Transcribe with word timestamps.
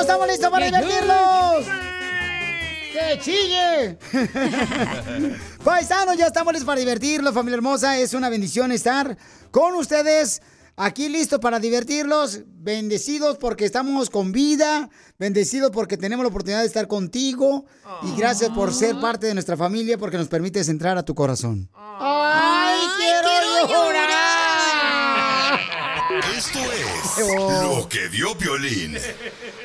Estamos 0.00 0.26
listos 0.26 0.50
para 0.50 0.66
divertirlos. 0.66 1.66
¡Que 2.92 3.18
chille! 3.20 3.98
Paisanos, 5.64 6.16
ya 6.16 6.26
estamos 6.26 6.52
listos 6.52 6.66
para 6.66 6.78
divertirlos, 6.80 7.34
familia 7.34 7.56
hermosa. 7.56 7.98
Es 7.98 8.14
una 8.14 8.28
bendición 8.28 8.70
estar 8.72 9.16
con 9.50 9.74
ustedes 9.74 10.42
aquí 10.76 11.08
listos 11.08 11.40
para 11.40 11.58
divertirlos. 11.58 12.40
Bendecidos 12.46 13.36
porque 13.38 13.64
estamos 13.64 14.10
con 14.10 14.32
vida. 14.32 14.90
Bendecidos 15.18 15.70
porque 15.70 15.96
tenemos 15.96 16.24
la 16.24 16.28
oportunidad 16.28 16.60
de 16.60 16.66
estar 16.66 16.86
contigo. 16.86 17.64
Y 18.02 18.16
gracias 18.16 18.50
por 18.50 18.72
ser 18.72 19.00
parte 19.00 19.26
de 19.26 19.34
nuestra 19.34 19.56
familia 19.56 19.98
porque 19.98 20.16
nos 20.16 20.28
permites 20.28 20.68
entrar 20.68 20.96
a 20.96 21.04
tu 21.04 21.14
corazón. 21.14 21.68
¡Ay, 21.74 22.78
quiero, 22.96 23.68
llorar! 23.68 24.13
Esto 26.36 26.58
es 26.58 27.62
lo 27.62 27.88
que 27.88 28.08
dio 28.08 28.36
Piolín. 28.36 28.96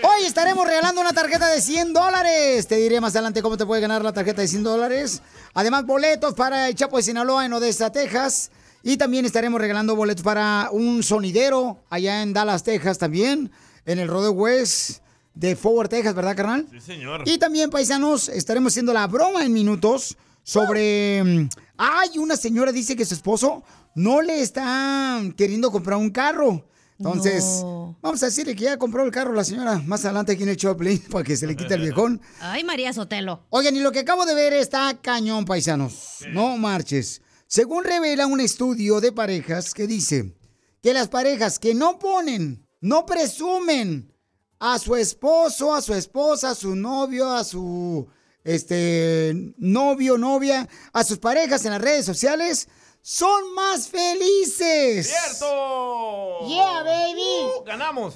Hoy 0.03 0.25
estaremos 0.25 0.67
regalando 0.67 1.01
una 1.01 1.13
tarjeta 1.13 1.47
de 1.47 1.61
100 1.61 1.93
dólares. 1.93 2.67
Te 2.67 2.75
diré 2.75 3.01
más 3.01 3.15
adelante 3.15 3.41
cómo 3.41 3.57
te 3.57 3.65
puede 3.65 3.81
ganar 3.81 4.03
la 4.03 4.13
tarjeta 4.13 4.41
de 4.41 4.47
100 4.47 4.63
dólares. 4.63 5.21
Además, 5.53 5.85
boletos 5.85 6.33
para 6.35 6.67
el 6.67 6.75
Chapo 6.75 6.97
de 6.97 7.03
Sinaloa 7.03 7.45
en 7.45 7.53
Odessa, 7.53 7.91
Texas. 7.91 8.51
Y 8.83 8.97
también 8.97 9.25
estaremos 9.25 9.59
regalando 9.59 9.95
boletos 9.95 10.23
para 10.23 10.69
un 10.71 11.01
sonidero 11.01 11.79
allá 11.89 12.21
en 12.21 12.33
Dallas, 12.33 12.63
Texas 12.63 12.97
también. 12.97 13.51
En 13.85 13.97
el 13.97 14.07
Rodeo 14.07 14.31
West 14.31 14.99
de 15.33 15.55
Forward, 15.55 15.89
Texas, 15.89 16.13
¿verdad, 16.13 16.35
carnal? 16.35 16.67
Sí, 16.71 16.81
señor. 16.81 17.23
Y 17.25 17.37
también, 17.39 17.69
paisanos, 17.69 18.29
estaremos 18.29 18.73
haciendo 18.73 18.93
la 18.93 19.07
broma 19.07 19.43
en 19.43 19.53
minutos 19.53 20.17
sobre... 20.43 21.23
mm, 21.23 21.49
Ay, 21.81 22.17
una 22.17 22.35
señora 22.35 22.73
dice 22.73 22.93
que 22.97 23.05
su 23.05 23.13
esposo 23.13 23.63
no 23.95 24.21
le 24.21 24.41
está 24.41 25.21
queriendo 25.35 25.71
comprar 25.71 25.97
un 25.97 26.09
carro. 26.09 26.65
Entonces, 26.97 27.61
vamos 28.01 28.21
a 28.21 28.25
decirle 28.25 28.55
que 28.57 28.65
ya 28.65 28.77
compró 28.77 29.05
el 29.05 29.11
carro 29.11 29.31
la 29.31 29.45
señora 29.45 29.81
más 29.85 30.03
adelante 30.03 30.33
aquí 30.33 30.43
en 30.43 30.49
el 30.49 30.57
Choplin 30.57 30.99
para 31.11 31.23
que 31.23 31.37
se 31.37 31.47
le 31.47 31.55
quite 31.55 31.75
el 31.75 31.81
viejón. 31.81 32.21
Ay, 32.41 32.65
María 32.65 32.91
Sotelo. 32.91 33.45
Oigan, 33.49 33.75
y 33.75 33.79
lo 33.79 33.93
que 33.93 33.99
acabo 33.99 34.25
de 34.25 34.35
ver 34.35 34.51
está 34.51 34.97
cañón, 35.01 35.45
paisanos. 35.45 36.25
No 36.33 36.57
marches. 36.57 37.21
Según 37.47 37.85
revela 37.85 38.27
un 38.27 38.41
estudio 38.41 38.99
de 38.99 39.13
parejas 39.13 39.73
que 39.73 39.87
dice 39.87 40.35
que 40.83 40.93
las 40.93 41.07
parejas 41.07 41.57
que 41.57 41.73
no 41.73 41.99
ponen, 41.99 42.67
no 42.81 43.05
presumen 43.05 44.13
a 44.59 44.77
su 44.77 44.95
esposo, 44.95 45.73
a 45.73 45.81
su 45.81 45.93
esposa, 45.93 46.51
a 46.51 46.55
su 46.55 46.75
novio, 46.75 47.31
a 47.31 47.43
su 47.43 48.07
este 48.43 49.53
novio, 49.57 50.17
novia, 50.17 50.67
a 50.93 51.03
sus 51.03 51.17
parejas 51.17 51.65
en 51.65 51.71
las 51.71 51.81
redes 51.81 52.05
sociales, 52.05 52.67
son 53.01 53.53
más 53.53 53.87
felices. 53.87 55.07
¡Cierto! 55.07 56.47
Yeah, 56.47 56.83
baby. 56.83 57.21
Uh, 57.59 57.63
ganamos. 57.65 58.15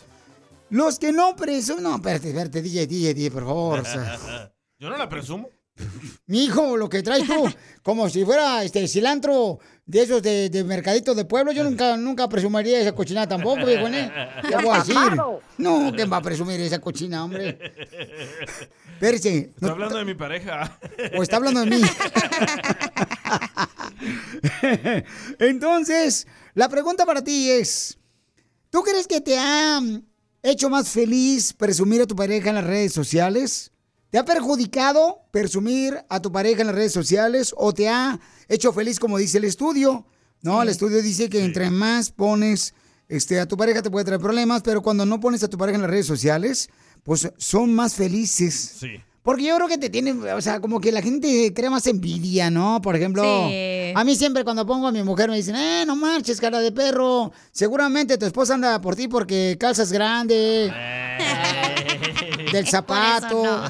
Los 0.70 0.98
que 1.00 1.12
no 1.12 1.36
presumen. 1.36 1.84
No, 1.84 1.96
espérate, 1.96 2.30
espérate, 2.30 2.62
DJ, 2.62 2.88
DJ, 2.88 3.14
DJ, 3.14 3.32
por 3.32 3.44
favor. 3.44 3.80
o 3.80 3.86
sea. 3.86 4.52
Yo 4.80 4.90
no 4.90 4.98
la 4.98 5.08
presumo. 5.08 5.50
Mi 6.28 6.46
hijo, 6.46 6.78
lo 6.78 6.88
que 6.88 7.02
traes 7.02 7.26
tú, 7.26 7.52
como 7.84 8.08
si 8.10 8.24
fuera 8.26 8.64
este 8.64 8.88
cilantro 8.88 9.60
de 9.86 10.02
esos 10.04 10.22
de, 10.22 10.50
de 10.50 10.64
mercadito 10.64 11.16
de 11.16 11.26
pueblo, 11.26 11.52
yo 11.52 11.64
nunca, 11.64 11.98
nunca 11.98 12.30
presumiría 12.30 12.80
esa 12.80 12.94
cochina 12.94 13.28
tampoco, 13.28 13.66
viejo, 13.66 13.88
¿eh? 13.88 14.12
¿Qué 14.48 14.56
voy 14.58 14.76
a 14.76 14.80
decir? 14.80 14.96
No, 15.58 15.92
¿quién 15.96 16.12
va 16.12 16.18
a 16.18 16.22
presumir 16.22 16.60
esa 16.62 16.80
cochina, 16.80 17.24
hombre? 17.24 17.58
Espérese. 18.94 19.52
Estoy 19.56 19.70
hablando 19.70 19.98
de 19.98 20.06
mi 20.06 20.14
pareja. 20.14 20.80
O 21.18 21.24
está 21.24 21.38
hablando 21.38 21.62
de 21.62 21.66
mí. 21.68 21.82
Entonces, 25.40 26.28
la 26.54 26.70
pregunta 26.70 27.06
para 27.06 27.24
ti 27.24 27.50
es, 27.50 27.98
¿tú 28.70 28.84
crees 28.84 29.08
que 29.08 29.22
te 29.22 29.38
ha 29.38 29.82
hecho 30.42 30.70
más 30.70 30.90
feliz 30.90 31.54
presumir 31.54 32.02
a 32.02 32.08
tu 32.08 32.16
pareja 32.16 32.50
en 32.50 32.56
las 32.56 32.66
redes 32.66 32.94
sociales? 32.94 33.72
¿Te 34.10 34.20
ha 34.20 34.26
perjudicado 34.26 35.22
presumir 35.32 36.06
a 36.10 36.22
tu 36.22 36.32
pareja 36.32 36.62
en 36.62 36.68
las 36.68 36.76
redes 36.76 36.94
sociales 36.94 37.54
o 37.58 37.74
te 37.74 37.90
ha 37.90 38.20
hecho 38.48 38.72
feliz 38.72 39.00
como 39.00 39.18
dice 39.18 39.40
el 39.40 39.46
estudio? 39.46 40.06
No, 40.42 40.62
el 40.62 40.70
estudio 40.70 41.02
dice 41.02 41.30
que 41.30 41.44
entre 41.44 41.72
más 41.72 42.12
pones 42.12 42.76
este, 43.08 43.40
a 43.40 43.48
tu 43.48 43.58
pareja 43.58 43.82
te 43.82 43.90
puede 43.90 44.06
traer 44.06 44.22
problemas, 44.22 44.62
pero 44.62 44.82
cuando 44.82 45.06
no 45.06 45.20
pones 45.20 45.44
a 45.44 45.48
tu 45.48 45.58
pareja 45.58 45.76
en 45.76 45.82
las 45.82 45.92
redes 45.92 46.06
sociales, 46.06 46.70
pues 47.04 47.32
son 47.38 47.74
más 47.74 47.96
felices. 47.96 48.76
Sí. 48.80 49.02
Porque 49.23 49.44
yo 49.45 49.56
creo 49.56 49.67
que 49.69 49.78
te 49.78 49.89
tienen, 49.89 50.22
o 50.22 50.41
sea, 50.41 50.59
como 50.59 50.81
que 50.81 50.91
la 50.91 51.01
gente 51.01 51.53
crea 51.56 51.69
más 51.69 51.88
envidia, 51.88 52.51
¿no? 52.51 52.81
Por 52.81 52.95
ejemplo, 52.97 53.23
Sí. 53.47 53.94
a 53.95 54.03
mí 54.03 54.16
siempre 54.17 54.44
cuando 54.44 54.66
pongo 54.66 54.88
a 54.88 54.91
mi 54.91 55.01
mujer 55.01 55.29
me 55.29 55.38
dicen, 55.38 55.56
eh, 55.56 55.85
no 55.88 55.95
marches, 55.95 56.41
cara 56.41 56.59
de 56.59 56.73
perro. 56.73 57.31
Seguramente 57.51 58.17
tu 58.17 58.25
esposa 58.25 58.56
anda 58.56 58.81
por 58.81 58.97
ti 58.97 59.07
porque 59.07 59.56
calzas 59.57 59.94
grande. 59.94 60.69
Del 62.51 62.67
zapato. 62.67 63.63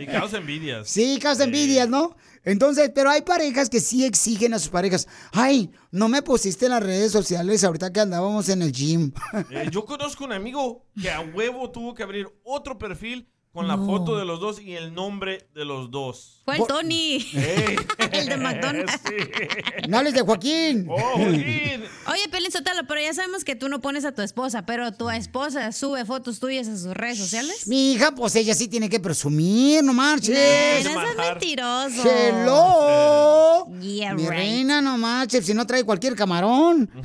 y 0.00 0.06
causa 0.06 0.38
envidias. 0.38 0.88
Sí, 0.88 1.18
causa 1.20 1.44
envidias, 1.44 1.88
¿no? 1.88 2.16
Entonces, 2.44 2.90
pero 2.94 3.10
hay 3.10 3.20
parejas 3.22 3.68
que 3.68 3.80
sí 3.80 4.04
exigen 4.06 4.54
a 4.54 4.58
sus 4.58 4.70
parejas. 4.70 5.06
Ay, 5.32 5.70
no 5.90 6.08
me 6.08 6.22
pusiste 6.22 6.64
en 6.66 6.70
las 6.72 6.82
redes 6.82 7.12
sociales 7.12 7.62
ahorita 7.64 7.92
que 7.92 8.00
andábamos 8.00 8.48
en 8.48 8.62
el 8.62 8.72
gym. 8.72 9.12
Eh, 9.50 9.68
yo 9.70 9.84
conozco 9.84 10.24
un 10.24 10.32
amigo 10.32 10.86
que 11.00 11.10
a 11.10 11.20
huevo 11.20 11.70
tuvo 11.70 11.92
que 11.94 12.02
abrir 12.02 12.26
otro 12.44 12.78
perfil 12.78 13.28
con 13.52 13.66
la 13.66 13.76
No. 13.76 13.86
foto 13.86 14.16
de 14.16 14.24
los 14.24 14.40
dos 14.40 14.60
y 14.60 14.74
el 14.74 14.94
nombre 14.94 15.48
de 15.54 15.64
los 15.64 15.90
dos. 15.90 16.42
Fue 16.44 16.56
el 16.56 16.66
Tony. 16.66 17.26
El 18.12 18.26
de 18.28 18.36
McDonald's. 18.36 18.92
No 19.88 19.98
hables 19.98 20.14
de 20.14 20.20
Joaquín. 20.22 20.86
Oh, 20.90 20.96
Joaquín. 20.98 21.84
Oye, 22.06 22.28
Pelín 22.30 22.50
Sotelo, 22.52 22.82
pero 22.86 23.00
ya 23.00 23.12
sabemos 23.14 23.44
que 23.44 23.54
tú 23.56 23.68
no 23.68 23.80
pones 23.80 24.04
a 24.04 24.12
tu 24.12 24.22
esposa, 24.22 24.64
pero 24.66 24.92
tu 24.92 25.08
esposa 25.10 25.72
sube 25.72 26.04
fotos 26.04 26.40
tuyas 26.40 26.68
a 26.68 26.76
sus 26.76 26.94
redes 26.94 27.18
sociales. 27.18 27.66
Mi 27.66 27.92
hija, 27.92 28.12
pues 28.14 28.34
ella 28.36 28.54
sí 28.54 28.68
tiene 28.68 28.88
que 28.90 29.00
presumir, 29.00 29.82
no 29.82 29.92
marches. 29.94 30.30
Nena, 30.30 30.78
eso 30.78 31.00
es 31.10 31.16
mentiroso. 31.16 32.02
Hello. 32.04 33.66
Yeah, 33.80 34.14
Mi 34.14 34.22
right. 34.22 34.30
reina, 34.30 34.80
no 34.82 34.98
marches, 34.98 35.46
si 35.46 35.54
no 35.54 35.66
trae 35.66 35.84
cualquier 35.84 36.14
camarón. 36.16 36.90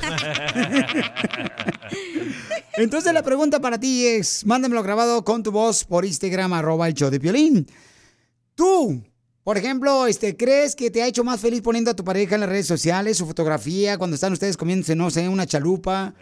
Entonces 2.75 3.13
la 3.13 3.21
pregunta 3.21 3.59
para 3.59 3.79
ti 3.79 4.05
es, 4.07 4.45
mándamelo 4.45 4.81
grabado 4.81 5.23
con 5.23 5.43
tu 5.43 5.51
voz 5.51 5.83
por 5.85 6.05
Instagram, 6.05 6.42
arroba 6.51 6.87
el 6.87 6.95
show 6.95 7.09
de 7.09 7.19
Piolín. 7.19 7.67
Tú, 8.55 9.01
por 9.43 9.57
ejemplo, 9.57 10.07
este, 10.07 10.37
¿crees 10.37 10.75
que 10.75 10.89
te 10.89 11.03
ha 11.03 11.07
hecho 11.07 11.23
más 11.23 11.39
feliz 11.41 11.61
poniendo 11.61 11.91
a 11.91 11.95
tu 11.95 12.03
pareja 12.03 12.35
en 12.35 12.41
las 12.41 12.49
redes 12.49 12.67
sociales, 12.67 13.17
su 13.17 13.25
fotografía, 13.27 13.97
cuando 13.97 14.15
están 14.15 14.31
ustedes 14.33 14.55
comiéndose, 14.57 14.95
no 14.95 15.09
sé, 15.09 15.27
una 15.27 15.45
chalupa? 15.45 16.13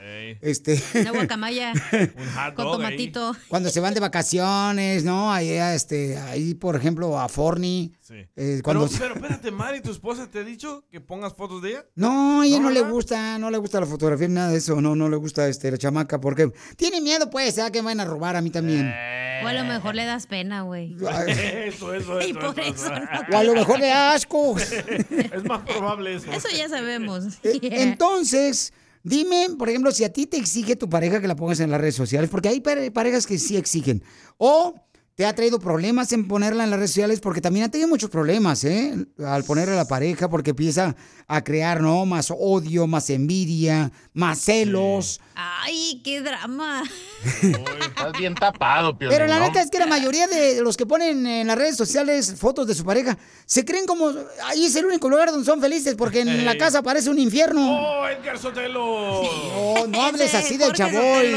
Este... 0.41 0.81
Una 1.01 1.11
guacamaya. 1.11 1.73
hot 1.91 2.53
con 2.55 2.65
dog 2.65 2.81
ahí. 2.81 2.81
tomatito. 2.81 3.35
Cuando 3.47 3.69
se 3.69 3.79
van 3.79 3.93
de 3.93 3.99
vacaciones, 3.99 5.03
¿no? 5.03 5.31
Ahí, 5.31 5.49
este, 5.49 6.17
ahí 6.17 6.53
por 6.55 6.75
ejemplo, 6.75 7.19
a 7.19 7.29
Forni. 7.29 7.93
eh, 8.35 8.61
cuando... 8.63 8.87
Pero, 8.87 8.99
pero 8.99 9.13
espérate, 9.15 9.51
Mari, 9.61 9.81
¿tu 9.81 9.91
esposa 9.91 10.27
te 10.29 10.39
ha 10.39 10.43
dicho 10.43 10.83
que 10.89 10.99
pongas 10.99 11.33
fotos 11.33 11.61
de 11.61 11.69
ella? 11.71 11.85
No, 11.95 12.41
a 12.41 12.45
ella 12.45 12.57
no, 12.57 12.63
¿No, 12.63 12.69
le 12.71 12.81
gusta, 12.81 13.37
no 13.37 13.51
le 13.51 13.57
gusta 13.57 13.79
la 13.79 13.85
fotografía, 13.85 14.27
nada 14.27 14.49
de 14.51 14.57
eso, 14.57 14.81
no, 14.81 14.95
no 14.95 15.09
le 15.09 15.17
gusta 15.17 15.47
este, 15.47 15.69
la 15.71 15.77
chamaca, 15.77 16.19
porque 16.19 16.51
tiene 16.75 17.01
miedo, 17.01 17.29
pues, 17.29 17.55
¿sabes? 17.55 17.71
que 17.71 17.81
me 17.81 17.87
van 17.87 17.99
a 17.99 18.05
robar 18.05 18.35
a 18.35 18.41
mí 18.41 18.49
también. 18.49 18.91
Eh, 18.93 19.41
O 19.43 19.47
a 19.47 19.53
lo 19.53 19.63
mejor 19.65 19.95
le 19.95 20.05
das 20.05 20.27
pena, 20.27 20.61
güey. 20.63 20.95
Eso, 21.27 21.93
eso, 21.93 22.21
Y 22.21 22.31
eso. 22.31 22.39
por 22.39 22.59
eso, 22.59 22.71
eso 22.75 22.89
no. 22.89 23.10
O 23.31 23.37
a 23.37 23.43
lo 23.43 23.53
mejor 23.53 23.79
le 23.79 23.87
da 23.87 24.13
asco. 24.13 24.55
Es 25.09 25.43
más 25.45 25.61
probable 25.61 26.15
eso. 26.15 26.31
Eso 26.31 26.47
ya 26.55 26.69
sabemos. 26.69 27.25
Eh, 27.43 27.59
Entonces, 27.71 28.73
dime, 29.03 29.47
por 29.57 29.69
ejemplo, 29.69 29.91
si 29.91 30.03
a 30.03 30.11
ti 30.13 30.25
te 30.27 30.37
exige 30.37 30.75
tu 30.75 30.89
pareja 30.89 31.21
que 31.21 31.27
la 31.27 31.35
pongas 31.35 31.59
en 31.59 31.71
las 31.71 31.79
redes 31.81 31.95
sociales, 31.95 32.29
porque 32.29 32.49
hay 32.49 32.59
pare- 32.61 32.91
parejas 32.91 33.25
que 33.27 33.37
sí 33.37 33.57
exigen. 33.57 34.03
O 34.37 34.75
te 35.15 35.25
ha 35.25 35.35
traído 35.35 35.59
problemas 35.59 36.11
en 36.13 36.27
ponerla 36.27 36.63
en 36.63 36.69
las 36.69 36.79
redes 36.79 36.91
sociales, 36.91 37.19
porque 37.19 37.41
también 37.41 37.65
ha 37.65 37.69
tenido 37.69 37.89
muchos 37.89 38.09
problemas, 38.09 38.63
¿eh? 38.63 38.95
Al 39.23 39.43
ponerla 39.43 39.73
a 39.73 39.77
la 39.77 39.85
pareja, 39.85 40.29
porque 40.29 40.51
empieza 40.51 40.95
a 41.33 41.43
crear, 41.45 41.79
¿no? 41.81 42.05
Más 42.05 42.29
odio, 42.29 42.87
más 42.87 43.09
envidia, 43.09 43.89
más 44.13 44.39
celos. 44.39 45.21
Ay, 45.33 46.01
qué 46.03 46.19
drama. 46.21 46.83
Estás 47.23 48.11
bien 48.19 48.35
tapado, 48.35 48.97
Piolín, 48.97 49.17
Pero 49.17 49.27
la 49.29 49.39
¿no? 49.39 49.47
neta 49.47 49.61
es 49.61 49.71
que 49.71 49.79
la 49.79 49.85
mayoría 49.85 50.27
de 50.27 50.61
los 50.61 50.75
que 50.75 50.85
ponen 50.85 51.25
en 51.25 51.47
las 51.47 51.57
redes 51.57 51.77
sociales 51.77 52.35
fotos 52.37 52.67
de 52.67 52.75
su 52.75 52.83
pareja 52.83 53.17
se 53.45 53.63
creen 53.63 53.85
como 53.85 54.11
ahí 54.43 54.65
es 54.65 54.75
el 54.75 54.85
único 54.85 55.09
lugar 55.09 55.31
donde 55.31 55.45
son 55.45 55.61
felices 55.61 55.95
porque 55.95 56.19
en 56.19 56.43
la 56.43 56.57
casa 56.57 56.83
parece 56.83 57.09
un 57.09 57.17
infierno. 57.17 57.61
¡Oh, 57.79 58.07
Edgar 58.09 58.37
Sotelo! 58.37 59.21
No, 59.23 59.87
no 59.87 60.01
hables 60.03 60.33
así 60.35 60.57
del 60.57 60.73
chaboy. 60.73 61.33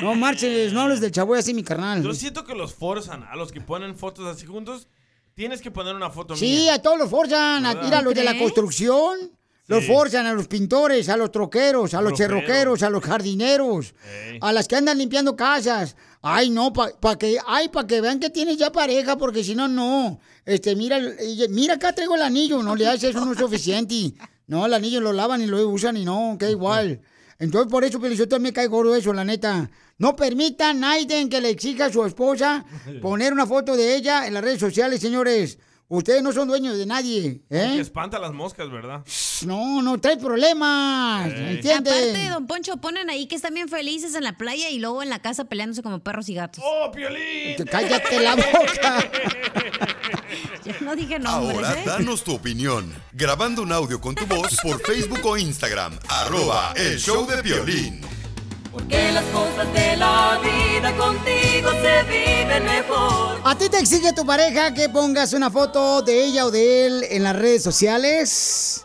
No 0.00 0.14
marches, 0.14 0.72
no 0.72 0.82
hables 0.82 1.00
del 1.00 1.10
chaboy 1.10 1.40
así, 1.40 1.54
mi 1.54 1.64
carnal. 1.64 2.04
Yo 2.04 2.14
siento 2.14 2.44
que 2.44 2.54
los 2.54 2.72
forzan 2.72 3.24
a 3.24 3.34
los 3.34 3.50
que 3.50 3.60
ponen 3.60 3.96
fotos 3.96 4.26
así 4.26 4.46
juntos. 4.46 4.86
Tienes 5.34 5.60
que 5.60 5.70
poner 5.70 5.94
una 5.94 6.10
foto 6.10 6.36
Sí, 6.36 6.46
mía. 6.62 6.74
a 6.74 6.78
todos 6.82 6.98
los 6.98 7.10
forzan, 7.10 7.66
a, 7.66 7.74
¿Verdad? 7.74 7.88
ir 7.88 7.94
a 7.94 8.02
los 8.02 8.14
de 8.14 8.24
la 8.24 8.38
construcción. 8.38 9.18
Los 9.66 9.84
Sí. 9.84 9.92
forzan 9.92 10.26
a 10.26 10.34
los 10.34 10.46
pintores, 10.46 11.08
a 11.08 11.16
los 11.16 11.32
troqueros, 11.32 11.94
a 11.94 12.02
los 12.02 12.16
cerroqueros, 12.18 12.82
a 12.82 12.90
los 12.90 13.02
jardineros, 13.02 13.94
Ey. 14.30 14.38
a 14.42 14.52
las 14.52 14.68
que 14.68 14.76
andan 14.76 14.98
limpiando 14.98 15.34
casas. 15.34 15.96
Ay, 16.20 16.50
no, 16.50 16.72
para 16.72 17.16
que, 17.18 17.38
ay, 17.46 17.70
para 17.70 17.86
que 17.86 18.00
vean 18.02 18.20
que 18.20 18.28
tienes 18.30 18.58
ya 18.58 18.70
pareja, 18.70 19.16
porque 19.16 19.42
si 19.42 19.54
no, 19.54 19.66
no. 19.66 20.20
Este, 20.44 20.76
mira, 20.76 20.98
mira 21.48 21.74
acá 21.74 21.94
traigo 21.94 22.14
el 22.14 22.22
anillo, 22.22 22.62
no 22.62 22.76
le 22.76 22.86
haces, 22.86 23.10
eso 23.16 23.24
no 23.24 23.32
es 23.32 23.38
suficiente. 23.38 23.94
No, 24.46 24.66
el 24.66 24.74
anillo 24.74 25.00
lo 25.00 25.14
lavan 25.14 25.40
y 25.40 25.46
lo 25.46 25.66
usan 25.70 25.96
y 25.96 26.04
no, 26.04 26.36
queda 26.38 26.50
igual. 26.50 27.00
Entonces, 27.38 27.70
por 27.70 27.84
eso, 27.84 28.00
Pelizotero, 28.00 28.40
me 28.40 28.52
cae 28.52 28.66
gordo 28.66 28.94
eso, 28.94 29.12
la 29.12 29.24
neta. 29.24 29.70
No 29.98 30.16
permitan 30.16 30.80
Naiden 30.80 31.28
que 31.28 31.40
le 31.40 31.50
exija 31.50 31.86
a 31.86 31.92
su 31.92 32.04
esposa 32.04 32.64
poner 33.02 33.32
una 33.32 33.46
foto 33.46 33.76
de 33.76 33.96
ella 33.96 34.26
en 34.26 34.34
las 34.34 34.42
redes 34.44 34.60
sociales, 34.60 35.00
señores. 35.00 35.58
Ustedes 35.86 36.22
no 36.22 36.32
son 36.32 36.48
dueños 36.48 36.78
de 36.78 36.86
nadie, 36.86 37.42
Que 37.48 37.56
¿eh? 37.58 37.78
espanta 37.78 38.18
las 38.18 38.32
moscas, 38.32 38.70
¿verdad? 38.70 39.04
No, 39.44 39.82
no, 39.82 40.00
trae 40.00 40.16
problemas, 40.16 41.26
Ey. 41.26 41.56
¿entiendes? 41.56 41.92
Aparte, 41.92 42.28
don 42.30 42.46
Poncho, 42.46 42.78
ponen 42.78 43.10
ahí 43.10 43.26
que 43.26 43.36
están 43.36 43.52
bien 43.52 43.68
felices 43.68 44.14
en 44.14 44.24
la 44.24 44.36
playa 44.38 44.70
y 44.70 44.78
luego 44.78 45.02
en 45.02 45.10
la 45.10 45.20
casa 45.20 45.44
peleándose 45.44 45.82
como 45.82 45.98
perros 45.98 46.28
y 46.30 46.34
gatos. 46.34 46.64
¡Oh, 46.66 46.90
Piolín! 46.90 47.56
Que 47.56 47.64
Cállate 47.70 48.18
la 48.20 48.34
boca. 48.34 49.10
Yo 50.64 50.72
no 50.80 50.96
dije 50.96 51.18
nombres, 51.18 51.56
Ahora, 51.56 51.78
¿eh? 51.78 51.82
danos 51.84 52.24
tu 52.24 52.34
opinión. 52.34 52.90
Grabando 53.12 53.62
un 53.62 53.70
audio 53.70 54.00
con 54.00 54.14
tu 54.14 54.24
voz 54.26 54.56
por 54.62 54.80
Facebook 54.80 55.20
o 55.24 55.36
Instagram. 55.36 55.98
Arroba 56.08 56.72
El 56.74 56.98
Show 56.98 57.26
de 57.26 57.42
Piolín. 57.42 58.00
Porque 58.72 59.12
las 59.12 59.24
cosas 59.26 59.72
de 59.74 59.96
la 59.96 60.40
vida 60.42 60.96
contigo 60.96 61.70
se 61.70 62.02
viven 62.04 62.64
mejor. 62.64 63.40
¿A 63.44 63.54
ti 63.58 63.68
te 63.68 63.78
exige 63.78 64.12
tu 64.14 64.24
pareja 64.24 64.72
que 64.72 64.88
pongas 64.88 65.34
una 65.34 65.50
foto 65.50 66.00
de 66.00 66.24
ella 66.24 66.46
o 66.46 66.50
de 66.50 66.86
él 66.86 67.04
en 67.10 67.22
las 67.24 67.36
redes 67.36 67.62
sociales? 67.62 68.84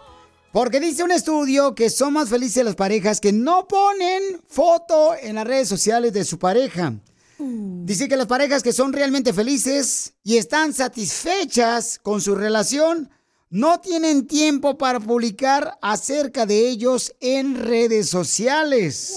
Porque 0.52 0.80
dice 0.82 1.04
un 1.04 1.12
estudio 1.12 1.76
que 1.76 1.90
son 1.90 2.14
más 2.14 2.28
felices 2.28 2.66
las 2.66 2.76
parejas 2.76 3.22
que 3.22 3.32
no 3.32 3.68
ponen 3.68 4.42
foto 4.48 5.16
en 5.22 5.36
las 5.36 5.48
redes 5.48 5.70
sociales 5.70 6.12
de 6.12 6.26
su 6.26 6.38
pareja. 6.38 6.94
Dice 7.40 8.08
que 8.10 8.18
las 8.18 8.28
parejas 8.28 8.64
que 8.64 8.74
son 8.74 8.92
realmente 8.92 9.34
felices 9.34 10.14
y 10.24 10.38
están 10.38 10.74
satisfechas 10.74 12.00
con 12.00 12.20
su 12.22 12.36
relación 12.36 13.10
no 13.50 13.80
tienen 13.80 14.28
tiempo 14.28 14.78
para 14.78 15.00
publicar 15.00 15.78
acerca 15.82 16.46
de 16.46 16.68
ellos 16.68 17.16
en 17.20 17.56
redes 17.56 18.10
sociales. 18.10 19.16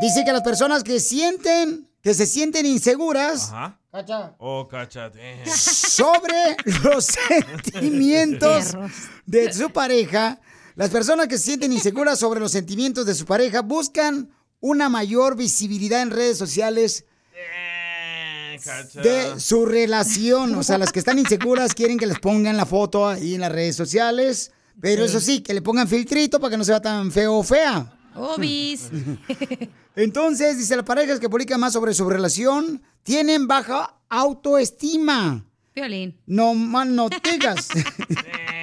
Dice 0.00 0.24
que 0.24 0.32
las 0.32 0.42
personas 0.42 0.82
que 0.82 0.98
sienten, 0.98 1.88
que 2.02 2.14
se 2.14 2.26
sienten 2.26 2.66
inseguras 2.66 3.50
Ajá. 3.52 3.78
Cacha, 3.92 4.34
Oh, 4.38 4.66
sobre 5.54 6.56
los 6.82 7.04
sentimientos 7.74 8.72
de 9.26 9.52
su 9.52 9.70
pareja, 9.70 10.40
las 10.76 10.88
personas 10.88 11.28
que 11.28 11.36
se 11.36 11.44
sienten 11.44 11.72
inseguras 11.74 12.18
sobre 12.18 12.40
los 12.40 12.52
sentimientos 12.52 13.04
de 13.04 13.14
su 13.14 13.26
pareja 13.26 13.60
buscan 13.60 14.30
una 14.62 14.88
mayor 14.88 15.36
visibilidad 15.36 16.00
en 16.00 16.10
redes 16.10 16.38
sociales 16.38 17.04
Eh, 17.34 18.58
de 19.02 19.40
su 19.40 19.66
relación. 19.66 20.54
O 20.54 20.62
sea, 20.62 20.78
las 20.78 20.92
que 20.92 21.00
están 21.00 21.18
inseguras 21.18 21.74
quieren 21.74 21.98
que 21.98 22.06
les 22.06 22.18
pongan 22.20 22.56
la 22.56 22.64
foto 22.64 23.06
ahí 23.08 23.34
en 23.34 23.40
las 23.42 23.52
redes 23.52 23.76
sociales. 23.76 24.52
Pero 24.80 25.04
eso 25.04 25.20
sí, 25.20 25.40
que 25.42 25.52
le 25.52 25.60
pongan 25.62 25.88
filtrito 25.88 26.40
para 26.40 26.52
que 26.52 26.56
no 26.56 26.64
sea 26.64 26.80
tan 26.80 27.10
feo 27.12 27.34
o 27.34 27.42
fea. 27.42 27.92
Obis. 28.14 28.88
Entonces, 29.96 30.56
dice, 30.58 30.76
las 30.76 30.84
parejas 30.84 31.18
que 31.18 31.28
publican 31.28 31.60
más 31.60 31.72
sobre 31.72 31.92
su 31.92 32.08
relación 32.08 32.82
tienen 33.02 33.46
baja 33.46 33.96
autoestima. 34.08 35.44
Violín. 35.74 36.18
No 36.26 36.54
más 36.54 36.86
no 36.86 37.08
digas. 37.08 37.68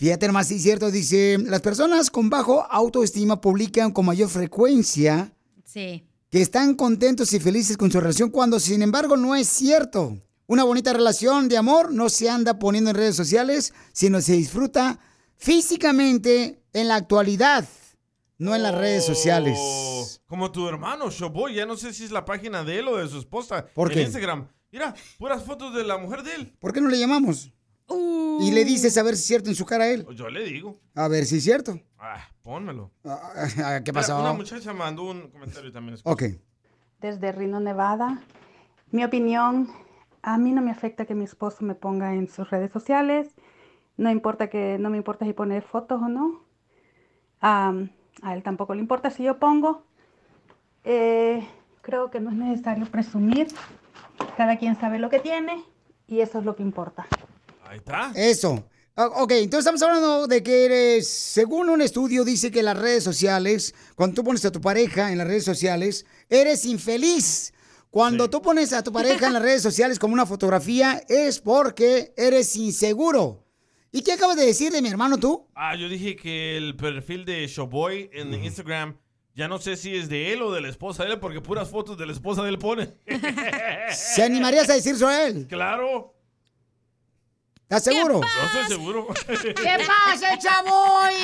Fíjate 0.00 0.26
nomás, 0.26 0.48
sí, 0.48 0.58
cierto. 0.58 0.90
Dice, 0.90 1.36
las 1.44 1.60
personas 1.60 2.10
con 2.10 2.30
bajo 2.30 2.66
autoestima 2.70 3.38
publican 3.42 3.92
con 3.92 4.06
mayor 4.06 4.30
frecuencia 4.30 5.30
Sí. 5.62 6.06
que 6.30 6.40
están 6.40 6.74
contentos 6.74 7.34
y 7.34 7.38
felices 7.38 7.76
con 7.76 7.92
su 7.92 8.00
relación 8.00 8.30
cuando, 8.30 8.58
sin 8.58 8.80
embargo, 8.80 9.18
no 9.18 9.36
es 9.36 9.46
cierto. 9.46 10.16
Una 10.46 10.64
bonita 10.64 10.94
relación 10.94 11.50
de 11.50 11.58
amor 11.58 11.92
no 11.92 12.08
se 12.08 12.30
anda 12.30 12.58
poniendo 12.58 12.88
en 12.88 12.96
redes 12.96 13.14
sociales, 13.14 13.74
sino 13.92 14.22
se 14.22 14.32
disfruta 14.32 14.98
físicamente 15.36 16.62
en 16.72 16.88
la 16.88 16.94
actualidad, 16.94 17.68
no 18.38 18.54
en 18.56 18.62
las 18.62 18.74
redes 18.74 19.04
Oh, 19.04 19.14
sociales. 19.14 20.22
Como 20.26 20.50
tu 20.50 20.66
hermano, 20.66 21.10
Showboy. 21.10 21.54
Ya 21.54 21.66
no 21.66 21.76
sé 21.76 21.92
si 21.92 22.04
es 22.04 22.10
la 22.10 22.24
página 22.24 22.64
de 22.64 22.78
él 22.78 22.88
o 22.88 22.96
de 22.96 23.06
su 23.06 23.18
esposa. 23.18 23.66
¿Por 23.74 23.88
en 23.92 23.98
qué? 23.98 24.02
Instagram. 24.04 24.48
Mira, 24.72 24.94
puras 25.18 25.44
fotos 25.44 25.74
de 25.74 25.84
la 25.84 25.98
mujer 25.98 26.22
de 26.22 26.34
él. 26.36 26.56
¿Por 26.58 26.72
qué 26.72 26.80
no 26.80 26.88
le 26.88 26.98
llamamos? 26.98 27.52
Y 28.40 28.52
le 28.52 28.64
dices 28.64 28.96
a 28.98 29.02
ver 29.02 29.16
si 29.16 29.20
es 29.22 29.26
cierto 29.26 29.48
en 29.50 29.54
su 29.56 29.66
cara 29.66 29.84
a 29.84 29.88
él. 29.88 30.06
Yo 30.14 30.28
le 30.30 30.44
digo. 30.44 30.78
A 30.94 31.08
ver 31.08 31.24
si 31.26 31.36
es 31.38 31.44
cierto. 31.44 31.78
Ah, 31.98 32.28
pónmelo. 32.42 32.90
Ah, 33.04 33.32
ah, 33.36 33.80
¿Qué 33.84 33.92
Mira, 33.92 34.00
pasó? 34.00 34.18
una 34.20 34.32
muchacha 34.32 34.72
mandó 34.72 35.04
un 35.04 35.28
comentario 35.28 35.70
también. 35.72 35.98
Ok. 36.04 36.22
desde 37.00 37.32
Reno, 37.32 37.60
Nevada. 37.60 38.22
Mi 38.90 39.04
opinión, 39.04 39.68
a 40.22 40.38
mí 40.38 40.52
no 40.52 40.62
me 40.62 40.70
afecta 40.70 41.04
que 41.04 41.14
mi 41.14 41.24
esposo 41.24 41.64
me 41.64 41.74
ponga 41.74 42.14
en 42.14 42.28
sus 42.28 42.48
redes 42.50 42.72
sociales. 42.72 43.28
No 43.96 44.10
importa 44.10 44.48
que 44.48 44.78
no 44.78 44.88
me 44.90 44.96
importa 44.96 45.24
si 45.26 45.32
pone 45.32 45.60
fotos 45.60 46.00
o 46.02 46.08
no. 46.08 46.44
A 47.42 47.72
él 48.34 48.42
tampoco 48.42 48.74
le 48.74 48.80
importa 48.80 49.10
si 49.10 49.22
yo 49.22 49.38
pongo. 49.38 49.84
Eh, 50.84 51.46
creo 51.82 52.10
que 52.10 52.20
no 52.20 52.30
es 52.30 52.36
necesario 52.36 52.86
presumir. 52.86 53.48
Cada 54.36 54.58
quien 54.58 54.78
sabe 54.78 54.98
lo 54.98 55.10
que 55.10 55.18
tiene 55.20 55.62
y 56.06 56.20
eso 56.20 56.38
es 56.38 56.44
lo 56.44 56.56
que 56.56 56.62
importa. 56.62 57.06
Ahí 57.70 57.78
está. 57.78 58.10
Eso. 58.16 58.68
Ah, 58.96 59.06
Ok, 59.22 59.30
entonces 59.30 59.60
estamos 59.60 59.80
hablando 59.82 60.26
de 60.26 60.42
que 60.42 60.64
eres, 60.64 61.08
según 61.08 61.68
un 61.70 61.80
estudio 61.80 62.24
dice 62.24 62.50
que 62.50 62.64
las 62.64 62.76
redes 62.76 63.04
sociales, 63.04 63.76
cuando 63.94 64.16
tú 64.16 64.24
pones 64.24 64.44
a 64.44 64.50
tu 64.50 64.60
pareja 64.60 65.12
en 65.12 65.18
las 65.18 65.26
redes 65.28 65.44
sociales, 65.44 66.04
eres 66.28 66.64
infeliz. 66.66 67.54
Cuando 67.88 68.28
tú 68.28 68.42
pones 68.42 68.72
a 68.72 68.82
tu 68.82 68.92
pareja 68.92 69.28
en 69.28 69.34
las 69.34 69.42
redes 69.42 69.62
sociales 69.62 70.00
como 70.00 70.14
una 70.14 70.26
fotografía 70.26 71.00
es 71.08 71.38
porque 71.38 72.12
eres 72.16 72.56
inseguro. 72.56 73.46
¿Y 73.92 74.02
qué 74.02 74.14
acabas 74.14 74.36
de 74.36 74.46
decir 74.46 74.72
de 74.72 74.82
mi 74.82 74.88
hermano 74.88 75.16
tú? 75.18 75.46
Ah, 75.54 75.76
yo 75.76 75.88
dije 75.88 76.16
que 76.16 76.56
el 76.56 76.74
perfil 76.76 77.24
de 77.24 77.46
Showboy 77.46 78.10
en 78.12 78.34
Instagram, 78.34 78.96
ya 79.36 79.46
no 79.46 79.58
sé 79.58 79.76
si 79.76 79.94
es 79.94 80.08
de 80.08 80.32
él 80.32 80.42
o 80.42 80.52
de 80.52 80.60
la 80.60 80.68
esposa 80.68 81.04
de 81.04 81.12
él, 81.12 81.20
porque 81.20 81.40
puras 81.40 81.68
fotos 81.68 81.96
de 81.96 82.06
la 82.06 82.12
esposa 82.12 82.42
de 82.42 82.48
él 82.48 82.58
pone. 82.58 82.94
¿Se 83.92 84.24
animarías 84.24 84.68
a 84.68 84.74
decir 84.74 84.96
eso 84.96 85.06
a 85.06 85.22
él? 85.26 85.46
Claro. 85.48 86.16
¿Estás 87.70 87.84
seguro? 87.84 88.20
No 88.20 88.46
estoy 88.60 88.76
seguro. 88.76 89.06
¿Qué 89.54 89.76
pasa, 89.86 90.36
chavoy? 90.36 91.14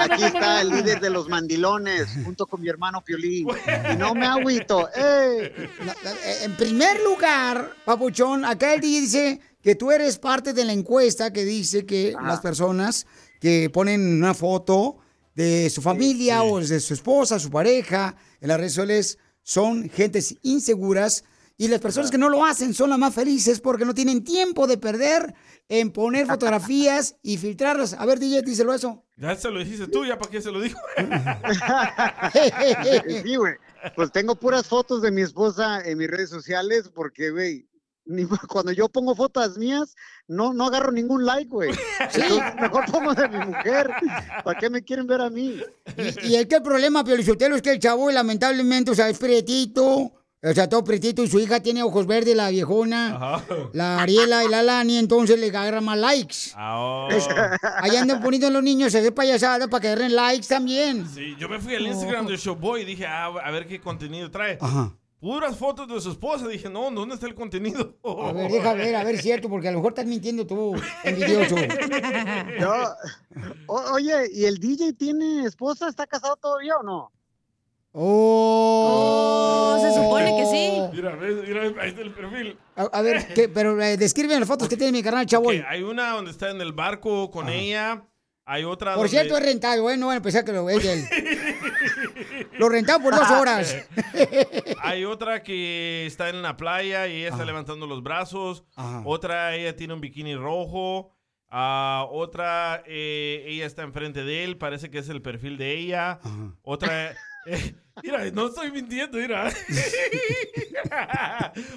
Aquí 0.00 0.24
está 0.24 0.60
el 0.60 0.70
líder 0.70 0.98
de 1.00 1.10
los 1.10 1.28
mandilones, 1.28 2.08
junto 2.24 2.46
con 2.46 2.60
mi 2.60 2.68
hermano 2.68 3.00
Piolín. 3.00 3.46
Y 3.92 3.96
no 3.96 4.12
me 4.16 4.26
agüito. 4.26 4.88
Eh, 4.96 5.68
En 6.42 6.56
primer 6.56 7.00
lugar, 7.02 7.76
Papuchón, 7.84 8.44
acá 8.44 8.74
él 8.74 8.80
dice 8.80 9.38
que 9.62 9.76
tú 9.76 9.92
eres 9.92 10.18
parte 10.18 10.52
de 10.52 10.64
la 10.64 10.72
encuesta 10.72 11.32
que 11.32 11.44
dice 11.44 11.86
que 11.86 12.12
las 12.20 12.40
personas 12.40 13.06
que 13.40 13.70
ponen 13.70 14.16
una 14.16 14.34
foto 14.34 14.96
de 15.36 15.70
su 15.70 15.80
familia 15.80 16.42
o 16.42 16.58
de 16.58 16.80
su 16.80 16.92
esposa, 16.94 17.38
su 17.38 17.50
pareja, 17.50 18.16
en 18.40 18.48
las 18.48 18.58
redes 18.58 18.72
sociales, 18.72 19.18
son 19.44 19.88
gentes 19.88 20.34
inseguras 20.42 21.22
Y 21.56 21.68
las 21.68 21.80
personas 21.80 22.10
que 22.10 22.18
no 22.18 22.28
lo 22.28 22.44
hacen 22.44 22.74
son 22.74 22.90
las 22.90 22.98
más 22.98 23.14
felices 23.14 23.60
porque 23.60 23.84
no 23.84 23.94
tienen 23.94 24.24
tiempo 24.24 24.66
de 24.66 24.78
perder 24.78 25.34
en 25.68 25.90
poner 25.90 26.26
fotografías 26.26 27.16
y 27.22 27.38
filtrarlas. 27.38 27.94
A 27.94 28.06
ver, 28.06 28.18
DJ, 28.18 28.42
díselo 28.42 28.74
eso. 28.74 29.04
Ya 29.16 29.36
se 29.36 29.50
lo 29.50 29.60
dijiste 29.60 29.86
tú, 29.86 30.04
ya 30.04 30.18
para 30.18 30.30
qué 30.30 30.40
se 30.40 30.50
lo 30.50 30.60
dijo. 30.60 30.78
Sí, 32.32 33.36
güey. 33.36 33.54
Pues 33.94 34.12
tengo 34.12 34.36
puras 34.36 34.66
fotos 34.66 35.02
de 35.02 35.10
mi 35.10 35.22
esposa 35.22 35.80
en 35.80 35.98
mis 35.98 36.08
redes 36.08 36.30
sociales 36.30 36.90
porque, 36.94 37.30
güey, 37.30 37.66
cuando 38.48 38.72
yo 38.72 38.88
pongo 38.88 39.14
fotos 39.14 39.58
mías, 39.58 39.94
no, 40.26 40.52
no 40.52 40.66
agarro 40.66 40.92
ningún 40.92 41.24
like, 41.24 41.48
güey. 41.48 41.70
Entonces, 42.00 42.42
mejor 42.60 42.84
pongo 42.90 43.14
de 43.14 43.28
mi 43.28 43.38
mujer. 43.46 43.90
¿Para 44.44 44.58
qué 44.58 44.70
me 44.70 44.82
quieren 44.82 45.06
ver 45.06 45.20
a 45.20 45.30
mí? 45.30 45.60
Y, 45.96 46.28
y 46.28 46.36
es 46.36 46.46
que 46.46 46.56
el 46.56 46.62
problema, 46.62 47.04
Piolichotelo, 47.04 47.56
es 47.56 47.62
que 47.62 47.70
el 47.70 47.78
chavo, 47.78 48.10
lamentablemente, 48.10 48.90
o 48.90 48.94
sea, 48.94 49.08
es 49.08 49.18
prietito. 49.18 50.12
O 50.44 50.52
sea, 50.52 50.68
todo 50.68 50.82
prietito 50.82 51.22
y 51.22 51.28
su 51.28 51.38
hija 51.38 51.60
tiene 51.60 51.84
ojos 51.84 52.04
verdes, 52.04 52.34
la 52.34 52.50
viejona. 52.50 53.40
La 53.72 54.02
Ariela 54.02 54.44
y 54.44 54.48
la 54.48 54.62
Lani, 54.64 54.98
entonces 54.98 55.38
le 55.38 55.46
agarra 55.46 55.80
más 55.80 55.96
likes. 55.96 56.36
Ah, 56.56 57.06
Es- 57.12 57.28
Ahí 57.78 57.94
andan 57.96 58.20
poniendo 58.20 58.50
los 58.50 58.62
niños 58.62 58.92
a 58.94 58.98
hacer 58.98 59.14
payasadas 59.14 59.68
para 59.68 59.80
que 59.80 59.86
agarren 59.88 60.16
likes 60.16 60.48
también. 60.48 61.06
Sí, 61.08 61.36
yo 61.38 61.48
me 61.48 61.60
fui 61.60 61.76
al 61.76 61.86
Instagram 61.86 62.26
de 62.26 62.36
Showboy 62.36 62.82
y 62.82 62.84
dije, 62.84 63.06
ah, 63.06 63.26
a 63.26 63.50
ver 63.52 63.68
qué 63.68 63.80
contenido 63.80 64.30
trae. 64.32 64.58
Ajá. 64.60 64.92
Puras 65.20 65.56
fotos 65.56 65.86
de 65.86 66.00
su 66.00 66.10
esposa. 66.10 66.48
Dije, 66.48 66.68
no, 66.68 66.90
¿dónde 66.90 67.14
está 67.14 67.28
el 67.28 67.36
contenido? 67.36 67.94
A 68.02 68.32
ver, 68.32 68.50
deja 68.50 68.74
ver, 68.74 68.96
a 68.96 69.04
ver, 69.04 69.18
cierto, 69.22 69.48
porque 69.48 69.68
a 69.68 69.70
lo 69.70 69.78
mejor 69.78 69.92
estás 69.92 70.06
mintiendo 70.06 70.44
tú, 70.44 70.74
envidioso. 71.04 71.54
No. 72.58 72.74
O- 73.68 73.92
oye, 73.92 74.28
¿y 74.32 74.44
el 74.46 74.58
DJ 74.58 74.92
tiene 74.94 75.44
esposa? 75.46 75.86
¿Está 75.88 76.08
casado 76.08 76.34
todavía 76.34 76.74
o 76.78 76.82
no? 76.82 77.12
Oh, 77.94 79.78
se 79.80 79.94
supone 79.94 80.36
que 80.36 80.46
sí. 80.46 80.80
Mira, 80.94 81.16
mira, 81.16 81.62
ahí 81.82 81.90
está 81.90 82.02
el 82.02 82.12
perfil. 82.12 82.58
A, 82.76 82.82
a 82.84 83.02
ver, 83.02 83.26
¿qué? 83.34 83.48
pero 83.48 83.80
eh, 83.82 83.96
describe 83.96 84.38
las 84.38 84.48
fotos 84.48 84.68
que 84.68 84.76
tiene 84.76 84.92
mi 84.92 85.02
canal, 85.02 85.26
chavo. 85.26 85.48
Ok, 85.48 85.56
hay 85.68 85.82
una 85.82 86.10
donde 86.10 86.30
está 86.30 86.50
en 86.50 86.60
el 86.60 86.72
barco 86.72 87.30
con 87.30 87.48
ella. 87.48 88.04
Hay 88.44 88.64
otra 88.64 88.94
Por 88.94 89.04
donde... 89.04 89.10
cierto, 89.10 89.36
es 89.36 89.44
rentado, 89.44 89.88
¿eh? 89.90 89.96
No 89.96 90.08
van 90.08 90.16
a 90.18 90.22
pensar 90.22 90.44
que 90.44 90.52
lo 90.52 90.68
es 90.68 90.84
él. 90.84 91.04
Lo 92.58 92.68
rentado 92.68 93.00
por 93.00 93.14
dos 93.14 93.30
horas. 93.30 93.76
Hay 94.82 95.04
otra 95.04 95.42
que 95.42 96.06
está 96.06 96.28
en 96.28 96.42
la 96.42 96.56
playa 96.56 97.06
y 97.06 97.18
ella 97.20 97.28
está 97.28 97.44
levantando 97.44 97.86
los 97.86 98.02
brazos. 98.02 98.64
Ajá. 98.74 99.02
Otra, 99.04 99.54
ella 99.54 99.74
tiene 99.76 99.94
un 99.94 100.00
bikini 100.00 100.34
rojo. 100.34 101.12
Ah, 101.48 102.06
otra, 102.10 102.82
eh, 102.86 103.44
ella 103.46 103.66
está 103.66 103.82
enfrente 103.82 104.24
de 104.24 104.44
él. 104.44 104.58
Parece 104.58 104.90
que 104.90 104.98
es 104.98 105.08
el 105.08 105.22
perfil 105.22 105.56
de 105.56 105.78
ella. 105.78 106.20
Otra, 106.62 107.14
eh, 107.46 107.74
mira, 108.02 108.30
no 108.30 108.48
estoy 108.48 108.70
mintiendo, 108.72 109.18
mira. 109.18 109.52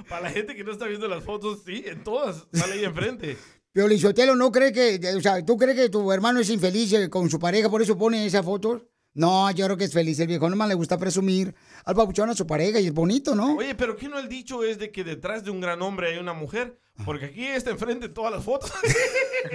Para 0.09 0.21
la 0.21 0.29
gente 0.29 0.55
que 0.55 0.63
no 0.63 0.71
está 0.71 0.85
viendo 0.85 1.07
las 1.07 1.23
fotos, 1.23 1.63
sí, 1.65 1.83
en 1.85 2.03
todas 2.03 2.47
sale 2.53 2.73
ahí 2.73 2.85
enfrente. 2.85 3.37
Piolichotelo, 3.71 4.35
¿no 4.35 4.51
cree 4.51 4.71
que, 4.71 4.99
o 5.15 5.21
sea, 5.21 5.43
tú 5.45 5.57
crees 5.57 5.77
que 5.77 5.89
tu 5.89 6.11
hermano 6.11 6.39
es 6.39 6.49
infeliz 6.49 7.09
con 7.09 7.29
su 7.29 7.39
pareja, 7.39 7.69
por 7.69 7.81
eso 7.81 7.97
pone 7.97 8.25
esa 8.25 8.41
foto? 8.41 8.89
No, 9.15 9.49
yo 9.51 9.65
creo 9.65 9.77
que 9.77 9.85
es 9.85 9.93
feliz. 9.93 10.19
El 10.19 10.27
viejo 10.27 10.49
nomás 10.49 10.67
le 10.67 10.75
gusta 10.75 10.97
presumir 10.97 11.55
al 11.85 11.95
papuchón 11.95 12.29
a 12.29 12.33
su 12.35 12.45
pareja 12.47 12.79
y 12.79 12.87
es 12.87 12.93
bonito, 12.93 13.35
¿no? 13.35 13.55
Oye, 13.55 13.75
pero 13.75 13.95
¿qué 13.95 14.09
no 14.09 14.17
el 14.19 14.27
dicho 14.27 14.63
es 14.63 14.77
de 14.79 14.91
que 14.91 15.03
detrás 15.03 15.43
de 15.43 15.51
un 15.51 15.61
gran 15.61 15.81
hombre 15.81 16.13
hay 16.13 16.17
una 16.17 16.33
mujer? 16.33 16.79
Porque 17.03 17.25
aquí 17.25 17.45
está 17.45 17.71
enfrente 17.71 18.05
en 18.05 18.13
todas 18.13 18.31
las 18.31 18.41
fotos. 18.43 18.71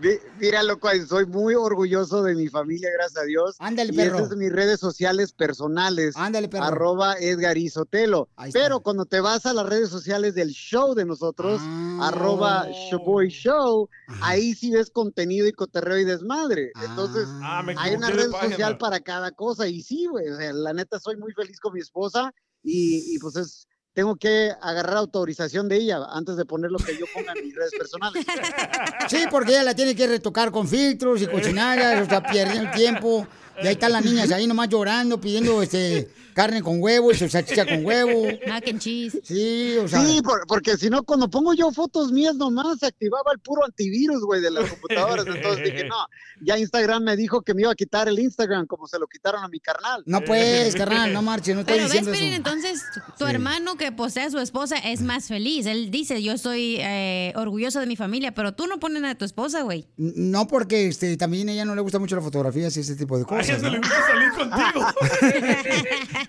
Mi- 0.00 0.18
Mira, 0.38 0.62
loco, 0.62 0.88
soy 1.08 1.24
muy 1.26 1.54
orgulloso 1.54 2.22
de 2.22 2.34
mi 2.34 2.48
familia, 2.48 2.90
gracias 2.98 3.22
a 3.22 3.26
Dios. 3.26 3.56
Ándale, 3.58 3.92
y 3.92 3.96
perro. 3.96 4.16
esas 4.18 4.28
son 4.30 4.38
mis 4.38 4.52
redes 4.52 4.80
sociales 4.80 5.32
personales. 5.32 6.14
Ándale, 6.16 6.48
perro. 6.48 6.64
Arroba 6.64 7.14
Edgar 7.18 7.56
Isotelo. 7.56 8.28
Pero 8.52 8.80
cuando 8.80 9.04
te 9.06 9.20
vas 9.20 9.46
a 9.46 9.52
las 9.52 9.66
redes 9.66 9.88
sociales 9.88 10.34
del 10.34 10.50
show 10.50 10.94
de 10.94 11.04
nosotros, 11.04 11.60
Ah. 11.64 12.08
arroba 12.08 12.66
Showboy 12.90 13.28
Show, 13.28 13.88
ahí 14.20 14.54
sí 14.54 14.70
ves 14.72 14.90
contenido 14.90 15.46
y 15.46 15.52
coterreo 15.52 15.98
y 15.98 16.04
desmadre. 16.04 16.72
Entonces, 16.84 17.26
Ah, 17.42 17.62
me 17.64 17.74
hay 17.78 17.94
una 17.94 18.10
red 18.10 18.30
social 18.30 18.76
para 18.78 19.00
cada 19.00 19.30
cosa. 19.30 19.66
Y 19.68 19.71
sí, 19.80 20.06
güey, 20.06 20.28
o 20.28 20.36
sea, 20.36 20.52
la 20.52 20.72
neta 20.72 20.98
soy 20.98 21.16
muy 21.16 21.32
feliz 21.32 21.58
con 21.60 21.72
mi 21.72 21.80
esposa 21.80 22.32
y, 22.62 23.14
y 23.14 23.18
pues 23.18 23.36
es... 23.36 23.68
Tengo 23.94 24.16
que 24.16 24.50
agarrar 24.62 24.96
autorización 24.96 25.68
de 25.68 25.76
ella 25.76 25.98
antes 26.12 26.36
de 26.36 26.44
poner 26.46 26.70
lo 26.70 26.78
que 26.78 26.96
yo 26.98 27.04
ponga 27.12 27.32
en 27.36 27.44
mis 27.44 27.54
redes 27.54 27.72
personales. 27.76 28.24
Sí, 29.08 29.24
porque 29.30 29.50
ella 29.52 29.64
la 29.64 29.74
tiene 29.74 29.94
que 29.94 30.06
retocar 30.06 30.50
con 30.50 30.66
filtros 30.68 31.20
y 31.20 31.26
cochinadas, 31.26 32.06
o 32.06 32.08
sea, 32.08 32.22
pierden 32.22 32.66
el 32.66 32.70
tiempo. 32.70 33.26
Y 33.62 33.66
ahí 33.66 33.74
están 33.74 33.92
las 33.92 34.04
niñas 34.04 34.30
ahí 34.32 34.46
nomás 34.46 34.68
llorando, 34.70 35.20
pidiendo 35.20 35.60
este 35.62 36.08
carne 36.32 36.62
con 36.62 36.80
huevo 36.82 37.12
y 37.12 37.14
su 37.14 37.28
salchicha 37.28 37.66
con 37.66 37.84
huevo. 37.84 38.24
Mac 38.46 38.66
and 38.66 38.80
cheese. 38.80 39.18
Sí, 39.22 39.76
o 39.76 39.86
sea. 39.86 40.00
Sí, 40.00 40.22
por- 40.22 40.46
porque 40.46 40.78
si 40.78 40.88
no, 40.88 41.02
cuando 41.02 41.28
pongo 41.28 41.52
yo 41.52 41.70
fotos 41.70 42.10
mías 42.10 42.34
nomás, 42.34 42.78
se 42.78 42.86
activaba 42.86 43.30
el 43.34 43.40
puro 43.40 43.62
antivirus, 43.66 44.22
güey, 44.24 44.40
de 44.40 44.50
las 44.50 44.70
computadoras. 44.70 45.26
Entonces 45.26 45.64
dije, 45.64 45.84
no, 45.84 45.96
ya 46.40 46.56
Instagram 46.56 47.02
me 47.04 47.16
dijo 47.16 47.42
que 47.42 47.52
me 47.52 47.60
iba 47.62 47.72
a 47.72 47.74
quitar 47.74 48.08
el 48.08 48.18
Instagram, 48.18 48.66
como 48.66 48.86
se 48.88 48.98
lo 48.98 49.06
quitaron 49.06 49.44
a 49.44 49.48
mi 49.48 49.60
carnal. 49.60 50.02
No 50.06 50.22
pues, 50.22 50.74
carnal, 50.74 51.12
no 51.12 51.20
marches, 51.20 51.54
no 51.54 51.60
estoy 51.60 51.74
Pero 51.74 51.84
ves, 51.88 51.92
diciendo 51.92 52.12
Piolín, 52.12 52.28
eso. 52.32 52.36
entonces 52.38 52.82
tu 53.18 53.26
Sí. 53.26 53.30
hermano 53.30 53.76
que 53.82 53.90
posee 53.92 54.22
a 54.24 54.30
su 54.30 54.38
esposa 54.38 54.76
es 54.76 55.02
más 55.02 55.26
feliz. 55.26 55.66
Él 55.66 55.90
dice, 55.90 56.22
yo 56.22 56.32
estoy 56.32 56.76
eh, 56.78 57.32
orgulloso 57.34 57.80
de 57.80 57.86
mi 57.86 57.96
familia, 57.96 58.32
pero 58.32 58.54
tú 58.54 58.68
no 58.68 58.78
pones 58.78 59.02
a 59.02 59.16
tu 59.16 59.24
esposa, 59.24 59.62
güey. 59.62 59.88
No 59.96 60.46
porque 60.46 60.86
este, 60.86 61.16
también 61.16 61.48
a 61.48 61.52
ella 61.52 61.64
no 61.64 61.74
le 61.74 61.80
gusta 61.80 61.98
mucho 61.98 62.14
las 62.14 62.24
fotografías 62.24 62.76
y 62.76 62.80
ese 62.80 62.94
tipo 62.94 63.16
de 63.16 63.24
A 63.24 63.26
cosas. 63.26 63.48
ella 63.48 63.58
no 63.58 63.64
¿no? 63.64 63.70
le 63.72 63.78
gusta 63.78 64.06
salir 64.06 64.30
contigo. 64.32 64.86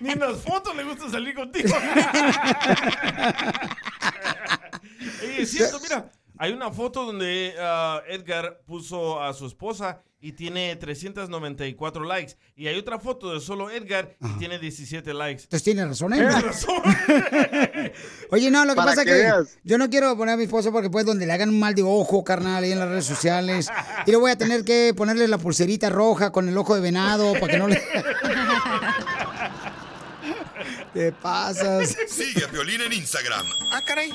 Ni 0.00 0.10
en 0.10 0.18
las 0.20 0.36
fotos 0.38 0.74
le 0.74 0.82
gusta 0.84 1.10
salir 1.10 1.34
contigo. 1.34 1.68
Es 5.38 5.50
cierto, 5.50 5.78
mira. 5.80 6.10
Hay 6.38 6.52
una 6.52 6.70
foto 6.70 7.04
donde 7.04 7.54
ah, 7.60 8.02
Edgar 8.08 8.60
puso 8.66 9.22
a 9.22 9.32
su 9.34 9.46
esposa 9.46 10.02
y 10.20 10.32
tiene 10.32 10.74
394 10.76 12.04
likes. 12.04 12.36
Y 12.56 12.66
hay 12.66 12.78
otra 12.78 12.98
foto 12.98 13.32
de 13.34 13.40
solo 13.40 13.70
Edgar 13.70 14.16
y 14.20 14.38
tiene 14.38 14.58
17 14.58 15.12
likes. 15.12 15.42
Entonces 15.42 15.62
tiene 15.62 15.84
razón, 15.84 16.14
¿eh? 16.14 16.16
Tiene 16.16 16.40
razón. 16.40 16.82
Oye, 18.30 18.50
no, 18.50 18.64
lo 18.64 18.74
que 18.74 18.76
pasa 18.76 19.02
es 19.02 19.06
que 19.06 19.12
que 19.12 19.18
veas. 19.18 19.58
yo 19.64 19.76
no 19.76 19.90
quiero 19.90 20.16
poner 20.16 20.34
a 20.34 20.36
mi 20.36 20.44
esposa 20.44 20.72
porque 20.72 20.88
pues 20.88 21.04
donde 21.04 21.26
le 21.26 21.32
hagan 21.32 21.50
un 21.50 21.60
mal 21.60 21.74
de 21.74 21.82
ojo, 21.82 22.24
carnal, 22.24 22.64
ahí 22.64 22.72
en 22.72 22.78
las 22.78 22.88
redes 22.88 23.04
sociales. 23.04 23.70
Y 24.06 24.10
le 24.10 24.16
voy 24.16 24.30
a 24.30 24.38
tener 24.38 24.64
que 24.64 24.94
ponerle 24.96 25.28
la 25.28 25.38
pulserita 25.38 25.90
roja 25.90 26.32
con 26.32 26.48
el 26.48 26.56
ojo 26.56 26.74
de 26.74 26.80
venado 26.80 27.34
para 27.34 27.48
que 27.48 27.58
no 27.58 27.68
le... 27.68 27.82
Te 30.94 31.12
pasas. 31.12 31.96
Sigue 32.08 32.44
a 32.44 32.46
Violín 32.48 32.80
en 32.80 32.92
Instagram. 32.92 33.46
Ah, 33.70 33.82
caray. 33.84 34.12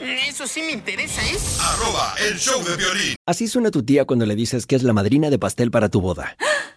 Eso 0.00 0.46
sí 0.46 0.62
me 0.62 0.72
interesa, 0.72 1.20
¿eh? 1.22 1.36
Arroba 1.60 2.14
el 2.26 2.38
show 2.38 2.64
de 2.64 2.74
violín. 2.76 3.14
Así 3.26 3.48
suena 3.48 3.70
tu 3.70 3.82
tía 3.82 4.06
cuando 4.06 4.24
le 4.24 4.34
dices 4.34 4.66
que 4.66 4.74
es 4.76 4.82
la 4.82 4.94
madrina 4.94 5.28
de 5.28 5.38
pastel 5.38 5.70
para 5.70 5.90
tu 5.90 6.00
boda. 6.00 6.36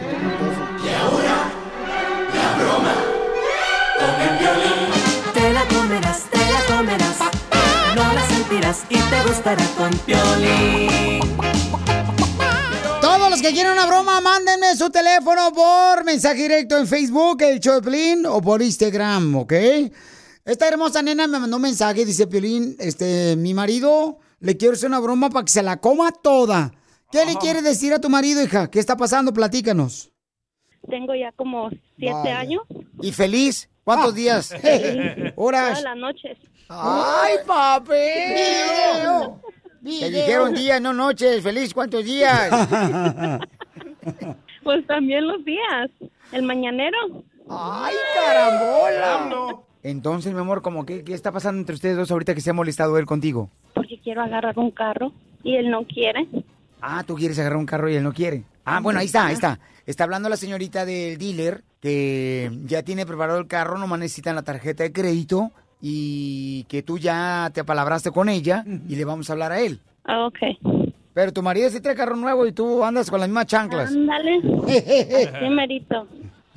Y 0.00 0.88
ahora, 0.94 1.50
la 2.34 2.48
broma 2.58 2.94
con 3.98 4.14
el 4.20 4.38
violín. 4.38 4.88
Te 5.34 5.52
la 5.52 5.64
comerás, 5.66 6.22
te 6.30 6.38
la 6.38 6.76
comerás. 6.76 7.18
No 7.96 8.12
la 8.12 8.28
sentirás 8.28 8.82
y 8.88 8.96
te 8.96 9.22
gustará 9.26 9.64
con 9.76 9.90
Piolín. 10.06 11.20
Todos 13.00 13.30
los 13.30 13.42
que 13.42 13.52
quieran 13.52 13.72
una 13.72 13.86
broma, 13.86 14.20
mándenme 14.20 14.76
su 14.76 14.90
teléfono 14.90 15.52
por 15.52 16.04
mensaje 16.04 16.42
directo 16.42 16.78
en 16.78 16.86
Facebook, 16.86 17.42
el 17.42 17.60
Piolín, 17.60 18.26
o 18.26 18.40
por 18.40 18.62
Instagram, 18.62 19.34
¿ok? 19.36 19.52
Esta 20.44 20.68
hermosa 20.68 21.02
nena 21.02 21.26
me 21.26 21.38
mandó 21.38 21.56
un 21.56 21.62
mensaje, 21.62 22.04
dice 22.04 22.26
Piolín, 22.26 22.76
este, 22.78 23.36
mi 23.36 23.52
marido, 23.52 24.18
le 24.40 24.56
quiero 24.56 24.74
hacer 24.74 24.88
una 24.88 25.00
broma 25.00 25.28
para 25.28 25.44
que 25.44 25.52
se 25.52 25.62
la 25.62 25.78
coma 25.78 26.12
toda. 26.12 26.72
¿Qué 27.10 27.24
le 27.24 27.36
quieres 27.36 27.64
decir 27.64 27.92
a 27.94 28.00
tu 28.00 28.08
marido, 28.10 28.42
hija? 28.42 28.70
¿Qué 28.70 28.78
está 28.78 28.96
pasando? 28.96 29.32
Platícanos. 29.32 30.12
Tengo 30.88 31.14
ya 31.14 31.32
como 31.32 31.70
siete 31.96 32.30
años. 32.30 32.62
¿Y 33.00 33.12
feliz? 33.12 33.70
¿Cuántos 33.82 34.14
días? 34.14 34.52
Horas. 35.36 35.80
Todas 35.80 35.82
las 35.84 35.96
noches. 35.96 36.38
¡Ay, 36.68 37.36
papi! 37.46 37.94
Video. 38.34 39.40
Te 39.82 40.10
dijeron 40.10 40.54
días, 40.54 40.80
no 40.82 40.92
noches. 40.92 41.42
Feliz, 41.42 41.72
¿cuántos 41.72 42.04
días? 42.04 42.50
Pues 44.64 44.86
también 44.86 45.26
los 45.26 45.42
días. 45.46 45.90
El 46.30 46.42
mañanero. 46.42 46.98
¡Ay, 47.48 47.94
carambola! 48.14 49.56
Entonces, 49.82 50.34
mi 50.34 50.40
amor, 50.40 50.60
como 50.60 50.84
que, 50.84 51.04
¿qué 51.04 51.14
está 51.14 51.32
pasando 51.32 51.60
entre 51.60 51.74
ustedes 51.74 51.96
dos 51.96 52.10
ahorita 52.10 52.34
que 52.34 52.42
se 52.42 52.50
ha 52.50 52.52
molestado 52.52 52.98
él 52.98 53.06
contigo? 53.06 53.48
Porque 53.72 53.98
quiero 53.98 54.20
agarrar 54.20 54.58
un 54.58 54.70
carro 54.70 55.12
y 55.42 55.56
él 55.56 55.70
no 55.70 55.86
quiere. 55.86 56.28
Ah, 56.80 57.02
tú 57.06 57.14
quieres 57.14 57.38
agarrar 57.38 57.58
un 57.58 57.66
carro 57.66 57.88
y 57.88 57.96
él 57.96 58.02
no 58.02 58.12
quiere. 58.12 58.44
Ah, 58.64 58.80
bueno, 58.80 59.00
ahí 59.00 59.06
está, 59.06 59.26
ahí 59.26 59.34
está. 59.34 59.58
Está 59.86 60.04
hablando 60.04 60.28
la 60.28 60.36
señorita 60.36 60.84
del 60.84 61.16
dealer 61.18 61.62
que 61.80 62.50
ya 62.64 62.82
tiene 62.82 63.06
preparado 63.06 63.38
el 63.38 63.46
carro, 63.46 63.78
nomás 63.78 63.98
necesitan 63.98 64.36
la 64.36 64.42
tarjeta 64.42 64.82
de 64.82 64.92
crédito 64.92 65.52
y 65.80 66.64
que 66.64 66.82
tú 66.82 66.98
ya 66.98 67.50
te 67.54 67.60
apalabraste 67.60 68.10
con 68.10 68.28
ella 68.28 68.64
y 68.66 68.96
le 68.96 69.04
vamos 69.04 69.30
a 69.30 69.32
hablar 69.32 69.52
a 69.52 69.60
él. 69.60 69.80
Ah, 70.04 70.26
ok. 70.26 70.38
Pero 71.14 71.32
tu 71.32 71.42
marido 71.42 71.68
sí 71.70 71.80
trae 71.80 71.94
carro 71.94 72.16
nuevo 72.16 72.46
y 72.46 72.52
tú 72.52 72.84
andas 72.84 73.10
con 73.10 73.20
las 73.20 73.28
mismas 73.28 73.46
chanclas. 73.46 73.90
Ándale. 73.90 74.36
Así 75.34 75.48
merito. 75.50 76.06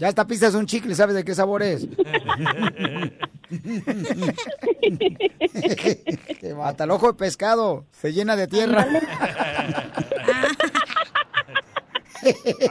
Ya 0.01 0.07
hasta 0.07 0.25
pisas 0.25 0.55
un 0.55 0.65
chicle, 0.65 0.95
¿sabes 0.95 1.13
de 1.13 1.23
qué 1.23 1.35
sabor 1.35 1.61
es? 1.61 1.83
Hasta 6.63 6.85
el 6.85 6.89
ojo 6.89 7.05
de 7.05 7.13
pescado 7.13 7.85
se 7.91 8.11
llena 8.11 8.35
de 8.35 8.47
tierra. 8.47 8.83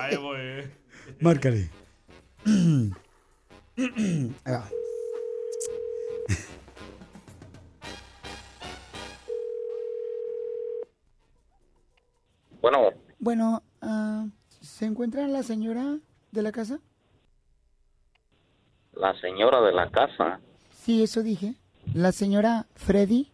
Ahí 0.00 0.16
voy. 0.16 0.68
Márcale. 1.20 1.70
Ahí 2.46 2.90
va. 4.49 4.68
Bueno, 12.60 12.90
Bueno, 13.20 13.62
ah, 13.82 14.26
¿se 14.60 14.87
encuentra 14.87 15.28
la 15.28 15.44
señora 15.44 16.00
de 16.32 16.42
la 16.42 16.50
casa? 16.50 16.80
La 19.00 19.19
señora 19.21 19.61
de 19.62 19.73
la 19.73 19.90
casa. 19.90 20.40
Sí, 20.73 21.02
eso 21.02 21.23
dije. 21.23 21.54
¿La 21.95 22.12
señora 22.12 22.66
Freddy? 22.75 23.28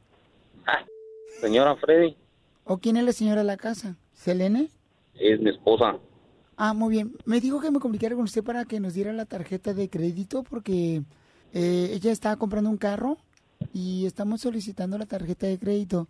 Señora 1.41 1.77
Freddy, 1.77 2.17
¿O 2.65 2.79
quién 2.79 2.97
es 2.97 3.05
la 3.05 3.13
señora 3.13 3.43
de 3.43 3.47
la 3.47 3.59
casa? 3.59 3.97
¿Selene? 4.15 4.71
es 5.15 5.39
mi 5.41 5.51
esposa. 5.51 5.99
Ah, 6.57 6.73
muy 6.73 6.91
bien. 6.93 7.15
Me 7.27 7.41
dijo 7.43 7.61
que 7.61 7.71
me 7.71 7.79
comunicara 7.79 8.15
con 8.15 8.25
usted 8.25 8.43
para 8.43 8.65
que 8.65 8.81
nos 8.81 8.95
diera 8.95 9.13
la 9.13 9.27
tarjeta 9.27 9.75
de 9.75 9.91
crédito 9.91 10.43
porque 10.43 11.03
eh, 11.53 11.91
ella 11.93 12.11
estaba 12.11 12.37
comprando 12.37 12.71
un 12.71 12.79
carro 12.79 13.19
y 13.75 14.07
estamos 14.07 14.41
solicitando 14.41 14.97
la 14.97 15.05
tarjeta 15.05 15.47
de 15.47 15.59
crédito. 15.59 16.09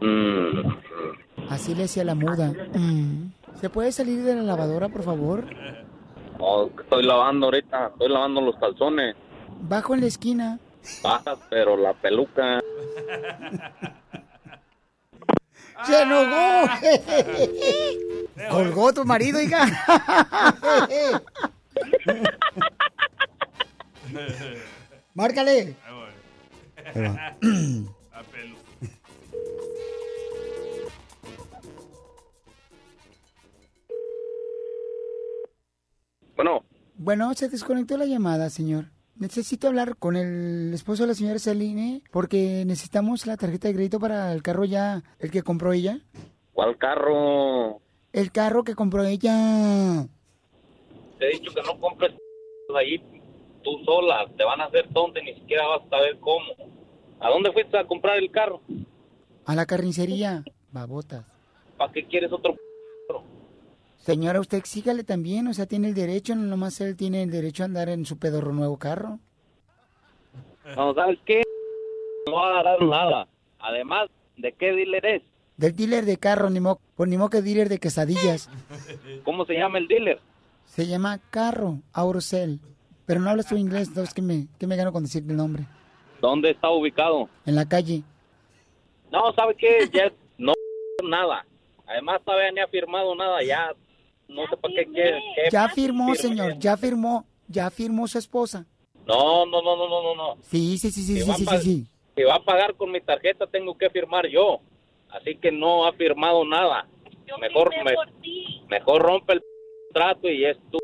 Mm, 0.00 1.48
Así 1.48 1.74
le 1.76 1.84
hacía 1.84 2.02
la 2.04 2.16
muda. 2.16 2.52
Mm. 2.74 3.32
¿Se 3.60 3.70
puede 3.70 3.92
salir 3.92 4.24
de 4.24 4.34
la 4.34 4.42
lavadora, 4.42 4.88
por 4.88 5.04
favor? 5.04 5.46
Oh, 6.44 6.70
estoy 6.80 7.02
lavando 7.04 7.46
ahorita, 7.46 7.86
estoy 7.88 8.08
lavando 8.08 8.40
los 8.40 8.56
calzones. 8.56 9.16
Bajo 9.60 9.94
en 9.94 10.00
la 10.00 10.06
esquina. 10.06 10.58
Bajas, 11.02 11.38
pero 11.48 11.76
la 11.76 11.94
peluca. 11.94 12.60
¡Se 15.84 16.02
enojó! 16.02 16.68
¿Colgó 18.50 18.92
tu 18.92 19.04
marido, 19.04 19.40
hija? 19.40 19.66
Márcale. 25.14 25.74
Ahí 26.94 27.02
va. 27.02 27.36
Bueno, 36.36 36.64
Bueno, 36.96 37.34
se 37.34 37.48
desconectó 37.48 37.96
la 37.96 38.06
llamada, 38.06 38.50
señor. 38.50 38.86
Necesito 39.16 39.68
hablar 39.68 39.96
con 39.96 40.16
el 40.16 40.72
esposo 40.74 41.04
de 41.04 41.08
la 41.08 41.14
señora 41.14 41.38
Celine 41.38 42.02
porque 42.10 42.64
necesitamos 42.66 43.26
la 43.26 43.36
tarjeta 43.36 43.68
de 43.68 43.74
crédito 43.74 44.00
para 44.00 44.32
el 44.32 44.42
carro 44.42 44.64
ya, 44.64 45.02
el 45.20 45.30
que 45.30 45.42
compró 45.42 45.72
ella. 45.72 46.00
¿cuál 46.52 46.76
carro? 46.78 47.80
El 48.12 48.30
carro 48.32 48.64
que 48.64 48.74
compró 48.74 49.04
ella. 49.04 50.06
Te 51.18 51.26
he 51.26 51.30
dicho 51.38 51.52
que 51.52 51.62
no 51.62 51.78
compres 51.80 52.12
ahí 52.76 52.98
tú 53.62 53.70
sola. 53.84 54.26
Te 54.36 54.44
van 54.44 54.60
a 54.60 54.64
hacer 54.64 54.88
tonta 54.92 55.20
y 55.20 55.24
ni 55.24 55.34
siquiera 55.34 55.66
vas 55.66 55.82
a 55.86 55.90
saber 55.90 56.18
cómo. 56.20 56.46
¿A 57.20 57.28
dónde 57.30 57.52
fuiste 57.52 57.78
a 57.78 57.86
comprar 57.86 58.18
el 58.18 58.30
carro? 58.30 58.60
A 59.46 59.54
la 59.54 59.66
carnicería. 59.66 60.42
Babotas. 60.72 61.24
¿Para 61.76 61.92
qué 61.92 62.04
quieres 62.04 62.32
otro? 62.32 62.56
Señora, 64.04 64.38
usted 64.38 64.58
exígale 64.58 65.02
también, 65.02 65.46
o 65.46 65.54
sea, 65.54 65.64
tiene 65.64 65.88
el 65.88 65.94
derecho, 65.94 66.34
no 66.34 66.42
nomás 66.42 66.78
él 66.82 66.94
tiene 66.94 67.22
el 67.22 67.30
derecho 67.30 67.62
a 67.62 67.66
andar 67.66 67.88
en 67.88 68.04
su 68.04 68.18
pedorro 68.18 68.52
nuevo 68.52 68.78
carro. 68.78 69.18
No, 70.76 70.92
¿sabes 70.92 71.18
qué? 71.24 71.42
No 72.26 72.34
va 72.34 72.60
a 72.60 72.62
dar 72.62 72.82
nada. 72.82 73.26
Además, 73.60 74.10
¿de 74.36 74.52
qué 74.52 74.72
dealer 74.72 75.06
es? 75.06 75.22
Del 75.56 75.74
dealer 75.74 76.04
de 76.04 76.18
carro, 76.18 76.50
ni 76.50 76.60
modo, 76.60 76.80
pues 76.96 77.08
ni 77.08 77.16
que 77.30 77.40
dealer 77.40 77.70
de 77.70 77.78
quesadillas. 77.78 78.50
¿Cómo 79.24 79.46
se 79.46 79.54
llama 79.54 79.78
el 79.78 79.88
dealer? 79.88 80.20
Se 80.66 80.86
llama 80.86 81.18
Carro 81.30 81.78
Aurocel. 81.94 82.60
Pero 83.06 83.20
no 83.20 83.30
hablas 83.30 83.48
tu 83.48 83.56
inglés, 83.56 83.88
entonces 83.88 84.12
¿qué 84.12 84.20
me, 84.20 84.48
qué 84.58 84.66
me 84.66 84.76
gano 84.76 84.92
con 84.92 85.04
decirte 85.04 85.30
el 85.30 85.38
nombre? 85.38 85.64
¿Dónde 86.20 86.50
está 86.50 86.68
ubicado? 86.68 87.30
En 87.46 87.54
la 87.54 87.66
calle. 87.66 88.02
No, 89.10 89.32
¿sabe 89.32 89.54
qué? 89.54 89.88
Ya 89.94 90.12
no 90.36 90.52
nada. 91.02 91.46
Además, 91.86 92.20
todavía 92.22 92.52
ni 92.52 92.60
ha 92.60 92.68
firmado 92.68 93.14
nada. 93.14 93.42
Ya 93.42 93.72
no 94.28 94.46
sé 94.48 94.56
para 94.56 94.74
qué 94.74 94.84
quiere. 94.86 95.20
qué 95.34 95.50
Ya 95.50 95.68
firmó, 95.68 96.14
señor, 96.14 96.58
ya 96.58 96.76
firmó, 96.76 97.26
ya 97.48 97.70
firmó 97.70 98.06
su 98.08 98.18
esposa. 98.18 98.66
No, 99.06 99.44
no, 99.46 99.60
no, 99.62 99.76
no, 99.76 99.88
no, 99.88 100.02
no, 100.02 100.14
no. 100.14 100.42
Sí, 100.42 100.78
sí, 100.78 100.90
sí, 100.90 101.02
sí, 101.02 101.20
Si 101.20 101.32
sí, 101.32 101.44
sí, 101.46 101.58
sí. 101.58 101.86
Si 102.16 102.22
va 102.22 102.36
a 102.36 102.42
pagar 102.44 102.74
con 102.74 102.90
mi 102.90 103.00
tarjeta, 103.00 103.46
tengo 103.46 103.76
que 103.76 103.90
firmar 103.90 104.26
yo. 104.28 104.60
Así 105.10 105.36
que 105.36 105.52
no 105.52 105.86
ha 105.86 105.92
firmado 105.92 106.44
nada. 106.44 106.86
Mejor, 107.40 107.70
me- 107.84 107.94
mejor 108.68 109.02
rompe 109.02 109.34
el 109.34 109.42
trato 109.92 110.28
y 110.28 110.44
es 110.44 110.56
tú. 110.70 110.78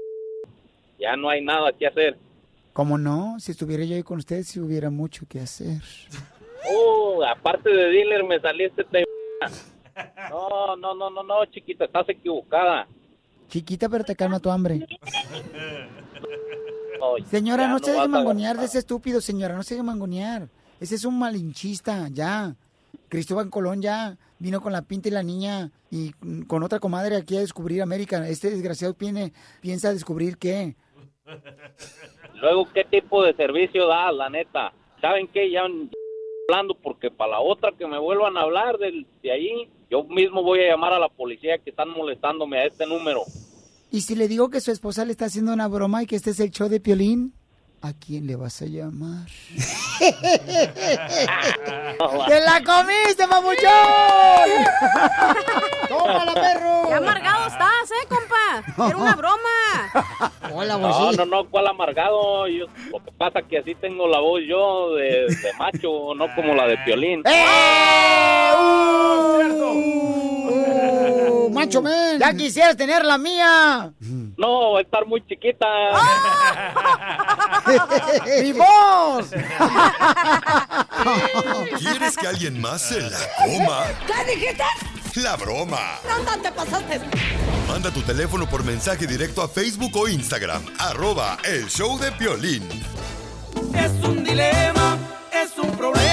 Ya 0.99 1.17
no 1.17 1.29
hay 1.31 1.43
nada 1.43 1.73
que 1.73 1.87
hacer. 1.87 2.19
¿Cómo 2.73 2.99
no? 2.99 3.39
Si 3.41 3.53
estuviera 3.53 3.85
yo 3.85 3.95
ahí 3.97 4.03
con 4.03 4.19
usted, 4.19 4.43
si 4.43 4.61
hubiera 4.61 4.91
mucho 4.91 5.25
que 5.29 5.41
hacer. 5.41 5.81
Oh, 6.73 7.23
aparte 7.25 7.71
de 7.71 7.91
dealer 7.91 8.23
me 8.25 8.39
saliste 8.41 8.85
te... 8.85 9.05
No, 10.31 10.77
no, 10.77 10.95
no, 10.95 11.11
no, 11.11 11.23
no, 11.23 11.45
chiquita, 11.47 11.85
estás 11.87 12.09
equivocada. 12.09 12.87
Chiquita, 13.51 13.89
pero 13.89 14.05
te 14.05 14.15
calma 14.15 14.39
tu 14.39 14.51
hambre. 14.51 14.87
No, 17.01 17.27
Señora, 17.27 17.65
ya 17.65 17.69
no, 17.69 17.79
se 17.81 17.93
deje 17.93 18.09
mangonear 18.09 18.57
de 18.57 18.67
ese 18.67 18.79
estúpido, 18.79 19.21
señora, 19.21 19.57
no 19.57 19.63
se 19.63 19.75
deje 19.75 19.83
mangonear. 19.83 20.49
Ese 20.79 20.95
es 20.95 21.05
un 21.05 21.19
malinchista, 21.19 22.09
ya. 22.09 22.55
Cristóbal 23.09 23.51
Colón 23.51 23.83
ya 23.83 24.17
vino 24.39 24.61
con 24.61 24.73
la 24.73 24.83
pinta 24.83 25.09
y 25.09 25.13
la 25.13 25.25
niña 25.25 25.71
y 25.91 26.13
con 26.47 26.63
otra 26.63 26.79
comadre 26.79 27.17
aquí 27.17 27.37
a 27.37 27.41
descubrir 27.41 27.83
América. 27.83 28.27
Este 28.29 28.51
desgraciado 28.51 28.95
piensa 28.95 29.93
descubrir 29.93 30.39
qué. 30.39 30.77
Luego, 32.41 32.69
¿qué 32.73 32.85
tipo 32.85 33.25
de 33.25 33.35
servicio 33.35 33.89
da, 33.89 34.13
la 34.13 34.31
neta? 34.31 34.73
¿Saben 35.01 35.27
qué? 35.29 35.51
Ya 35.51 35.63
hablando 36.51 36.75
porque 36.75 37.11
para 37.11 37.33
la 37.33 37.41
otra 37.41 37.73
que 37.79 37.87
me 37.87 37.99
vuelvan 37.99 38.37
a 38.37 38.43
hablar 38.43 38.79
del, 38.79 39.07
de 39.23 39.31
ahí, 39.31 39.69
yo 39.89 40.03
mismo 40.05 40.43
voy 40.43 40.61
a 40.61 40.71
llamar 40.71 40.93
a 40.93 40.99
la 40.99 41.09
policía 41.09 41.59
que 41.59 41.71
están 41.71 41.91
molestándome 41.91 42.59
a 42.59 42.67
este 42.67 42.87
número. 42.87 43.23
Y 43.93 44.01
si 44.01 44.17
le 44.17 44.27
digo 44.27 44.51
que 44.51 44.61
su 44.61 44.73
esposa 44.73 45.05
le 45.05 45.13
está 45.13 45.27
haciendo 45.27 45.53
una 45.53 45.69
broma 45.69 46.03
y 46.03 46.07
que 46.07 46.17
este 46.17 46.31
es 46.31 46.41
el 46.41 46.51
show 46.51 46.69
de 46.69 46.81
Piolín, 46.81 47.35
¿a 47.83 47.93
quién 47.95 48.27
le 48.27 48.37
vas 48.37 48.61
a 48.63 48.67
llamar? 48.67 49.27
¡Te 52.29 52.41
la 52.41 52.63
comiste, 52.65 53.27
papuchón! 53.29 53.67
¡Tómala, 55.89 56.35
perro! 56.35 56.83
¡Qué 56.89 56.95
amargado 56.95 57.47
estás, 57.47 57.91
eh, 57.91 58.07
compa! 58.09 58.63
¡Era 58.89 58.97
una 58.97 59.15
broma! 59.17 59.93
Hola, 60.53 60.77
No, 60.77 61.13
no, 61.13 61.25
no, 61.25 61.45
¿cuál 61.49 61.67
amargado? 61.69 62.47
Yo, 62.49 62.67
lo 62.91 63.03
que 63.05 63.13
pasa 63.13 63.43
que 63.43 63.59
así 63.59 63.75
tengo 63.75 64.07
la 64.09 64.21
voz 64.21 64.41
yo 64.47 64.95
de, 64.95 65.27
de 65.27 65.53
macho, 65.59 66.15
no 66.15 66.35
como 66.35 66.55
la 66.55 66.67
de 66.67 66.77
Piolín. 66.79 67.23
¡Uh, 67.27 67.31
macho 71.51 71.83
men. 71.83 72.19
Ya 72.19 72.33
quisieras 72.33 72.77
tener 72.77 73.05
la 73.05 73.19
mía. 73.19 73.93
No, 74.37 74.79
estar 74.79 75.07
muy 75.07 75.25
chiquita. 75.27 75.67
¡Mi 78.43 78.53
voz! 78.53 79.31
¿Quieres 81.79 82.17
que 82.17 82.27
alguien 82.27 82.61
más 82.61 82.83
se 82.83 83.01
la 83.01 83.19
coma? 83.37 83.85
¿Qué 84.07 84.35
dijiste? 84.35 84.65
La 85.17 85.37
broma. 85.37 85.99
No, 86.09 86.41
te 86.41 86.53
pasaste. 86.53 87.01
Manda 87.67 87.91
tu 87.91 88.01
teléfono 88.03 88.49
por 88.49 88.65
mensaje 88.65 89.07
directo 89.07 89.43
a 89.43 89.49
Facebook 89.49 89.97
o 89.97 90.09
Instagram. 90.09 90.65
Arroba 90.79 91.37
el 91.45 91.69
show 91.69 91.99
de 91.99 92.13
Piolín. 92.13 92.67
Es 93.75 93.91
un 94.07 94.23
dilema, 94.23 94.97
es 95.33 95.59
un 95.59 95.71
problema, 95.73 96.10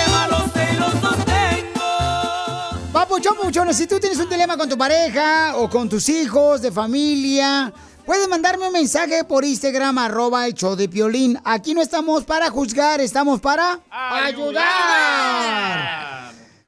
Papuchón, 2.93 3.35
papuchón, 3.35 3.73
si 3.73 3.85
tú 3.85 3.99
tienes 3.99 4.17
un 4.17 4.29
dilema 4.29 4.57
con 4.57 4.69
tu 4.69 4.77
pareja 4.77 5.57
o 5.57 5.69
con 5.69 5.89
tus 5.89 6.07
hijos, 6.09 6.61
de 6.61 6.71
familia, 6.71 7.73
puedes 8.05 8.27
mandarme 8.29 8.67
un 8.67 8.73
mensaje 8.73 9.23
por 9.25 9.43
Instagram, 9.43 9.97
arroba 9.97 10.47
el 10.47 10.53
show 10.53 10.75
de 10.75 10.87
Piolín. 10.87 11.37
Aquí 11.43 11.73
no 11.73 11.81
estamos 11.81 12.23
para 12.23 12.49
juzgar, 12.49 13.01
estamos 13.01 13.41
para 13.41 13.81
ayudar. 13.91 14.67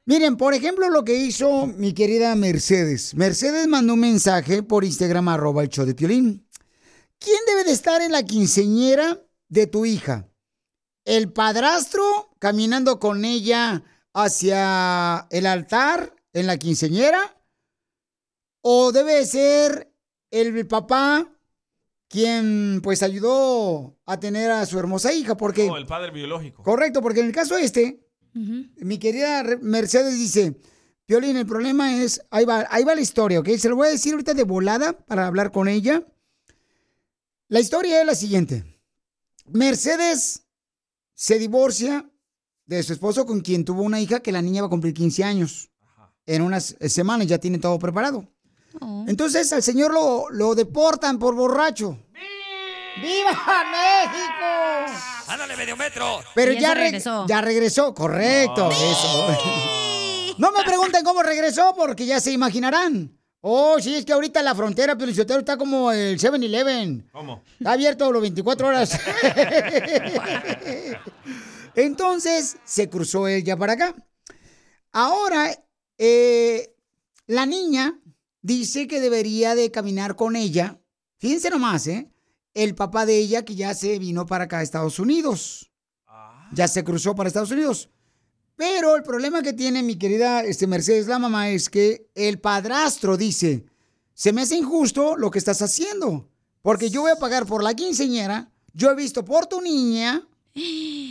Miren, 0.06 0.36
por 0.38 0.54
ejemplo, 0.54 0.90
lo 0.90 1.04
que 1.04 1.16
hizo 1.16 1.68
mi 1.68 1.94
querida 1.94 2.36
Mercedes. 2.36 3.16
Mercedes 3.16 3.68
mandó 3.68 3.94
un 3.94 4.02
mensaje 4.02 4.62
por 4.62 4.84
Instagram, 4.84 5.30
arroba 5.30 5.64
el 5.64 5.70
show 5.70 5.86
de 5.86 5.96
Piolín. 5.96 6.46
¿Quién 7.18 7.40
debe 7.48 7.64
de 7.64 7.72
estar 7.72 8.02
en 8.02 8.12
la 8.12 8.24
quinceñera 8.24 9.20
de 9.48 9.68
tu 9.68 9.86
hija? 9.86 10.28
¿El 11.06 11.32
padrastro 11.32 12.04
caminando 12.40 13.00
con 13.00 13.24
ella 13.24 13.84
hacia 14.22 15.28
el 15.30 15.46
altar 15.46 16.16
en 16.34 16.48
la 16.48 16.58
quinceñera? 16.58 17.20
¿O 18.62 18.92
debe 18.92 19.26
ser 19.26 19.94
el 20.32 20.68
papá 20.68 21.32
quien 22.08 22.82
pues 22.84 23.04
ayudó 23.04 23.98
a 24.06 24.20
tener 24.20 24.52
a 24.52 24.66
su 24.66 24.78
hermosa 24.80 25.14
hija? 25.14 25.38
Porque... 25.38 25.70
Oh, 25.70 25.78
el 25.78 25.86
padre 25.86 26.12
biológico. 26.12 26.64
Correcto, 26.64 27.02
porque 27.02 27.22
en 27.22 27.28
el 27.28 27.32
caso 27.34 27.58
este, 27.58 28.06
mi 28.34 28.98
querida 28.98 29.44
Mercedes 29.62 30.16
dice, 30.16 30.60
Piolín, 31.06 31.38
el 31.38 31.46
problema 31.46 32.04
es, 32.04 32.22
ahí 32.30 32.46
va, 32.46 32.68
ahí 32.70 32.84
va 32.84 32.96
la 32.96 33.02
historia, 33.02 33.40
¿ok? 33.40 33.50
Se 33.58 33.70
lo 33.70 33.76
voy 33.76 33.88
a 33.88 33.92
decir 33.92 34.14
ahorita 34.14 34.34
de 34.34 34.44
volada 34.44 34.94
para 34.94 35.26
hablar 35.26 35.52
con 35.52 35.68
ella. 35.68 36.06
La 37.48 37.60
historia 37.60 38.00
es 38.00 38.06
la 38.06 38.16
siguiente. 38.16 38.64
Mercedes 39.48 40.46
se 41.16 41.40
divorcia 41.40 42.10
de 42.70 42.84
su 42.84 42.94
esposo 42.94 43.26
con 43.26 43.42
quien 43.42 43.66
tuvo 43.66 43.82
una 43.82 44.00
hija 44.00 44.20
que 44.20 44.32
la 44.32 44.44
niña 44.44 44.62
va 44.62 44.68
a 44.68 44.70
cumplir 44.70 44.94
15 44.94 45.24
años. 45.24 45.72
En 46.28 46.44
unas 46.44 46.76
eh, 46.80 46.88
semanas 46.88 47.26
ya 47.26 47.40
tiene 47.40 47.58
todo 47.58 47.80
preparado. 47.80 48.28
Entonces 49.08 49.52
al 49.52 49.64
señor 49.64 49.92
lo, 49.92 50.30
lo 50.30 50.54
deportan 50.54 51.18
por 51.18 51.34
borracho. 51.34 51.98
¡Viva 53.02 53.32
México! 53.72 54.94
¡Ándale, 55.28 55.58
medio 55.58 55.76
metro! 55.76 56.20
Pero 56.36 56.52
ya, 56.54 56.76
re- 56.76 57.02
ya 57.28 57.42
regresó, 57.42 57.94
correcto, 57.96 58.70
eso. 58.72 59.28
No 60.38 60.52
me 60.54 60.64
pregunten 60.64 61.04
cómo 61.04 61.22
regresó 61.24 61.74
porque 61.76 62.06
ya 62.06 62.20
se 62.22 62.32
imaginarán. 62.32 63.12
Oh, 63.42 63.78
sí, 63.80 63.96
es 63.96 64.06
que 64.06 64.14
ahorita 64.14 64.42
la 64.44 64.54
frontera, 64.56 64.96
Piolichotero, 64.96 65.40
está 65.40 65.58
como 65.58 65.92
el 65.92 66.18
7-Eleven. 66.20 67.10
¿Cómo? 67.12 67.44
Está 67.60 67.72
abierto 67.74 68.10
las 68.14 68.22
24 68.22 68.68
horas. 68.68 68.92
Entonces 71.80 72.58
se 72.64 72.90
cruzó 72.90 73.28
él 73.28 73.44
ya 73.44 73.58
para 73.58 73.74
acá. 73.74 73.96
Ahora, 74.92 75.52
eh, 75.98 76.76
la 77.28 77.46
niña 77.46 78.00
dice 78.42 78.88
que 78.88 79.00
debería 79.00 79.56
de 79.56 79.72
caminar 79.72 80.16
con 80.16 80.36
ella. 80.36 80.82
Fíjense 81.18 81.50
nomás, 81.50 81.88
¿eh? 81.88 82.12
El 82.54 82.76
papá 82.76 83.06
de 83.06 83.18
ella 83.18 83.46
que 83.46 83.56
ya 83.56 83.74
se 83.74 84.00
vino 84.00 84.26
para 84.26 84.46
acá 84.46 84.60
a 84.60 84.64
Estados 84.64 85.00
Unidos. 85.00 85.72
Ya 86.54 86.68
se 86.68 86.84
cruzó 86.84 87.16
para 87.16 87.28
Estados 87.28 87.52
Unidos. 87.52 87.90
Pero 88.56 88.96
el 88.96 89.04
problema 89.04 89.42
que 89.42 89.54
tiene 89.54 89.84
mi 89.84 89.98
querida 89.98 90.44
este, 90.44 90.68
Mercedes, 90.68 91.08
la 91.08 91.20
mamá, 91.20 91.50
es 91.50 91.70
que 91.70 92.10
el 92.16 92.42
padrastro 92.42 93.16
dice, 93.16 93.66
se 94.14 94.34
me 94.34 94.42
hace 94.42 94.58
injusto 94.58 95.16
lo 95.16 95.32
que 95.32 95.40
estás 95.40 95.62
haciendo, 95.62 96.30
porque 96.62 96.90
yo 96.90 97.04
voy 97.04 97.12
a 97.12 97.16
pagar 97.16 97.46
por 97.46 97.64
la 97.64 97.74
quinceñera, 97.74 98.52
yo 98.74 98.92
he 98.92 98.96
visto 98.96 99.24
por 99.24 99.46
tu 99.46 99.62
niña, 99.62 100.28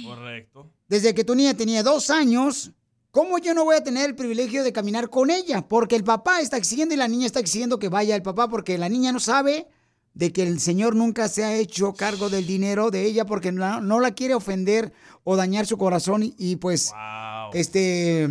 Correcto. 0.05 0.71
desde 0.89 1.15
que 1.15 1.25
tu 1.25 1.35
niña 1.35 1.55
tenía 1.55 1.83
dos 1.83 2.11
años, 2.11 2.73
¿cómo 3.11 3.39
yo 3.39 3.55
no 3.55 3.65
voy 3.65 3.77
a 3.77 3.83
tener 3.85 4.09
el 4.09 4.17
privilegio 4.17 4.65
de 4.65 4.73
caminar 4.73 5.11
con 5.11 5.31
ella? 5.31 5.67
Porque 5.67 5.97
el 5.97 6.05
papá 6.05 6.41
está 6.41 6.57
exigiendo 6.57 6.95
y 6.95 6.99
la 6.99 7.09
niña 7.09 7.27
está 7.27 7.41
exigiendo 7.41 7.79
que 7.79 7.89
vaya 7.89 8.17
el 8.17 8.23
papá, 8.23 8.49
porque 8.49 8.79
la 8.79 8.89
niña 8.89 9.13
no 9.13 9.21
sabe 9.21 9.67
de 10.15 10.33
que 10.33 10.43
el 10.43 10.59
señor 10.59 10.97
nunca 10.97 11.29
se 11.29 11.45
ha 11.45 11.55
hecho 11.55 11.95
cargo 11.95 12.29
del 12.29 12.47
dinero 12.47 12.91
de 12.91 13.05
ella 13.05 13.25
porque 13.25 13.53
no, 13.53 13.81
no 13.81 14.01
la 14.01 14.13
quiere 14.13 14.35
ofender 14.35 14.93
o 15.23 15.37
dañar 15.37 15.65
su 15.67 15.79
corazón 15.79 16.25
y, 16.25 16.35
y 16.39 16.57
pues 16.57 16.93
este 17.53 18.29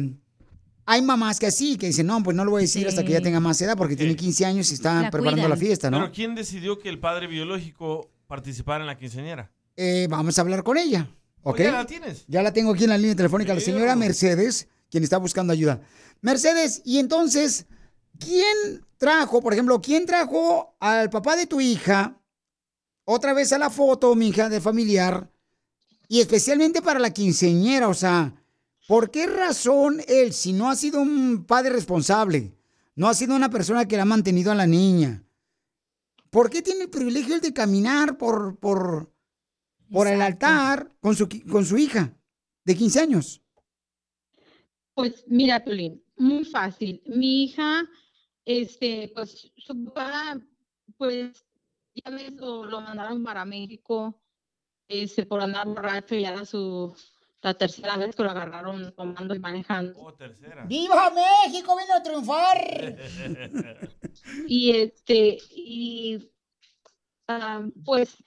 hay 0.86 1.02
mamás 1.02 1.40
que 1.40 1.48
así 1.48 1.78
que 1.78 1.88
dicen 1.88 2.08
no 2.08 2.22
pues 2.24 2.36
no 2.36 2.44
lo 2.44 2.52
voy 2.52 2.60
a 2.60 2.62
decir 2.64 2.88
hasta 2.88 3.06
que 3.06 3.14
ya 3.14 3.22
tenga 3.22 3.40
más 3.40 3.62
edad 3.62 3.78
porque 3.78 3.96
tiene 3.96 4.16
15 4.18 4.46
años 4.46 4.72
y 4.72 4.74
está 4.74 5.10
preparando 5.10 5.48
la 5.48 5.56
fiesta 5.56 5.90
no 5.90 6.00
Pero 6.00 6.12
¿quién 6.12 6.36
decidió 6.36 6.78
que 6.78 6.90
el 6.90 7.00
padre 7.00 7.28
biológico 7.28 8.10
participara 8.28 8.84
en 8.84 8.88
la 8.88 8.98
quinceañera? 8.98 9.52
Eh, 9.78 10.08
vamos 10.10 10.38
a 10.38 10.42
hablar 10.42 10.64
con 10.64 10.78
ella 10.78 11.10
¿ok? 11.44 11.60
ya 11.60 11.72
la 11.72 11.86
tienes. 11.86 12.26
Ya 12.28 12.42
la 12.42 12.52
tengo 12.52 12.74
aquí 12.74 12.84
en 12.84 12.90
la 12.90 12.98
línea 12.98 13.16
telefónica 13.16 13.54
la 13.54 13.62
señora 13.62 13.96
Mercedes 13.96 14.68
quien 14.90 15.04
está 15.04 15.18
buscando 15.18 15.54
ayuda 15.54 15.82
Mercedes 16.22 16.82
y 16.84 16.98
entonces 17.00 17.68
quién 18.20 18.84
trajo 18.98 19.42
por 19.42 19.54
ejemplo 19.54 19.80
quién 19.80 20.06
trajo 20.06 20.76
al 20.80 21.10
papá 21.10 21.36
de 21.36 21.48
tu 21.48 21.62
hija 21.62 22.20
otra 23.06 23.34
vez 23.34 23.54
a 23.54 23.58
la 23.58 23.70
foto 23.70 24.16
mi 24.16 24.30
hija 24.30 24.50
de 24.50 24.60
familiar 24.60 25.30
y 26.08 26.22
especialmente 26.22 26.82
para 26.82 27.00
la 27.00 27.12
quinceñera, 27.12 27.90
o 27.90 27.94
sea, 27.94 28.34
¿por 28.88 29.12
qué 29.12 29.28
razón 29.28 30.02
él, 30.08 30.34
si 30.34 30.54
no 30.54 30.70
ha 30.70 30.76
sido 30.76 31.02
un 31.02 31.46
padre 31.46 31.72
responsable, 31.72 32.56
no 32.96 33.10
ha 33.10 33.14
sido 33.14 33.36
una 33.36 33.50
persona 33.50 33.88
que 33.88 33.98
la 33.98 34.04
ha 34.04 34.06
mantenido 34.06 34.52
a 34.52 34.56
la 34.56 34.68
niña, 34.68 35.24
¿por 36.30 36.50
qué 36.50 36.62
tiene 36.62 36.84
el 36.84 36.90
privilegio 36.90 37.40
de 37.40 37.54
caminar 37.54 38.18
por, 38.18 38.58
por, 38.58 39.12
por 39.92 40.08
el 40.08 40.22
altar 40.22 40.92
con 41.00 41.16
su, 41.16 41.28
con 41.50 41.66
su 41.66 41.78
hija 41.78 42.18
de 42.64 42.76
15 42.76 43.00
años? 43.00 43.42
Pues 44.94 45.26
mira, 45.28 45.64
Piolín, 45.64 46.04
muy 46.18 46.44
fácil. 46.44 47.02
Mi 47.06 47.44
hija, 47.44 47.88
este, 48.46 49.12
pues 49.14 49.52
su 49.56 49.84
papá, 49.86 50.40
pues 50.98 51.46
ya 51.94 52.12
ves, 52.12 52.34
lo, 52.34 52.66
lo 52.66 52.82
mandaron 52.82 53.24
para 53.24 53.46
México, 53.46 54.20
este, 54.88 55.26
por 55.26 55.42
andar 55.42 55.68
borracho, 55.68 56.16
ya 56.16 56.30
era 56.30 56.46
su, 56.46 56.96
la 57.42 57.54
tercera 57.54 57.98
vez 57.98 58.16
que 58.16 58.24
lo 58.24 58.32
agarraron 58.32 58.94
tomando 58.96 59.36
y 59.36 59.40
manejando. 59.40 59.94
Oh, 60.00 60.14
tercera. 60.14 60.66
¡Viva 60.66 61.12
México! 61.12 61.78
¡Vino 61.78 61.94
a 61.94 62.04
triunfar! 62.04 62.98
Y 64.48 64.72
este, 64.72 65.38
y 65.52 66.32
ah, 67.28 67.66
pues 67.86 68.18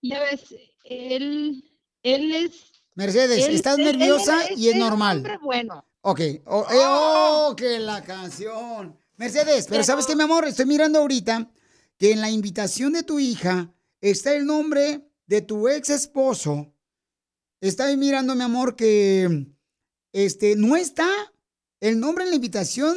ya 0.00 0.20
ves, 0.20 0.54
él, 0.84 1.64
él 2.02 2.34
es. 2.34 2.52
Mercedes, 2.94 3.46
él- 3.46 3.54
estás 3.54 3.78
él- 3.78 3.84
nerviosa 3.84 4.38
y 4.56 4.68
es 4.68 4.74
un 4.74 4.80
normal. 4.80 5.18
hombre 5.18 5.38
bueno. 5.42 5.84
Ok. 6.02 6.20
Oh, 6.46 6.66
eh, 6.70 6.76
oh, 6.86 7.54
que 7.56 7.78
la 7.78 8.02
canción. 8.02 8.96
Mercedes, 9.16 9.66
pero 9.68 9.84
¿sabes 9.84 10.06
qué, 10.06 10.16
mi 10.16 10.22
amor? 10.22 10.46
Estoy 10.46 10.64
mirando 10.66 10.98
ahorita 10.98 11.50
que 11.98 12.12
en 12.12 12.20
la 12.22 12.30
invitación 12.30 12.92
de 12.94 13.02
tu 13.02 13.18
hija 13.18 13.70
está 14.00 14.34
el 14.34 14.46
nombre 14.46 15.06
de 15.26 15.42
tu 15.42 15.68
ex 15.68 15.90
esposo. 15.90 16.72
Estoy 17.60 17.98
mirando, 17.98 18.34
mi 18.34 18.42
amor, 18.42 18.74
que 18.76 19.46
este 20.12 20.56
no 20.56 20.74
está 20.76 21.06
el 21.80 22.00
nombre 22.00 22.24
en 22.24 22.30
la 22.30 22.36
invitación 22.36 22.96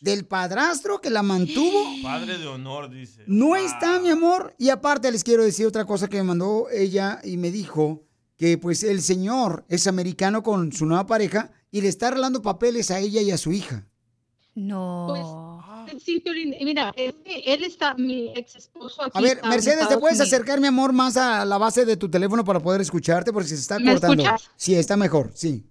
del 0.00 0.26
padrastro 0.26 1.00
que 1.00 1.10
la 1.10 1.22
mantuvo. 1.22 1.84
Padre 2.02 2.38
de 2.38 2.46
honor, 2.46 2.90
dice. 2.90 3.24
No 3.26 3.56
está, 3.56 3.98
mi 4.00 4.10
amor. 4.10 4.54
Y 4.58 4.70
aparte 4.70 5.10
les 5.10 5.24
quiero 5.24 5.44
decir 5.44 5.66
otra 5.66 5.84
cosa 5.84 6.08
que 6.08 6.18
me 6.18 6.24
mandó 6.24 6.68
ella 6.70 7.20
y 7.24 7.36
me 7.36 7.50
dijo 7.50 8.04
que 8.36 8.56
pues 8.58 8.84
el 8.84 9.02
señor 9.02 9.64
es 9.68 9.86
americano 9.86 10.42
con 10.42 10.72
su 10.72 10.86
nueva 10.86 11.06
pareja 11.06 11.50
y 11.70 11.80
le 11.80 11.88
está 11.88 12.08
arreglando 12.08 12.40
papeles 12.40 12.90
a 12.90 12.98
ella 13.00 13.20
y 13.20 13.30
a 13.30 13.38
su 13.38 13.52
hija. 13.52 13.86
No. 14.54 15.62
Pues, 15.88 16.02
sí, 16.02 16.20
Piolín, 16.20 16.54
y 16.58 16.64
mira, 16.64 16.92
él 16.96 17.64
está, 17.64 17.94
mi 17.94 18.32
ex 18.36 18.56
esposo 18.56 19.02
aquí. 19.04 19.12
A 19.14 19.20
ver, 19.20 19.36
está 19.36 19.48
Mercedes, 19.48 19.88
¿te 19.88 19.98
puedes 19.98 20.20
acercar, 20.20 20.60
mi 20.60 20.66
amor, 20.66 20.92
más 20.92 21.16
a 21.16 21.44
la 21.44 21.58
base 21.58 21.84
de 21.84 21.96
tu 21.96 22.10
teléfono 22.10 22.44
para 22.44 22.60
poder 22.60 22.80
escucharte? 22.80 23.32
Porque 23.32 23.48
se 23.48 23.54
está 23.54 23.78
¿Me 23.78 23.92
cortando. 23.92 24.22
escuchas? 24.22 24.50
Sí, 24.56 24.74
está 24.74 24.96
mejor, 24.96 25.30
sí. 25.34 25.64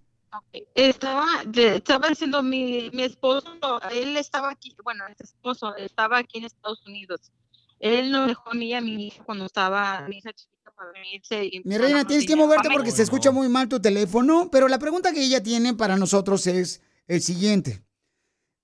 Estaba, 0.76 1.26
estaba 1.54 2.10
diciendo 2.10 2.44
mi, 2.44 2.90
mi 2.94 3.04
esposo, 3.04 3.50
él 3.92 4.18
estaba 4.18 4.52
aquí, 4.52 4.76
bueno, 4.84 5.06
este 5.08 5.24
esposo 5.24 5.76
estaba 5.76 6.20
aquí 6.20 6.40
en 6.40 6.46
Estados 6.46 6.86
Unidos. 6.86 7.32
Él 7.80 8.12
nos 8.12 8.28
dejó 8.28 8.50
a 8.50 8.54
mí 8.54 8.68
y 8.68 8.74
a 8.74 8.82
mi 8.82 9.08
hija 9.08 9.24
cuando 9.24 9.46
estaba 9.46 10.06
mi 10.08 10.18
hija 10.18 10.34
chiquita 10.34 10.72
para 10.72 10.92
venirse. 10.92 11.50
Mi 11.64 11.78
reina, 11.78 12.06
tienes 12.06 12.26
que 12.26 12.36
moverte 12.36 12.70
porque 12.72 12.92
se 12.92 13.04
escucha 13.04 13.32
muy 13.32 13.50
mal 13.50 13.70
tu 13.70 13.80
teléfono, 13.80 14.50
pero 14.52 14.68
la 14.68 14.80
pregunta 14.80 15.14
que 15.14 15.24
ella 15.24 15.44
tiene 15.44 15.74
para 15.74 15.96
nosotros 15.98 16.48
es 16.48 16.82
el 17.08 17.22
siguiente. 17.22 17.84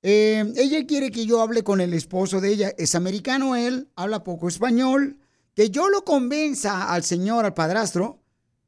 Eh, 0.01 0.43
ella 0.57 0.85
quiere 0.85 1.11
que 1.11 1.25
yo 1.25 1.41
hable 1.41 1.63
con 1.63 1.79
el 1.79 1.93
esposo 1.93 2.41
de 2.41 2.51
ella. 2.51 2.73
Es 2.77 2.95
americano 2.95 3.55
él, 3.55 3.89
habla 3.95 4.23
poco 4.23 4.47
español. 4.47 5.17
Que 5.55 5.69
yo 5.69 5.87
lo 5.89 6.03
convenza 6.03 6.91
al 6.91 7.03
señor, 7.03 7.45
al 7.45 7.53
padrastro, 7.53 8.22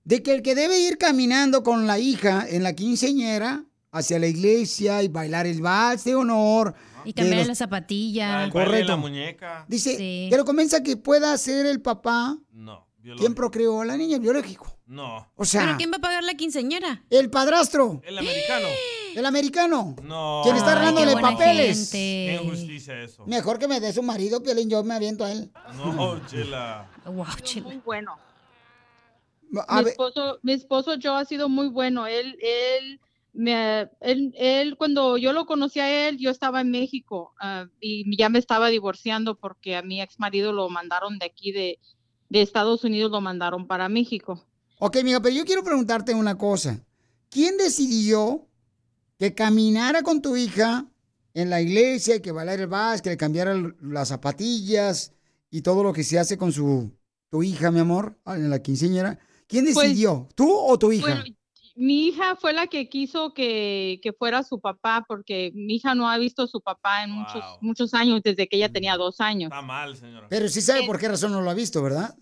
de 0.05 0.23
que 0.23 0.33
el 0.33 0.41
que 0.41 0.55
debe 0.55 0.79
ir 0.79 0.97
caminando 0.97 1.61
con 1.63 1.85
la 1.87 1.99
hija 1.99 2.45
en 2.47 2.63
la 2.63 2.73
quinceñera 2.73 3.65
hacia 3.91 4.19
la 4.19 4.27
iglesia 4.27 5.03
y 5.03 5.07
bailar 5.07 5.47
el 5.47 5.61
vals 5.61 6.03
de 6.05 6.15
honor. 6.15 6.73
Y 7.05 7.13
cambiar 7.13 7.39
los- 7.39 7.47
la 7.49 7.55
zapatilla. 7.55 8.45
El 8.45 8.51
baile 8.51 8.53
de 8.53 8.65
la 8.65 8.65
Correcto. 8.85 8.97
muñeca. 8.97 9.65
Dice, 9.67 9.97
Sí. 9.97 10.27
que 10.29 10.37
lo 10.37 10.45
convenza 10.45 10.81
que 10.81 10.97
pueda 10.97 11.37
ser 11.37 11.65
el 11.65 11.81
papá 11.81 12.37
No, 12.51 12.87
quien 13.17 13.33
procreó 13.35 13.81
a 13.81 13.85
la 13.85 13.95
niña, 13.97 14.17
biológico. 14.17 14.77
no. 14.87 15.27
O 15.35 15.45
sea, 15.45 15.61
¿Pero 15.65 15.77
quién 15.77 15.91
va 15.91 15.97
a 15.97 16.01
pagar 16.01 16.23
la 16.23 16.33
quinceñera? 16.33 17.03
el 17.09 17.29
padrastro, 17.29 18.01
El 18.05 18.17
americano. 18.17 18.67
el 19.15 19.25
americano. 19.25 19.95
No. 20.03 20.41
¿Quién 20.43 20.55
está 20.57 20.73
arreglándole 20.73 21.13
papeles? 21.13 21.77
gente. 21.91 21.91
Qué 21.91 22.39
injusticia 22.43 23.01
eso. 23.01 23.25
Mejor 23.27 23.59
que 23.59 23.67
me 23.67 23.79
dé 23.79 23.93
su 23.93 24.03
marido, 24.03 24.41
Piolín, 24.43 24.69
yo 24.69 24.83
me 24.83 24.93
aviento 24.95 25.23
a 25.25 25.31
él. 25.31 25.51
No, 25.77 26.19
chela. 26.27 26.89
Wow, 27.05 27.25
chela. 27.43 27.67
Muy 27.67 27.77
bueno. 27.85 28.17
A 29.67 29.81
mi 29.81 29.89
esposo, 29.89 30.39
mi 30.43 30.53
esposo 30.53 30.95
Joe 31.01 31.21
ha 31.21 31.25
sido 31.25 31.49
muy 31.49 31.67
bueno. 31.67 32.07
Él, 32.07 32.37
él, 32.41 32.99
me, 33.33 33.89
él, 34.01 34.33
él, 34.37 34.77
cuando 34.77 35.17
yo 35.17 35.33
lo 35.33 35.45
conocí 35.45 35.79
a 35.79 36.07
él, 36.07 36.17
yo 36.17 36.29
estaba 36.29 36.61
en 36.61 36.71
México 36.71 37.33
ah, 37.39 37.67
y 37.79 38.17
ya 38.17 38.29
me 38.29 38.39
estaba 38.39 38.69
divorciando 38.69 39.37
porque 39.39 39.75
a 39.75 39.81
mi 39.81 40.01
ex 40.01 40.19
marido 40.19 40.51
lo 40.53 40.69
mandaron 40.69 41.19
de 41.19 41.25
aquí 41.25 41.51
de, 41.51 41.79
de 42.29 42.41
Estados 42.41 42.83
Unidos, 42.83 43.11
lo 43.11 43.21
mandaron 43.21 43.67
para 43.67 43.89
México. 43.89 44.45
ok, 44.79 44.97
mija, 45.03 45.21
pero 45.21 45.35
yo 45.35 45.45
quiero 45.45 45.63
preguntarte 45.63 46.13
una 46.13 46.37
cosa. 46.37 46.79
¿Quién 47.29 47.57
decidió 47.57 48.47
que 49.17 49.33
caminara 49.33 50.01
con 50.03 50.21
tu 50.21 50.35
hija 50.35 50.85
en 51.33 51.49
la 51.49 51.61
iglesia 51.61 52.15
y 52.15 52.21
que 52.21 52.31
bailara 52.31 52.61
el 52.61 52.67
vals, 52.67 53.01
que 53.01 53.09
le 53.09 53.17
cambiara 53.17 53.55
las 53.81 54.09
zapatillas 54.09 55.13
y 55.49 55.61
todo 55.61 55.83
lo 55.83 55.93
que 55.93 56.03
se 56.03 56.19
hace 56.19 56.37
con 56.37 56.51
su 56.51 56.91
tu 57.29 57.43
hija, 57.43 57.71
mi 57.71 57.79
amor, 57.79 58.17
en 58.25 58.49
la 58.49 58.59
quinceañera? 58.59 59.19
¿Quién 59.47 59.65
Pues, 59.65 59.75
decidió? 59.75 60.27
¿Tú 60.35 60.51
o 60.51 60.77
tu 60.77 60.91
hija? 60.91 61.07
Bueno, 61.07 61.23
mi 61.75 62.07
hija 62.07 62.35
fue 62.35 62.53
la 62.53 62.67
que 62.67 62.87
quiso 62.89 63.33
que, 63.33 63.99
que 64.01 64.13
fuera 64.13 64.43
su 64.43 64.59
papá 64.59 65.05
porque 65.07 65.51
mi 65.53 65.75
hija 65.75 65.93
no 65.93 66.09
ha 66.09 66.17
visto 66.17 66.43
a 66.43 66.47
su 66.47 66.61
papá 66.61 67.03
en 67.03 67.11
muchos, 67.11 67.43
muchos 67.61 67.93
años, 67.93 68.21
desde 68.23 68.47
que 68.47 68.55
ella 68.57 68.71
tenía 68.71 68.95
dos 68.95 69.19
años. 69.19 69.51
Está 69.51 69.61
mal, 69.61 69.95
señora. 69.95 70.27
pero 70.29 70.47
sí 70.47 70.61
sabe 70.61 70.85
por 70.85 70.97
qué 70.99 71.09
razón 71.09 71.31
no 71.31 71.41
lo 71.41 71.49
ha 71.49 71.53
visto, 71.53 71.83
¿verdad? 71.83 72.15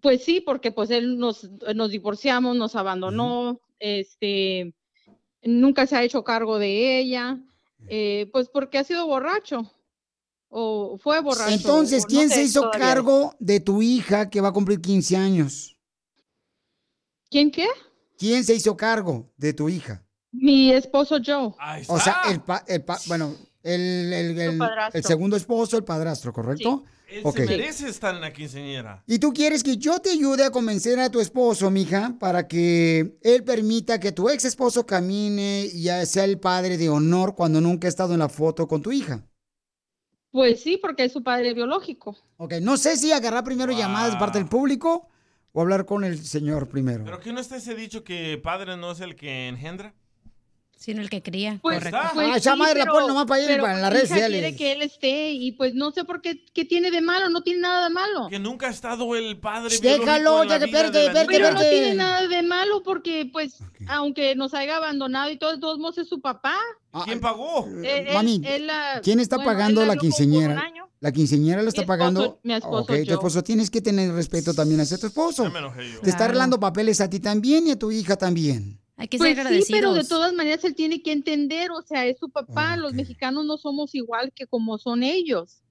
Pues 0.00 0.24
sí, 0.24 0.40
porque 0.40 0.70
pues 0.70 0.90
él 0.90 1.18
nos, 1.18 1.50
nos 1.74 1.90
divorciamos, 1.90 2.56
nos 2.56 2.76
abandonó, 2.76 3.60
este, 3.80 4.72
nunca 5.42 5.86
se 5.86 5.96
ha 5.96 6.04
hecho 6.04 6.22
cargo 6.22 6.58
de 6.60 7.00
ella, 7.00 7.38
eh, 7.88 8.28
pues 8.32 8.48
porque 8.48 8.78
ha 8.78 8.84
sido 8.84 9.06
borracho 9.06 9.68
o 10.48 10.96
fue 10.98 11.20
borracho. 11.20 11.52
Entonces, 11.52 12.04
no 12.04 12.08
¿quién 12.08 12.28
sé 12.28 12.36
se 12.36 12.42
hizo 12.44 12.60
todavía. 12.60 12.86
cargo 12.86 13.34
de 13.40 13.58
tu 13.58 13.82
hija 13.82 14.30
que 14.30 14.40
va 14.40 14.48
a 14.48 14.52
cumplir 14.52 14.80
15 14.80 15.16
años? 15.16 15.76
¿Quién 17.30 17.50
qué? 17.50 17.66
¿Quién 18.18 18.44
se 18.44 18.54
hizo 18.54 18.76
cargo 18.76 19.30
de 19.36 19.52
tu 19.52 19.68
hija? 19.68 20.02
Mi 20.32 20.72
esposo 20.72 21.18
Joe. 21.24 21.52
O 21.88 21.98
sea, 21.98 22.22
el, 22.30 22.40
pa- 22.42 22.64
el 22.66 22.84
pa- 22.84 22.98
bueno, 23.06 23.34
el, 23.62 24.12
el- 24.12 24.38
el- 24.40 24.60
el 24.92 25.04
segundo 25.04 25.36
esposo, 25.36 25.76
el 25.76 25.84
padrastro, 25.84 26.32
¿correcto? 26.32 26.84
Él 27.08 27.22
Ok. 27.24 27.38
se 27.38 27.46
merece 27.46 27.88
estar 27.88 28.14
en 28.14 28.20
la 28.20 28.32
quinceañera. 28.32 29.02
Y 29.06 29.18
tú 29.18 29.32
quieres 29.32 29.64
que 29.64 29.76
yo 29.76 29.98
te 29.98 30.10
ayude 30.10 30.44
a 30.44 30.50
convencer 30.50 30.98
a 31.00 31.10
tu 31.10 31.18
esposo, 31.20 31.68
mija, 31.70 32.14
para 32.20 32.46
que 32.46 33.18
él 33.22 33.42
permita 33.42 33.98
que 33.98 34.12
tu 34.12 34.28
ex 34.28 34.44
esposo 34.44 34.86
camine 34.86 35.66
y 35.72 35.88
sea 36.06 36.24
el 36.24 36.38
padre 36.38 36.78
de 36.78 36.88
honor 36.88 37.34
cuando 37.34 37.60
nunca 37.60 37.88
ha 37.88 37.90
estado 37.90 38.12
en 38.12 38.20
la 38.20 38.28
foto 38.28 38.68
con 38.68 38.80
tu 38.82 38.92
hija. 38.92 39.26
Pues 40.30 40.62
sí, 40.62 40.76
porque 40.80 41.04
es 41.04 41.12
su 41.12 41.24
padre 41.24 41.52
biológico. 41.54 42.16
Ok, 42.36 42.54
no 42.62 42.76
sé 42.76 42.96
si 42.96 43.10
agarrar 43.10 43.42
primero 43.42 43.72
llamadas 43.72 44.12
de 44.12 44.18
parte 44.20 44.38
del 44.38 44.48
público 44.48 45.08
o 45.52 45.60
hablar 45.62 45.84
con 45.86 46.04
el 46.04 46.18
señor 46.24 46.68
primero. 46.68 47.04
¿Pero 47.04 47.20
qué 47.20 47.32
no 47.32 47.40
está 47.40 47.56
ese 47.56 47.74
dicho 47.74 48.04
que 48.04 48.38
padre 48.42 48.76
no 48.76 48.92
es 48.92 49.00
el 49.00 49.16
que 49.16 49.48
engendra? 49.48 49.94
Sino 50.76 51.02
el 51.02 51.10
que 51.10 51.22
cría. 51.22 51.58
Pues, 51.60 51.76
correcto. 51.76 51.98
pues 52.14 52.28
Ah, 52.32 52.36
esa 52.38 52.52
sí, 52.54 52.58
madre 52.58 52.78
la 52.78 52.84
pero- 52.86 52.94
pone 52.94 53.06
nomás 53.08 53.26
para 53.26 53.42
ir 53.42 53.48
pero 53.48 53.62
para 53.64 53.90
redes 53.90 54.04
hija 54.06 54.14
sociales. 54.14 54.40
quiere 54.40 54.56
que 54.56 54.72
él 54.72 54.80
esté 54.80 55.30
y 55.32 55.52
pues 55.52 55.74
no 55.74 55.90
sé 55.90 56.04
por 56.04 56.22
qué, 56.22 56.42
qué 56.54 56.64
tiene 56.64 56.90
de 56.90 57.02
malo, 57.02 57.28
no 57.28 57.42
tiene 57.42 57.60
nada 57.60 57.88
de 57.88 57.92
malo. 57.94 58.28
Que 58.30 58.38
nunca 58.38 58.68
ha 58.68 58.70
estado 58.70 59.14
el 59.14 59.38
padre 59.38 59.76
Déjalo, 59.78 60.44
la 60.44 60.48
ya 60.52 60.58
que 60.58 60.64
vida 60.66 60.78
espérate, 60.78 60.98
de 60.98 61.04
la 61.12 61.20
espérate, 61.20 61.26
Pero 61.44 61.52
no 61.52 61.60
tiene 61.60 61.94
nada 61.96 62.26
de 62.26 62.42
malo 62.42 62.82
porque, 62.82 63.28
pues, 63.30 63.58
aunque 63.88 64.34
nos 64.36 64.54
haya 64.54 64.78
abandonado 64.78 65.30
y 65.30 65.36
todo, 65.36 65.52
de 65.52 65.58
todos 65.60 65.78
modos 65.78 65.98
es 65.98 66.08
su 66.08 66.22
papá. 66.22 66.54
¿Quién 67.04 67.20
pagó? 67.20 67.68
Eh, 67.84 68.06
él- 68.08 68.14
Mami, 68.14 68.40
él 68.46 68.66
la- 68.66 69.00
¿quién 69.04 69.20
está 69.20 69.36
bueno, 69.36 69.50
él 69.50 69.56
pagando 69.58 69.80
la 69.84 69.92
vio 69.92 70.00
por 70.00 70.04
un 70.06 70.10
quinceñera? 70.12 70.54
La 71.00 71.12
quinceñera 71.12 71.62
la 71.62 71.68
está 71.70 71.80
esposo- 71.82 71.86
pagando. 71.86 72.40
mi 72.42 72.52
esposo, 72.54 72.92
Ok, 72.92 72.92
tu 73.06 73.12
esposo 73.14 73.42
tienes 73.42 73.70
que 73.70 73.80
tener 73.80 74.12
respeto 74.12 74.52
también 74.54 74.80
hacia 74.80 74.98
tu 74.98 75.06
esposo. 75.06 75.44
Ya 75.44 75.50
me 75.50 75.58
enojé 75.60 75.92
yo. 75.94 76.00
Te 76.00 76.10
está 76.10 76.26
arreglando 76.26 76.60
papeles 76.60 77.00
a 77.00 77.08
ti 77.08 77.20
también 77.20 77.66
y 77.66 77.70
a 77.72 77.78
tu 77.78 77.90
hija 77.90 78.16
también. 78.16 78.78
Hay 78.96 79.08
que 79.08 79.16
Pues 79.16 79.30
ser 79.30 79.40
agradecidos. 79.40 79.66
sí, 79.66 79.72
pero 79.72 79.94
de 79.94 80.04
todas 80.04 80.34
maneras 80.34 80.62
él 80.64 80.74
tiene 80.74 81.02
que 81.02 81.12
entender, 81.12 81.70
o 81.70 81.80
sea, 81.80 82.04
es 82.04 82.18
su 82.18 82.28
papá, 82.28 82.76
los 82.76 82.92
mexicanos 82.92 83.46
no 83.46 83.56
somos 83.56 83.94
igual 83.94 84.30
que 84.34 84.46
como 84.46 84.76
son 84.76 85.02
ellos. 85.02 85.62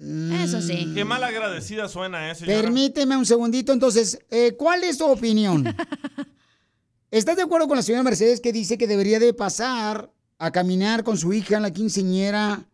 Eso 0.00 0.60
sí. 0.60 0.90
Qué 0.94 1.04
mal 1.04 1.22
agradecida 1.22 1.88
suena, 1.88 2.30
¿eh, 2.30 2.34
señora? 2.34 2.60
Permíteme 2.62 3.16
un 3.16 3.26
segundito, 3.26 3.72
entonces, 3.72 4.18
eh, 4.30 4.54
¿cuál 4.56 4.82
es 4.82 4.98
tu 4.98 5.06
opinión? 5.06 5.64
¿Estás 7.10 7.36
de 7.36 7.42
acuerdo 7.42 7.68
con 7.68 7.76
la 7.76 7.82
señora 7.82 8.02
Mercedes 8.02 8.40
que 8.40 8.52
dice 8.52 8.76
que 8.76 8.86
debería 8.86 9.18
de 9.18 9.32
pasar 9.34 10.12
a 10.38 10.50
caminar 10.50 11.04
con 11.04 11.16
su 11.16 11.32
hija 11.32 11.56
en 11.56 11.62
la 11.62 11.72
quinceñera 11.72 12.64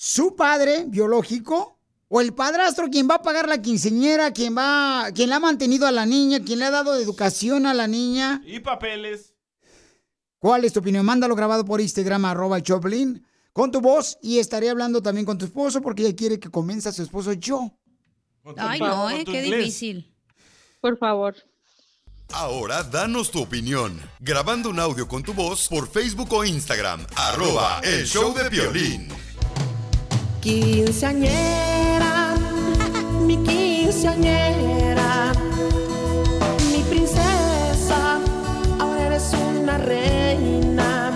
su 0.00 0.36
padre 0.36 0.84
biológico 0.86 1.76
o 2.06 2.20
el 2.20 2.32
padrastro 2.32 2.88
quien 2.88 3.08
va 3.10 3.16
a 3.16 3.22
pagar 3.22 3.48
la 3.48 3.60
quinceñera, 3.60 4.32
quien 4.32 4.56
va, 4.56 5.10
quien 5.12 5.28
la 5.28 5.36
ha 5.36 5.40
mantenido 5.40 5.88
a 5.88 5.90
la 5.90 6.06
niña, 6.06 6.38
quien 6.40 6.60
le 6.60 6.66
ha 6.66 6.70
dado 6.70 6.94
educación 6.94 7.66
a 7.66 7.74
la 7.74 7.88
niña? 7.88 8.40
Y 8.46 8.60
papeles. 8.60 9.34
¿Cuál 10.38 10.64
es 10.64 10.72
tu 10.72 10.78
opinión? 10.78 11.04
Mándalo 11.04 11.34
grabado 11.34 11.64
por 11.64 11.80
Instagram, 11.80 12.26
arroba 12.26 12.62
Choplin, 12.62 13.26
con 13.52 13.72
tu 13.72 13.80
voz 13.80 14.18
y 14.22 14.38
estaré 14.38 14.70
hablando 14.70 15.02
también 15.02 15.26
con 15.26 15.36
tu 15.36 15.46
esposo 15.46 15.82
porque 15.82 16.06
ella 16.06 16.14
quiere 16.14 16.38
que 16.38 16.48
convenza 16.48 16.90
a 16.90 16.92
su 16.92 17.02
esposo 17.02 17.32
yo. 17.32 17.76
Ay, 18.56 18.78
no, 18.78 19.10
eh, 19.10 19.24
qué 19.24 19.42
difícil. 19.42 20.14
Por 20.80 20.96
favor. 20.96 21.34
Ahora 22.32 22.84
danos 22.84 23.32
tu 23.32 23.42
opinión. 23.42 24.00
Grabando 24.20 24.70
un 24.70 24.78
audio 24.78 25.08
con 25.08 25.24
tu 25.24 25.34
voz 25.34 25.66
por 25.66 25.88
Facebook 25.88 26.32
o 26.32 26.44
Instagram. 26.44 27.04
Arroba 27.16 27.80
el 27.82 28.06
show 28.06 28.32
de 28.32 28.48
violín. 28.48 29.08
Quinceañera, 30.48 32.34
mi 33.26 33.36
quinceañera, 33.44 35.34
mi 36.72 36.82
princesa, 36.84 38.18
ahora 38.78 39.06
eres 39.08 39.30
una 39.34 39.76
reina. 39.76 41.14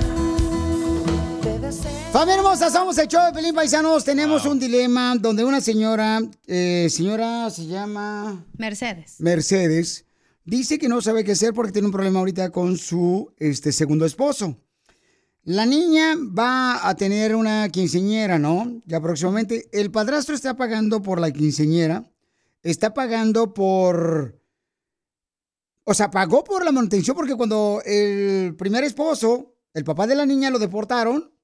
Te 1.41 1.59
deseo. 1.61 1.91
Familia 2.13 2.41
hermosa, 2.41 2.69
somos 2.69 2.99
el 2.99 3.09
show 3.09 3.25
de 3.25 3.33
Pelín 3.33 3.55
Paisanos. 3.55 4.05
Tenemos 4.05 4.45
un 4.45 4.61
dilema 4.61 5.15
donde 5.19 5.45
una 5.45 5.63
señora, 5.63 6.21
eh, 6.47 6.89
señora 6.91 7.49
se 7.49 7.65
llama 7.67 8.45
Mercedes. 8.59 9.15
Mercedes, 9.19 10.05
dice 10.45 10.79
que 10.79 10.91
no 10.91 11.01
sabe 11.01 11.25
qué 11.25 11.33
hacer 11.33 11.55
porque 11.55 11.73
tiene 11.73 11.87
un 11.87 11.93
problema 11.93 12.19
ahorita 12.19 12.51
con 12.51 12.77
su 12.77 13.33
este, 13.39 13.73
segundo 13.73 14.05
esposo. 14.05 14.59
La 15.45 15.67
niña 15.67 16.15
va 16.17 16.89
a 16.89 16.95
tener 16.95 17.35
una 17.35 17.69
quinceñera, 17.69 18.39
¿no? 18.39 18.81
Ya 18.87 19.01
próximamente. 19.01 19.69
El 19.73 19.91
padrastro 19.91 20.37
está 20.37 20.55
pagando 20.55 21.03
por 21.03 21.21
la 21.21 21.33
quinceñera. 21.33 22.09
Está 22.63 22.95
pagando 22.95 23.53
por... 23.53 24.41
O 25.83 25.95
sea, 25.95 26.13
pagó 26.13 26.45
por 26.45 26.65
la 26.65 26.71
manutención 26.71 27.17
porque 27.17 27.35
cuando 27.35 27.83
el 27.85 28.55
primer 28.55 28.85
esposo, 28.85 29.57
el 29.75 29.83
papá 29.83 30.07
de 30.07 30.15
la 30.15 30.27
niña, 30.27 30.49
lo 30.49 30.61
deportaron, 30.61 31.35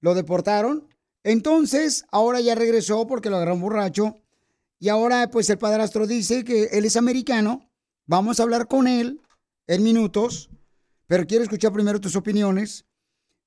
lo 0.00 0.14
deportaron. 0.14 0.86
Entonces, 1.24 2.04
ahora 2.12 2.40
ya 2.40 2.54
regresó 2.54 3.08
porque 3.08 3.30
lo 3.30 3.36
agarró 3.36 3.54
un 3.54 3.62
borracho. 3.62 4.16
Y 4.78 4.90
ahora, 4.90 5.28
pues 5.28 5.50
el 5.50 5.58
padrastro 5.58 6.06
dice 6.06 6.44
que 6.44 6.66
él 6.66 6.84
es 6.84 6.94
americano. 6.96 7.68
Vamos 8.06 8.38
a 8.38 8.44
hablar 8.44 8.68
con 8.68 8.86
él 8.86 9.20
en 9.66 9.82
minutos. 9.82 10.50
Pero 11.08 11.26
quiero 11.26 11.42
escuchar 11.42 11.72
primero 11.72 12.00
tus 12.00 12.14
opiniones. 12.14 12.84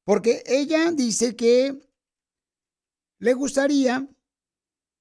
Porque 0.04 0.44
ella 0.46 0.92
dice 0.92 1.36
que 1.36 1.80
le 3.20 3.34
gustaría 3.34 4.08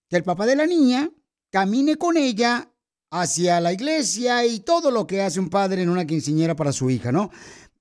que 0.08 0.16
el 0.16 0.22
papá 0.22 0.46
de 0.46 0.56
la 0.56 0.66
niña 0.66 1.10
camine 1.50 1.96
con 1.96 2.16
ella 2.16 2.70
hacia 3.10 3.60
la 3.60 3.72
iglesia 3.72 4.46
y 4.46 4.60
todo 4.60 4.90
lo 4.90 5.06
que 5.06 5.22
hace 5.22 5.40
un 5.40 5.50
padre 5.50 5.82
en 5.82 5.90
una 5.90 6.06
quinceañera 6.06 6.56
para 6.56 6.72
su 6.72 6.88
hija, 6.88 7.12
¿no? 7.12 7.30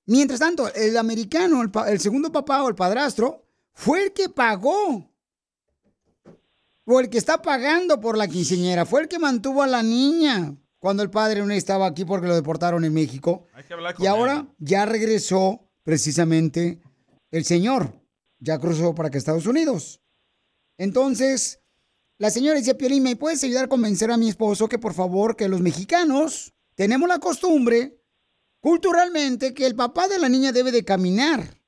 Mientras 0.06 0.40
tanto, 0.40 0.72
el 0.74 0.96
americano, 0.96 1.62
el, 1.86 2.00
segundo 2.00 2.32
papá 2.32 2.62
o 2.62 2.68
el 2.68 2.74
padrastro, 2.74 3.46
fue 3.72 4.02
el 4.02 4.12
que 4.12 4.28
pagó. 4.28 5.08
O 6.84 7.00
el 7.00 7.08
que 7.08 7.18
está 7.18 7.40
pagando 7.40 8.00
por 8.00 8.18
la 8.18 8.26
quinceañera. 8.26 8.84
Fue 8.84 9.02
el 9.02 9.08
que 9.08 9.20
mantuvo 9.20 9.62
a 9.62 9.68
la 9.68 9.82
niña 9.82 10.56
cuando 10.80 11.02
el 11.04 11.10
padre 11.10 11.46
no 11.46 11.52
estaba 11.52 11.86
aquí 11.86 12.04
porque 12.04 12.26
lo 12.26 12.34
deportaron 12.34 12.84
en 12.84 12.92
México. 12.92 13.46
Hay 13.54 13.62
que 13.62 13.72
hablar 13.72 13.94
con 13.94 14.04
Y 14.04 14.08
ahora 14.08 14.48
ya 14.58 14.84
regresó 14.84 15.60
precisamente 15.84 16.80
el 17.32 17.44
señor. 17.44 18.00
ya 18.38 18.58
cruzó 18.58 18.92
para 18.94 19.08
que 19.08 19.18
Estados 19.18 19.46
Unidos. 19.46 20.00
Entonces, 20.76 21.60
la 22.18 22.28
señora 22.30 22.58
dice, 22.58 22.74
Piolín, 22.74 23.04
¿me 23.04 23.14
puedes 23.14 23.42
ayudar 23.44 23.64
a 23.64 23.68
convencer 23.68 24.10
a 24.10 24.16
mi 24.16 24.28
esposo 24.28 24.68
que 24.68 24.80
por 24.80 24.94
favor, 24.94 25.36
que 25.36 25.48
los 25.48 25.60
mexicanos 25.60 26.52
tenemos 26.74 27.08
la 27.08 27.20
costumbre, 27.20 28.02
culturalmente, 28.60 29.54
que 29.54 29.66
el 29.66 29.76
papá 29.76 30.08
de 30.08 30.18
la 30.18 30.28
niña 30.28 30.50
debe 30.50 30.72
de 30.72 30.84
caminar? 30.84 31.60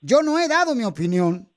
Yo 0.00 0.22
no 0.22 0.38
he 0.38 0.48
dado 0.48 0.74
mi 0.74 0.84
opinión, 0.84 1.48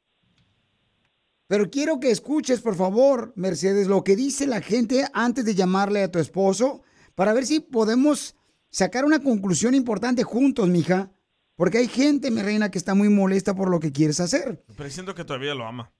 pero 1.47 1.71
quiero 1.71 1.99
que 1.99 2.11
escuches, 2.11 2.61
por 2.61 2.75
favor, 2.75 3.33
Mercedes, 3.35 3.87
lo 3.87 4.03
que 4.03 4.15
dice 4.15 4.45
la 4.45 4.61
gente 4.61 5.07
antes 5.13 5.45
de 5.45 5.55
llamarle 5.55 6.03
a 6.03 6.11
tu 6.11 6.19
esposo 6.19 6.83
para 7.15 7.33
ver 7.33 7.47
si 7.47 7.59
podemos 7.59 8.35
sacar 8.69 9.03
una 9.03 9.19
conclusión 9.19 9.73
importante 9.73 10.23
juntos, 10.23 10.69
mija. 10.69 11.11
Porque 11.59 11.79
hay 11.79 11.89
gente, 11.89 12.31
mi 12.31 12.41
reina, 12.41 12.71
que 12.71 12.77
está 12.77 12.95
muy 12.95 13.09
molesta 13.09 13.53
por 13.53 13.69
lo 13.69 13.81
que 13.81 13.91
quieres 13.91 14.21
hacer. 14.21 14.63
Pero 14.77 14.89
siento 14.89 15.13
que 15.13 15.25
todavía 15.25 15.53
lo 15.53 15.67
ama. 15.67 15.91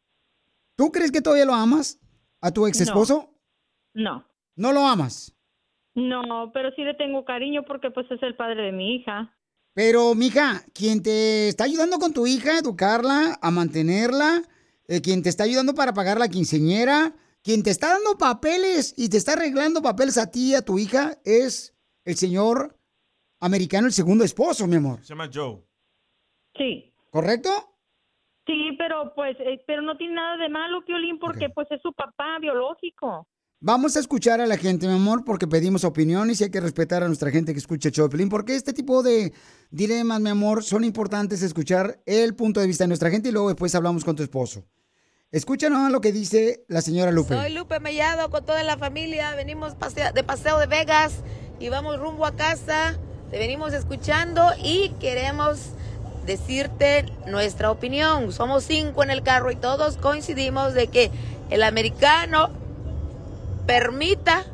¿Tú 0.77 0.89
crees 0.89 1.11
que 1.11 1.21
todavía 1.21 1.43
lo 1.43 1.53
amas 1.53 1.99
a 2.39 2.51
tu 2.51 2.65
ex 2.65 2.79
esposo? 2.79 3.35
No. 3.93 4.25
No 4.55 4.71
lo 4.71 4.87
amas. 4.87 5.35
No, 5.95 6.49
pero 6.53 6.71
sí 6.77 6.83
le 6.83 6.93
tengo 6.93 7.25
cariño 7.25 7.65
porque 7.67 7.91
pues 7.91 8.09
es 8.09 8.23
el 8.23 8.37
padre 8.37 8.67
de 8.67 8.71
mi 8.71 8.95
hija. 8.95 9.37
Pero, 9.73 10.15
mija, 10.15 10.63
quien 10.73 11.03
te 11.03 11.49
está 11.49 11.65
ayudando 11.65 11.99
con 11.99 12.13
tu 12.13 12.25
hija, 12.25 12.51
a 12.51 12.59
educarla, 12.59 13.37
a 13.41 13.51
mantenerla, 13.51 14.43
eh, 14.87 15.01
quien 15.01 15.23
te 15.23 15.27
está 15.27 15.43
ayudando 15.43 15.75
para 15.75 15.93
pagar 15.93 16.19
la 16.19 16.29
quinceñera, 16.29 17.17
quien 17.43 17.63
te 17.63 17.71
está 17.71 17.89
dando 17.89 18.17
papeles 18.17 18.93
y 18.95 19.09
te 19.09 19.17
está 19.17 19.33
arreglando 19.33 19.81
papeles 19.81 20.17
a 20.17 20.31
ti 20.31 20.51
y 20.51 20.55
a 20.55 20.61
tu 20.61 20.79
hija, 20.79 21.17
es 21.25 21.75
el 22.05 22.15
señor 22.15 22.78
americano, 23.39 23.87
el 23.87 23.93
segundo 23.93 24.23
esposo, 24.23 24.67
mi 24.67 24.75
amor. 24.77 24.99
Se 25.01 25.09
llama 25.09 25.29
Joe. 25.33 25.61
Sí. 26.57 26.93
¿Correcto? 27.11 27.49
Sí, 28.45 28.71
pero 28.77 29.13
pues, 29.15 29.37
eh, 29.39 29.61
pero 29.67 29.81
no 29.81 29.95
tiene 29.97 30.15
nada 30.15 30.37
de 30.37 30.49
malo, 30.49 30.83
Piolín, 30.85 31.19
porque 31.19 31.49
pues 31.49 31.67
es 31.71 31.81
su 31.81 31.93
papá 31.93 32.39
biológico. 32.41 33.27
Vamos 33.61 33.97
a 33.97 33.99
escuchar 33.99 34.39
a 34.39 34.47
la 34.47 34.57
gente, 34.57 34.87
mi 34.87 34.93
amor, 34.93 35.23
porque 35.25 35.45
pedimos 35.45 35.83
opiniones 35.83 36.39
y 36.39 36.45
hay 36.45 36.49
que 36.49 36.61
respetar 36.61 37.03
a 37.03 37.07
nuestra 37.07 37.29
gente 37.29 37.51
que 37.51 37.59
escucha 37.59 37.91
Choplin, 37.91 38.29
porque 38.29 38.55
este 38.55 38.71
tipo 38.73 39.03
de 39.03 39.33
dilemas, 39.69 40.21
mi 40.21 40.29
amor, 40.29 40.63
son 40.63 40.83
importantes 40.85 41.43
escuchar 41.43 41.99
el 42.05 42.35
punto 42.35 42.61
de 42.61 42.67
vista 42.67 42.85
de 42.85 42.87
nuestra 42.87 43.09
gente 43.09 43.29
y 43.29 43.31
luego 43.33 43.49
después 43.49 43.75
hablamos 43.75 44.05
con 44.05 44.15
tu 44.15 44.23
esposo. 44.23 44.63
Escucha 45.31 45.69
nomás 45.69 45.91
lo 45.91 46.01
que 46.01 46.11
dice 46.13 46.63
la 46.69 46.81
señora 46.81 47.11
Lupe. 47.11 47.35
Soy 47.35 47.53
Lupe 47.53 47.79
Mellado 47.81 48.29
con 48.31 48.45
toda 48.45 48.63
la 48.63 48.77
familia. 48.77 49.35
Venimos 49.35 49.75
pasea- 49.75 50.11
de 50.13 50.23
paseo 50.23 50.57
de 50.57 50.65
Vegas 50.65 51.21
y 51.59 51.69
vamos 51.69 51.99
rumbo 51.99 52.25
a 52.25 52.35
casa. 52.35 52.97
Te 53.31 53.37
venimos 53.37 53.73
escuchando 53.73 54.41
y 54.63 54.89
queremos 54.99 55.59
decirte 56.25 57.05
nuestra 57.27 57.69
opinión. 57.71 58.31
Somos 58.31 58.63
cinco 58.63 59.03
en 59.03 59.11
el 59.11 59.21
carro 59.21 59.51
y 59.51 59.55
todos 59.55 59.97
coincidimos 59.97 60.73
de 60.73 60.87
que 60.87 61.11
el 61.49 61.63
americano 61.63 62.49
permita 63.67 64.45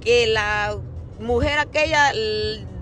que 0.00 0.26
la 0.26 0.76
mujer 1.20 1.58
aquella 1.58 2.12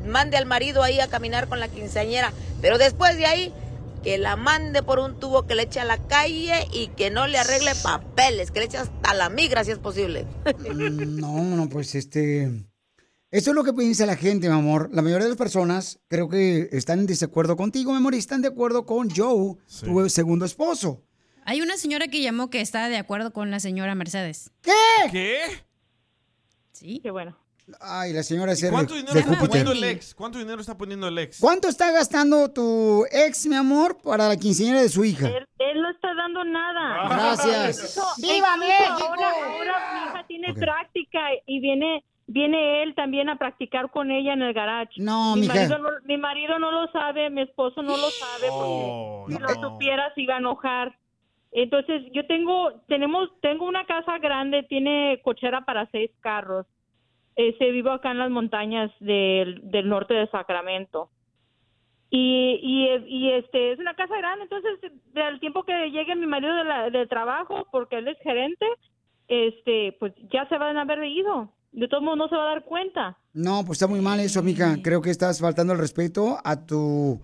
mande 0.06 0.36
al 0.36 0.46
marido 0.46 0.82
ahí 0.82 1.00
a 1.00 1.08
caminar 1.08 1.48
con 1.48 1.60
la 1.60 1.68
quinceañera, 1.68 2.32
pero 2.60 2.78
después 2.78 3.16
de 3.16 3.26
ahí 3.26 3.52
que 4.02 4.18
la 4.18 4.36
mande 4.36 4.82
por 4.82 4.98
un 4.98 5.18
tubo 5.18 5.46
que 5.46 5.54
le 5.54 5.62
eche 5.62 5.80
a 5.80 5.84
la 5.84 5.96
calle 5.96 6.66
y 6.72 6.88
que 6.88 7.10
no 7.10 7.26
le 7.26 7.38
arregle 7.38 7.74
papeles, 7.74 8.50
que 8.50 8.60
le 8.60 8.66
eche 8.66 8.76
hasta 8.76 9.14
la 9.14 9.30
migra 9.30 9.64
si 9.64 9.70
es 9.72 9.78
posible. 9.78 10.26
Mm, 10.58 11.20
No, 11.20 11.42
no, 11.42 11.68
pues 11.68 11.94
este... 11.94 12.50
Eso 13.34 13.50
es 13.50 13.56
lo 13.56 13.64
que 13.64 13.72
piensa 13.72 14.06
la 14.06 14.14
gente, 14.16 14.48
mi 14.48 14.54
amor. 14.54 14.90
La 14.92 15.02
mayoría 15.02 15.24
de 15.24 15.30
las 15.30 15.36
personas 15.38 15.98
creo 16.06 16.28
que 16.28 16.68
están 16.70 17.00
en 17.00 17.06
desacuerdo 17.06 17.56
contigo, 17.56 17.90
mi 17.90 17.96
amor, 17.96 18.14
y 18.14 18.18
están 18.18 18.42
de 18.42 18.48
acuerdo 18.48 18.86
con 18.86 19.10
Joe, 19.10 19.56
tu 19.82 20.08
segundo 20.08 20.44
esposo. 20.44 21.02
Hay 21.44 21.60
una 21.60 21.76
señora 21.76 22.06
que 22.06 22.22
llamó 22.22 22.48
que 22.48 22.60
está 22.60 22.88
de 22.88 22.96
acuerdo 22.96 23.32
con 23.32 23.50
la 23.50 23.58
señora 23.58 23.96
Mercedes. 23.96 24.52
¿Qué? 24.62 24.70
¿Qué? 25.10 25.38
Sí. 26.70 27.00
Qué 27.02 27.10
bueno. 27.10 27.36
Ay, 27.80 28.12
la 28.12 28.22
señora 28.22 28.52
es 28.52 28.64
¿Cuánto 28.70 28.94
dinero 28.94 29.14
de 29.14 29.18
está 29.20 29.30
Júpiter. 29.32 29.48
poniendo 29.48 29.72
el 29.72 29.82
ex? 29.84 30.14
¿Cuánto 30.14 30.38
dinero 30.38 30.60
está 30.60 30.76
poniendo 30.78 31.08
el 31.08 31.18
ex? 31.18 31.40
¿Cuánto 31.40 31.66
está 31.66 31.90
gastando 31.90 32.52
tu 32.52 33.04
ex, 33.10 33.46
mi 33.46 33.56
amor, 33.56 33.98
para 34.00 34.28
la 34.28 34.36
quinceañera 34.36 34.80
de 34.80 34.88
su 34.90 35.04
hija? 35.04 35.26
Él, 35.26 35.44
él 35.58 35.82
no 35.82 35.90
está 35.90 36.14
dando 36.14 36.44
nada. 36.44 37.08
Gracias. 37.08 37.78
Incluso- 37.78 38.06
¡Viva 38.18 38.56
México! 38.58 39.04
Ahora, 39.08 39.30
ahora 39.30 39.92
mi 40.04 40.10
hija 40.10 40.24
tiene 40.28 40.54
práctica 40.54 41.18
y 41.46 41.58
viene 41.60 42.04
viene 42.26 42.82
él 42.82 42.94
también 42.94 43.28
a 43.28 43.36
practicar 43.36 43.90
con 43.90 44.10
ella 44.10 44.32
en 44.32 44.42
el 44.42 44.54
garage. 44.54 45.00
No, 45.02 45.34
mi 45.34 45.42
mija. 45.42 45.54
marido 45.54 45.78
no, 45.78 45.88
mi 46.04 46.16
marido 46.16 46.58
no 46.58 46.70
lo 46.70 46.86
sabe, 46.92 47.30
mi 47.30 47.42
esposo 47.42 47.82
no 47.82 47.96
lo 47.96 48.10
sabe 48.10 48.48
Oh, 48.50 49.24
porque 49.26 49.36
si 49.36 49.42
lo 49.42 49.48
supiera 49.70 50.12
se 50.14 50.22
iba 50.22 50.34
a 50.36 50.38
enojar. 50.38 50.96
Entonces, 51.52 52.02
yo 52.12 52.26
tengo 52.26 52.72
tenemos 52.88 53.28
tengo 53.40 53.66
una 53.66 53.84
casa 53.86 54.18
grande, 54.18 54.62
tiene 54.64 55.20
cochera 55.22 55.64
para 55.64 55.86
seis 55.90 56.10
carros. 56.20 56.66
Ese 57.36 57.70
vivo 57.72 57.90
acá 57.90 58.10
en 58.12 58.18
las 58.18 58.30
montañas 58.30 58.90
del, 59.00 59.60
del 59.70 59.88
norte 59.88 60.14
de 60.14 60.26
Sacramento. 60.28 61.10
Y, 62.10 62.60
y, 62.62 62.88
y, 63.08 63.30
este 63.32 63.72
es 63.72 63.78
una 63.80 63.94
casa 63.94 64.16
grande, 64.16 64.44
entonces 64.44 64.78
al 65.16 65.40
tiempo 65.40 65.64
que 65.64 65.90
llegue 65.90 66.14
mi 66.14 66.26
marido 66.26 66.54
de 66.54 66.62
la- 66.64 66.90
del 66.90 67.08
trabajo, 67.08 67.66
porque 67.72 67.96
él 67.98 68.06
es 68.06 68.16
gerente, 68.20 68.66
este, 69.26 69.96
pues 69.98 70.12
ya 70.30 70.46
se 70.48 70.56
van 70.58 70.76
a 70.76 70.82
haber 70.82 71.02
ido. 71.04 71.50
De 71.74 71.88
todos 71.88 72.04
modos 72.04 72.18
no 72.18 72.28
se 72.28 72.36
va 72.36 72.42
a 72.42 72.54
dar 72.54 72.64
cuenta. 72.64 73.18
No, 73.32 73.64
pues 73.64 73.76
está 73.76 73.88
muy 73.88 74.00
mal 74.00 74.20
eso, 74.20 74.42
mija. 74.44 74.76
Creo 74.80 75.02
que 75.02 75.10
estás 75.10 75.40
faltando 75.40 75.72
el 75.72 75.78
respeto 75.80 76.38
a 76.44 76.64
tu 76.64 77.20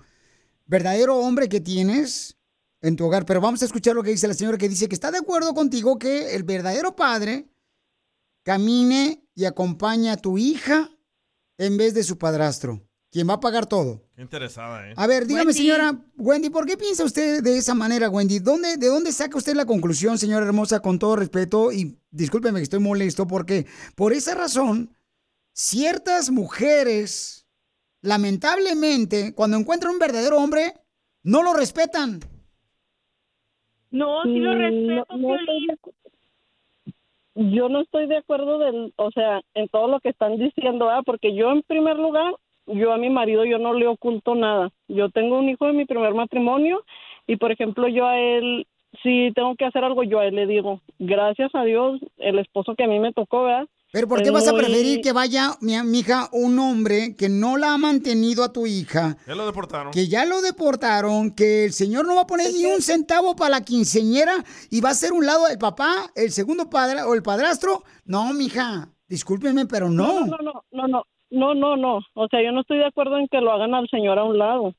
verdadero 0.67 1.17
hombre 1.19 1.49
que 1.49 1.61
tienes 1.61 2.37
en 2.83 2.97
tu 2.97 3.07
hogar. 3.07 3.25
Pero 3.27 3.41
vamos 3.41 3.63
a 3.63 3.67
escuchar 3.67 3.95
lo 3.95 4.03
que 4.03 4.11
dice 4.11 4.27
la 4.27 4.35
señora 4.35 4.59
que 4.59 4.69
dice 4.69 4.89
que 4.89 4.95
está 4.97 5.13
de 5.13 5.19
acuerdo 5.19 5.55
contigo 5.55 6.01
que 6.01 6.35
el 6.35 6.43
verdadero 6.43 6.97
padre 6.97 7.49
camine 8.43 9.25
y 9.37 9.45
acompañe 9.45 10.11
a 10.11 10.17
tu 10.17 10.37
hija 10.37 10.91
en 11.57 11.77
vez 11.77 11.95
de 11.95 12.03
su 12.03 12.19
padrastro, 12.19 12.83
quien 13.11 13.29
va 13.29 13.35
a 13.35 13.41
pagar 13.41 13.67
todo. 13.67 14.03
Qué 14.15 14.23
interesada, 14.23 14.89
¿eh? 14.89 14.95
A 14.97 15.07
ver, 15.07 15.27
dígame, 15.27 15.47
Wendy. 15.47 15.59
señora 15.59 15.99
Wendy, 16.17 16.51
¿por 16.51 16.67
qué 16.67 16.77
piensa 16.77 17.05
usted 17.05 17.43
de 17.43 17.59
esa 17.59 17.75
manera, 17.75 18.09
Wendy? 18.09 18.39
¿Dónde, 18.39 18.77
¿De 18.77 18.87
dónde 18.87 19.11
saca 19.13 19.37
usted 19.37 19.55
la 19.55 19.67
conclusión, 19.67 20.17
señora 20.19 20.47
hermosa, 20.47 20.81
con 20.81 20.99
todo 20.99 21.17
respeto? 21.17 21.73
Y 21.73 21.97
discúlpeme 22.11 22.61
que 22.61 22.65
estoy 22.65 22.81
molesto 22.81 23.27
porque 23.27 23.67
por 23.97 24.13
esa 24.13 24.35
razón, 24.35 24.91
ciertas 25.53 26.31
mujeres, 26.31 27.47
lamentablemente, 28.03 29.35
cuando 29.35 29.57
encuentran 29.57 29.93
un 29.95 29.99
verdadero 29.99 30.37
hombre, 30.39 30.75
no 31.25 31.43
lo 31.43 31.53
respetan. 31.53 32.21
No, 33.91 34.23
sí 34.23 34.39
lo 34.39 34.53
Mm, 34.55 34.59
respeto, 34.59 35.17
no- 35.17 35.37
Yo 37.35 37.69
no 37.69 37.81
estoy 37.83 38.07
de 38.07 38.19
acuerdo 38.19 38.59
del, 38.59 38.93
o 38.97 39.11
sea, 39.13 39.41
en 39.55 39.69
todo 39.69 39.89
lo 39.89 40.01
que 40.01 40.11
están 40.11 40.37
diciendo, 40.37 40.91
¿ah? 40.91 41.03
porque 41.05 41.35
yo 41.35 41.51
en 41.53 41.63
primer 41.63 41.97
lugar, 41.97 42.35
yo 42.75 42.93
a 42.93 42.99
mi 42.99 43.11
marido 43.11 43.45
yo 43.45 43.59
no 43.59 43.75
le 43.75 43.87
oculto 43.87 44.35
nada. 44.35 44.71
Yo 44.89 45.11
tengo 45.11 45.39
un 45.39 45.49
hijo 45.49 45.67
de 45.67 45.73
mi 45.73 45.85
primer 45.85 46.15
matrimonio 46.15 46.85
y 47.27 47.37
por 47.37 47.53
ejemplo 47.53 47.89
yo 47.89 48.07
a 48.07 48.19
él 48.19 48.67
si 49.03 49.33
tengo 49.35 49.55
que 49.57 49.65
hacer 49.65 49.85
algo 49.85 50.03
yo 50.03 50.19
a 50.19 50.27
él 50.27 50.35
le 50.35 50.47
digo, 50.47 50.81
gracias 50.99 51.55
a 51.55 51.63
Dios, 51.63 52.01
el 52.19 52.39
esposo 52.39 52.75
que 52.77 52.85
a 52.85 52.89
mí 52.89 52.99
me 52.99 53.13
tocó, 53.13 53.45
¿verdad? 53.45 53.67
Pero 53.93 54.07
¿por 54.07 54.23
qué 54.23 54.29
Es 54.29 54.33
vas 54.33 54.47
a 54.47 54.55
preferir 54.55 55.01
que 55.01 55.13
vaya, 55.13 55.57
mi, 55.61 55.77
mi 55.83 55.99
hija, 55.99 56.29
un 56.33 56.59
hombre 56.61 57.17
que 57.17 57.29
no 57.29 57.57
la 57.57 57.75
ha 57.75 57.79
mantenido 57.79 58.45
a 58.45 58.53
tu 58.53 58.67
hija? 58.67 59.17
Ya 59.27 59.35
lo 59.35 59.47
deportaron. 59.47 59.93
que 59.93 60.07
ya 60.07 60.25
lo 60.27 60.43
deportaron, 60.43 61.35
que 61.35 61.65
el 61.65 61.73
señor 61.73 62.07
no 62.07 62.15
va 62.15 62.23
a 62.23 62.27
poner 62.27 62.53
ni 62.53 62.67
un 62.67 62.83
centavo 62.83 63.35
para 63.35 63.51
la 63.51 63.61
quinceñera 63.63 64.45
y 64.71 64.81
va 64.81 64.91
a 64.91 64.95
ser 64.95 65.13
un 65.13 65.27
lado 65.27 65.49
el 65.49 65.59
papá, 65.59 66.13
el 66.15 66.31
segundo 66.31 66.71
padre 66.71 67.03
o 67.03 67.15
el 67.15 67.23
padrastro. 67.23 67.83
No, 68.05 68.33
mija, 68.33 68.91
discúlpeme, 69.09 69.67
pero 69.67 69.89
no. 69.89 70.21
No, 70.21 70.27
no, 70.27 70.39
no, 70.39 70.65
no, 70.71 70.89
no, 70.89 71.05
no, 71.31 71.55
no, 71.55 71.77
no. 71.77 72.01
O 72.15 72.29
sea, 72.29 72.43
yo 72.43 72.53
no 72.53 72.61
estoy 72.61 72.79
de 72.79 72.87
acuerdo 72.87 73.19
en 73.19 73.29
que 73.29 73.41
lo 73.41 73.53
hagan 73.53 73.75
al 73.75 73.89
señor 73.89 74.19
a 74.19 74.25
un 74.25 74.39
lado, 74.39 74.75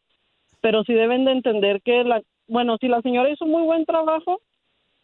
pero 0.62 0.84
sí 0.84 0.94
deben 0.94 1.26
de 1.26 1.32
entender 1.32 1.82
que 1.82 2.04
la, 2.04 2.22
bueno, 2.48 2.78
si 2.80 2.88
la 2.88 3.02
señora 3.02 3.30
hizo 3.32 3.46
muy 3.46 3.64
buen 3.64 3.86
trabajo, 3.86 4.42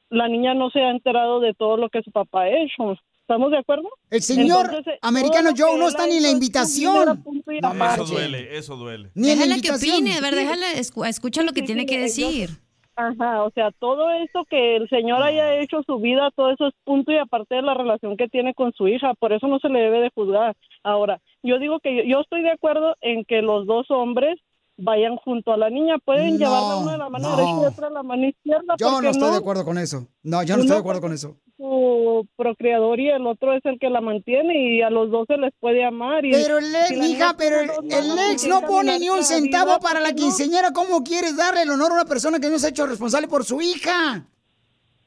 la 0.10 0.27
niña 0.27 0.53
no 0.53 0.69
se 0.69 0.79
ha 0.81 0.91
enterado 0.91 1.39
de 1.39 1.53
todo 1.53 1.77
lo 1.77 1.89
que 1.89 2.01
su 2.03 2.12
papá 2.12 2.43
ha 2.43 2.49
hecho. 2.49 2.95
¿Estamos 3.21 3.51
de 3.51 3.57
acuerdo? 3.57 3.89
El 4.10 4.21
señor 4.21 4.67
Entonces, 4.67 4.99
americano 5.01 5.49
Joe 5.57 5.77
no 5.77 5.89
está 5.89 6.07
ni 6.07 6.15
en 6.17 6.23
la 6.23 6.29
invitación. 6.31 7.21
No 7.62 7.73
Eso 7.93 8.05
duele, 8.05 8.57
eso 8.57 8.77
duele. 8.77 9.10
Ni 9.15 9.27
la 9.27 9.33
Déjala 9.36 9.55
que 9.62 9.71
opine, 9.71 10.13
a 10.13 10.21
ver, 10.21 10.33
déjala, 10.33 10.67
escu- 10.77 11.05
escucha 11.05 11.43
lo 11.43 11.51
que 11.51 11.60
Sí, 11.62 11.65
tiene 11.65 11.81
sí, 11.81 11.88
que 11.88 11.95
yo- 11.95 12.01
decir. 12.03 12.49
Ajá, 12.95 13.43
o 13.43 13.51
sea, 13.51 13.69
todo 13.79 14.10
eso 14.12 14.43
que 14.49 14.77
el 14.77 14.89
señor 14.89 15.21
haya 15.21 15.60
hecho 15.60 15.83
su 15.83 15.99
vida, 15.99 16.31
todo 16.36 16.49
eso 16.51 16.67
es 16.67 16.73
punto 16.83 17.12
y 17.12 17.17
aparte 17.17 17.53
de 17.55 17.62
la 17.62 17.75
relación 17.75 18.17
que 18.17 18.27
tiene 18.27 18.55
con 18.55 18.73
su 18.73 18.88
hija, 18.88 19.13
por 19.13 19.34
eso 19.34 19.47
no 19.47 19.59
se 19.59 19.69
le 19.69 19.82
debe 19.82 19.99
de 19.99 20.09
juzgar. 20.15 20.55
Ahora, 20.84 21.19
yo 21.43 21.59
digo 21.59 21.79
que 21.79 21.95
yo, 21.95 22.03
yo 22.03 22.19
estoy 22.21 22.41
de 22.43 22.51
acuerdo 22.51 22.95
en 23.01 23.23
que 23.25 23.41
los 23.41 23.65
dos 23.65 23.89
hombres 23.91 24.39
vayan 24.79 25.15
junto 25.17 25.51
a 25.53 25.57
la 25.57 25.69
niña, 25.71 25.97
pueden 25.97 26.33
No, 26.33 26.38
llevarla 26.38 26.77
uno 26.77 26.91
de 26.91 26.97
la 26.99 27.09
mano 27.09 27.29
no. 27.29 27.35
derecha 27.35 27.61
y 27.63 27.65
otra 27.65 27.88
de 27.88 27.93
la 27.95 28.03
mano 28.03 28.27
izquierda. 28.27 28.75
Yo 28.77 28.91
¿por 28.91 29.03
no 29.03 29.09
estoy 29.09 29.31
de 29.31 29.38
acuerdo 29.38 29.65
con 29.65 29.77
eso. 29.79 30.07
No, 30.21 30.43
yo 30.43 30.55
no 30.55 30.61
estoy 30.61 30.75
de 30.75 30.79
acuerdo 30.81 31.01
con 31.01 31.13
eso. 31.13 31.35
su 31.57 32.27
procreador 32.35 32.99
y 32.99 33.09
el 33.09 33.25
otro 33.25 33.53
es 33.53 33.65
el 33.65 33.79
que 33.79 33.89
la 33.89 34.01
mantiene 34.01 34.75
y 34.75 34.81
a 34.83 34.91
los 34.91 35.09
dos 35.09 35.25
se 35.27 35.38
les 35.38 35.51
puede 35.59 35.83
amar. 35.83 36.23
Y 36.25 36.31
Pero, 36.31 36.59
el, 36.59 36.65
si 36.88 36.95
niña 36.95 37.33
pero 37.35 37.59
el, 37.59 37.69
el 37.91 38.11
ex 38.31 38.45
¿por 38.45 38.49
no 38.61 38.67
pone 38.67 38.99
ni 38.99 39.09
un 39.09 39.23
centavo 39.23 39.65
vida? 39.71 39.79
para 39.79 39.99
la 39.99 40.13
quinceñera. 40.13 40.71
¿Cómo 40.71 41.03
quieres 41.03 41.35
darle 41.35 41.63
el 41.63 41.71
honor 41.71 41.89
a 41.91 41.95
una 41.95 42.05
persona 42.05 42.39
que 42.39 42.49
no 42.49 42.59
se 42.59 42.67
ha 42.67 42.69
hecho 42.69 42.85
responsable 42.85 43.27
por 43.27 43.43
su 43.45 43.59
hija? 43.61 44.27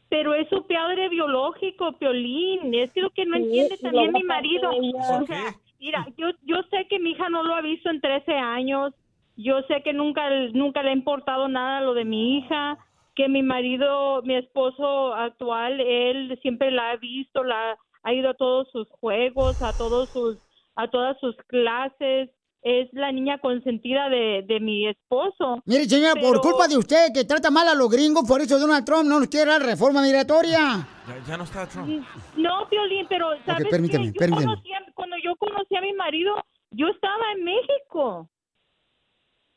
Pero 0.08 0.34
es 0.34 0.48
su 0.48 0.66
padre 0.66 1.08
biológico, 1.10 1.92
Piolín. 1.96 2.74
Es 2.74 2.90
lo 2.96 3.10
que 3.10 3.24
no 3.24 3.36
entiende 3.36 3.76
también 3.78 4.10
mi 4.12 4.24
marido. 4.24 4.68
O 4.72 5.26
sea, 5.26 5.54
mira, 5.80 6.06
yo, 6.16 6.28
yo 6.42 6.56
sé 6.70 6.86
que 6.88 6.98
mi 6.98 7.10
hija 7.12 7.28
no 7.28 7.42
lo 7.42 7.54
ha 7.54 7.60
visto 7.62 7.90
en 7.90 8.00
13 8.00 8.32
años. 8.34 8.92
Yo 9.36 9.62
sé 9.68 9.82
que 9.82 9.92
nunca, 9.92 10.28
nunca 10.52 10.82
le 10.82 10.90
ha 10.90 10.92
importado 10.94 11.48
nada 11.48 11.80
lo 11.80 11.94
de 11.94 12.04
mi 12.04 12.38
hija. 12.38 12.78
Que 13.16 13.28
mi 13.28 13.42
marido, 13.42 14.22
mi 14.22 14.36
esposo 14.36 15.14
actual, 15.14 15.80
él 15.80 16.38
siempre 16.42 16.70
la 16.70 16.90
ha 16.92 16.96
visto, 16.96 17.42
la 17.42 17.76
ha 18.02 18.14
ido 18.14 18.30
a 18.30 18.34
todos 18.34 18.68
sus 18.70 18.88
juegos, 18.88 19.56
a 19.60 19.72
todos 19.74 20.10
sus, 20.12 20.38
a 20.76 20.88
todas 20.88 21.18
sus 21.20 21.34
clases. 21.48 22.30
Es 22.62 22.88
la 22.92 23.10
niña 23.10 23.38
consentida 23.38 24.10
de, 24.10 24.44
de 24.46 24.60
mi 24.60 24.86
esposo. 24.86 25.62
Mire, 25.64 25.84
señora, 25.86 26.20
por 26.20 26.42
culpa 26.42 26.68
de 26.68 26.76
usted 26.76 27.06
que 27.14 27.24
trata 27.24 27.50
mal 27.50 27.66
a 27.68 27.74
los 27.74 27.88
gringos, 27.90 28.24
por 28.28 28.42
eso 28.42 28.58
Donald 28.58 28.84
Trump 28.84 29.04
no 29.08 29.18
nos 29.18 29.28
quiere 29.28 29.50
dar 29.50 29.62
reforma 29.62 30.02
migratoria. 30.02 30.86
Ya, 31.08 31.18
ya 31.26 31.36
no 31.38 31.44
está 31.44 31.66
Trump. 31.66 32.04
No, 32.36 32.68
Piolín, 32.68 33.06
pero 33.08 33.30
¿sabes 33.46 33.64
qué? 33.64 33.70
permíteme, 33.70 34.06
Yo 34.08 34.12
permíteme. 34.12 34.44
conocí 34.46 34.72
a- 34.74 34.78
cuando 34.78 34.89
yo 35.30 35.36
conocí 35.36 35.76
a 35.76 35.80
mi 35.80 35.92
marido, 35.92 36.34
yo 36.70 36.88
estaba 36.88 37.32
en 37.36 37.44
México. 37.44 38.28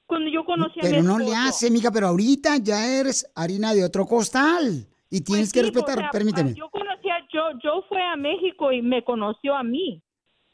Cuando 0.06 0.30
yo 0.30 0.46
conocí 0.46 0.80
a 0.80 0.84
mi 0.84 0.90
Pero 0.90 1.04
no 1.04 1.18
le 1.18 1.34
hace, 1.36 1.72
mija, 1.72 1.92
pero 1.92 2.08
ahorita 2.08 2.58
ya 2.58 2.86
eres 2.86 3.26
harina 3.36 3.74
de 3.74 3.84
otro 3.84 4.06
costal. 4.06 4.88
Y 5.10 5.22
tienes 5.22 5.52
que 5.52 5.60
Sí, 5.60 5.72
pues, 5.72 5.76
respetar, 5.76 5.98
o 5.98 6.02
sea, 6.02 6.12
permíteme. 6.12 6.54
Yo 6.54 6.70
conocí 6.70 7.10
a, 7.10 7.20
yo, 7.32 7.42
yo 7.64 7.84
fue 7.88 8.02
a 8.02 8.16
México 8.16 8.72
y 8.72 8.82
me 8.82 9.04
conoció 9.04 9.56
a 9.56 9.64
mí. 9.64 10.02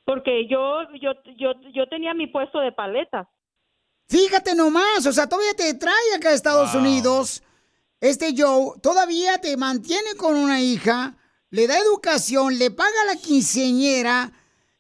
Porque 0.06 0.48
yo, 0.50 0.82
yo, 1.02 1.12
yo, 1.38 1.54
yo 1.74 1.88
tenía 1.88 2.14
mi 2.14 2.28
puesto 2.28 2.60
de 2.60 2.72
paletas. 2.72 3.28
Fíjate 4.08 4.56
nomás, 4.56 5.06
o 5.06 5.14
sea, 5.14 5.28
todavía 5.28 5.54
te 5.56 5.74
trae 5.76 6.16
acá 6.16 6.30
a 6.30 6.34
Estados 6.34 6.74
Wow. 6.74 6.82
Unidos. 6.82 7.44
Este 8.02 8.34
Joe 8.36 8.80
todavía 8.82 9.40
te 9.40 9.56
mantiene 9.56 10.16
con 10.18 10.36
una 10.36 10.62
hija, 10.62 11.16
le 11.52 11.68
da 11.68 11.78
educación, 11.78 12.58
le 12.58 12.72
paga 12.72 13.06
la 13.08 13.18
quinceñera 13.18 14.32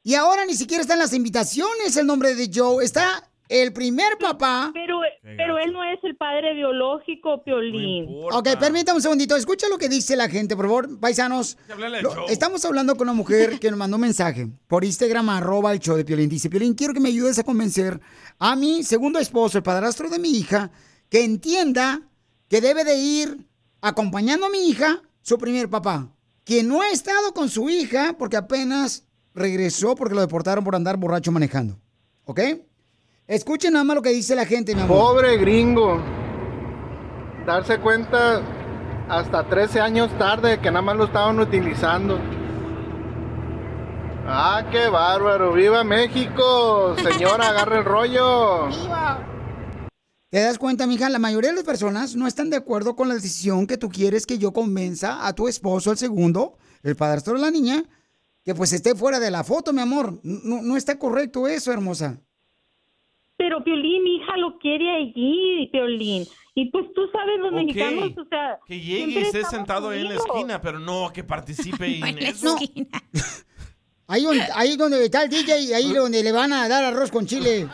y 0.03 0.15
ahora 0.15 0.45
ni 0.45 0.53
siquiera 0.55 0.81
están 0.81 0.99
las 0.99 1.13
invitaciones 1.13 1.95
el 1.97 2.05
nombre 2.07 2.35
de 2.35 2.49
Joe. 2.53 2.83
Está 2.83 3.29
el 3.47 3.73
primer 3.73 4.17
papá. 4.19 4.69
Pero, 4.73 4.99
pero 5.23 5.57
él 5.57 5.73
no 5.73 5.83
es 5.83 5.99
el 6.03 6.15
padre 6.15 6.53
biológico, 6.53 7.43
Piolín. 7.43 8.07
Ok, 8.31 8.47
permítame 8.59 8.97
un 8.97 9.01
segundito. 9.01 9.35
Escucha 9.35 9.67
lo 9.67 9.77
que 9.77 9.89
dice 9.89 10.15
la 10.15 10.29
gente, 10.29 10.55
por 10.55 10.65
favor, 10.65 10.99
paisanos. 10.99 11.57
Lo- 12.01 12.27
estamos 12.29 12.63
hablando 12.65 12.95
con 12.95 13.07
una 13.09 13.15
mujer 13.17 13.59
que 13.59 13.69
nos 13.71 13.79
mandó 13.79 13.95
un 13.97 14.01
mensaje 14.01 14.47
por 14.67 14.85
Instagram, 14.85 15.29
arroba 15.29 15.73
el 15.73 15.79
show 15.79 15.95
de 15.97 16.05
Piolín. 16.05 16.29
Dice, 16.29 16.49
Piolín, 16.49 16.75
quiero 16.75 16.93
que 16.93 16.99
me 16.99 17.09
ayudes 17.09 17.39
a 17.39 17.43
convencer 17.43 17.99
a 18.37 18.55
mi 18.55 18.83
segundo 18.83 19.17
esposo, 19.19 19.57
el 19.57 19.63
padrastro 19.63 20.09
de 20.09 20.19
mi 20.19 20.29
hija, 20.29 20.69
que 21.09 21.23
entienda 21.23 22.01
que 22.49 22.61
debe 22.61 22.83
de 22.83 22.95
ir 22.97 23.47
acompañando 23.81 24.45
a 24.45 24.49
mi 24.49 24.69
hija, 24.69 25.01
su 25.21 25.37
primer 25.37 25.69
papá, 25.69 26.11
quien 26.43 26.67
no 26.67 26.81
ha 26.81 26.89
estado 26.91 27.33
con 27.33 27.49
su 27.49 27.69
hija 27.69 28.15
porque 28.17 28.37
apenas 28.37 29.05
regresó 29.39 29.95
porque 29.95 30.15
lo 30.15 30.21
deportaron 30.21 30.63
por 30.63 30.75
andar 30.75 30.97
borracho 30.97 31.31
manejando. 31.31 31.79
¿Ok? 32.25 32.41
Escuchen 33.27 33.73
nada 33.73 33.85
más 33.85 33.95
lo 33.95 34.01
que 34.01 34.09
dice 34.09 34.35
la 34.35 34.45
gente, 34.45 34.75
mi 34.75 34.81
amor. 34.81 34.97
Pobre 34.97 35.37
gringo. 35.37 35.99
Darse 37.45 37.79
cuenta 37.79 38.41
hasta 39.07 39.47
13 39.47 39.79
años 39.79 40.15
tarde 40.19 40.59
que 40.59 40.69
nada 40.69 40.81
más 40.81 40.95
lo 40.95 41.05
estaban 41.05 41.39
utilizando. 41.39 42.19
Ah, 44.27 44.63
qué 44.71 44.87
bárbaro. 44.89 45.53
¡Viva 45.53 45.83
México! 45.83 46.95
Señora, 47.01 47.49
agarre 47.49 47.79
el 47.79 47.85
rollo. 47.85 48.69
¿Te 50.29 50.41
das 50.41 50.59
cuenta, 50.59 50.85
mija? 50.85 51.09
La 51.09 51.17
mayoría 51.17 51.49
de 51.49 51.55
las 51.55 51.65
personas 51.65 52.15
no 52.15 52.27
están 52.27 52.51
de 52.51 52.57
acuerdo 52.57 52.95
con 52.95 53.07
la 53.07 53.15
decisión 53.15 53.65
que 53.65 53.77
tú 53.77 53.89
quieres 53.89 54.27
que 54.27 54.37
yo 54.37 54.53
convenza 54.53 55.25
a 55.25 55.33
tu 55.33 55.47
esposo, 55.47 55.91
el 55.91 55.97
segundo, 55.97 56.57
el 56.83 56.95
padrastro 56.95 57.33
de 57.33 57.41
la 57.41 57.49
niña, 57.49 57.83
que 58.43 58.55
pues 58.55 58.73
esté 58.73 58.95
fuera 58.95 59.19
de 59.19 59.31
la 59.31 59.43
foto, 59.43 59.73
mi 59.73 59.81
amor. 59.81 60.19
No, 60.23 60.61
no 60.61 60.77
está 60.77 60.97
correcto 60.97 61.47
eso, 61.47 61.71
hermosa. 61.71 62.21
Pero 63.37 63.63
Piolín, 63.63 64.03
mi 64.03 64.17
hija 64.17 64.37
lo 64.37 64.57
quiere 64.59 64.89
allí, 64.91 65.69
Piolín. 65.71 66.25
Y 66.55 66.69
pues 66.71 66.87
tú 66.93 67.01
sabes, 67.11 67.39
los 67.39 67.53
mexicanos, 67.53 68.11
o 68.17 68.27
sea... 68.27 68.59
Que 68.65 68.81
llegue 68.81 69.11
y 69.11 69.17
esté 69.19 69.45
sentado 69.45 69.89
ahí 69.89 70.01
en 70.01 70.09
la 70.09 70.15
esquina, 70.15 70.59
pero 70.59 70.79
no 70.79 71.11
que 71.13 71.23
participe 71.23 71.99
en 72.09 72.17
eso. 72.19 72.57
Ahí 74.11 74.23
donde, 74.23 74.43
ahí 74.55 74.75
donde 74.75 75.05
está 75.05 75.23
el 75.23 75.29
DJ 75.29 75.59
y 75.61 75.73
ahí 75.73 75.93
donde 75.93 76.21
le 76.23 76.31
van 76.31 76.51
a 76.51 76.67
dar 76.67 76.83
arroz 76.83 77.11
con 77.11 77.25
chile. 77.27 77.69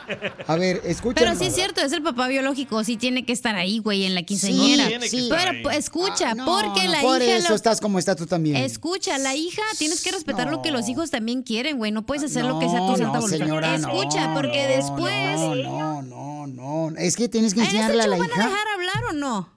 A 0.46 0.56
ver, 0.58 0.82
escucha. 0.84 1.16
Pero 1.20 1.36
sí 1.36 1.46
es 1.46 1.56
cierto, 1.56 1.82
es 1.82 1.92
el 1.94 2.04
papá 2.04 2.28
biológico, 2.28 2.84
sí 2.84 2.98
tiene 2.98 3.26
que 3.26 3.32
estar 3.34 3.56
ahí, 3.56 3.80
güey, 3.80 4.04
en 4.06 4.14
la 4.16 4.24
quinceañera. 4.24 4.88
Sí, 5.08 5.24
estar 5.30 5.40
Pero 5.40 5.52
ahí. 5.52 5.64
pues, 5.64 5.78
escucha, 5.78 6.32
Ah, 6.32 6.36
no, 6.36 6.46
porque 6.46 6.84
no, 6.86 6.92
la 6.92 7.02
por 7.02 7.22
hija 7.22 7.38
eso 7.38 7.50
lo- 7.50 7.56
estás 7.56 7.80
como 7.82 7.98
estás 8.00 8.18
tú 8.18 8.26
también. 8.28 8.58
Escucha, 8.58 9.18
la 9.18 9.34
hija, 9.34 9.62
tienes 9.78 10.02
que 10.04 10.12
respetar 10.12 10.52
lo 10.52 10.62
que 10.62 10.72
los 10.72 10.88
hijos 10.90 11.10
también 11.10 11.42
quieren, 11.42 11.78
güey. 11.78 11.92
No 11.92 12.06
puedes 12.06 12.24
hacer 12.26 12.44
lo 12.46 12.60
que 12.60 12.68
sea 12.70 12.80
tu 12.80 12.98
santa 12.98 13.20
voluntad. 13.20 13.38
señora, 13.38 13.78
no, 13.78 13.88
Escucha, 13.88 14.34
porque 14.34 14.68
después. 14.68 15.40
No, 15.40 15.56
no, 15.56 16.02
no, 16.04 16.48
no. 16.92 16.98
Es 16.98 17.16
que 17.16 17.30
tienes 17.30 17.54
que 17.54 17.62
¿En 17.62 17.66
enseñarle 17.68 18.04
a 18.04 18.08
la 18.08 18.18
van 18.18 18.30
a 18.30 18.34
hija. 18.34 18.44
dejar 18.50 18.68
hablar 18.76 19.04
o 19.10 19.14
no? 19.14 19.50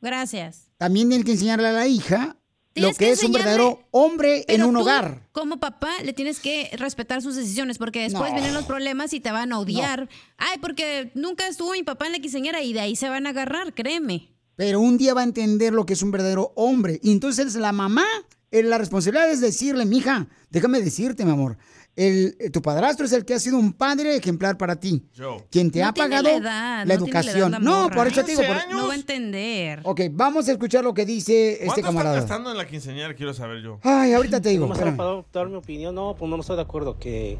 Gracias. 0.00 0.68
También 0.78 1.08
tienes 1.08 1.24
que 1.24 1.32
enseñarle 1.32 1.68
a 1.68 1.72
la 1.72 1.86
hija 1.86 2.36
lo 2.74 2.90
que, 2.90 2.96
que 2.96 3.10
es 3.12 3.22
un 3.22 3.32
verdadero 3.32 3.86
hombre 3.90 4.44
en 4.48 4.64
un 4.64 4.74
tú, 4.74 4.80
hogar. 4.80 5.28
Como 5.32 5.58
papá, 5.58 5.90
le 6.02 6.12
tienes 6.12 6.40
que 6.40 6.70
respetar 6.76 7.22
sus 7.22 7.36
decisiones, 7.36 7.78
porque 7.78 8.00
después 8.02 8.30
No. 8.30 8.34
vienen 8.34 8.54
los 8.54 8.64
problemas 8.64 9.12
y 9.12 9.20
te 9.20 9.30
van 9.30 9.52
a 9.52 9.58
odiar. 9.58 10.08
Ay, 10.38 10.58
porque 10.60 11.10
nunca 11.14 11.46
estuvo 11.46 11.72
mi 11.72 11.82
papá 11.82 12.06
en 12.06 12.12
la 12.12 12.18
quinceañera 12.18 12.62
y 12.62 12.72
de 12.72 12.80
ahí 12.80 12.96
se 12.96 13.08
van 13.08 13.26
a 13.26 13.30
agarrar, 13.30 13.74
créeme. 13.74 14.28
Pero 14.56 14.80
un 14.80 14.98
día 14.98 15.14
va 15.14 15.20
a 15.22 15.24
entender 15.24 15.72
lo 15.72 15.86
que 15.86 15.92
es 15.94 16.02
un 16.02 16.10
verdadero 16.10 16.52
hombre. 16.56 17.00
Y 17.02 17.12
entonces 17.12 17.54
la 17.56 17.72
mamá, 17.72 18.06
la 18.50 18.78
responsabilidad 18.78 19.30
es 19.30 19.40
decirle, 19.40 19.84
mija, 19.84 20.28
déjame 20.50 20.80
decirte, 20.80 21.24
mi 21.24 21.32
amor, 21.32 21.58
el, 21.96 22.36
eh, 22.40 22.50
tu 22.50 22.60
padrastro 22.60 23.06
es 23.06 23.12
el 23.12 23.24
que 23.24 23.34
ha 23.34 23.38
sido 23.38 23.56
un 23.58 23.72
padre 23.72 24.16
ejemplar 24.16 24.56
para 24.58 24.76
ti. 24.76 25.04
Yo. 25.14 25.38
Quien 25.50 25.70
te 25.70 25.80
No 25.80 25.88
ha 25.88 25.92
pagado 25.94 26.24
la 26.24 26.30
la, 26.30 26.36
edad, 26.36 26.86
no 26.86 27.04
tiene 27.04 27.12
la 27.12 27.20
edad 27.20 27.36
educación. 27.36 27.64
no, 27.64 27.88
por 27.90 28.06
eso 28.08 28.22
te 28.24 28.30
digo. 28.32 28.42
15 28.42 28.54
por- 28.68 28.74
No 28.74 28.86
va 28.88 28.92
a 28.92 28.96
entender. 28.96 29.80
Ok, 29.84 30.00
vamos 30.12 30.48
a 30.48 30.52
escuchar 30.52 30.82
lo 30.84 30.92
que 30.94 31.06
dice 31.06 31.52
este 31.52 31.66
¿Cuánto 31.66 31.82
camarada. 31.82 32.16
gastando 32.16 32.50
en 32.50 32.56
la 32.56 32.66
quinceañera? 32.66 33.14
Quiero 33.14 33.32
saber 33.32 33.62
yo. 33.62 33.78
Ay, 33.82 34.12
ahorita 34.12 34.40
te 34.40 34.48
digo. 34.48 34.62
Vamos 34.66 34.78
a 34.78 34.88
espérame. 34.88 35.24
dar- 35.32 35.48
mi 35.48 35.56
opinión. 35.56 35.94
No, 35.94 36.16
pues 36.18 36.28
no 36.30 36.40
estoy 36.40 36.56
de 36.56 36.62
acuerdo 36.62 36.98
que 36.98 37.38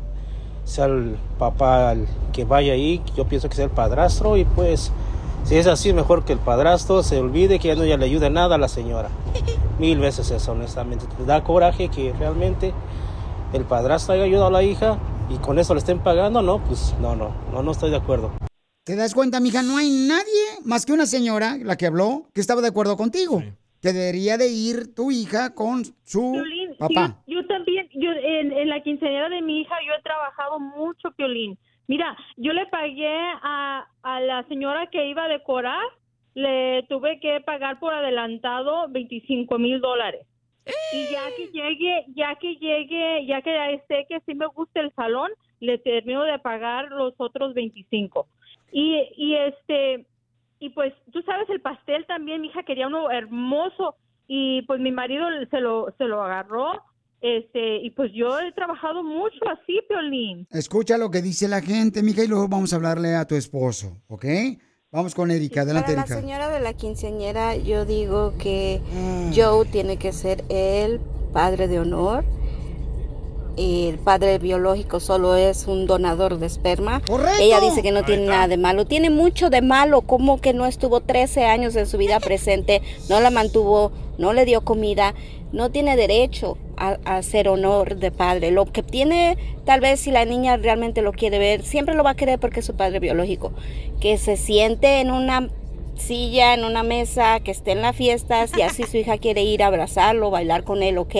sea 0.65 0.85
el 0.87 1.17
papá 1.39 1.93
el 1.93 2.07
que 2.33 2.45
vaya 2.45 2.73
ahí. 2.75 3.03
Yo 3.17 3.27
pienso 3.29 3.49
que 3.49 3.57
sea 3.57 3.65
el 3.65 3.71
padrastro 3.71 4.37
y 4.37 4.45
pues 4.45 4.93
si 5.45 5.57
es 5.57 5.67
así, 5.67 5.93
mejor 5.93 6.25
que 6.25 6.33
el 6.33 6.39
padrastro 6.39 7.03
se 7.03 7.19
olvide 7.19 7.59
que 7.59 7.69
ya 7.69 7.75
no 7.75 7.85
ya 7.85 7.97
le 7.97 8.07
ayude 8.07 8.31
nada 8.31 8.55
a 8.55 8.59
la 8.59 8.69
señora. 8.69 9.09
Mil 9.81 9.99
veces 9.99 10.31
eso, 10.31 10.53
honestamente. 10.53 11.05
Te 11.19 11.25
da 11.25 11.43
coraje 11.43 11.89
que 11.89 12.13
realmente 12.13 12.73
el 13.55 13.65
padrastro 13.65 14.15
haya 14.15 14.25
ayudado 14.25 14.49
a 14.49 14.51
la 14.51 14.63
hija 14.63 14.99
y 15.31 15.39
con 15.39 15.59
eso 15.59 15.75
le 15.75 15.79
estén 15.79 16.01
pagando. 16.01 16.43
No, 16.43 16.63
pues 16.65 16.95
no, 17.01 17.15
no, 17.15 17.35
no, 17.53 17.63
no 17.63 17.71
estoy 17.71 17.91
de 17.91 17.97
acuerdo. 17.97 18.33
¿Te 18.85 18.97
das 18.97 19.15
cuenta, 19.15 19.41
mija? 19.41 19.63
No 19.63 19.79
hay 19.79 19.89
nadie 19.91 20.61
más 20.65 20.85
que 20.85 20.93
una 20.93 21.07
señora, 21.07 21.57
la 21.63 21.77
que 21.77 21.87
habló, 21.87 22.25
que 22.35 22.41
estaba 22.41 22.61
de 22.61 22.69
acuerdo 22.69 22.97
contigo. 22.97 23.43
Que 23.81 23.93
debería 23.93 24.37
de 24.37 24.49
ir 24.49 24.95
tu 24.95 25.11
hija 25.11 25.55
con 25.55 25.85
su 26.05 26.33
Piolín, 26.33 26.77
papá. 26.79 27.23
Yo, 27.27 27.41
yo 27.41 27.47
también, 27.47 27.89
yo 27.95 28.11
en, 28.13 28.53
en 28.53 28.69
la 28.69 28.83
quinceañera 28.83 29.29
de 29.29 29.41
mi 29.43 29.61
hija, 29.61 29.75
yo 29.87 29.93
he 29.99 30.03
trabajado 30.03 30.59
mucho, 30.59 31.11
Piolín. 31.17 31.59
Mira, 31.87 32.17
yo 32.37 32.53
le 32.53 32.67
pagué 32.67 33.17
a, 33.43 33.87
a 34.03 34.21
la 34.21 34.47
señora 34.49 34.89
que 34.91 35.07
iba 35.07 35.25
a 35.25 35.29
decorar, 35.29 35.83
le 36.35 36.83
tuve 36.89 37.21
que 37.21 37.41
pagar 37.45 37.79
por 37.79 37.93
adelantado 37.95 38.89
25 38.89 39.59
mil 39.59 39.81
dólares. 39.81 40.27
Y 40.93 41.13
ya 41.13 41.25
que 41.37 41.49
llegue, 41.49 42.07
ya 42.15 42.35
que 42.37 42.57
llegue, 42.57 43.27
ya 43.27 43.43
que 43.43 43.53
ya 43.53 43.85
sé 43.87 44.07
que 44.09 44.21
sí 44.27 44.35
me 44.35 44.47
gusta 44.47 44.81
el 44.81 44.93
salón, 44.95 45.31
le 45.61 45.79
termino 45.79 46.23
de 46.23 46.39
pagar 46.39 46.91
los 46.91 47.15
otros 47.19 47.55
25. 47.55 48.27
Y, 48.73 49.09
y 49.17 49.35
este, 49.37 50.07
y 50.59 50.71
pues 50.71 50.95
tú 51.13 51.23
sabes 51.23 51.49
el 51.51 51.61
pastel 51.61 52.07
también 52.07 52.41
mi 52.41 52.49
hija 52.49 52.63
quería 52.63 52.87
uno 52.87 53.11
hermoso 53.11 53.97
y 54.27 54.63
pues 54.63 54.81
mi 54.81 54.93
marido 54.93 55.27
se 55.51 55.61
lo 55.61 55.95
se 55.99 56.05
lo 56.05 56.23
agarró 56.23 56.83
este 57.21 57.79
y 57.83 57.91
pues 57.91 58.13
yo 58.15 58.39
he 58.41 58.53
trabajado 58.53 59.03
mucho 59.03 59.39
así 59.49 59.81
Piolín 59.89 60.47
Escucha 60.51 60.97
lo 60.97 61.11
que 61.11 61.21
dice 61.23 61.49
la 61.49 61.61
gente, 61.61 62.03
mija, 62.03 62.25
y 62.25 62.29
luego 62.29 62.49
vamos 62.49 62.73
a 62.73 62.77
hablarle 62.77 63.15
a 63.15 63.27
tu 63.27 63.35
esposo, 63.35 63.99
¿ok? 64.09 64.25
Vamos 64.95 65.15
con 65.15 65.31
Erika. 65.33 65.63
Adelante, 65.63 65.93
Para 65.95 66.07
la 66.09 66.21
señora 66.21 66.49
de 66.49 66.61
la 66.61 66.73
quinceañera, 66.73 67.57
yo 67.57 67.85
digo 67.85 68.33
que 68.39 68.81
Joe 69.35 69.67
tiene 69.67 69.97
que 69.97 70.13
ser 70.13 70.45
el 70.49 71.01
padre 71.33 71.67
de 71.67 71.81
honor 71.81 72.25
el 73.57 73.99
padre 73.99 74.39
biológico 74.39 75.01
solo 75.01 75.37
es 75.37 75.67
un 75.67 75.87
donador 75.87 76.39
de 76.39 76.47
esperma. 76.47 77.01
Correcto. 77.01 77.41
Ella 77.41 77.61
dice 77.61 77.83
que 77.83 77.93
no 77.93 78.05
tiene 78.05 78.27
nada 78.27 78.49
de 78.49 78.57
malo. 78.57 78.85
Tiene 78.85 79.11
mucho 79.11 79.51
de 79.51 79.63
malo, 79.63 80.03
como 80.03 80.41
que 80.41 80.53
no 80.53 80.67
estuvo 80.67 81.01
13 81.01 81.45
años 81.45 81.75
de 81.75 81.87
su 81.87 81.99
vida 81.99 82.21
presente, 82.21 82.83
no 83.09 83.21
la 83.21 83.31
mantuvo, 83.31 83.93
no 84.19 84.33
le 84.33 84.45
dio 84.45 84.65
comida, 84.65 85.15
no 85.53 85.71
tiene 85.71 85.97
derecho 85.97 86.59
a, 86.77 86.99
a 87.05 87.17
hacer 87.17 87.49
honor 87.49 87.97
de 87.97 88.11
padre. 88.11 88.51
Lo 88.51 88.67
que 88.67 88.83
tiene, 88.83 89.37
tal 89.65 89.81
vez 89.81 90.01
si 90.01 90.11
la 90.11 90.25
niña 90.25 90.57
realmente 90.57 91.03
lo 91.03 91.13
quiere 91.13 91.39
ver, 91.39 91.63
siempre 91.63 91.95
lo 91.95 92.05
va 92.05 92.11
a 92.11 92.17
querer 92.17 92.39
porque 92.39 92.61
es 92.61 92.67
su 92.67 92.75
padre 92.77 93.01
biológico. 93.01 93.53
Que 94.01 94.19
se 94.19 94.37
siente 94.37 95.01
en 95.01 95.11
una 95.11 95.49
silla, 95.97 96.55
en 96.55 96.65
una 96.65 96.83
mesa, 96.83 97.41
que 97.41 97.51
esté 97.51 97.73
en 97.73 97.83
la 97.83 97.93
fiesta, 97.93 98.47
si 98.47 98.63
así 98.63 98.83
su 98.83 98.97
hija 98.97 99.19
quiere 99.19 99.43
ir 99.43 99.63
a 99.63 99.69
abrazarlo, 99.69 100.31
bailar 100.31 100.65
con 100.65 100.83
él, 100.83 100.99
ok. 100.99 101.15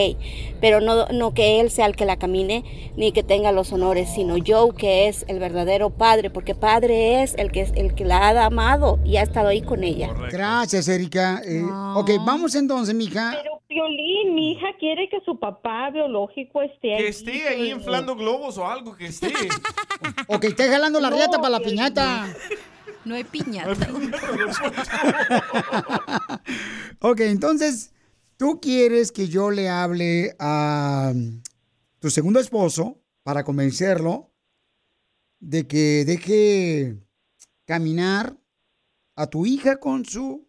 Pero 0.61 0.81
no, 0.81 1.07
no 1.07 1.33
que 1.33 1.61
él 1.61 1.71
sea 1.71 1.87
el 1.87 1.97
que 1.97 2.05
la 2.05 2.17
camine, 2.17 2.65
ni 2.97 3.13
que 3.13 3.23
tenga 3.23 3.53
los 3.53 3.73
honores, 3.73 4.11
sino 4.13 4.35
Joe, 4.45 4.75
que 4.75 5.09
es 5.09 5.25
el 5.29 5.39
verdadero 5.39 5.91
padre, 5.91 6.31
porque 6.31 6.55
padre 6.55 7.23
es 7.23 7.35
el 7.37 7.53
que, 7.53 7.63
el 7.75 7.95
que 7.95 8.05
la 8.05 8.29
ha 8.29 8.47
amado 8.47 8.99
y 9.05 9.17
ha 9.17 9.23
estado 9.23 9.49
ahí 9.49 9.63
con 9.63 9.85
ella. 9.85 10.11
Gracias, 10.31 10.89
Erika. 10.89 11.41
Eh, 11.45 11.63
Ok, 11.95 12.11
vamos 12.25 12.55
entonces, 12.55 12.95
mija. 12.95 13.39
Pero 13.41 13.61
Piolín, 13.75 14.35
mi 14.37 14.53
hija 14.53 14.69
quiere 14.79 15.09
que 15.09 15.19
su 15.25 15.37
papá 15.41 15.91
biológico 15.91 16.63
esté 16.63 16.79
Que 16.89 16.95
ahí, 16.95 17.05
esté 17.07 17.49
ahí 17.49 17.57
Piolín. 17.57 17.77
inflando 17.79 18.15
globos 18.15 18.57
o 18.57 18.67
algo, 18.69 18.95
que 18.97 19.07
esté. 19.07 19.33
Ok, 20.29 20.45
está 20.45 20.69
jalando 20.71 21.01
la 21.01 21.11
No, 21.11 21.17
riata 21.17 21.39
para 21.39 21.49
la 21.51 21.59
Piolín. 21.59 21.79
piñata. 21.79 22.33
No 23.05 23.17
hay 23.17 23.25
piñata. 23.25 23.75
Ok, 27.01 27.21
entonces, 27.21 27.93
tú 28.37 28.61
quieres 28.61 29.11
que 29.13 29.29
yo 29.29 29.51
le 29.51 29.69
hable 29.69 30.35
a 30.39 31.13
tu 31.99 32.11
segundo 32.11 32.39
esposo 32.41 33.01
para 33.25 33.43
convencerlo 33.45 34.31
de 35.41 35.67
que 35.67 36.05
deje 36.07 36.97
caminar 37.67 38.37
a 39.17 39.27
tu 39.27 39.47
hija 39.47 39.79
con 39.81 40.05
su 40.05 40.44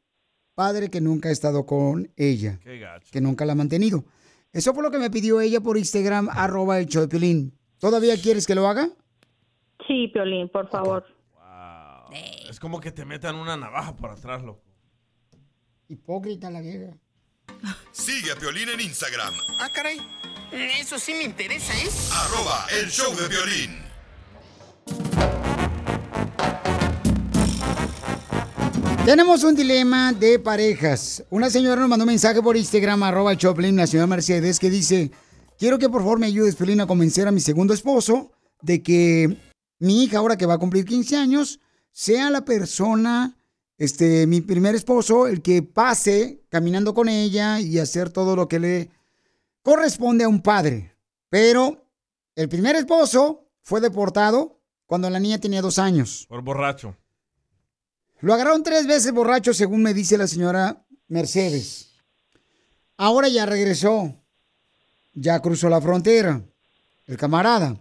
padre 0.56 0.90
que 0.90 1.02
nunca 1.02 1.30
ha 1.30 1.32
estado 1.32 1.66
con 1.66 2.12
ella, 2.16 2.60
Qué 2.64 2.80
gacho. 2.80 3.08
que 3.12 3.22
nunca 3.22 3.46
la 3.46 3.54
ha 3.54 3.56
mantenido. 3.56 4.06
Eso 4.54 4.74
fue 4.74 4.84
lo 4.84 4.90
que 4.92 4.98
me 5.00 5.10
pidió 5.12 5.42
ella 5.42 5.60
por 5.62 5.78
Instagram, 5.78 6.30
arroba 6.32 6.80
el 6.80 6.88
show 6.88 7.02
de 7.02 7.08
Piolín. 7.10 7.58
¿Todavía 7.78 8.16
quieres 8.20 8.48
que 8.48 8.56
lo 8.56 8.68
haga? 8.68 8.90
Sí, 9.86 10.08
Piolín, 10.14 10.50
por 10.50 10.70
favor. 10.70 11.06
Es 12.50 12.60
como 12.60 12.80
que 12.80 12.92
te 12.92 13.04
metan 13.04 13.36
una 13.36 13.58
navaja 13.58 13.96
por 13.96 14.10
atrás, 14.12 14.42
loco. 14.42 14.64
Hipócrita 15.90 16.50
la 16.50 16.62
vieja. 16.62 16.96
Sigue 17.92 18.32
a 18.32 18.36
Piolín 18.36 18.70
en 18.70 18.80
Instagram, 18.80 19.34
Ah, 19.60 19.70
caray. 19.74 19.98
Eso 20.80 20.98
sí 20.98 21.14
me 21.14 21.24
interesa, 21.24 21.74
¿eh? 21.74 21.90
arroba 22.14 22.66
el 22.80 22.90
show 22.90 23.14
de 23.16 23.28
violín. 23.28 25.45
Tenemos 29.06 29.44
un 29.44 29.54
dilema 29.54 30.14
de 30.14 30.40
parejas. 30.40 31.24
Una 31.30 31.52
señora 31.52 31.80
nos 31.80 31.90
mandó 31.90 32.06
un 32.06 32.10
mensaje 32.10 32.42
por 32.42 32.58
Instagram, 32.58 33.04
arroba 33.04 33.38
Choplin, 33.38 33.76
la 33.76 33.86
señora 33.86 34.08
Mercedes, 34.08 34.58
que 34.58 34.72
dice, 34.72 35.12
quiero 35.60 35.78
que 35.78 35.90
por 35.90 36.02
favor 36.02 36.18
me 36.18 36.26
ayudes, 36.26 36.56
Pelín, 36.56 36.82
a 36.82 36.88
convencer 36.88 37.28
a 37.28 37.32
mi 37.32 37.40
segundo 37.40 37.76
esposo 37.76 38.32
de 38.64 38.82
que 38.82 39.38
mi 39.78 40.04
hija, 40.04 40.18
ahora 40.18 40.38
que 40.38 40.48
va 40.48 40.56
a 40.56 40.58
cumplir 40.58 40.86
15 40.86 41.18
años, 41.18 41.60
sea 41.92 42.32
la 42.32 42.46
persona, 42.46 43.38
este, 43.78 44.26
mi 44.26 44.42
primer 44.42 44.74
esposo, 44.74 45.28
el 45.28 45.44
que 45.44 45.62
pase 45.62 46.44
caminando 46.50 46.96
con 46.96 47.08
ella 47.08 47.60
y 47.60 47.78
hacer 47.78 48.10
todo 48.10 48.36
lo 48.36 48.48
que 48.48 48.60
le 48.60 48.90
corresponde 49.62 50.24
a 50.24 50.30
un 50.30 50.42
padre. 50.42 50.98
Pero 51.30 51.86
el 52.36 52.50
primer 52.50 52.76
esposo 52.76 53.52
fue 53.62 53.82
deportado 53.82 54.60
cuando 54.88 55.12
la 55.12 55.20
niña 55.20 55.40
tenía 55.40 55.62
dos 55.62 55.78
años. 55.78 56.26
Por 56.28 56.42
borracho. 56.42 56.98
Lo 58.26 58.34
agarraron 58.34 58.64
tres 58.64 58.88
veces 58.88 59.12
borracho, 59.12 59.54
según 59.54 59.84
me 59.84 59.94
dice 59.94 60.18
la 60.18 60.26
señora 60.26 60.84
Mercedes. 61.10 61.92
Ahora 62.98 63.28
ya 63.28 63.46
regresó. 63.46 64.20
Ya 65.14 65.40
cruzó 65.40 65.70
la 65.70 65.80
frontera. 65.80 66.44
El 67.06 67.18
camarada. 67.18 67.80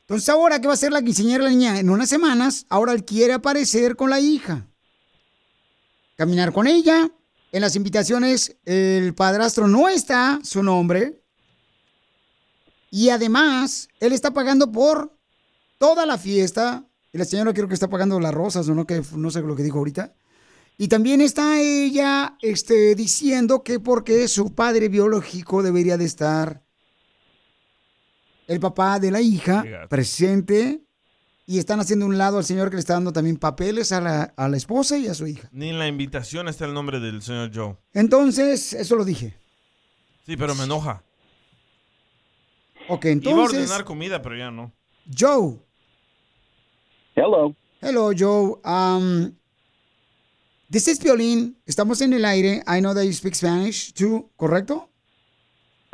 Entonces 0.00 0.30
ahora 0.30 0.62
que 0.62 0.66
va 0.66 0.72
a 0.72 0.78
ser 0.78 0.92
la 0.92 1.02
quinceañera 1.02 1.44
la 1.44 1.50
niña 1.50 1.78
en 1.78 1.90
unas 1.90 2.08
semanas, 2.08 2.64
ahora 2.70 2.94
él 2.94 3.04
quiere 3.04 3.34
aparecer 3.34 3.96
con 3.96 4.08
la 4.08 4.18
hija. 4.18 4.66
Caminar 6.16 6.54
con 6.54 6.66
ella. 6.66 7.10
En 7.52 7.60
las 7.60 7.76
invitaciones 7.76 8.56
el 8.64 9.14
padrastro 9.14 9.68
no 9.68 9.90
está 9.90 10.40
su 10.42 10.62
nombre. 10.62 11.22
Y 12.90 13.10
además, 13.10 13.88
él 14.00 14.14
está 14.14 14.30
pagando 14.30 14.72
por 14.72 15.14
toda 15.76 16.06
la 16.06 16.16
fiesta. 16.16 16.82
Y 17.12 17.18
la 17.18 17.24
señora 17.24 17.52
creo 17.52 17.68
que 17.68 17.74
está 17.74 17.88
pagando 17.88 18.20
las 18.20 18.34
rosas 18.34 18.68
o 18.68 18.74
no, 18.74 18.86
que 18.86 19.02
no 19.16 19.30
sé 19.30 19.40
lo 19.42 19.56
que 19.56 19.62
dijo 19.62 19.78
ahorita. 19.78 20.14
Y 20.78 20.88
también 20.88 21.20
está 21.20 21.60
ella 21.60 22.36
este, 22.42 22.94
diciendo 22.94 23.62
que 23.62 23.80
porque 23.80 24.28
su 24.28 24.54
padre 24.54 24.88
biológico 24.88 25.62
debería 25.62 25.96
de 25.96 26.04
estar 26.04 26.62
el 28.46 28.60
papá 28.60 29.00
de 29.00 29.10
la 29.10 29.20
hija 29.20 29.64
presente 29.88 30.82
y 31.46 31.58
están 31.58 31.80
haciendo 31.80 32.04
un 32.06 32.18
lado 32.18 32.38
al 32.38 32.44
señor 32.44 32.68
que 32.68 32.76
le 32.76 32.80
está 32.80 32.94
dando 32.94 33.12
también 33.12 33.36
papeles 33.36 33.92
a 33.92 34.00
la, 34.00 34.34
a 34.36 34.48
la 34.48 34.56
esposa 34.56 34.98
y 34.98 35.06
a 35.06 35.14
su 35.14 35.26
hija. 35.26 35.48
Ni 35.52 35.70
en 35.70 35.78
la 35.78 35.86
invitación 35.88 36.48
está 36.48 36.66
el 36.66 36.74
nombre 36.74 37.00
del 37.00 37.22
señor 37.22 37.50
Joe. 37.54 37.76
Entonces, 37.94 38.72
eso 38.72 38.96
lo 38.96 39.04
dije. 39.04 39.38
Sí, 40.26 40.36
pero 40.36 40.54
me 40.56 40.64
enoja. 40.64 41.04
Ok, 42.88 43.04
Iba 43.04 43.10
a 43.10 43.12
entonces, 43.12 43.58
ordenar 43.60 43.84
comida, 43.84 44.20
pero 44.22 44.36
ya 44.36 44.50
no. 44.50 44.72
Joe. 45.16 45.58
Hello. 47.16 47.54
Hello, 47.80 48.12
Joe. 48.12 48.60
Um, 48.62 49.34
this 50.68 50.86
is 50.86 50.98
Piolín. 50.98 51.54
Estamos 51.66 52.02
en 52.02 52.12
el 52.12 52.26
aire. 52.26 52.62
I 52.66 52.80
know 52.80 52.92
that 52.92 53.06
you 53.06 53.12
speak 53.14 53.34
Spanish 53.34 53.90
too, 53.94 54.28
¿correcto? 54.38 54.88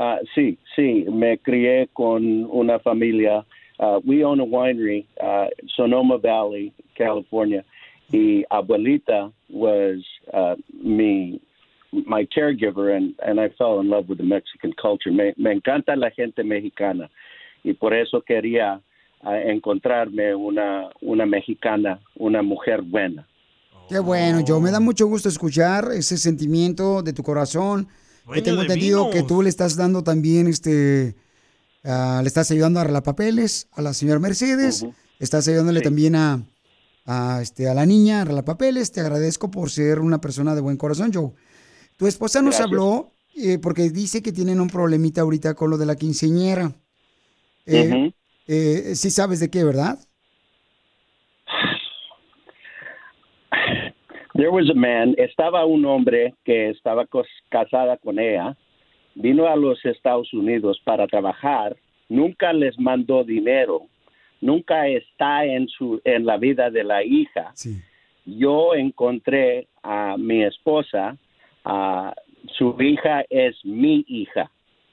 Ah, 0.00 0.18
sí, 0.34 0.58
sí, 0.74 1.04
me 1.08 1.36
crié 1.36 1.86
con 1.94 2.50
una 2.50 2.80
familia. 2.80 3.44
Ah, 3.78 4.00
we 4.04 4.24
own 4.24 4.40
a 4.40 4.44
winery, 4.44 5.06
uh, 5.20 5.46
Sonoma 5.76 6.18
Valley, 6.18 6.74
California. 6.98 7.62
Y 8.12 8.42
abuelita 8.50 9.32
was 9.48 10.04
uh, 10.34 10.56
me, 10.72 11.40
my 11.92 12.26
caregiver, 12.36 12.96
and, 12.96 13.14
and 13.24 13.38
I 13.40 13.50
fell 13.56 13.78
in 13.78 13.88
love 13.88 14.08
with 14.08 14.18
the 14.18 14.24
Mexican 14.24 14.72
culture. 14.72 15.12
Me, 15.12 15.32
me 15.36 15.54
encanta 15.54 15.96
la 15.96 16.10
gente 16.10 16.42
mexicana. 16.42 17.08
Y 17.62 17.74
por 17.74 17.94
eso 17.94 18.22
quería 18.28 18.80
ah, 19.22 19.38
encontrarme 19.38 20.34
una, 20.34 20.90
una 21.00 21.26
mexicana, 21.26 22.00
una 22.16 22.42
mujer 22.42 22.82
buena. 22.82 23.26
Qué 23.88 23.98
bueno, 23.98 24.42
Joe. 24.46 24.60
Me 24.60 24.70
da 24.70 24.80
mucho 24.80 25.06
gusto 25.06 25.28
escuchar 25.28 25.90
ese 25.92 26.16
sentimiento 26.16 27.02
de 27.02 27.12
tu 27.12 27.22
corazón. 27.22 27.86
Que 27.86 28.40
Dueño 28.40 28.42
tengo 28.44 28.62
entendido 28.62 29.10
que 29.10 29.22
tú 29.22 29.42
le 29.42 29.48
estás 29.48 29.76
dando 29.76 30.04
también, 30.04 30.46
este, 30.46 31.16
le 31.82 32.26
estás 32.26 32.50
ayudando 32.50 32.78
a 32.78 32.82
arreglar 32.82 33.02
papeles 33.02 33.68
a 33.72 33.82
la 33.82 33.92
señora 33.92 34.20
Mercedes. 34.20 34.86
Estás 35.18 35.46
ayudándole 35.48 35.80
también 35.80 36.14
a, 36.14 36.44
a, 37.04 37.40
este, 37.42 37.68
a 37.68 37.74
la 37.74 37.84
niña 37.84 38.18
a 38.18 38.22
arreglar 38.22 38.44
papeles. 38.44 38.92
Te 38.92 39.00
agradezco 39.00 39.50
por 39.50 39.70
ser 39.70 39.98
una 39.98 40.20
persona 40.20 40.54
de 40.54 40.60
buen 40.60 40.76
corazón, 40.76 41.12
Joe. 41.12 41.32
Tu 41.96 42.06
esposa 42.06 42.40
nos 42.40 42.56
Gracias. 42.56 42.66
habló 42.66 43.12
eh, 43.36 43.58
porque 43.58 43.90
dice 43.90 44.22
que 44.22 44.32
tienen 44.32 44.60
un 44.60 44.68
problemita 44.68 45.20
ahorita 45.20 45.54
con 45.54 45.70
lo 45.70 45.76
de 45.76 45.86
la 45.86 45.96
quinceñera. 45.96 46.72
Eh. 47.66 48.12
Eh, 48.46 48.94
sí 48.94 49.10
sabes 49.10 49.40
de 49.40 49.50
qué, 49.50 49.64
¿verdad? 49.64 49.98
There 54.34 54.50
was 54.50 54.68
a 54.70 54.74
man, 54.74 55.14
estaba 55.18 55.66
un 55.66 55.84
hombre 55.84 56.34
que 56.44 56.70
estaba 56.70 57.06
casada 57.50 57.98
con 57.98 58.18
ella, 58.18 58.56
vino 59.14 59.46
a 59.46 59.56
los 59.56 59.84
Estados 59.84 60.32
Unidos 60.32 60.80
para 60.84 61.06
trabajar, 61.06 61.76
nunca 62.08 62.52
les 62.54 62.78
mandó 62.78 63.24
dinero, 63.24 63.82
nunca 64.40 64.88
está 64.88 65.44
en 65.44 65.68
su 65.68 66.00
en 66.04 66.24
la 66.24 66.38
vida 66.38 66.70
de 66.70 66.82
la 66.82 67.04
hija. 67.04 67.52
Yo 68.24 68.74
encontré 68.74 69.68
a 69.82 70.16
mi 70.16 70.44
esposa, 70.44 71.18
a 71.64 72.14
su 72.56 72.74
hija 72.80 73.24
es 73.28 73.54
mi 73.64 74.02
hija, 74.08 74.50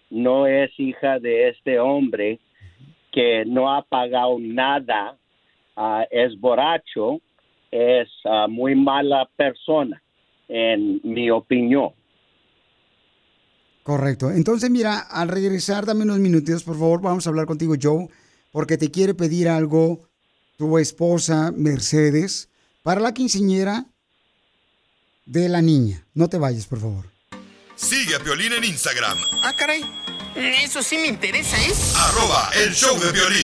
no 0.10 0.48
es 0.48 0.78
hija 0.78 1.18
de 1.20 1.48
este 1.48 1.80
hombre 1.80 2.40
que 3.12 3.44
no 3.46 3.74
ha 3.74 3.84
pagado 3.84 4.38
nada, 4.40 5.18
ah, 5.76 6.06
es 6.10 6.40
borracho, 6.40 7.22
es 7.72 8.08
ah, 8.26 8.48
muy 8.48 8.76
mala 8.76 9.30
persona, 9.36 10.02
en 10.48 11.00
mi 11.04 11.30
opinión. 11.30 11.92
Correcto. 13.84 14.30
Entonces, 14.32 14.70
mira, 14.70 15.00
al 15.00 15.30
regresar, 15.30 15.86
dame 15.86 16.04
unos 16.04 16.20
minutitos, 16.20 16.64
por 16.64 16.76
favor, 16.78 17.02
vamos 17.02 17.26
a 17.26 17.30
hablar 17.30 17.46
contigo, 17.48 17.74
Joe, 17.82 18.08
porque 18.52 18.78
te 18.78 18.92
quiere 18.92 19.14
pedir 19.14 19.50
algo 19.50 20.02
tu 20.58 20.78
esposa, 20.78 21.52
Mercedes, 21.56 22.50
para 22.84 23.02
la 23.02 23.14
quinceñera 23.14 23.86
de 25.26 25.48
la 25.50 25.62
niña. 25.62 26.06
No 26.14 26.28
te 26.28 26.38
vayas, 26.38 26.68
por 26.68 26.80
favor. 26.80 27.06
Sigue 27.76 28.16
a 28.16 28.20
Piolín 28.20 28.52
en 28.54 28.64
Instagram, 28.66 29.18
Ah, 29.42 29.54
caray. 29.58 29.82
Eso 30.36 30.84
sí 30.84 30.98
me 30.98 31.08
interesa, 31.08 31.58
¿eh? 31.58 31.74
Arroba 31.96 32.50
el 32.56 32.74
show 32.74 32.98
de 33.00 33.12
violín. 33.12 33.49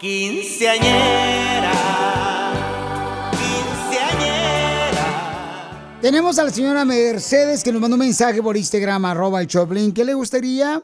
Quinceañera, 0.00 1.72
quinceañera. 3.32 4.98
Tenemos 6.00 6.38
a 6.38 6.44
la 6.44 6.50
señora 6.50 6.86
Mercedes 6.86 7.62
que 7.62 7.70
nos 7.70 7.82
mandó 7.82 7.96
un 7.96 8.00
mensaje 8.00 8.42
por 8.42 8.56
Instagram, 8.56 9.04
arroba 9.04 9.42
el 9.42 9.46
Choplin, 9.46 9.92
que 9.92 10.06
le 10.06 10.14
gustaría 10.14 10.82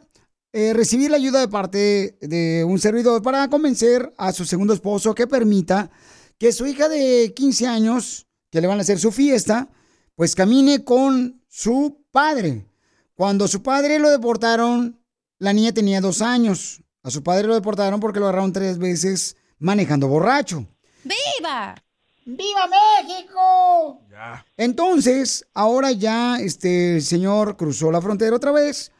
eh, 0.52 0.74
recibir 0.74 1.10
la 1.10 1.16
ayuda 1.16 1.40
de 1.40 1.48
parte 1.48 2.18
de 2.20 2.62
un 2.68 2.78
servidor 2.78 3.22
para 3.22 3.48
convencer 3.48 4.12
a 4.18 4.34
su 4.34 4.44
segundo 4.44 4.74
esposo 4.74 5.14
que 5.14 5.26
permita 5.26 5.90
que 6.36 6.52
su 6.52 6.66
hija 6.66 6.90
de 6.90 7.32
15 7.34 7.66
años, 7.66 8.26
que 8.50 8.60
le 8.60 8.66
van 8.66 8.80
a 8.80 8.82
hacer 8.82 8.98
su 8.98 9.12
fiesta, 9.12 9.70
pues 10.14 10.34
camine 10.34 10.84
con 10.84 11.42
su 11.48 12.04
padre. 12.10 12.66
Cuando 13.14 13.48
su 13.48 13.62
padre 13.62 13.98
lo 13.98 14.10
deportaron, 14.10 15.00
la 15.38 15.54
niña 15.54 15.72
tenía 15.72 16.02
dos 16.02 16.20
años. 16.20 16.82
A 17.06 17.10
su 17.12 17.22
padre 17.22 17.46
lo 17.46 17.54
deportaron 17.54 18.00
porque 18.00 18.18
lo 18.18 18.26
agarraron 18.26 18.52
tres 18.52 18.78
veces 18.78 19.36
manejando 19.60 20.08
borracho. 20.08 20.66
¡Viva! 21.04 21.76
¡Viva 22.24 22.66
México! 22.66 24.00
Entonces, 24.56 25.46
ahora 25.54 25.92
ya 25.92 26.38
este 26.40 27.00
señor 27.00 27.56
cruzó 27.56 27.92
la 27.92 28.02
frontera 28.02 28.34
otra 28.34 28.50
vez, 28.50 28.90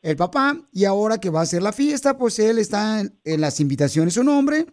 el 0.00 0.16
papá, 0.16 0.58
y 0.72 0.86
ahora 0.86 1.18
que 1.18 1.28
va 1.28 1.40
a 1.40 1.42
hacer 1.42 1.62
la 1.62 1.74
fiesta, 1.74 2.16
pues 2.16 2.38
él 2.38 2.56
está 2.56 3.00
en, 3.00 3.20
en 3.24 3.42
las 3.42 3.60
invitaciones, 3.60 4.14
su 4.14 4.24
nombre. 4.24 4.64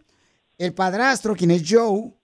El 0.56 0.72
padrastro, 0.72 1.36
quien 1.36 1.50
es 1.50 1.64
Joe, 1.68 2.14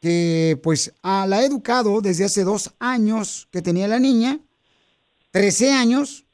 que 0.00 0.58
pues 0.64 0.92
ah, 1.04 1.26
la 1.28 1.36
ha 1.36 1.44
educado 1.44 2.00
desde 2.00 2.24
hace 2.24 2.42
dos 2.42 2.74
años 2.80 3.46
que 3.52 3.62
tenía 3.62 3.86
la 3.86 4.00
niña, 4.00 4.40
13 5.30 5.72
años. 5.72 6.26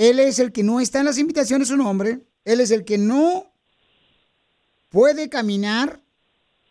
Él 0.00 0.18
es 0.18 0.38
el 0.38 0.50
que 0.50 0.62
no 0.62 0.80
está 0.80 1.00
en 1.00 1.04
las 1.04 1.18
invitaciones, 1.18 1.68
su 1.68 1.76
nombre. 1.76 2.20
Él 2.46 2.60
es 2.60 2.70
el 2.70 2.86
que 2.86 2.96
no 2.96 3.52
puede 4.88 5.28
caminar 5.28 6.00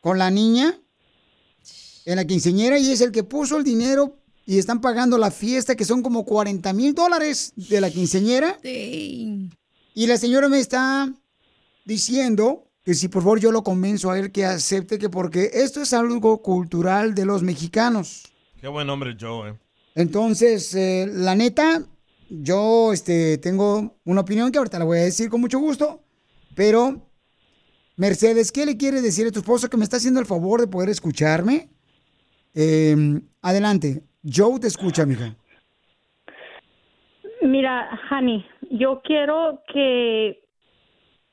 con 0.01 0.17
la 0.17 0.31
niña 0.31 0.81
en 2.05 2.15
la 2.15 2.25
quinceñera 2.25 2.79
y 2.79 2.89
es 2.89 3.01
el 3.01 3.11
que 3.11 3.23
puso 3.23 3.57
el 3.57 3.63
dinero 3.63 4.17
y 4.47 4.57
están 4.57 4.81
pagando 4.81 5.19
la 5.19 5.29
fiesta 5.29 5.75
que 5.75 5.85
son 5.85 6.01
como 6.01 6.25
40 6.25 6.73
mil 6.73 6.95
dólares 6.95 7.53
de 7.55 7.79
la 7.79 7.91
quinceñera. 7.91 8.57
Y 8.63 10.07
la 10.07 10.17
señora 10.17 10.49
me 10.49 10.59
está 10.59 11.13
diciendo 11.85 12.65
que 12.83 12.95
si 12.95 13.09
por 13.09 13.21
favor 13.21 13.39
yo 13.39 13.51
lo 13.51 13.63
convenzo 13.63 14.09
a 14.09 14.17
él 14.17 14.31
que 14.31 14.43
acepte 14.45 14.97
que 14.97 15.09
porque 15.09 15.51
esto 15.53 15.83
es 15.83 15.93
algo 15.93 16.41
cultural 16.41 17.13
de 17.13 17.25
los 17.25 17.43
mexicanos. 17.43 18.23
Qué 18.59 18.67
buen 18.67 18.89
hombre 18.89 19.15
Joe, 19.21 19.51
eh. 19.51 19.53
Entonces, 19.93 20.73
eh, 20.73 21.07
la 21.13 21.35
neta, 21.35 21.85
yo 22.29 22.93
este, 22.93 23.37
tengo 23.37 23.97
una 24.05 24.21
opinión 24.21 24.51
que 24.51 24.57
ahorita 24.57 24.79
la 24.79 24.85
voy 24.85 24.99
a 24.99 25.03
decir 25.03 25.29
con 25.29 25.41
mucho 25.41 25.59
gusto, 25.59 26.01
pero 26.55 27.09
Mercedes, 27.97 28.51
¿qué 28.51 28.65
le 28.65 28.77
quieres 28.77 29.03
decir 29.03 29.27
a 29.27 29.31
tu 29.31 29.39
esposo 29.39 29.69
que 29.69 29.77
me 29.77 29.83
está 29.83 29.97
haciendo 29.97 30.19
el 30.19 30.25
favor 30.25 30.61
de 30.61 30.67
poder 30.67 30.89
escucharme? 30.89 31.69
Eh, 32.55 32.95
adelante, 33.41 34.03
Joe 34.23 34.59
te 34.59 34.67
escucha, 34.67 35.05
mija. 35.05 35.35
Mira, 37.41 37.89
Honey, 38.11 38.45
yo 38.69 39.01
quiero 39.03 39.61
que, 39.73 40.43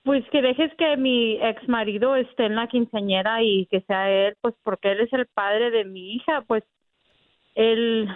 pues 0.02 0.24
que 0.30 0.40
dejes 0.40 0.72
que 0.78 0.96
mi 0.96 1.34
ex 1.42 1.68
marido 1.68 2.16
esté 2.16 2.46
en 2.46 2.54
la 2.54 2.68
quinceañera 2.68 3.42
y 3.42 3.66
que 3.66 3.80
sea 3.82 4.10
él, 4.10 4.36
pues 4.40 4.54
porque 4.62 4.92
él 4.92 5.00
es 5.00 5.12
el 5.12 5.26
padre 5.26 5.70
de 5.70 5.84
mi 5.84 6.14
hija, 6.14 6.42
pues 6.46 6.64
él 7.54 8.08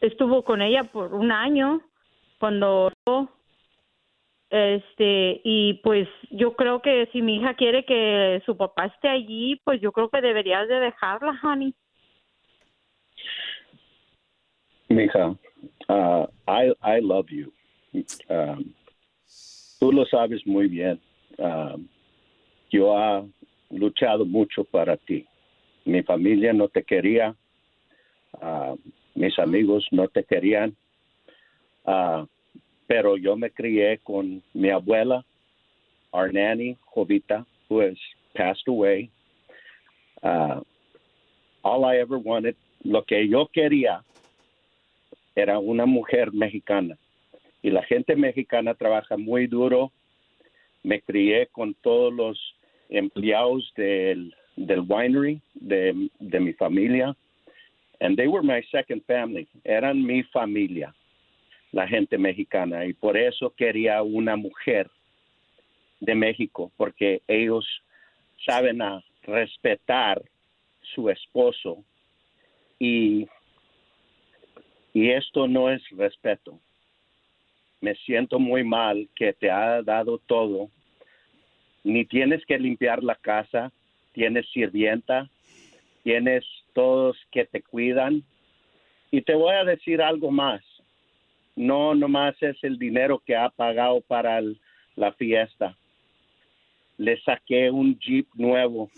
estuvo 0.00 0.44
con 0.44 0.62
ella 0.62 0.84
por 0.84 1.14
un 1.14 1.32
año 1.32 1.80
cuando 2.40 2.90
este 4.48 5.40
y 5.44 5.74
pues 5.84 6.08
yo 6.30 6.54
creo 6.56 6.82
que 6.82 7.08
si 7.12 7.22
mi 7.22 7.36
hija 7.36 7.54
quiere 7.54 7.84
que 7.84 8.42
su 8.44 8.56
papá 8.56 8.86
esté 8.86 9.08
allí, 9.08 9.60
pues 9.64 9.80
yo 9.80 9.92
creo 9.92 10.08
que 10.08 10.20
deberías 10.20 10.66
de 10.66 10.80
dejarla, 10.80 11.38
honey. 11.42 11.74
Mija, 14.88 15.36
uh, 15.88 16.26
I, 16.48 16.72
I 16.82 17.00
love 17.00 17.28
you. 17.30 17.52
Um, 18.28 18.72
tú 19.78 19.92
lo 19.92 20.04
sabes 20.06 20.44
muy 20.46 20.66
bien. 20.66 21.00
Um, 21.38 21.86
yo 22.70 22.96
he 22.98 23.24
luchado 23.70 24.24
mucho 24.24 24.64
para 24.64 24.96
ti. 24.96 25.26
Mi 25.84 26.02
familia 26.02 26.52
no 26.52 26.68
te 26.68 26.82
quería. 26.82 27.36
Uh, 28.32 28.76
mis 29.14 29.38
amigos 29.38 29.86
no 29.92 30.08
te 30.08 30.24
querían. 30.24 30.74
Uh, 31.86 32.26
pero 32.86 33.16
yo 33.16 33.36
me 33.36 33.50
crié 33.50 33.98
con 34.04 34.42
mi 34.52 34.70
abuela, 34.70 35.24
our 36.12 36.32
nanny, 36.32 36.76
Jovita, 36.94 37.46
who 37.68 37.80
has 37.80 37.96
passed 38.34 38.66
away. 38.68 39.10
Uh, 40.22 40.60
all 41.62 41.84
I 41.84 41.96
ever 41.98 42.18
wanted, 42.18 42.56
lo 42.84 43.02
que 43.02 43.28
yo 43.28 43.46
quería 43.46 44.02
era 45.36 45.58
una 45.58 45.86
mujer 45.86 46.32
mexicana. 46.32 46.96
Y 47.62 47.70
la 47.70 47.82
gente 47.82 48.16
mexicana 48.16 48.74
trabaja 48.74 49.16
muy 49.16 49.46
duro. 49.46 49.92
Me 50.82 51.00
crié 51.00 51.46
con 51.52 51.74
todos 51.82 52.12
los 52.12 52.38
empleados 52.88 53.70
del, 53.76 54.34
del 54.56 54.80
winery 54.80 55.40
de, 55.54 56.08
de 56.18 56.40
mi 56.40 56.52
familia. 56.54 57.14
And 58.00 58.16
they 58.16 58.28
were 58.28 58.42
my 58.42 58.62
second 58.72 59.02
family. 59.06 59.46
Eran 59.64 60.04
mi 60.04 60.22
familia, 60.32 60.94
la 61.72 61.86
gente 61.86 62.18
mexicana. 62.18 62.86
Y 62.86 62.92
por 62.92 63.16
eso 63.16 63.54
quería 63.56 64.02
una 64.02 64.36
mujer 64.36 64.90
de 66.00 66.14
México, 66.14 66.72
porque 66.76 67.22
ellos 67.28 67.66
saben 68.44 68.80
a 68.82 69.04
respetar 69.22 70.22
su 70.94 71.10
esposo 71.10 71.84
y 72.78 73.28
y 74.92 75.10
esto 75.10 75.46
no 75.46 75.70
es 75.70 75.82
respeto. 75.90 76.58
Me 77.80 77.94
siento 77.94 78.38
muy 78.38 78.64
mal 78.64 79.08
que 79.14 79.32
te 79.32 79.50
ha 79.50 79.82
dado 79.82 80.18
todo. 80.18 80.68
Ni 81.84 82.04
tienes 82.04 82.44
que 82.44 82.58
limpiar 82.58 83.02
la 83.02 83.14
casa, 83.14 83.72
tienes 84.12 84.48
sirvienta, 84.50 85.30
tienes 86.02 86.44
todos 86.74 87.16
que 87.30 87.44
te 87.46 87.62
cuidan. 87.62 88.22
Y 89.10 89.22
te 89.22 89.34
voy 89.34 89.54
a 89.54 89.64
decir 89.64 90.02
algo 90.02 90.30
más. 90.30 90.62
No 91.56 91.94
nomás 91.94 92.34
es 92.42 92.56
el 92.62 92.78
dinero 92.78 93.22
que 93.24 93.36
ha 93.36 93.50
pagado 93.50 94.00
para 94.02 94.38
el- 94.38 94.60
la 94.96 95.12
fiesta. 95.12 95.76
Le 96.96 97.20
saqué 97.22 97.70
un 97.70 97.98
jeep 97.98 98.28
nuevo 98.34 98.90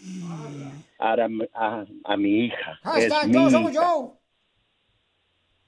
a, 0.98 1.14
a- 1.54 1.84
a 2.04 2.16
mi 2.16 2.46
hija. 2.46 2.72
Es 2.96 3.08
Hashtag 3.08 3.26
mi 3.28 3.32
todos 3.34 3.52
somos 3.52 3.72
hija. 3.72 3.80
yo. 3.82 4.18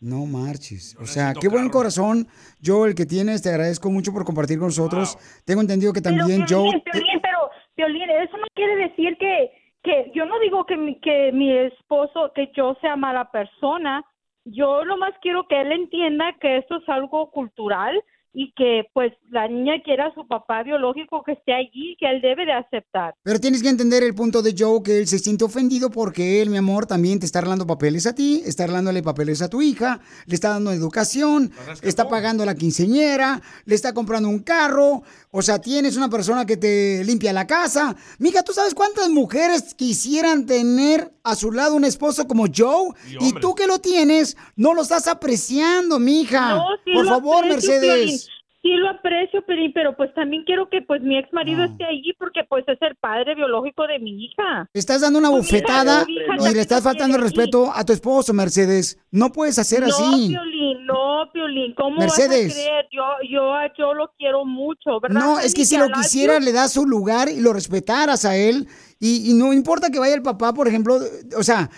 No 0.00 0.26
marches. 0.26 0.96
O 1.00 1.06
sea, 1.06 1.32
qué 1.40 1.48
buen 1.48 1.70
corazón, 1.70 2.26
Joe, 2.62 2.88
el 2.90 2.94
que 2.94 3.06
tienes. 3.06 3.40
Te 3.42 3.48
agradezco 3.48 3.90
mucho 3.90 4.12
por 4.12 4.24
compartir 4.24 4.58
con 4.58 4.66
nosotros. 4.68 5.16
Tengo 5.46 5.62
entendido 5.62 5.92
que 5.94 6.02
también 6.02 6.44
pero, 6.44 6.60
Joe. 6.62 6.70
Piolín, 6.70 6.82
Piolín, 6.84 7.20
pero, 7.22 7.50
Piolín, 7.74 8.10
eso 8.10 8.36
no 8.36 8.46
quiere 8.54 8.76
decir 8.88 9.16
que, 9.18 9.50
que 9.82 10.12
yo 10.14 10.26
no 10.26 10.38
digo 10.40 10.66
que 10.66 10.76
mi, 10.76 11.00
que 11.00 11.32
mi 11.32 11.56
esposo, 11.56 12.32
que 12.34 12.50
yo 12.54 12.76
sea 12.82 12.96
mala 12.96 13.30
persona. 13.30 14.04
Yo 14.44 14.84
nomás 14.84 15.14
quiero 15.22 15.46
que 15.48 15.60
él 15.60 15.72
entienda 15.72 16.34
que 16.40 16.58
esto 16.58 16.76
es 16.76 16.88
algo 16.88 17.30
cultural, 17.30 18.02
y 18.34 18.52
que 18.54 18.82
pues 18.92 19.12
la 19.30 19.46
niña 19.46 19.74
quiera 19.84 20.06
a 20.06 20.14
su 20.14 20.26
papá 20.26 20.64
biológico 20.64 21.22
que 21.22 21.32
esté 21.32 21.54
allí, 21.54 21.96
que 21.98 22.10
él 22.10 22.20
debe 22.20 22.44
de 22.44 22.52
aceptar. 22.52 23.14
Pero 23.22 23.38
tienes 23.38 23.62
que 23.62 23.68
entender 23.68 24.02
el 24.02 24.14
punto 24.14 24.42
de 24.42 24.54
Joe, 24.58 24.82
que 24.82 24.98
él 24.98 25.06
se 25.06 25.20
siente 25.20 25.44
ofendido 25.44 25.88
porque 25.88 26.42
él, 26.42 26.50
mi 26.50 26.56
amor, 26.56 26.86
también 26.86 27.20
te 27.20 27.26
está 27.26 27.38
arreglando 27.38 27.66
papeles 27.66 28.06
a 28.06 28.14
ti, 28.14 28.42
está 28.44 28.64
arreglándole 28.64 29.04
papeles 29.04 29.40
a 29.40 29.48
tu 29.48 29.62
hija, 29.62 30.00
le 30.26 30.34
está 30.34 30.48
dando 30.50 30.72
educación, 30.72 31.52
está 31.82 32.08
pagando 32.08 32.44
la 32.44 32.56
quinceñera, 32.56 33.40
le 33.66 33.74
está 33.76 33.94
comprando 33.94 34.28
un 34.28 34.40
carro, 34.40 35.02
o 35.30 35.40
sea, 35.40 35.60
tienes 35.60 35.96
una 35.96 36.10
persona 36.10 36.44
que 36.44 36.56
te 36.56 37.04
limpia 37.04 37.32
la 37.32 37.46
casa. 37.46 37.94
Mija, 38.18 38.42
¿tú 38.42 38.52
sabes 38.52 38.74
cuántas 38.74 39.10
mujeres 39.10 39.74
quisieran 39.74 40.44
tener 40.44 41.12
a 41.22 41.36
su 41.36 41.52
lado 41.52 41.76
un 41.76 41.84
esposo 41.84 42.26
como 42.26 42.46
Joe? 42.54 42.90
Y, 43.20 43.32
tú 43.34 43.54
que 43.54 43.68
lo 43.68 43.78
tienes, 43.78 44.36
no 44.56 44.74
lo 44.74 44.82
estás 44.82 45.06
apreciando, 45.06 46.00
mija. 46.00 46.56
No, 46.56 46.64
sí 46.84 46.92
Por 46.94 47.06
favor, 47.06 47.44
aprecio, 47.44 47.70
Mercedes. 47.70 48.23
Sí 48.64 48.70
lo 48.78 48.88
aprecio, 48.88 49.44
Piolín, 49.44 49.72
pero 49.74 49.94
pues 49.94 50.14
también 50.14 50.42
quiero 50.44 50.70
que 50.70 50.80
pues 50.80 51.02
mi 51.02 51.18
ex 51.18 51.30
marido 51.34 51.64
esté 51.64 51.84
allí 51.84 52.14
porque 52.18 52.44
pues 52.48 52.64
es 52.66 52.80
el 52.80 52.96
padre 52.96 53.34
biológico 53.34 53.86
de 53.86 53.98
mi 53.98 54.24
hija. 54.24 54.70
Estás 54.72 55.02
dando 55.02 55.18
una 55.18 55.30
Pues, 55.30 55.52
mi 55.52 55.58
hija 55.58 56.50
y 56.50 56.54
le 56.54 56.60
estás 56.62 56.82
faltando 56.82 57.18
el 57.18 57.22
respeto 57.22 57.70
a 57.74 57.84
tu 57.84 57.92
esposo, 57.92 58.32
Mercedes. 58.32 58.98
No 59.10 59.32
puedes 59.32 59.58
hacer 59.58 59.80
no, 59.80 59.88
así. 59.88 60.28
Piolín, 60.28 60.86
no, 60.86 61.30
Piolín, 61.30 61.74
¿cómo 61.74 61.98
Mercedes. 61.98 62.46
vas 62.46 62.56
a 62.56 62.58
creer? 62.58 62.86
Yo, 62.90 63.02
yo, 63.30 63.52
yo 63.76 63.92
lo 63.92 64.10
quiero 64.16 64.46
mucho, 64.46 64.98
¿verdad? 64.98 65.20
No, 65.20 65.38
es 65.38 65.52
que 65.52 65.66
si 65.66 65.76
lo 65.76 65.88
quisiera, 65.90 66.40
le 66.40 66.52
das 66.52 66.72
su 66.72 66.86
lugar 66.86 67.28
y 67.28 67.42
lo 67.42 67.52
respetaras 67.52 68.24
a 68.24 68.34
él. 68.34 68.66
Y, 68.98 69.30
y 69.30 69.34
no 69.34 69.52
importa 69.52 69.90
que 69.90 69.98
vaya 69.98 70.14
el 70.14 70.22
papá, 70.22 70.54
por 70.54 70.68
ejemplo. 70.68 71.00
O 71.36 71.42
sea, 71.42 71.68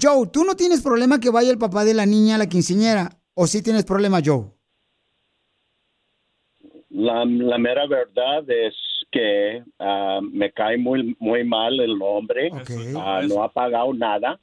Joe, 0.00 0.26
tú 0.28 0.44
no 0.44 0.56
tienes 0.56 0.80
problema 0.80 1.20
que 1.20 1.28
vaya 1.28 1.50
el 1.50 1.58
papá 1.58 1.84
de 1.84 1.92
la 1.92 2.06
niña 2.06 2.36
a 2.36 2.38
la 2.38 2.46
quinceñera. 2.46 3.10
¿O 3.34 3.46
sí 3.46 3.60
tienes 3.60 3.84
problema, 3.84 4.20
Joe? 4.24 4.46
La, 7.00 7.24
la 7.24 7.56
mera 7.56 7.86
verdad 7.86 8.44
es 8.50 8.74
que 9.10 9.62
ah, 9.78 10.20
me 10.22 10.50
cae 10.52 10.76
muy 10.76 11.16
muy 11.18 11.44
mal 11.44 11.80
el 11.80 11.96
hombre. 12.02 12.50
Ah, 12.96 13.22
no 13.26 13.42
ha 13.42 13.50
pagado 13.50 13.94
nada. 13.94 14.38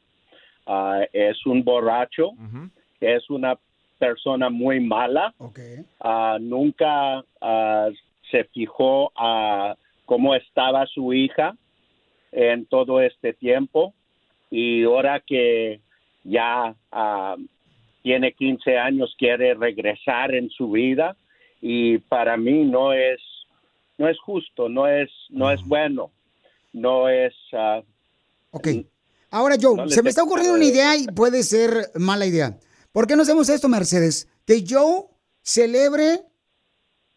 Ah, 0.66 1.02
es 1.14 1.46
un 1.46 1.64
borracho. 1.64 2.32
Es 3.00 3.30
una 3.30 3.56
persona 4.00 4.50
muy 4.50 4.80
mala. 4.80 5.36
Ah, 6.00 6.38
nunca 6.42 7.24
ah, 7.42 7.90
se 8.32 8.44
fijó 8.46 9.12
a 9.16 9.76
cómo 10.06 10.34
estaba 10.34 10.88
su 10.88 11.14
hija 11.14 11.56
en 12.32 12.66
todo 12.66 13.02
este 13.02 13.34
tiempo. 13.34 13.94
Y 14.50 14.84
ahora 14.84 15.20
que 15.20 15.80
ya 16.24 16.74
ah, 16.92 17.36
tiene 18.02 18.32
15 18.32 18.80
años, 18.80 19.16
quiere 19.16 19.54
regresar 19.54 20.34
en 20.34 20.50
su 20.50 20.72
vida 20.72 21.16
y 21.62 21.98
para 22.00 22.38
mí 22.38 22.66
no 22.66 22.94
es 22.94 23.20
no 23.98 24.08
es 24.08 24.20
justo, 24.20 24.70
no 24.70 24.88
es 24.88 25.10
no 25.30 25.52
es 25.52 25.64
bueno, 25.64 26.12
no 26.74 27.10
es 27.10 27.34
ah, 27.54 27.82
Ok. 28.52 28.68
Ahora, 29.30 29.58
Joe, 29.62 29.76
No 29.76 29.90
se 29.90 30.02
me 30.02 30.10
está 30.10 30.24
ocurriendo 30.24 30.56
una 30.56 30.66
idea 30.66 30.96
y 30.96 31.06
puede 31.08 31.44
ser 31.44 31.92
mala 31.96 32.26
idea. 32.26 32.58
¿Por 32.92 33.08
qué 33.08 33.16
no 33.16 33.24
hacemos 33.24 33.50
esto, 33.50 33.68
Mercedes? 33.68 34.28
Que 34.46 34.64
Joe 34.68 35.06
celebre 35.42 36.24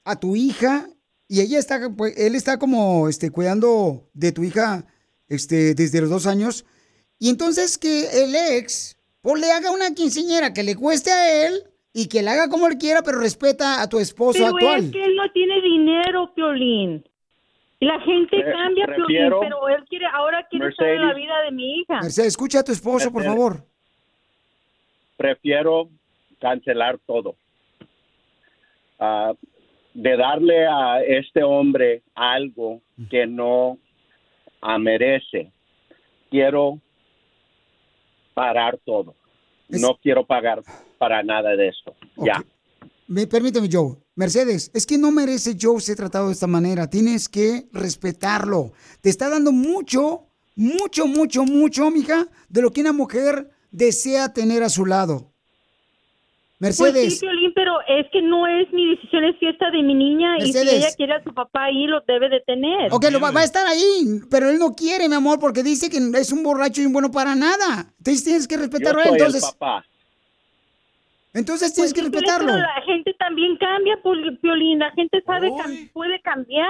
a 0.04 0.18
tu 0.18 0.34
hija 0.36 0.88
y 1.28 1.40
ella 1.40 1.58
está, 1.58 1.88
pues, 1.96 2.16
él 2.18 2.34
está 2.34 2.58
como 2.58 3.08
este, 3.08 3.30
cuidando 3.30 4.10
de 4.12 4.32
tu 4.32 4.42
hija 4.42 4.84
este, 5.28 5.74
desde 5.74 6.00
los 6.00 6.10
dos 6.10 6.26
años. 6.26 6.64
Y 7.18 7.28
entonces 7.28 7.78
que 7.78 8.24
el 8.24 8.34
ex 8.34 8.96
pues, 9.22 9.40
le 9.40 9.52
haga 9.52 9.70
una 9.70 9.94
quinceñera 9.94 10.52
que 10.52 10.64
le 10.64 10.74
cueste 10.74 11.12
a 11.12 11.46
él 11.46 11.64
y 11.92 12.08
que 12.08 12.22
la 12.22 12.32
haga 12.32 12.48
como 12.48 12.68
él 12.68 12.78
quiera, 12.78 13.02
pero 13.02 13.18
respeta 13.20 13.82
a 13.82 13.88
tu 13.88 13.98
esposo 13.98 14.38
Pero 14.38 14.54
actual. 14.56 14.84
es 14.84 14.92
que 14.92 15.02
él 15.04 15.16
no 15.16 15.30
tiene 15.32 15.60
dinero, 15.60 16.32
Piolín. 16.34 17.04
La 17.80 17.98
gente 18.00 18.44
cambia, 18.44 18.86
Piolín, 18.86 19.30
pero 19.40 19.68
él 19.68 19.84
quiere, 19.88 20.06
ahora 20.12 20.46
quiere 20.48 20.68
estar 20.68 20.86
en 20.88 21.00
la 21.00 21.06
Mercedes. 21.08 21.24
vida 21.26 21.42
de 21.44 21.50
mi 21.52 21.80
hija. 21.80 21.94
Mercedes, 22.02 22.28
escucha 22.28 22.60
a 22.60 22.64
tu 22.64 22.72
esposo, 22.72 23.10
por 23.10 23.22
Mercedes. 23.22 23.36
favor. 23.36 23.64
prefiero 25.16 25.88
cancelar 26.40 26.98
todo. 27.06 27.36
Ah, 28.98 29.32
de 29.92 30.16
darle 30.16 30.66
a 30.66 31.02
este 31.02 31.42
hombre 31.42 32.02
algo 32.14 32.80
que 33.10 33.26
no 33.26 33.78
merece. 34.78 35.50
Quiero 36.30 36.78
parar 38.34 38.78
todo. 38.84 39.14
No 39.68 39.96
quiero 40.02 40.24
pagar 40.24 40.62
para 41.00 41.22
nada 41.22 41.56
de 41.56 41.68
esto. 41.68 41.94
Ya. 42.18 42.44
Me, 43.08 43.26
permíteme, 43.26 43.70
Joe. 43.72 43.96
Mercedes, 44.16 44.70
es 44.74 44.84
que 44.84 44.98
no 44.98 45.10
merece 45.10 45.56
Joe 45.58 45.80
ser 45.80 45.96
tratado 45.96 46.26
de 46.26 46.34
esta 46.34 46.46
manera. 46.46 46.90
Tienes 46.90 47.26
que 47.26 47.68
respetarlo. 47.72 48.72
Te 49.00 49.08
está 49.08 49.30
dando 49.30 49.50
mucho, 49.50 50.26
mucho, 50.54 51.06
mucho, 51.06 51.44
mucho, 51.44 51.90
mija, 51.90 52.26
de 52.50 52.60
lo 52.60 52.70
que 52.70 52.82
una 52.82 52.92
mujer 52.92 53.50
desea 53.70 54.34
tener 54.34 54.62
a 54.62 54.68
su 54.68 54.84
lado. 54.84 55.32
Pues 56.58 56.78
Mercedes, 56.78 57.14
sí, 57.14 57.20
Piolín, 57.20 57.52
pero 57.54 57.72
es 57.88 58.06
que 58.12 58.20
no 58.20 58.46
es 58.46 58.70
mi 58.70 58.90
decisión, 58.90 59.24
es 59.24 59.38
fiesta 59.38 59.70
de 59.70 59.82
mi 59.82 59.94
niña 59.94 60.36
y 60.38 60.52
si 60.52 60.58
ella 60.58 60.94
quiere 60.94 61.14
a 61.14 61.24
su 61.24 61.32
papá 61.32 61.64
ahí, 61.64 61.86
lo 61.86 62.02
debe 62.06 62.28
de 62.28 62.40
tener. 62.40 62.92
ok, 62.92 63.06
lo 63.10 63.18
va, 63.18 63.30
va 63.30 63.40
a 63.40 63.44
estar 63.44 63.66
ahí, 63.66 64.20
pero 64.30 64.50
él 64.50 64.58
no 64.58 64.74
quiere, 64.74 65.08
mi 65.08 65.14
amor, 65.14 65.38
porque 65.40 65.62
dice 65.62 65.88
que 65.88 65.96
es 65.96 66.32
un 66.32 66.42
borracho 66.42 66.82
y 66.82 66.84
un 66.84 66.92
bueno 66.92 67.10
para 67.10 67.34
nada. 67.34 67.94
Entonces 67.96 68.24
tienes 68.24 68.46
que 68.46 68.56
Yo 68.56 68.60
respetarlo 68.60 69.00
a 69.00 69.04
soy 69.04 69.14
él. 69.14 69.18
Entonces, 69.18 69.42
el 69.42 69.58
papá. 69.58 69.86
Entonces 71.32 71.72
tienes 71.72 71.92
que 71.92 72.00
Pues 72.00 72.10
Piolín, 72.10 72.26
respetarlo. 72.28 72.52
pero 72.52 72.58
la 72.66 72.82
gente 72.86 73.14
también 73.18 73.56
cambia, 73.58 73.98
Piolín, 74.40 74.78
la 74.80 74.90
gente 74.92 75.22
sabe, 75.24 75.48
cam- 75.50 75.90
puede 75.92 76.20
cambiar. 76.22 76.68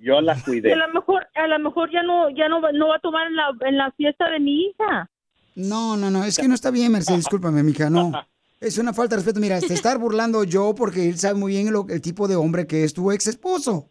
Yo 0.00 0.20
la 0.20 0.36
Y 0.36 0.42
cuidé. 0.42 0.72
a 0.72 0.76
lo 0.76 0.88
mejor, 0.92 1.26
a 1.34 1.46
lo 1.46 1.58
mejor 1.58 1.90
ya 1.92 2.02
no, 2.02 2.30
ya 2.30 2.48
no, 2.48 2.60
va- 2.60 2.72
no 2.72 2.88
va 2.88 2.96
a 2.96 3.00
tomar 3.00 3.26
en 3.28 3.36
la, 3.36 3.44
en 3.66 3.76
la 3.78 3.90
fiesta 3.92 4.28
de 4.30 4.40
mi 4.40 4.66
hija. 4.66 5.10
No, 5.54 5.96
no, 5.96 6.10
no, 6.10 6.24
es 6.24 6.36
que 6.38 6.48
no 6.48 6.54
está 6.54 6.70
bien, 6.70 6.92
Mercedes, 6.92 7.20
discúlpame, 7.30 7.62
mija, 7.62 7.88
no. 7.90 8.12
Es 8.60 8.78
una 8.78 8.92
falta 8.94 9.16
de 9.16 9.22
respeto. 9.22 9.38
Mira, 9.40 9.60
te 9.60 9.74
estar 9.74 9.98
burlando 9.98 10.42
yo 10.44 10.74
porque 10.74 11.08
él 11.08 11.18
sabe 11.18 11.34
muy 11.38 11.52
bien 11.52 11.72
lo- 11.72 11.86
el 11.88 12.00
tipo 12.00 12.26
de 12.28 12.36
hombre 12.36 12.66
que 12.66 12.84
es 12.84 12.94
tu 12.94 13.12
ex 13.12 13.26
esposo. 13.26 13.90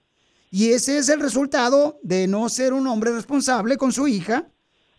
Y 0.51 0.70
ese 0.72 0.97
es 0.99 1.09
el 1.09 1.20
resultado 1.20 1.99
de 2.01 2.28
no 2.28 2.47
ser 2.49 2.74
un 2.74 2.88
hombre 2.88 3.11
responsable 3.11 3.78
con 3.78 3.91
su 3.91 4.07
hija. 4.07 4.47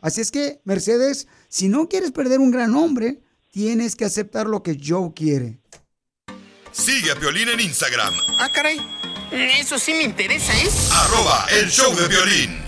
Así 0.01 0.21
es 0.21 0.31
que, 0.31 0.61
Mercedes, 0.65 1.27
si 1.49 1.69
no 1.69 1.89
quieres 1.89 2.13
perder 2.13 2.39
un 2.41 2.51
gran 2.51 2.75
hombre, 2.75 3.21
tienes 3.57 3.97
que 3.97 4.05
aceptar 4.05 4.47
lo 4.47 4.63
que 4.63 4.79
Joe 4.79 5.15
quiere. 5.15 5.59
Sigue 6.73 7.11
a 7.11 7.15
Piolín 7.19 7.49
en 7.49 7.59
Instagram, 7.59 8.13
Ah, 8.39 8.51
caray. 8.53 8.79
Eso 9.33 9.79
sí 9.79 9.95
me 9.95 10.03
interesa, 10.03 10.53
¿eh? 10.53 10.69
arroba 10.93 11.47
el 11.59 11.71
show 11.71 11.91
de 11.97 12.07
violín. 12.07 12.59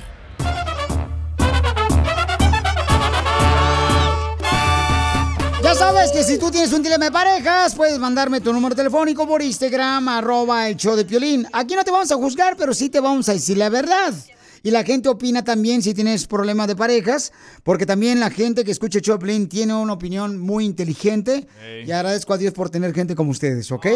Ya 5.62 5.74
sabes 5.74 6.11
que 6.11 6.24
si 6.24 6.39
tú 6.39 6.51
tienes 6.51 6.72
un 6.72 6.82
dilema 6.82 7.05
de 7.05 7.11
parejas, 7.12 7.74
puedes 7.74 7.99
mandarme 7.99 8.41
tu 8.41 8.51
número 8.55 8.74
telefónico 8.74 9.28
por 9.28 9.43
Instagram, 9.43 10.09
arroba 10.09 10.68
el 10.70 10.76
show 10.76 10.97
de 10.97 11.05
Piolín. 11.05 11.47
Aquí 11.53 11.74
no 11.74 11.84
te 11.84 11.91
vamos 11.91 12.11
a 12.11 12.14
juzgar, 12.16 12.57
pero 12.57 12.72
sí 12.72 12.89
te 12.89 13.01
vamos 13.01 13.28
a 13.28 13.34
decir 13.34 13.59
la 13.59 13.68
verdad. 13.68 14.14
Y 14.63 14.71
la 14.71 14.85
gente 14.85 15.09
opina 15.09 15.45
también 15.45 15.83
si 15.83 15.95
tienes 15.95 16.27
problemas 16.27 16.69
de 16.69 16.77
parejas, 16.77 17.33
porque 17.63 17.87
también 17.87 18.21
la 18.21 18.31
gente 18.31 18.65
que 18.65 18.71
escucha 18.71 19.01
Piolín 19.01 19.49
tiene 19.49 19.75
una 19.75 19.93
opinión 19.93 20.39
muy 20.39 20.65
inteligente. 20.65 21.47
Y 21.85 21.91
agradezco 21.91 22.35
a 22.35 22.39
Dios 22.39 22.53
por 22.53 22.71
tener 22.71 22.95
gente 22.95 23.15
como 23.15 23.31
ustedes, 23.31 23.71
¿ok? 23.71 23.87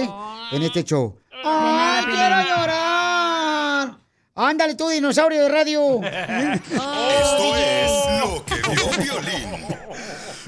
En 0.52 0.62
este 0.62 0.84
show. 0.84 1.16
¡Ay, 1.44 2.04
quiero 2.04 2.42
llorar! 2.42 3.98
Ándale 4.34 4.74
tú, 4.74 4.88
dinosaurio 4.88 5.42
de 5.42 5.48
radio. 5.48 6.00
Esto 6.02 7.56
es 7.56 7.90
lo 8.20 8.44
que 8.44 8.54
vio 8.54 9.20
Piolín. 9.20 9.66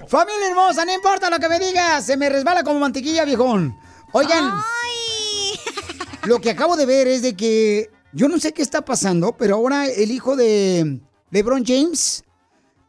Familia 0.07 0.49
hermosa, 0.49 0.85
no 0.85 0.95
importa 0.95 1.29
lo 1.29 1.39
que 1.39 1.49
me 1.49 1.59
digas, 1.59 2.07
se 2.07 2.17
me 2.17 2.29
resbala 2.29 2.63
como 2.63 2.79
mantequilla, 2.79 3.25
viejón. 3.25 3.77
Oigan, 4.13 4.49
lo 6.25 6.41
que 6.41 6.51
acabo 6.51 6.77
de 6.77 6.87
ver 6.87 7.09
es 7.09 7.23
de 7.23 7.35
que 7.35 7.91
yo 8.15 8.29
no 8.29 8.39
sé 8.39 8.53
qué 8.53 8.63
está 8.63 8.85
pasando, 8.85 9.37
pero 9.37 9.57
ahora 9.57 9.87
el 9.87 10.11
hijo 10.11 10.37
de 10.37 11.01
LeBron 11.31 11.65
James 11.65 12.25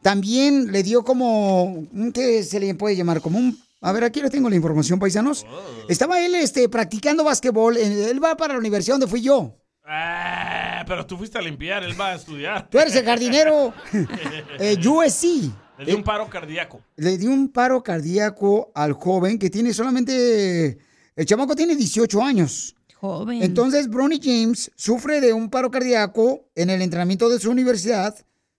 también 0.02 0.70
le 0.70 0.82
dio 0.82 1.02
como, 1.02 1.86
¿qué 2.14 2.44
se 2.44 2.60
le 2.60 2.74
puede 2.74 2.96
llamar? 2.96 3.20
Como 3.20 3.38
un, 3.38 3.58
a 3.80 3.92
ver, 3.92 4.04
aquí 4.04 4.22
le 4.22 4.30
tengo 4.30 4.48
la 4.48 4.56
información, 4.56 5.00
paisanos. 5.00 5.44
Estaba 5.88 6.24
él 6.24 6.34
este, 6.36 6.68
practicando 6.68 7.24
básquetbol, 7.24 7.76
él 7.76 8.22
va 8.22 8.36
para 8.36 8.54
la 8.54 8.60
universidad 8.60 8.94
donde 8.94 9.08
fui 9.08 9.20
yo. 9.20 9.56
Ah, 9.84 10.84
pero 10.86 11.04
tú 11.06 11.16
fuiste 11.16 11.38
a 11.38 11.42
limpiar, 11.42 11.82
él 11.82 12.00
va 12.00 12.10
a 12.10 12.14
estudiar. 12.14 12.68
Tú 12.70 12.78
eres 12.78 12.94
el 12.94 13.04
jardinero. 13.04 13.72
eh, 14.60 14.76
USC. 14.84 15.52
Le 15.78 15.84
dio 15.84 15.96
un 15.96 16.04
paro 16.04 16.28
cardíaco. 16.28 16.80
le 16.96 17.18
dio 17.18 17.30
un 17.30 17.48
paro 17.48 17.82
cardíaco 17.82 18.70
al 18.74 18.92
joven 18.92 19.38
que 19.38 19.50
tiene 19.50 19.74
solamente. 19.74 20.78
El 21.16 21.26
chamaco 21.26 21.54
tiene 21.56 21.74
18 21.74 22.22
años. 22.22 22.75
Joven. 23.06 23.42
Entonces, 23.42 23.88
Bronny 23.88 24.20
James 24.22 24.70
sufre 24.76 25.20
de 25.20 25.32
un 25.32 25.50
paro 25.50 25.70
cardíaco 25.70 26.44
en 26.54 26.70
el 26.70 26.82
entrenamiento 26.82 27.28
de 27.28 27.38
su 27.40 27.50
universidad, 27.50 28.14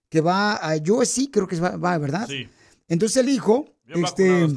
que 0.08 0.20
va 0.20 0.54
a 0.54 0.76
USC, 0.76 1.30
creo 1.30 1.46
que 1.46 1.58
va, 1.60 1.76
va, 1.76 1.98
¿verdad? 1.98 2.26
Sí. 2.28 2.48
Entonces 2.88 3.16
el 3.18 3.28
hijo, 3.28 3.66
Bien 3.86 4.04
este, 4.04 4.48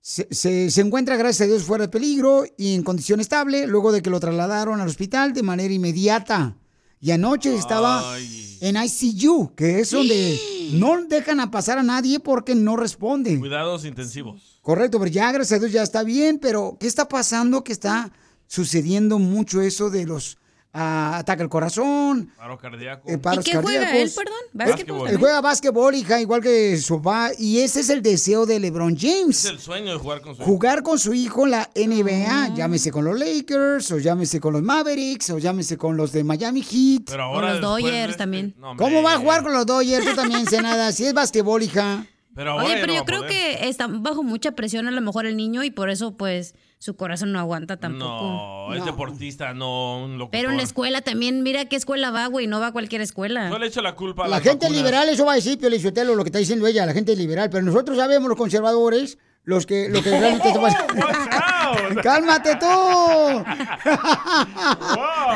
se, 0.00 0.26
se- 0.30 0.70
se 0.70 0.80
encuentra, 0.80 1.16
gracias 1.16 1.46
a 1.46 1.50
Dios, 1.50 1.62
fuera 1.64 1.84
de 1.84 1.88
peligro 1.90 2.44
y 2.56 2.74
en 2.74 2.82
condición 2.82 3.20
estable, 3.20 3.66
luego 3.66 3.92
de 3.92 4.02
que 4.02 4.08
lo 4.10 4.20
trasladaron 4.20 4.80
al 4.80 4.88
hospital 4.88 5.32
de 5.34 5.42
manera 5.42 5.74
inmediata. 5.74 6.56
Y 6.98 7.10
anoche 7.10 7.54
estaba 7.54 8.16
en 8.60 8.76
ICU, 8.76 9.52
que 9.54 9.80
es 9.80 9.90
donde 9.90 10.40
no 10.72 11.04
dejan 11.04 11.40
a 11.40 11.50
pasar 11.50 11.78
a 11.78 11.82
nadie 11.82 12.20
porque 12.20 12.54
no 12.54 12.76
responde. 12.76 13.38
Cuidados 13.38 13.84
intensivos. 13.84 14.58
Correcto, 14.62 14.98
pero 14.98 15.10
ya, 15.10 15.30
gracias 15.30 15.58
a 15.58 15.60
Dios, 15.60 15.72
ya 15.72 15.82
está 15.82 16.02
bien, 16.02 16.38
pero 16.38 16.76
¿qué 16.80 16.86
está 16.86 17.06
pasando? 17.06 17.62
Que 17.62 17.72
está 17.72 18.10
sucediendo 18.46 19.18
mucho 19.18 19.60
eso 19.60 19.90
de 19.90 20.06
los 20.06 20.38
ah, 20.72 21.18
ataques 21.18 21.42
al 21.42 21.48
corazón, 21.48 22.32
Paro 22.36 22.58
cardíaco. 22.58 23.08
eh, 23.08 23.16
paros 23.18 23.46
¿Y 23.46 23.50
qué 23.50 23.56
juega 23.58 23.96
él, 23.96 24.10
perdón? 24.14 24.34
Él- 24.44 24.50
¿Básquetbol? 24.70 25.08
Él 25.08 25.16
juega 25.18 25.40
básquetbol, 25.40 25.94
hija, 25.94 26.20
igual 26.20 26.42
que 26.42 26.76
su 26.76 26.98
papá, 27.02 27.30
y 27.38 27.60
ese 27.60 27.80
es 27.80 27.88
el 27.90 28.02
deseo 28.02 28.44
de 28.46 28.60
LeBron 28.60 28.94
Es 28.94 29.00
James. 29.02 29.44
el 29.46 29.58
sueño 29.58 29.92
de 29.92 29.98
jugar 29.98 30.20
con 30.20 30.36
su 30.36 30.42
Jugar 30.42 30.82
con 30.82 30.98
su 30.98 31.14
hijo 31.14 31.44
en 31.44 31.50
la 31.52 31.70
NBA, 31.74 32.54
llámese 32.54 32.90
con 32.90 33.04
los 33.04 33.18
Lakers, 33.18 33.90
o 33.92 33.98
llámese 33.98 34.38
con 34.40 34.52
los 34.52 34.62
Mavericks, 34.62 35.30
o 35.30 35.38
llámese 35.38 35.76
con 35.78 35.96
los 35.96 36.12
de 36.12 36.24
Miami 36.24 36.62
Heat. 36.62 37.02
Pero 37.06 37.22
O 37.30 37.34
ahora 37.34 37.54
los 37.54 37.60
después 37.60 37.76
de 37.84 37.90
Dodgers 37.90 38.10
este- 38.10 38.18
también. 38.18 38.54
No. 38.58 38.76
¿Cómo 38.76 39.02
va 39.02 39.14
a 39.14 39.18
jugar 39.18 39.42
con 39.42 39.52
los 39.54 39.64
Dodgers? 39.66 40.04
Tú 40.06 40.14
también 40.14 40.46
sé 40.46 40.60
nada. 40.62 40.92
Si 40.92 41.04
es 41.06 41.14
básquetbol, 41.14 41.62
hija. 41.62 42.06
Pero 42.34 42.50
ahora 42.52 42.64
Oye, 42.66 42.74
pero 42.74 42.88
no 42.88 42.94
yo 42.96 43.00
a 43.00 43.04
creo 43.06 43.20
poder. 43.20 43.32
que 43.32 43.68
está 43.70 43.86
bajo 43.86 44.22
mucha 44.22 44.52
presión 44.52 44.86
a 44.86 44.90
lo 44.90 45.00
mejor 45.00 45.24
el 45.24 45.38
niño 45.38 45.64
y 45.64 45.70
por 45.70 45.88
eso 45.88 46.18
pues 46.18 46.54
su 46.78 46.94
corazón 46.94 47.32
no 47.32 47.38
aguanta 47.40 47.78
tampoco. 47.78 48.68
No, 48.68 48.74
es 48.74 48.84
deportista, 48.84 49.54
no 49.54 50.04
un 50.04 50.18
locutor. 50.18 50.30
Pero 50.30 50.50
en 50.50 50.58
la 50.58 50.62
escuela 50.62 51.00
también, 51.00 51.42
mira 51.42 51.64
qué 51.64 51.76
escuela 51.76 52.10
va, 52.10 52.26
güey, 52.26 52.46
no 52.46 52.60
va 52.60 52.68
a 52.68 52.72
cualquier 52.72 53.00
escuela. 53.00 53.48
Yo 53.50 53.58
le 53.58 53.66
echo 53.66 53.80
la 53.82 53.94
culpa 53.94 54.26
a 54.26 54.28
La 54.28 54.40
gente 54.40 54.66
vacunas. 54.66 54.76
liberal, 54.76 55.08
eso 55.08 55.24
va 55.24 55.32
a 55.32 55.36
decir, 55.36 55.58
Pio 55.58 55.70
Lizotelo, 55.70 56.14
lo 56.14 56.22
que 56.22 56.28
está 56.28 56.38
diciendo 56.38 56.66
ella, 56.66 56.84
la 56.86 56.92
gente 56.92 57.16
liberal. 57.16 57.48
Pero 57.50 57.62
nosotros 57.64 57.96
sabemos, 57.96 58.28
los 58.28 58.36
conservadores, 58.38 59.16
los 59.44 59.64
que, 59.66 59.88
lo 59.88 60.02
que 60.02 60.10
realmente 60.20 60.48
está 60.48 60.60
pasando. 60.60 62.02
¡Cálmate 62.02 62.56
tú! 62.56 62.66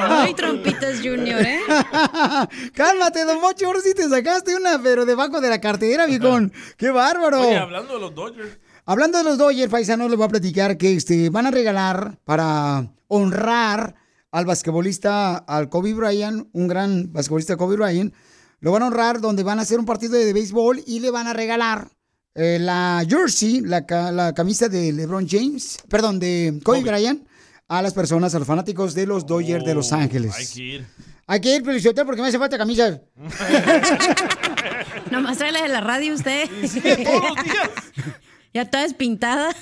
Ay, 0.03 0.35
Trompitas 0.35 0.99
Junior, 1.03 1.41
¿eh? 1.41 1.61
Cálmate, 2.75 3.25
don 3.25 3.41
Mocho, 3.41 3.67
ahora 3.67 3.81
sí 3.81 3.95
te 3.95 4.09
sacaste 4.09 4.55
una, 4.55 4.81
pero 4.83 5.05
debajo 5.07 5.41
de 5.41 5.49
la 5.49 5.61
cartera, 5.61 6.07
viejón. 6.07 6.53
¡Qué 6.77 6.91
bárbaro! 6.91 7.41
Oye, 7.41 7.57
hablando 7.57 7.95
de 7.95 8.01
los 8.01 8.15
Dodgers. 8.15 8.59
Hablando 8.91 9.19
de 9.19 9.23
los 9.23 9.39
Dodgers, 9.39 9.71
paisanos, 9.71 10.11
les 10.11 10.17
voy 10.17 10.27
a 10.27 10.31
platicar 10.31 10.77
que 10.77 10.93
este, 10.95 11.31
van 11.31 11.47
a 11.47 11.53
regalar 11.53 12.19
para 12.25 12.93
honrar 13.07 13.95
al 14.33 14.47
basquetbolista, 14.47 15.37
al 15.37 15.69
Kobe 15.69 15.95
Bryant, 15.95 16.49
un 16.53 16.67
gran 16.67 17.13
basquetbolista 17.13 17.57
Kobe 17.57 17.77
Bryant. 17.77 18.13
Lo 18.59 18.73
van 18.73 18.83
a 18.83 18.89
honrar 18.89 19.21
donde 19.21 19.45
van 19.45 19.61
a 19.61 19.63
hacer 19.63 19.79
un 19.79 19.87
partido 19.87 20.15
de, 20.15 20.33
béisbol 20.33 20.83
y 20.89 20.99
le 20.99 21.13
van 21.13 21.29
a 21.29 21.33
regalar 21.33 21.87
eh, 22.35 22.59
la 22.61 23.07
jersey, 23.09 23.61
la, 23.61 23.87
la 24.11 24.35
camisa 24.35 24.69
de 24.69 24.93
LeBron 24.93 25.29
James, 25.29 25.79
perdón, 25.89 26.19
de 26.19 26.59
Kobe, 26.65 26.83
Bryant, 26.83 27.25
a 27.69 27.83
las 27.83 27.95
personas, 27.95 28.35
a 28.35 28.41
los 28.41 28.49
fanáticos 28.49 28.93
de 28.95 29.07
los 29.07 29.25
Dodgers 29.25 29.65
de 29.65 29.75
Los 29.77 29.93
Ángeles. 29.93 30.33
Oh, 30.35 30.37
Hay 30.37 30.47
que 30.49 30.63
ir. 30.65 30.87
Hay 31.29 31.41
que 31.41 31.55
ir, 31.55 31.65
Feliciotel, 31.65 32.05
porque 32.05 32.23
me 32.23 32.27
hace 32.27 32.41
falta 32.41 32.59
camisas. 32.59 33.03
Nomás 35.13 35.39
trae 35.39 35.53
la 35.53 35.63
de 35.63 35.69
la 35.69 35.81
radio 35.81 36.13
usted. 36.13 36.49
todos 36.49 37.23
los 37.23 37.45
días. 37.45 37.71
ya 38.53 38.69
toda 38.69 38.83
despintada. 38.83 39.55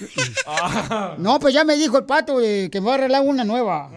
No, 1.19 1.39
pues 1.39 1.53
ya 1.55 1.65
me 1.65 1.77
dijo 1.77 1.99
el 1.99 2.05
pato 2.05 2.41
eh, 2.41 2.69
que 2.71 2.81
me 2.81 2.87
va 2.87 2.93
a 2.93 2.95
arreglar 2.97 3.23
una 3.23 3.45
nueva. 3.45 3.91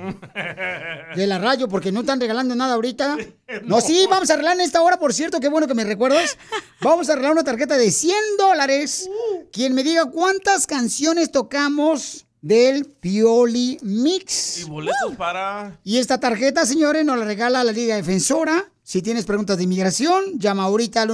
De 1.15 1.27
la 1.27 1.39
radio, 1.39 1.67
porque 1.67 1.91
no 1.91 2.01
están 2.01 2.19
regalando 2.19 2.55
nada 2.55 2.73
ahorita. 2.75 3.17
No, 3.65 3.81
sí, 3.81 4.07
vamos 4.09 4.29
a 4.29 4.35
arreglar 4.35 4.55
en 4.55 4.61
esta 4.61 4.81
hora, 4.81 4.97
por 4.97 5.13
cierto, 5.13 5.41
qué 5.41 5.49
bueno 5.49 5.67
que 5.67 5.73
me 5.73 5.83
recuerdas. 5.83 6.37
Vamos 6.79 7.09
a 7.09 7.11
arreglar 7.11 7.33
una 7.33 7.43
tarjeta 7.43 7.77
de 7.77 7.91
100 7.91 8.15
dólares. 8.37 9.09
Quien 9.51 9.73
me 9.73 9.83
diga 9.83 10.05
cuántas 10.05 10.65
canciones 10.65 11.33
tocamos 11.33 12.25
del 12.41 12.85
Pioli 12.85 13.77
Mix. 13.81 14.59
Y 14.59 14.63
boletos 14.63 15.17
para... 15.17 15.77
Y 15.83 15.97
esta 15.97 16.17
tarjeta, 16.17 16.65
señores, 16.65 17.03
nos 17.03 17.19
la 17.19 17.25
regala 17.25 17.61
la 17.61 17.73
Liga 17.73 17.97
Defensora. 17.97 18.71
Si 18.83 19.01
tienes 19.01 19.25
preguntas 19.25 19.57
de 19.57 19.65
inmigración, 19.65 20.39
llama 20.39 20.63
ahorita 20.63 21.01
al 21.01 21.11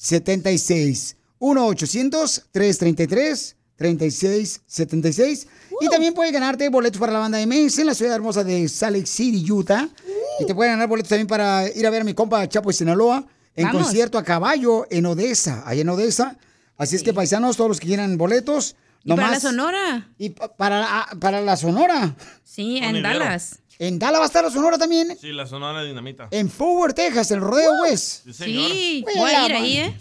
1-800-333-3676. 0.00 1.16
1-800-333-3676. 3.80 5.46
Y 5.80 5.88
también 5.88 6.12
puedes 6.14 6.32
ganarte 6.32 6.68
boletos 6.68 7.00
para 7.00 7.12
la 7.12 7.18
banda 7.20 7.38
MS 7.46 7.78
en 7.78 7.86
la 7.86 7.94
ciudad 7.94 8.14
hermosa 8.14 8.44
de 8.44 8.68
Salt 8.68 8.96
Lake 8.96 9.06
City, 9.06 9.50
Utah. 9.50 9.88
Y 10.38 10.46
te 10.46 10.54
pueden 10.54 10.74
ganar 10.74 10.88
boletos 10.88 11.08
también 11.08 11.26
para 11.26 11.66
ir 11.74 11.86
a 11.86 11.90
ver 11.90 12.02
a 12.02 12.04
mi 12.04 12.12
compa 12.14 12.46
Chapo 12.48 12.68
de 12.68 12.74
Sinaloa 12.74 13.26
en 13.56 13.66
Vamos. 13.66 13.84
concierto 13.84 14.18
a 14.18 14.24
caballo 14.24 14.86
en 14.90 15.06
Odessa, 15.06 15.62
allá 15.66 15.80
en 15.82 15.88
Odessa. 15.88 16.36
Así 16.76 16.96
es 16.96 17.02
que, 17.02 17.12
paisanos, 17.14 17.56
todos 17.56 17.68
los 17.68 17.80
que 17.80 17.86
quieran 17.88 18.16
boletos, 18.18 18.76
¿Y 19.04 19.10
para 19.14 19.30
la 19.30 19.40
Sonora? 19.40 20.08
y 20.18 20.30
pa- 20.30 20.54
para, 20.56 20.80
la- 20.80 21.08
para 21.18 21.40
la 21.40 21.56
Sonora. 21.56 22.14
Sí, 22.44 22.78
en. 22.78 23.02
Dallas. 23.02 23.59
En 23.82 23.98
Dallas 23.98 24.20
va 24.20 24.24
a 24.24 24.26
estar 24.26 24.44
la 24.44 24.50
Sonora 24.50 24.76
también. 24.76 25.16
Sí, 25.18 25.32
la 25.32 25.46
sonora 25.46 25.82
dinamita. 25.82 26.28
En 26.32 26.50
Forward, 26.50 26.92
Texas, 26.92 27.30
el 27.30 27.40
Rodeo 27.40 27.80
West. 27.80 28.24
Sí, 28.26 28.32
señor. 28.34 28.70
Sí, 28.70 29.04
voy 29.16 29.30
a 29.30 29.46
ir 29.46 29.52
ahí, 29.54 29.76
¿eh? 29.78 29.96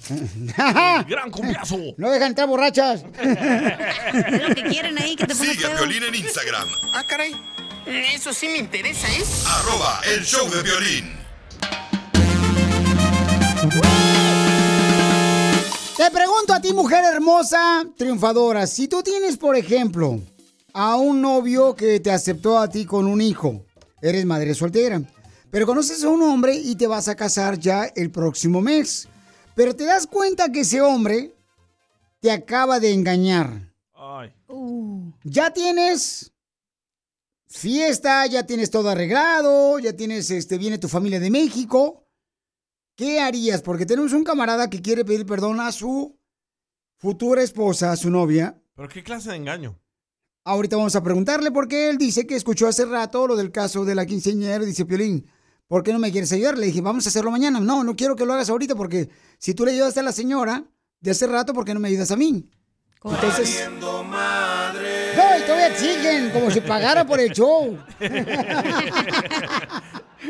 Gran 1.08 1.32
cumbiazo. 1.32 1.78
No 1.96 2.12
dejan 2.12 2.28
entrar 2.32 2.50
borrachas. 2.50 3.04
Lo 3.14 4.54
que 4.54 4.64
quieren 4.70 4.98
ahí, 5.02 5.16
que 5.16 5.26
te 5.26 5.34
pongas 5.34 5.54
Sigue 5.56 5.66
a. 5.66 5.76
Violín 5.76 6.04
en 6.04 6.14
Instagram, 6.14 6.68
Ah, 6.94 7.06
caray. 7.08 7.34
Eso 7.86 8.34
sí 8.34 8.50
me 8.50 8.58
interesa, 8.58 9.08
¿eh? 9.08 9.24
arroba 9.48 10.02
el 10.14 10.26
show 10.26 10.50
de 10.50 10.62
violín. 10.62 11.14
Te 15.96 16.12
pregunto 16.12 16.54
a 16.54 16.60
ti, 16.60 16.74
mujer 16.74 17.06
hermosa, 17.06 17.86
triunfadora, 17.98 18.68
si 18.68 18.90
tú 18.90 19.02
tienes, 19.04 19.38
por 19.38 19.56
ejemplo, 19.56 20.20
a 20.74 20.96
un 20.98 21.22
novio 21.22 21.76
que 21.76 22.00
te 22.00 22.12
aceptó 22.12 22.60
a 22.60 22.70
ti 22.70 22.86
con 22.86 23.08
un 23.08 23.22
hijo, 23.22 23.66
eres 24.02 24.26
madre 24.26 24.54
soltera, 24.54 25.02
pero 25.52 25.66
conoces 25.66 26.04
a 26.04 26.10
un 26.10 26.22
hombre 26.22 26.56
y 26.56 26.76
te 26.76 26.88
vas 26.88 27.08
a 27.08 27.16
casar 27.16 27.58
ya 27.60 27.86
el 27.96 28.12
próximo 28.12 28.62
mes, 28.62 29.08
pero 29.56 29.76
te 29.76 29.86
das 29.86 30.08
cuenta 30.08 30.52
que 30.52 30.62
ese 30.62 30.82
hombre 30.82 31.36
te 32.20 32.32
acaba 32.32 32.80
de 32.80 32.94
engañar. 32.94 33.74
Ay. 33.94 34.34
Ya 35.24 35.52
tienes 35.52 36.32
fiesta, 37.48 38.26
ya 38.28 38.46
tienes 38.46 38.70
todo 38.70 38.90
arreglado, 38.90 39.80
ya 39.80 39.94
tienes, 39.94 40.30
este, 40.32 40.58
viene 40.58 40.78
tu 40.78 40.88
familia 40.88 41.20
de 41.20 41.32
México. 41.32 42.06
¿Qué 42.96 43.20
harías? 43.20 43.62
Porque 43.62 43.86
tenemos 43.86 44.14
un 44.14 44.24
camarada 44.24 44.70
que 44.70 44.82
quiere 44.82 45.06
pedir 45.06 45.26
perdón 45.26 45.60
a 45.60 45.72
su 45.72 46.18
futura 46.98 47.42
esposa, 47.42 47.92
a 47.92 47.96
su 47.96 48.10
novia. 48.10 48.62
¿Pero 48.76 48.90
qué 48.90 49.04
clase 49.04 49.30
de 49.30 49.38
engaño? 49.38 49.80
Ahorita 50.50 50.78
vamos 50.78 50.96
a 50.96 51.04
preguntarle 51.04 51.52
porque 51.52 51.90
él 51.92 52.00
dice 52.00 52.26
que 52.26 52.36
escuchó 52.36 52.68
hace 52.68 52.84
rato 52.86 53.28
lo 53.28 53.36
del 53.36 53.52
caso 53.52 53.86
de 53.86 53.94
la 53.94 54.08
quinceañera. 54.08 54.66
Dice, 54.66 54.84
Piolín, 54.86 55.30
¿por 55.68 55.84
qué 55.84 55.94
no 55.94 56.00
me 56.00 56.12
quieres 56.12 56.32
ayudar? 56.32 56.58
Le 56.58 56.66
dije, 56.66 56.82
vamos 56.82 57.06
a 57.06 57.10
hacerlo 57.10 57.30
mañana. 57.30 57.60
No, 57.60 57.84
no 57.84 57.96
quiero 57.96 58.16
que 58.16 58.26
lo 58.26 58.34
hagas 58.34 58.50
ahorita 58.50 58.74
porque 58.76 59.10
si 59.38 59.54
tú 59.54 59.64
le 59.64 59.74
ayudaste 59.74 60.00
a 60.00 60.04
la 60.04 60.12
señora 60.12 60.64
de 61.02 61.12
hace 61.12 61.28
rato, 61.28 61.54
¿por 61.54 61.66
qué 61.66 61.76
no 61.76 61.80
me 61.80 61.90
ayudas 61.90 62.10
a 62.10 62.16
mí? 62.16 62.50
Entonces... 63.04 63.70
No, 63.80 65.38
y 65.38 65.42
todavía 65.44 65.68
exigen, 65.68 66.32
como 66.32 66.50
si 66.52 66.62
pagara 66.62 67.06
por 67.06 67.20
el 67.20 67.30
show. 67.32 67.78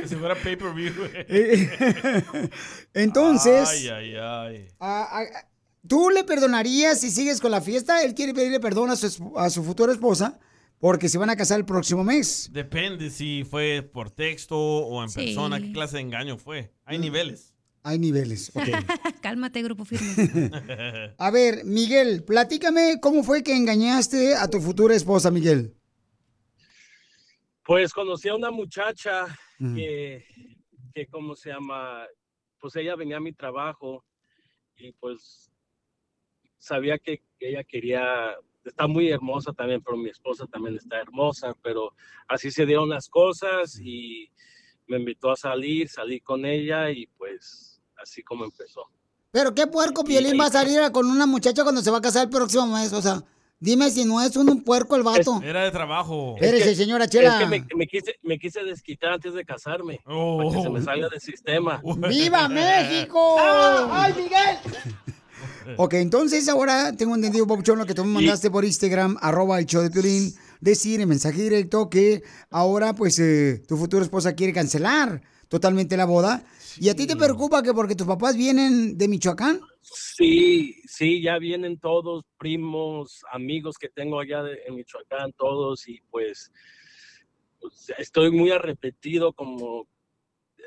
si 0.06 0.16
fuera 0.16 0.36
pay-per-view. 0.36 0.94
Entonces, 2.94 3.70
Ay, 3.70 3.88
ay, 3.90 4.16
ay. 4.16 4.68
a- 4.80 5.20
a- 5.22 5.46
¿tú 5.88 6.10
le 6.10 6.24
perdonarías 6.24 7.00
si 7.02 7.10
sigues 7.12 7.40
con 7.42 7.52
la 7.52 7.62
fiesta? 7.62 8.04
Él 8.04 8.14
quiere 8.14 8.34
pedirle 8.34 8.60
perdón 8.60 8.90
a 8.92 8.96
su, 8.96 9.34
a 9.38 9.50
su 9.50 9.64
futura 9.64 9.92
esposa 9.92 10.40
porque 10.80 11.10
se 11.10 11.18
van 11.18 11.30
a 11.30 11.36
casar 11.36 11.60
el 11.60 11.66
próximo 11.66 12.04
mes. 12.04 12.50
Depende 12.54 13.10
si 13.10 13.44
fue 13.44 13.82
por 13.82 14.12
texto 14.12 14.58
o 14.58 15.04
en 15.04 15.10
Sí. 15.10 15.20
persona. 15.20 15.60
¿Qué 15.60 15.72
clase 15.72 15.98
de 15.98 16.02
engaño 16.04 16.38
fue? 16.38 16.74
Hay 16.86 16.98
Mm. 16.98 17.02
niveles. 17.02 17.56
Hay 17.84 17.98
niveles, 17.98 18.52
ok. 18.56 18.62
Cálmate, 19.22 19.62
grupo 19.64 19.86
firme. 19.86 20.10
A 21.18 21.32
ver, 21.32 21.64
Miguel, 21.64 22.24
platícame 22.26 23.00
cómo 23.02 23.24
fue 23.24 23.42
que 23.42 23.56
engañaste 23.56 24.36
a 24.36 24.50
tu 24.50 24.60
futura 24.60 24.94
esposa, 24.96 25.32
Miguel. 25.32 25.76
Pues 27.66 27.94
conocí 27.94 28.28
a 28.30 28.36
una 28.36 28.52
muchacha 28.52 29.28
que, 29.60 30.26
que, 30.94 31.06
¿cómo 31.08 31.36
se 31.36 31.50
llama? 31.52 32.06
Pues 32.60 32.76
ella 32.76 32.96
venía 32.96 33.18
a 33.18 33.22
mi 33.22 33.32
trabajo 33.34 34.04
y 34.76 34.92
pues 34.94 35.49
sabía 36.60 36.98
que 37.00 37.22
ella 37.40 37.64
quería, 37.64 38.36
está 38.64 38.86
muy 38.88 39.10
hermosa 39.10 39.54
también, 39.54 39.82
pero 39.84 39.98
mi 39.98 40.10
esposa 40.10 40.46
también 40.46 40.76
está 40.76 41.00
hermosa, 41.02 41.56
pero 41.64 41.94
así 42.28 42.52
se 42.52 42.66
dieron 42.66 42.90
las 42.90 43.10
cosas 43.10 43.80
y 43.82 44.30
me 44.88 44.98
invitó 44.98 45.32
a 45.32 45.36
salir, 45.36 45.90
salí 45.90 46.20
con 46.20 46.46
ella 46.46 46.92
y 46.92 47.08
pues 47.18 47.82
así 48.02 48.22
como 48.24 48.46
empezó. 48.46 48.84
Pero 49.32 49.54
qué 49.54 49.68
puerco 49.68 50.04
Piolín 50.04 50.40
va 50.40 50.46
a 50.48 50.52
salir 50.52 50.80
con 50.92 51.06
una 51.06 51.26
muchacha 51.28 51.64
cuando 51.64 51.82
se 51.82 51.92
va 51.92 52.00
a 52.00 52.02
casar 52.02 52.24
el 52.24 52.30
próximo 52.32 52.66
mes. 52.66 52.92
O 52.94 53.02
sea, 53.02 53.22
dime 53.60 53.92
si 53.92 54.04
no 54.04 54.20
es 54.22 54.36
un, 54.36 54.50
un 54.50 54.64
puerco 54.64 54.96
el 54.96 55.04
vato. 55.04 55.40
Era 55.44 55.64
de 55.66 55.70
trabajo. 55.70 56.34
Espérese, 56.36 56.74
señora 56.74 57.08
Chela. 57.08 57.34
Es 57.36 57.44
que 57.44 57.46
me, 57.46 57.68
me 57.76 57.86
quise, 57.86 58.16
me 58.24 58.40
quise 58.40 58.64
desquitar 58.64 59.12
antes 59.14 59.36
de 59.36 59.46
casarme, 59.46 60.00
Oh. 60.08 60.38
para 60.40 60.50
que 60.58 60.64
se 60.64 60.70
me 60.72 60.82
salga 60.82 61.10
del 61.10 61.22
sistema. 61.22 61.80
¡Viva 62.10 62.48
México! 62.50 63.36
¡Ay, 63.40 64.14
Miguel! 64.14 64.58
Ok, 65.78 65.94
entonces 65.96 66.48
ahora 66.50 66.94
tengo 66.96 67.16
entendido, 67.16 67.46
Papuchón, 67.48 67.80
lo 67.80 67.86
que 67.86 67.94
tú 67.94 68.04
me 68.06 68.14
mandaste 68.16 68.50
por 68.52 68.66
Instagram, 68.66 69.18
arroba 69.22 69.60
el 69.60 69.66
show 69.66 69.82
de 69.82 69.90
Piolín, 69.92 70.34
decir 70.60 71.00
en 71.02 71.10
mensaje 71.10 71.42
directo 71.44 71.90
que 71.90 72.24
ahora, 72.50 72.94
pues, 72.94 73.20
eh, 73.20 73.62
tu 73.68 73.78
futura 73.78 74.04
esposa 74.04 74.34
quiere 74.36 74.54
cancelar 74.54 75.22
totalmente 75.48 75.98
la 75.98 76.06
boda. 76.06 76.44
¿Y 76.80 76.90
a 76.90 76.96
ti 76.96 77.08
te 77.08 77.16
preocupa 77.16 77.64
que 77.64 77.74
porque 77.74 77.96
tus 77.96 78.08
papás 78.08 78.38
vienen 78.38 78.98
de 78.98 79.08
Michoacán? 79.08 79.60
Sí, 79.82 80.76
sí, 80.88 81.22
ya 81.22 81.40
vienen 81.40 81.80
todos, 81.80 82.24
primos, 82.38 83.22
amigos 83.32 83.78
que 83.78 83.90
tengo 83.90 84.20
allá 84.20 84.44
de- 84.44 84.60
en 84.68 84.76
Michoacán, 84.76 85.34
todos, 85.34 85.88
y 85.88 86.00
pues, 86.12 86.52
pues, 87.60 87.92
estoy 87.98 88.32
muy 88.32 88.52
arrepentido 88.52 89.34
como, 89.34 89.88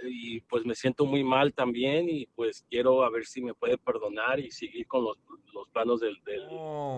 y 0.09 0.41
pues 0.43 0.65
me 0.65 0.75
siento 0.75 1.05
muy 1.07 1.23
mal 1.25 1.53
también, 1.53 2.09
y 2.09 2.27
pues 2.35 2.65
quiero 2.71 3.05
a 3.05 3.11
ver 3.11 3.25
si 3.27 3.41
me 3.43 3.55
puede 3.55 3.79
perdonar 3.79 4.41
y 4.41 4.51
seguir 4.51 4.87
con 4.87 5.05
los, 5.05 5.17
los 5.53 5.69
planos 5.69 6.01
del... 6.01 6.15
del 6.25 6.43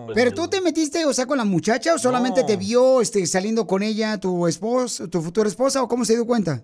pues, 0.05 0.15
¿Pero 0.15 0.31
del- 0.31 0.33
tú 0.35 0.47
te 0.49 0.61
metiste, 0.61 1.05
o 1.05 1.13
sea, 1.13 1.25
con 1.25 1.37
la 1.37 1.45
muchacha 1.45 1.93
o 1.93 1.99
solamente 1.99 2.43
te 2.43 2.57
vio 2.57 3.01
este, 3.01 3.25
saliendo 3.25 3.65
con 3.67 3.83
ella 3.83 4.19
tu 4.19 4.47
esposa, 4.47 5.07
tu 5.09 5.21
futura 5.21 5.47
esposa 5.49 5.81
o 5.83 5.87
cómo 5.87 6.05
se 6.05 6.13
dio 6.13 6.25
cuenta? 6.25 6.63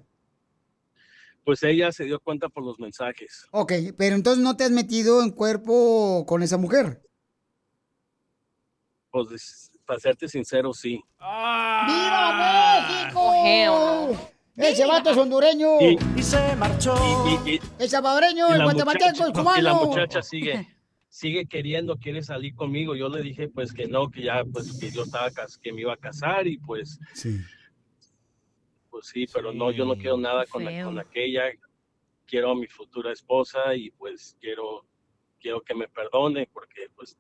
pues 1.44 1.64
ella 1.64 1.92
se 1.92 2.04
dio 2.06 2.20
cuenta 2.20 2.50
por 2.50 2.64
los 2.64 2.80
mensajes. 2.80 3.48
Ok, 3.52 3.74
pero 3.98 4.16
entonces 4.16 4.44
no 4.44 4.56
te 4.56 4.64
has 4.64 4.70
metido 4.70 5.24
en 5.24 5.32
cuerpo 5.32 6.24
con 6.28 6.44
esa 6.44 6.58
mujer. 6.58 7.02
Pues 9.10 9.32
es- 9.32 9.72
para 9.86 10.00
serte 10.00 10.28
sincero, 10.30 10.72
sí. 10.72 11.04
¡Viva 11.20 13.12
México! 13.12 14.32
Ese 14.58 14.86
vato 14.86 15.12
es 15.12 15.18
hondureño. 15.18 15.80
Y- 15.82 15.98
Y 16.18 16.24
se 16.24 16.56
marchó. 16.56 16.94
Y, 17.46 17.52
y- 17.52 17.60
El 17.80 17.90
salvadoreño, 17.90 18.54
el 18.54 18.64
guatemalteco, 18.64 19.26
el 19.26 19.34
cubano. 19.34 19.60
y 19.60 19.62
la 19.62 19.74
muchacha 19.74 20.22
sigue, 20.22 20.68
sigue 21.10 21.46
queriendo, 21.46 21.98
quiere 21.98 22.22
salir 22.22 22.54
conmigo. 22.56 22.96
Yo 22.96 23.10
le 23.10 23.22
dije 23.22 23.48
pues 23.48 23.74
que 23.74 23.88
no, 23.88 24.10
que 24.10 24.24
ya 24.24 24.44
pues 24.52 24.78
que 24.80 24.92
yo 24.92 25.04
estaba 25.04 25.30
que 25.62 25.72
me 25.74 25.82
iba 25.82 25.94
a 25.94 25.98
casar 25.98 26.48
y 26.48 26.58
pues 26.58 27.00
pues 28.90 29.08
sí, 29.08 29.26
pero 29.34 29.54
no, 29.54 29.72
yo 29.72 29.86
no 29.86 29.96
quiero 29.96 30.18
nada 30.18 30.46
con, 30.46 30.66
la- 30.66 30.84
con 30.84 31.00
aquella. 31.00 31.44
Quiero 32.26 32.52
a 32.52 32.56
mi 32.56 32.68
futura 32.68 33.12
esposa 33.12 33.76
y 33.76 33.90
pues 33.92 34.38
quiero 34.40 34.86
quiero 35.40 35.62
que 35.62 35.74
me 35.74 35.88
perdone 35.88 36.48
porque 36.54 36.88
pues 36.96 37.18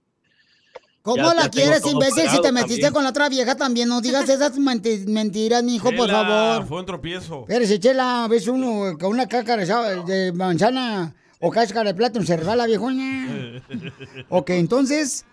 ¿Cómo 1.01 1.17
ya- 1.17 1.33
la 1.33 1.41
ya 1.43 1.49
quieres, 1.49 1.85
imbécil, 1.85 2.29
si 2.29 2.41
te 2.41 2.51
metiste 2.51 2.73
también. 2.81 2.93
con 2.93 3.03
la 3.03 3.09
otra 3.09 3.27
vieja 3.29 3.55
también? 3.55 3.89
No 3.89 4.01
digas 4.01 4.29
esas 4.29 4.57
menti- 4.59 5.05
mentiras, 5.07 5.63
mi 5.63 5.75
hijo, 5.75 5.89
por 5.95 6.09
favor. 6.09 6.67
Fue 6.67 6.79
un 6.79 6.85
tropiezo. 6.85 7.41
Espérese, 7.41 7.79
chela, 7.79 8.27
ves 8.29 8.47
uno 8.47 8.97
con 8.99 9.09
una 9.11 9.27
cáscara 9.27 9.65
de 10.03 10.31
manzana 10.31 11.15
o 11.39 11.49
cáscara 11.49 11.89
de 11.89 11.95
plátano, 11.95 12.23
se 12.25 12.37
resbala, 12.37 12.65
viejona. 12.67 13.61
Ok, 14.29 14.51
entonces, 14.51 15.25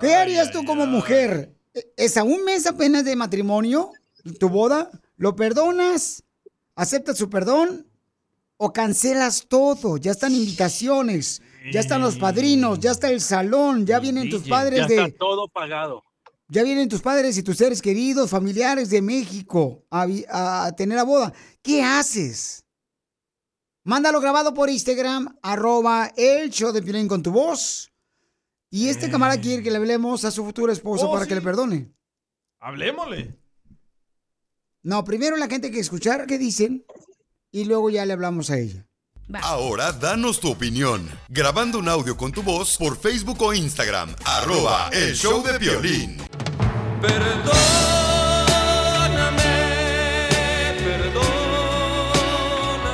¿qué 0.00 0.14
harías 0.14 0.50
tú 0.50 0.64
como 0.64 0.86
mujer? 0.86 1.52
¿E- 1.72 1.86
¿Es 1.96 2.16
a 2.18 2.22
un 2.24 2.44
mes 2.44 2.66
apenas 2.66 3.04
de 3.04 3.16
matrimonio, 3.16 3.92
tu 4.38 4.48
boda? 4.50 4.90
¿Lo 5.16 5.34
perdonas? 5.36 6.22
¿Aceptas 6.74 7.16
su 7.16 7.30
perdón? 7.30 7.86
¿O 8.58 8.72
cancelas 8.74 9.46
todo? 9.48 9.96
Ya 9.96 10.10
están 10.10 10.34
invitaciones, 10.34 11.40
ya 11.72 11.80
están 11.80 12.00
los 12.00 12.16
padrinos, 12.16 12.78
ya 12.80 12.90
está 12.92 13.10
el 13.10 13.20
salón, 13.20 13.86
ya 13.86 13.98
vienen 14.00 14.30
tus 14.30 14.44
ya 14.44 14.50
padres 14.50 14.88
de... 14.88 15.04
está 15.04 15.18
todo 15.18 15.48
pagado. 15.48 16.02
Ya 16.48 16.62
vienen 16.62 16.88
tus 16.88 17.02
padres 17.02 17.36
y 17.38 17.42
tus 17.42 17.56
seres 17.56 17.82
queridos, 17.82 18.30
familiares 18.30 18.88
de 18.90 19.02
México 19.02 19.84
a, 19.90 20.06
a 20.28 20.72
tener 20.76 20.96
la 20.96 21.02
boda. 21.02 21.32
¿Qué 21.60 21.82
haces? 21.82 22.64
Mándalo 23.82 24.20
grabado 24.20 24.54
por 24.54 24.70
Instagram, 24.70 25.38
arroba 25.42 26.12
el 26.16 26.50
show 26.50 26.72
de 26.72 26.82
Piolín 26.82 27.08
con 27.08 27.22
tu 27.22 27.32
voz. 27.32 27.92
Y 28.70 28.88
este 28.88 29.10
camarada 29.10 29.40
quiere 29.40 29.62
que 29.62 29.70
le 29.70 29.76
hablemos 29.76 30.24
a 30.24 30.30
su 30.30 30.44
futuro 30.44 30.72
esposo 30.72 31.08
Oh, 31.08 31.12
para 31.12 31.26
que 31.26 31.34
le 31.34 31.40
perdone. 31.40 31.92
Hablemosle. 32.60 33.38
No, 34.82 35.02
primero 35.04 35.36
la 35.36 35.48
gente 35.48 35.68
hay 35.68 35.72
que 35.72 35.80
escuchar 35.80 36.26
qué 36.26 36.38
dicen 36.38 36.84
y 37.50 37.64
luego 37.64 37.90
ya 37.90 38.04
le 38.04 38.12
hablamos 38.12 38.50
a 38.50 38.58
ella. 38.58 38.86
Ahora 39.42 39.92
danos 39.92 40.38
tu 40.40 40.50
opinión. 40.50 41.08
Grabando 41.28 41.78
un 41.78 41.88
audio 41.88 42.16
con 42.16 42.30
tu 42.32 42.42
voz 42.42 42.76
por 42.76 42.96
Facebook 42.96 43.42
o 43.42 43.52
Instagram. 43.52 44.14
Arroba 44.24 44.88
el 44.92 45.14
show 45.16 45.42
de 45.42 45.58
violín. 45.58 46.18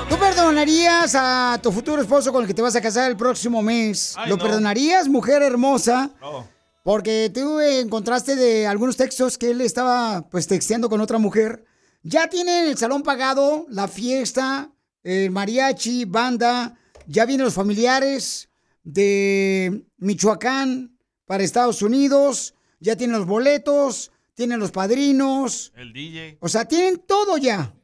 ¿Tú 0.08 0.18
perdonarías 0.18 1.14
a 1.14 1.58
tu 1.62 1.72
futuro 1.72 2.02
esposo 2.02 2.32
con 2.32 2.42
el 2.42 2.48
que 2.48 2.54
te 2.54 2.62
vas 2.62 2.76
a 2.76 2.80
casar 2.80 3.10
el 3.10 3.16
próximo 3.16 3.62
mes? 3.62 4.14
Ay, 4.16 4.28
¿Lo 4.30 4.36
no. 4.36 4.42
perdonarías, 4.42 5.08
mujer 5.08 5.42
hermosa? 5.42 6.10
No. 6.20 6.48
Porque 6.82 7.30
tú 7.32 7.60
encontraste 7.60 8.34
de 8.36 8.66
algunos 8.66 8.96
textos 8.96 9.38
que 9.38 9.50
él 9.50 9.60
estaba 9.60 10.22
pues 10.30 10.46
texteando 10.46 10.88
con 10.88 11.00
otra 11.00 11.18
mujer. 11.18 11.64
Ya 12.02 12.28
tienen 12.28 12.66
el 12.68 12.76
salón 12.76 13.02
pagado, 13.02 13.66
la 13.68 13.86
fiesta, 13.86 14.70
el 15.02 15.30
mariachi, 15.30 16.04
banda, 16.04 16.78
ya 17.06 17.24
vienen 17.26 17.44
los 17.44 17.54
familiares 17.54 18.48
de 18.84 19.84
Michoacán 19.98 20.96
para 21.26 21.44
Estados 21.44 21.82
Unidos, 21.82 22.54
ya 22.80 22.96
tienen 22.96 23.16
los 23.18 23.26
boletos, 23.26 24.12
tienen 24.34 24.58
los 24.60 24.70
padrinos, 24.72 25.72
El 25.76 25.92
DJ. 25.92 26.38
o 26.40 26.48
sea, 26.48 26.64
tienen 26.66 26.98
todo 27.06 27.36
ya. 27.38 27.74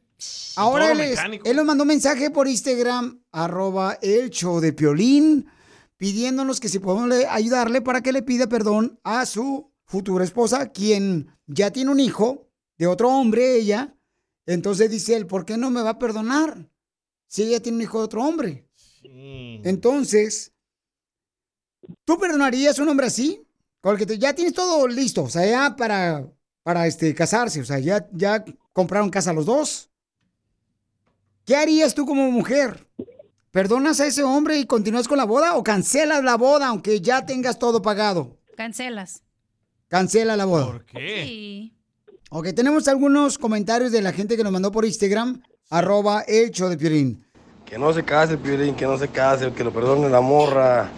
Ahora 0.55 0.91
él, 0.91 0.99
es- 0.99 1.19
él 1.45 1.55
nos 1.55 1.65
mandó 1.65 1.83
un 1.83 1.87
mensaje 1.87 2.29
por 2.29 2.47
Instagram, 2.47 3.21
arroba 3.31 3.97
el 4.01 4.29
show 4.29 4.59
de 4.59 4.73
Piolín, 4.73 5.47
pidiéndonos 5.97 6.59
que 6.59 6.67
si 6.69 6.79
podemos 6.79 7.07
le- 7.09 7.27
ayudarle 7.27 7.81
para 7.81 8.01
que 8.01 8.11
le 8.11 8.21
pida 8.23 8.47
perdón 8.47 8.99
a 9.03 9.25
su 9.25 9.71
futura 9.85 10.23
esposa, 10.25 10.69
quien 10.71 11.29
ya 11.47 11.71
tiene 11.71 11.91
un 11.91 11.99
hijo 11.99 12.47
de 12.77 12.87
otro 12.87 13.09
hombre, 13.09 13.55
ella. 13.57 13.95
Entonces 14.45 14.91
dice 14.91 15.15
él, 15.15 15.25
¿por 15.27 15.45
qué 15.45 15.57
no 15.57 15.69
me 15.69 15.81
va 15.81 15.91
a 15.91 15.99
perdonar? 15.99 16.69
Si 17.29 17.43
ella 17.43 17.61
tiene 17.61 17.77
un 17.77 17.81
hijo 17.83 17.99
de 17.99 18.03
otro 18.05 18.23
hombre. 18.25 18.65
Entonces, 19.63 20.51
¿tú 22.03 22.17
perdonarías 22.17 22.77
a 22.77 22.83
un 22.83 22.89
hombre 22.89 23.07
así? 23.07 23.41
Con 23.81 23.93
el 23.93 23.97
que 23.99 24.05
te- 24.05 24.17
ya 24.19 24.33
tienes 24.33 24.53
todo 24.53 24.85
listo, 24.87 25.23
o 25.23 25.29
sea, 25.29 25.45
ya 25.49 25.75
para, 25.77 26.27
para 26.63 26.85
este, 26.87 27.15
casarse, 27.15 27.61
o 27.61 27.65
sea, 27.65 27.79
ya, 27.79 28.09
ya 28.11 28.43
compraron 28.73 29.09
casa 29.09 29.31
los 29.31 29.45
dos. 29.45 29.89
¿Qué 31.45 31.55
harías 31.55 31.95
tú 31.95 32.05
como 32.05 32.29
mujer? 32.31 32.87
¿Perdonas 33.51 33.99
a 33.99 34.07
ese 34.07 34.23
hombre 34.23 34.59
y 34.59 34.65
continúas 34.65 35.07
con 35.07 35.17
la 35.17 35.23
boda 35.25 35.55
o 35.55 35.63
cancelas 35.63 36.23
la 36.23 36.35
boda 36.35 36.67
aunque 36.67 36.99
ya 37.01 37.25
tengas 37.25 37.57
todo 37.57 37.81
pagado? 37.81 38.37
Cancelas. 38.57 39.23
Cancela 39.87 40.35
la 40.35 40.45
boda. 40.45 40.65
¿Por 40.67 40.85
qué? 40.85 41.23
Sí. 41.25 41.73
Ok, 42.29 42.49
tenemos 42.55 42.87
algunos 42.87 43.37
comentarios 43.39 43.91
de 43.91 44.01
la 44.03 44.11
gente 44.13 44.37
que 44.37 44.43
nos 44.43 44.51
mandó 44.51 44.71
por 44.71 44.85
Instagram, 44.85 45.41
arroba 45.69 46.21
el 46.27 46.51
show 46.51 46.69
de 46.69 46.77
Piolín. 46.77 47.25
Que 47.65 47.77
no 47.77 47.93
se 47.93 48.03
case, 48.03 48.37
Piolín, 48.37 48.75
que 48.75 48.85
no 48.85 48.97
se 48.97 49.07
case, 49.07 49.51
que 49.53 49.63
lo 49.63 49.71
perdone 49.71 50.09
la 50.09 50.21
morra. 50.21 50.89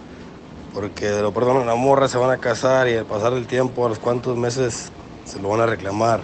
Porque 0.72 1.10
de 1.10 1.20
lo 1.20 1.34
perdone 1.34 1.66
la 1.66 1.74
morra 1.74 2.08
se 2.08 2.16
van 2.16 2.30
a 2.30 2.38
casar 2.38 2.88
y 2.88 2.94
al 2.94 3.04
pasar 3.04 3.34
el 3.34 3.46
tiempo, 3.46 3.84
a 3.84 3.90
los 3.90 3.98
cuantos 3.98 4.36
meses, 4.38 4.90
se 5.24 5.38
lo 5.38 5.50
van 5.50 5.60
a 5.60 5.66
reclamar. 5.66 6.20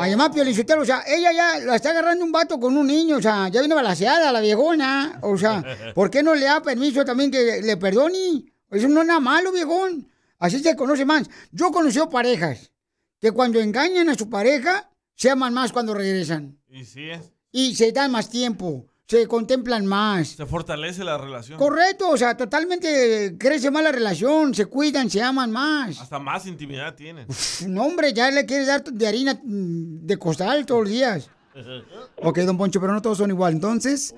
Además, 0.00 0.30
Piolinsotelo, 0.30 0.80
o 0.80 0.84
sea, 0.84 1.02
ella 1.06 1.30
ya 1.32 1.58
la 1.58 1.76
está 1.76 1.90
agarrando 1.90 2.24
un 2.24 2.32
vato 2.32 2.58
con 2.58 2.74
un 2.74 2.86
niño, 2.86 3.18
o 3.18 3.20
sea, 3.22 3.48
ya 3.48 3.60
viene 3.60 3.74
balaseada 3.74 4.32
la 4.32 4.40
viejona. 4.40 5.18
O 5.20 5.36
sea, 5.36 5.62
¿por 5.94 6.10
qué 6.10 6.22
no 6.22 6.34
le 6.34 6.46
da 6.46 6.62
permiso 6.62 7.04
también 7.04 7.30
que 7.30 7.60
le 7.60 7.76
perdone? 7.76 8.46
Eso 8.70 8.88
no 8.88 9.02
es 9.02 9.06
nada 9.06 9.20
malo, 9.20 9.52
viejón. 9.52 10.08
Así 10.38 10.60
se 10.60 10.74
conoce 10.74 11.04
más. 11.04 11.28
Yo 11.52 11.68
he 11.68 11.72
conocido 11.72 12.08
parejas 12.08 12.72
que 13.20 13.32
cuando 13.32 13.60
engañan 13.60 14.08
a 14.08 14.14
su 14.14 14.30
pareja, 14.30 14.90
se 15.16 15.28
aman 15.28 15.52
más 15.52 15.70
cuando 15.70 15.92
regresan. 15.92 16.58
Y 16.66 16.84
sí 16.86 17.10
es. 17.10 17.30
Y 17.52 17.74
se 17.74 17.92
dan 17.92 18.12
más 18.12 18.30
tiempo, 18.30 18.86
se 19.06 19.26
contemplan 19.26 19.84
más. 19.86 20.28
Se 20.28 20.46
fortalece 20.46 21.02
la 21.02 21.18
relación. 21.18 21.58
Correcto, 21.58 22.10
o 22.10 22.16
sea, 22.16 22.36
totalmente 22.36 23.36
crece 23.38 23.70
más 23.70 23.82
la 23.82 23.90
relación, 23.92 24.54
se 24.54 24.66
cuidan, 24.66 25.10
se 25.10 25.20
aman 25.20 25.50
más. 25.50 26.00
Hasta 26.00 26.18
más 26.18 26.46
intimidad 26.46 26.94
tienen. 26.94 27.26
No, 27.66 27.84
hombre, 27.84 28.12
ya 28.12 28.30
le 28.30 28.46
quieres 28.46 28.68
dar 28.68 28.84
de 28.84 29.06
harina 29.08 29.34
mm, 29.34 30.06
de 30.06 30.16
costal 30.16 30.64
todos 30.66 30.82
los 30.82 30.90
días. 30.90 31.30
Ok, 32.22 32.38
don 32.40 32.56
Poncho, 32.56 32.80
pero 32.80 32.92
no 32.92 33.02
todos 33.02 33.18
son 33.18 33.30
igual. 33.30 33.54
Entonces, 33.54 34.14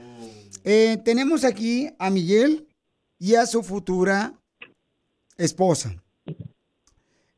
eh, 0.64 0.98
tenemos 1.04 1.44
aquí 1.44 1.88
a 1.98 2.10
Miguel 2.10 2.68
y 3.18 3.36
a 3.36 3.46
su 3.46 3.62
futura 3.62 4.34
esposa. 5.36 5.94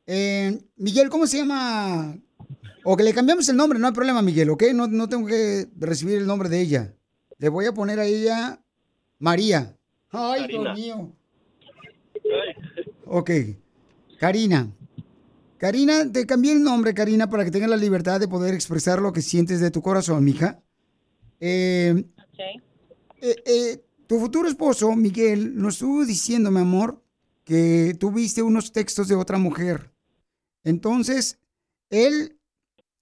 Eh, 0.07 0.59
Miguel, 0.76 1.09
¿cómo 1.09 1.26
se 1.26 1.38
llama? 1.38 2.16
O 2.85 2.97
que 2.97 3.03
le 3.03 3.14
cambiamos 3.14 3.49
el 3.49 3.57
nombre, 3.57 3.78
no 3.78 3.87
hay 3.87 3.93
problema, 3.93 4.20
Miguel, 4.20 4.51
¿ok? 4.51 4.64
No, 4.74 4.87
no 4.87 5.09
tengo 5.09 5.26
que 5.26 5.68
recibir 5.78 6.18
el 6.18 6.26
nombre 6.26 6.49
de 6.49 6.61
ella. 6.61 6.95
Le 7.39 7.49
voy 7.49 7.64
a 7.66 7.72
poner 7.72 7.99
a 7.99 8.05
ella 8.05 8.61
María. 9.18 9.76
Ay, 10.11 10.43
Karina. 10.43 10.74
Dios 10.74 10.78
mío. 10.78 11.12
Ok. 13.07 13.30
Karina. 14.18 14.70
Karina, 15.59 16.12
te 16.12 16.26
cambié 16.26 16.53
el 16.53 16.62
nombre, 16.62 16.93
Karina, 16.93 17.30
para 17.30 17.45
que 17.45 17.51
tengas 17.51 17.70
la 17.70 17.76
libertad 17.76 18.20
de 18.20 18.28
poder 18.28 18.53
expresar 18.55 19.01
lo 19.01 19.12
que 19.12 19.22
sientes 19.22 19.61
de 19.61 19.70
tu 19.70 19.80
corazón, 19.80 20.22
mija. 20.22 20.62
Eh, 21.41 22.05
eh, 23.20 23.43
eh, 23.47 23.85
tu 24.07 24.18
futuro 24.18 24.49
esposo, 24.49 24.95
Miguel, 24.95 25.57
nos 25.57 25.74
estuvo 25.74 26.05
diciendo, 26.05 26.51
mi 26.51 26.61
amor, 26.61 27.03
que 27.45 27.97
tú 27.99 28.11
viste 28.11 28.43
unos 28.43 28.72
textos 28.72 29.09
de 29.09 29.14
otra 29.14 29.39
mujer. 29.39 29.91
Entonces, 30.64 31.39
él 31.89 32.34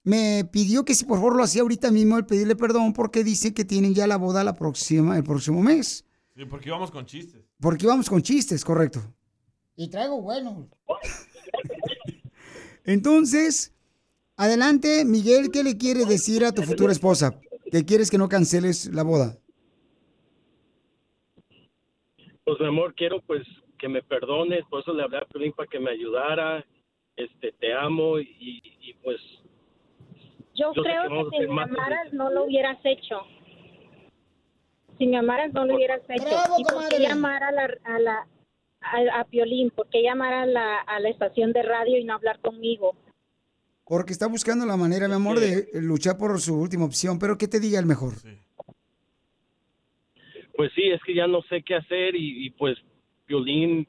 me 0.03 0.43
pidió 0.51 0.83
que 0.85 0.95
si 0.95 1.05
por 1.05 1.17
favor 1.17 1.35
lo 1.35 1.43
hacía 1.43 1.61
ahorita 1.61 1.91
mismo, 1.91 2.17
el 2.17 2.25
pedirle 2.25 2.55
perdón 2.55 2.93
porque 2.93 3.23
dice 3.23 3.53
que 3.53 3.65
tienen 3.65 3.93
ya 3.93 4.07
la 4.07 4.17
boda 4.17 4.43
la 4.43 4.53
próxima, 4.53 5.17
el 5.17 5.23
próximo 5.23 5.61
mes. 5.61 6.05
Sí, 6.35 6.45
porque 6.45 6.69
íbamos 6.69 6.91
con 6.91 7.05
chistes. 7.05 7.41
Porque 7.59 7.85
íbamos 7.85 8.09
con 8.09 8.21
chistes, 8.21 8.65
correcto. 8.65 8.99
Y 9.75 9.89
traigo 9.89 10.21
buenos. 10.21 10.67
Entonces, 12.85 13.73
adelante, 14.35 15.05
Miguel, 15.05 15.51
¿qué 15.51 15.63
le 15.63 15.77
quieres 15.77 16.07
decir 16.07 16.43
a 16.43 16.51
tu 16.51 16.63
futura 16.63 16.91
esposa? 16.91 17.39
¿Que 17.71 17.85
quieres 17.85 18.11
que 18.11 18.17
no 18.17 18.27
canceles 18.29 18.87
la 18.93 19.03
boda? 19.03 19.37
Pues 22.43 22.59
mi 22.59 22.67
amor, 22.67 22.93
quiero 22.95 23.21
pues 23.21 23.41
que 23.79 23.87
me 23.87 24.01
perdones, 24.01 24.65
por 24.69 24.81
eso 24.81 24.93
le 24.93 25.03
hablé 25.03 25.17
a 25.17 25.25
Piolín 25.25 25.53
para 25.53 25.67
que 25.67 25.79
me 25.79 25.91
ayudara. 25.91 26.65
Este, 27.15 27.51
te 27.53 27.73
amo 27.73 28.19
y, 28.19 28.61
y, 28.81 28.93
pues 29.03 29.19
Yo, 30.55 30.71
creo 30.73 31.29
que 31.29 31.37
que 31.37 31.45
si 31.45 31.51
me 31.51 31.63
amaras 31.63 32.13
no 32.13 32.29
lo 32.29 32.45
hubieras 32.45 32.77
hecho. 32.83 33.21
Si 34.97 35.07
me 35.07 35.17
amaras 35.17 35.51
no 35.53 35.65
lo 35.65 35.75
hubieras 35.75 36.01
hecho. 36.07 36.23
Bravo, 36.23 36.55
¿Y 36.59 36.63
por 36.63 36.89
qué 36.89 36.99
llamar 36.99 37.43
a 37.43 37.51
la 37.51 37.69
a 37.83 37.99
la 37.99 38.27
a, 38.81 39.19
a 39.19 39.25
Piolín? 39.25 39.71
¿Por 39.71 39.89
qué 39.89 40.03
llamar 40.03 40.33
a 40.33 40.45
la, 40.45 40.79
a 40.79 40.99
la 40.99 41.09
estación 41.09 41.53
de 41.53 41.63
radio 41.63 41.97
y 41.97 42.03
no 42.03 42.13
hablar 42.13 42.39
conmigo? 42.39 42.95
Porque 43.85 44.13
está 44.13 44.27
buscando 44.27 44.65
la 44.65 44.77
manera, 44.77 45.07
mi 45.07 45.15
amor, 45.15 45.39
de 45.39 45.67
luchar 45.73 46.17
por 46.17 46.39
su 46.39 46.59
última 46.59 46.85
opción, 46.85 47.19
pero 47.19 47.37
que 47.37 47.47
te 47.47 47.59
diga 47.59 47.79
el 47.79 47.85
mejor. 47.85 48.13
pues 50.55 50.71
sí, 50.73 50.83
es 50.89 51.01
que 51.03 51.13
ya 51.13 51.27
no 51.27 51.41
sé 51.43 51.63
qué 51.63 51.75
hacer 51.75 52.15
y, 52.15 52.45
y, 52.45 52.49
pues 52.51 52.77
Violín 53.27 53.87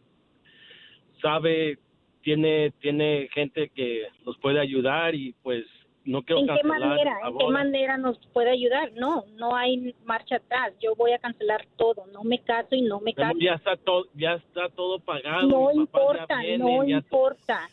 sabe, 1.20 1.78
tiene 2.22 2.72
tiene 2.80 3.28
gente 3.32 3.70
que 3.74 4.08
nos 4.24 4.36
puede 4.38 4.58
ayudar 4.60 5.14
y 5.14 5.34
pues 5.42 5.64
no 6.04 6.22
quiero 6.22 6.40
¿En 6.40 6.46
qué 6.48 6.62
manera? 6.64 7.16
¿En 7.26 7.38
qué 7.38 7.46
manera 7.48 7.96
nos 7.96 8.18
puede 8.32 8.50
ayudar? 8.50 8.92
No, 8.92 9.24
no 9.36 9.54
hay 9.56 9.94
marcha 10.04 10.36
atrás. 10.36 10.72
Yo 10.80 10.94
voy 10.96 11.12
a 11.12 11.18
cancelar 11.18 11.66
todo. 11.76 12.06
No 12.12 12.22
me 12.24 12.38
caso 12.40 12.74
y 12.74 12.82
no 12.82 13.00
me 13.00 13.14
caso. 13.14 13.36
Ya 13.40 13.54
está 13.54 13.76
todo, 13.76 14.06
ya 14.14 14.34
está 14.34 14.68
todo 14.70 14.98
pagado. 15.00 15.46
No 15.48 15.72
importa, 15.72 16.36
no 16.58 16.84
importa. 16.84 17.68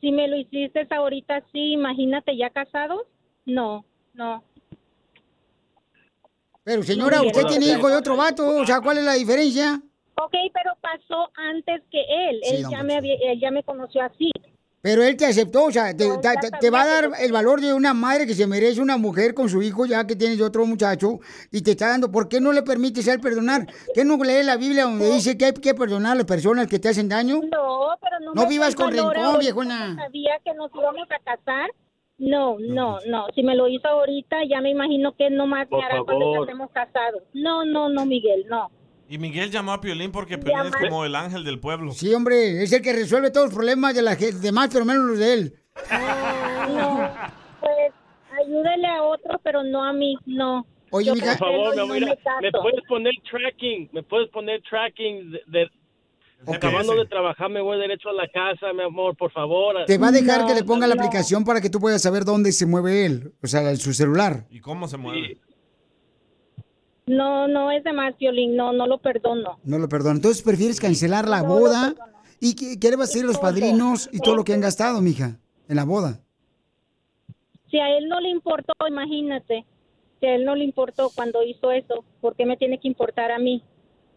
Si 0.00 0.12
me 0.12 0.28
lo 0.28 0.36
hiciste 0.36 0.86
ahorita 0.90 1.42
sí, 1.52 1.72
imagínate 1.72 2.36
ya 2.36 2.50
casados. 2.50 3.02
No, 3.44 3.84
no. 4.14 4.42
Pero 6.64 6.82
señora, 6.82 7.22
usted 7.22 7.42
no, 7.42 7.48
tiene 7.48 7.66
hijo 7.66 7.88
de 7.88 7.96
otro 7.96 8.16
vato, 8.16 8.44
o 8.60 8.66
sea, 8.66 8.80
¿cuál 8.80 8.98
es 8.98 9.04
la 9.04 9.14
diferencia? 9.14 9.80
Ok, 10.20 10.32
pero 10.52 10.72
pasó 10.80 11.30
antes 11.36 11.82
que 11.90 12.00
él. 12.00 12.40
Sí, 12.42 12.56
él, 12.56 12.66
ya 12.70 12.82
me 12.82 12.96
había- 12.96 13.14
él 13.20 13.38
ya 13.38 13.52
me 13.52 13.62
conoció 13.62 14.02
así. 14.02 14.30
Pero 14.86 15.02
él 15.02 15.16
te 15.16 15.26
aceptó, 15.26 15.64
o 15.64 15.72
sea, 15.72 15.96
te, 15.96 16.06
No, 16.06 16.20
va 16.72 16.82
a 16.82 16.86
dar 16.86 17.10
el 17.20 17.32
valor 17.32 17.60
de 17.60 17.74
una 17.74 17.92
madre 17.92 18.24
que 18.24 18.34
se 18.34 18.46
merece 18.46 18.80
una 18.80 18.96
mujer 18.96 19.34
con 19.34 19.48
su 19.48 19.60
hijo 19.60 19.84
ya 19.84 20.06
que 20.06 20.14
tiene 20.14 20.36
de 20.36 20.44
otro 20.44 20.64
muchacho 20.64 21.18
y 21.50 21.62
te 21.62 21.72
está 21.72 21.88
dando. 21.88 22.12
¿Por 22.12 22.28
qué 22.28 22.40
no 22.40 22.52
le 22.52 22.62
permites 22.62 23.08
a 23.08 23.14
él 23.14 23.20
perdonar? 23.20 23.66
¿Qué 23.92 24.04
no 24.04 24.16
lee 24.16 24.44
la 24.44 24.56
Biblia 24.56 24.84
donde 24.84 25.10
dice 25.10 25.36
que 25.36 25.46
hay 25.46 25.52
que 25.54 25.74
perdonar 25.74 26.12
a 26.12 26.14
las 26.14 26.24
personas 26.24 26.68
que 26.68 26.78
te 26.78 26.88
hacen 26.88 27.08
daño? 27.08 27.40
No, 27.50 27.96
pero 28.00 28.20
no. 28.20 28.34
No 28.34 28.42
me 28.42 28.48
vivas 28.48 28.76
con 28.76 28.92
rencor, 28.92 29.40
viejona. 29.40 29.96
Sabía 29.96 30.38
que 30.44 30.54
nos 30.54 30.70
íbamos 30.72 31.08
a 31.10 31.18
casar. 31.24 31.68
No, 32.18 32.56
no, 32.60 32.98
no. 33.08 33.26
Si 33.34 33.42
me 33.42 33.56
lo 33.56 33.66
hizo 33.66 33.88
ahorita, 33.88 34.36
ya 34.48 34.60
me 34.60 34.70
imagino 34.70 35.16
que 35.16 35.30
nomás 35.30 35.66
Por 35.66 35.80
me 35.80 35.84
hará 35.84 36.04
cuando 36.04 36.32
ya 36.32 36.40
estemos 36.42 36.70
casados. 36.70 37.24
No, 37.34 37.64
no, 37.64 37.88
no, 37.88 38.06
Miguel, 38.06 38.46
no. 38.48 38.70
Y 39.08 39.18
Miguel 39.18 39.50
llamó 39.50 39.72
a 39.72 39.80
Piolín 39.80 40.10
porque 40.10 40.36
Piolín 40.38 40.66
es 40.66 40.76
como 40.76 41.04
el 41.04 41.14
ángel 41.14 41.44
del 41.44 41.60
pueblo. 41.60 41.92
Sí, 41.92 42.12
hombre, 42.12 42.62
es 42.62 42.72
el 42.72 42.82
que 42.82 42.92
resuelve 42.92 43.30
todos 43.30 43.46
los 43.46 43.54
problemas 43.54 43.94
de 43.94 44.02
la 44.02 44.16
gente, 44.16 44.38
demás, 44.38 44.68
pero 44.72 44.84
menos 44.84 45.04
los 45.04 45.18
de 45.18 45.32
él. 45.32 45.54
No, 46.68 47.10
pues 47.60 47.92
ayúdele 48.44 48.86
a 48.88 49.02
otro, 49.02 49.40
pero 49.44 49.62
no 49.62 49.84
a 49.84 49.92
mí, 49.92 50.16
no. 50.26 50.66
Oye, 50.90 51.06
Yo 51.06 51.14
por 51.14 51.36
favor, 51.36 51.76
no 51.76 51.82
amor, 51.82 51.94
mira, 52.00 52.16
me 52.40 52.50
puedes 52.52 52.80
poner 52.88 53.12
tracking, 53.30 53.90
me 53.92 54.02
puedes 54.02 54.28
poner 54.30 54.62
tracking 54.68 55.32
de, 55.32 55.40
de- 55.46 55.70
acabando 56.54 56.94
de 56.94 57.06
trabajar 57.06 57.48
me 57.50 57.60
voy 57.60 57.78
derecho 57.78 58.08
a 58.08 58.12
la 58.12 58.28
casa, 58.28 58.72
mi 58.72 58.82
amor, 58.82 59.16
por 59.16 59.30
favor. 59.32 59.76
Te 59.86 59.98
va 59.98 60.08
a 60.08 60.12
dejar 60.12 60.42
No, 60.42 60.46
que 60.48 60.54
le 60.54 60.64
ponga 60.64 60.86
la 60.86 60.94
no. 60.94 61.02
aplicación 61.02 61.44
para 61.44 61.60
que 61.60 61.70
tú 61.70 61.80
puedas 61.80 62.02
saber 62.02 62.24
dónde 62.24 62.52
se 62.52 62.66
mueve 62.66 63.06
él, 63.06 63.32
o 63.42 63.46
sea, 63.46 63.68
en 63.70 63.76
su 63.78 63.92
celular. 63.92 64.46
¿Y 64.50 64.60
cómo 64.60 64.86
se 64.88 64.96
mueve? 64.96 65.38
No, 67.06 67.46
no 67.46 67.70
es 67.70 67.84
de 67.84 67.92
más, 67.92 68.16
Violín, 68.18 68.56
no, 68.56 68.72
no 68.72 68.86
lo 68.86 68.98
perdono. 68.98 69.60
No 69.62 69.78
lo 69.78 69.88
perdono. 69.88 70.16
Entonces 70.16 70.42
prefieres 70.42 70.80
cancelar 70.80 71.28
la 71.28 71.42
boda 71.42 71.94
y 72.40 72.56
qué, 72.56 72.80
qué 72.80 72.90
le 72.90 72.96
vas 72.96 73.08
a 73.08 73.12
decir 73.12 73.24
a 73.24 73.26
los 73.28 73.38
padrinos 73.38 74.08
y 74.12 74.18
todo 74.18 74.34
lo 74.34 74.42
que 74.44 74.52
han 74.54 74.60
gastado, 74.60 75.00
mija, 75.00 75.38
en 75.68 75.76
la 75.76 75.84
boda. 75.84 76.20
Si 77.70 77.78
a 77.78 77.96
él 77.96 78.08
no 78.08 78.20
le 78.20 78.30
importó, 78.30 78.72
imagínate, 78.88 79.64
si 80.18 80.26
a 80.26 80.34
él 80.34 80.44
no 80.44 80.56
le 80.56 80.64
importó 80.64 81.10
cuando 81.14 81.44
hizo 81.44 81.70
eso, 81.70 82.04
¿por 82.20 82.34
qué 82.34 82.44
me 82.44 82.56
tiene 82.56 82.80
que 82.80 82.88
importar 82.88 83.30
a 83.30 83.38
mí? 83.38 83.62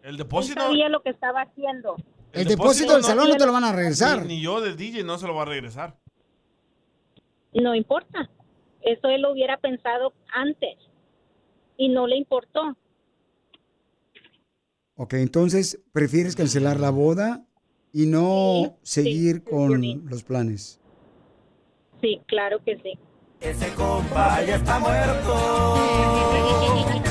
El 0.02 0.12
Él 0.12 0.18
depósito. 0.18 0.60
sabía 0.60 0.90
lo 0.90 1.02
que 1.02 1.10
estaba 1.12 1.42
haciendo. 1.42 1.96
El 2.34 2.48
depósito 2.48 2.94
del 2.94 3.04
salón 3.04 3.30
no 3.30 3.36
te 3.38 3.46
lo 3.46 3.52
van 3.54 3.66
a 3.66 3.72
regresar. 3.72 4.22
Ni, 4.26 4.38
ni 4.38 4.42
yo 4.42 4.62
del 4.62 4.76
DJ 4.76 5.04
no 5.04 5.18
se 5.20 5.28
lo 5.28 5.36
va 5.36 5.44
a 5.44 5.46
regresar. 5.46 5.96
No 7.54 7.76
importa. 7.76 8.30
Eso 8.82 9.10
él 9.10 9.22
lo 9.22 9.32
hubiera 9.32 9.58
pensado 9.58 10.14
antes 10.34 10.78
y 11.80 11.88
no 11.88 12.06
le 12.06 12.18
importó. 12.18 12.78
Ok, 14.96 15.14
entonces 15.14 15.82
prefieres 15.94 16.36
cancelar 16.36 16.78
la 16.80 16.90
boda 16.90 17.46
y 17.94 18.06
no 18.06 18.78
seguir 18.84 19.44
con 19.44 19.82
los 20.06 20.24
planes. 20.24 20.82
Sí, 22.02 22.22
claro 22.28 22.62
que 22.64 22.78
sí. 22.84 23.00
Ese 23.40 23.74
compa 23.74 24.44
ya 24.44 24.58
está 24.58 24.78
muerto. 24.80 25.76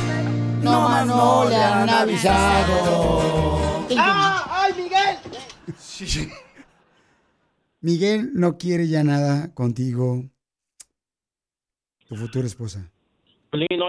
No 0.62 0.80
más 0.82 1.06
no 1.06 1.48
le 1.48 1.54
han 1.54 1.88
avisado. 1.88 3.20
¡Ah! 3.96 4.64
¡Ay, 4.64 4.72
Miguel! 4.74 6.28
Miguel 7.80 8.30
no 8.34 8.58
quiere 8.58 8.88
ya 8.88 9.04
nada 9.04 9.54
contigo, 9.54 10.24
tu 12.06 12.16
futura 12.16 12.46
esposa. 12.46 12.90
Piolín, 13.50 13.80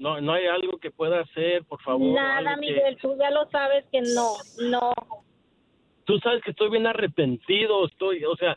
no, 0.00 0.14
hay- 0.14 0.22
no, 0.24 0.32
hay 0.32 0.46
algo 0.46 0.78
que 0.78 0.90
pueda 0.90 1.20
hacer, 1.20 1.64
por 1.64 1.80
favor. 1.82 2.14
Nada, 2.14 2.38
algo 2.38 2.50
que- 2.62 2.66
Miguel, 2.72 2.96
tú 3.00 3.16
ya 3.18 3.30
lo 3.30 3.48
sabes 3.50 3.84
que 3.92 4.00
no, 4.00 4.32
no. 4.70 4.92
Tú 6.04 6.18
sabes 6.18 6.42
que 6.42 6.50
estoy 6.50 6.70
bien 6.70 6.86
arrepentido, 6.86 7.86
estoy, 7.86 8.24
o 8.24 8.34
sea, 8.36 8.56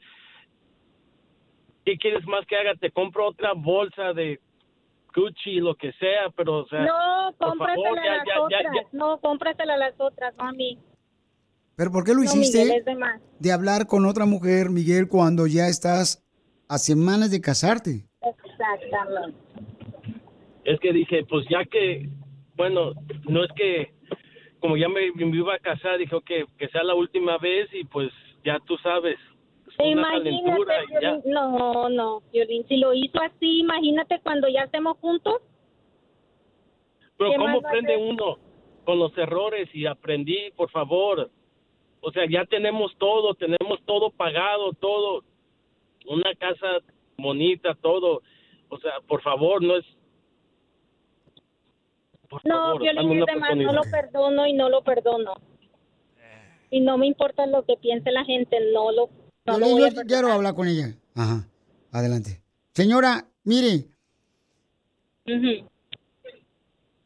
¿qué 1.86 1.98
quieres 1.98 2.26
más 2.26 2.46
que 2.48 2.56
haga? 2.56 2.74
Te 2.76 2.90
compro 2.92 3.28
otra 3.28 3.54
bolsa 3.54 4.14
de 4.14 4.40
Gucci, 5.16 5.56
lo 5.60 5.76
que 5.76 5.92
sea, 5.94 6.30
pero, 6.36 6.60
o 6.64 6.68
sea, 6.68 6.80
No, 6.80 7.34
favor, 7.38 8.00
a 8.00 8.04
ya, 8.06 8.16
las 8.18 8.26
ya, 8.26 8.34
ya, 8.36 8.42
otras. 8.42 8.74
ya. 8.76 8.98
No, 8.98 9.20
cómprasela 9.20 9.76
a 9.76 9.78
las 9.78 9.94
otras, 10.00 10.34
no 10.38 10.46
a 10.48 10.52
mí. 10.54 10.80
¿Pero 11.76 11.92
por 11.92 12.04
qué 12.04 12.12
lo 12.14 12.20
No, 12.20 12.24
hiciste 12.24 12.64
Miguel, 12.64 12.84
de 13.40 13.52
hablar 13.52 13.86
con 13.88 14.06
otra 14.06 14.26
mujer, 14.26 14.70
Miguel, 14.70 15.08
cuando 15.08 15.46
ya 15.46 15.68
estás 15.68 16.24
a 16.70 16.78
semanas 16.80 17.30
de 17.30 17.42
casarte? 17.42 18.08
Exactamente. 18.22 19.38
Es 20.66 20.80
que 20.80 20.94
dije, 20.94 21.26
pues 21.26 21.46
ya 21.50 21.66
que, 21.66 22.08
bueno, 22.56 22.94
no 23.28 23.44
es 23.44 23.52
que, 23.54 23.92
como 24.60 24.78
ya 24.78 24.88
me, 24.88 25.12
me 25.12 25.36
iba 25.36 25.56
a 25.56 25.60
casar, 25.60 25.98
dije, 25.98 26.16
ok, 26.16 26.32
que 26.58 26.68
sea 26.70 26.84
la 26.84 26.96
última 26.96 27.38
vez 27.38 27.70
y 27.74 27.84
pues 27.86 28.12
ya 28.44 28.60
tú 28.66 28.78
sabes, 28.78 29.18
una 29.80 29.90
Imagínate, 29.90 30.24
calentura 30.24 30.84
y 30.84 30.94
ya. 30.94 31.00
Violín. 31.00 31.22
No, 31.34 31.90
no, 31.90 32.22
Violín, 32.32 32.68
si 32.68 32.78
lo 32.78 32.94
hizo 32.94 33.20
así, 33.22 33.60
imagínate 33.60 34.20
cuando 34.22 34.48
ya 34.48 34.62
estemos 34.62 34.98
juntos. 35.00 35.42
Pero 37.18 37.32
¿Qué 37.32 37.38
¿cómo 37.38 37.58
aprende 37.60 37.98
uno 37.98 38.38
con 38.86 39.00
los 39.00 39.18
errores? 39.18 39.70
Y 39.74 39.86
aprendí, 39.86 40.52
por 40.56 40.70
favor. 40.70 41.30
O 42.02 42.12
sea, 42.12 42.26
ya 42.30 42.46
tenemos 42.46 42.96
todo, 42.98 43.34
tenemos 43.34 43.82
todo 43.86 44.12
pagado, 44.12 44.74
todo. 44.74 45.24
Una 46.06 46.34
casa 46.36 46.80
bonita, 47.18 47.76
todo. 47.76 48.22
O 48.70 48.78
sea, 48.80 48.94
por 49.08 49.22
favor, 49.22 49.64
no 49.64 49.78
es... 49.78 49.86
Por 52.34 52.46
No, 52.48 52.80
Violín 52.80 53.20
es 53.20 53.26
de 53.28 53.36
más, 53.36 53.56
no 53.56 53.74
lo 53.74 53.82
perdono 53.84 54.48
y 54.48 54.54
no 54.54 54.68
lo 54.68 54.84
perdono. 54.84 55.36
Y 56.72 56.82
no 56.82 56.98
me 56.98 57.06
importa 57.06 57.46
lo 57.46 57.64
que 57.64 57.78
piense 57.78 58.12
la 58.12 58.26
gente, 58.26 58.58
no 58.74 58.92
lo, 58.92 59.10
no 59.46 59.60
lo 59.60 59.70
voy 59.70 59.84
a 59.84 59.92
quiero 60.04 60.32
hablar 60.32 60.56
con 60.56 60.68
ella. 60.68 60.96
Ajá, 61.14 61.48
adelante. 61.92 62.42
Señora, 62.74 63.28
mire, 63.44 63.86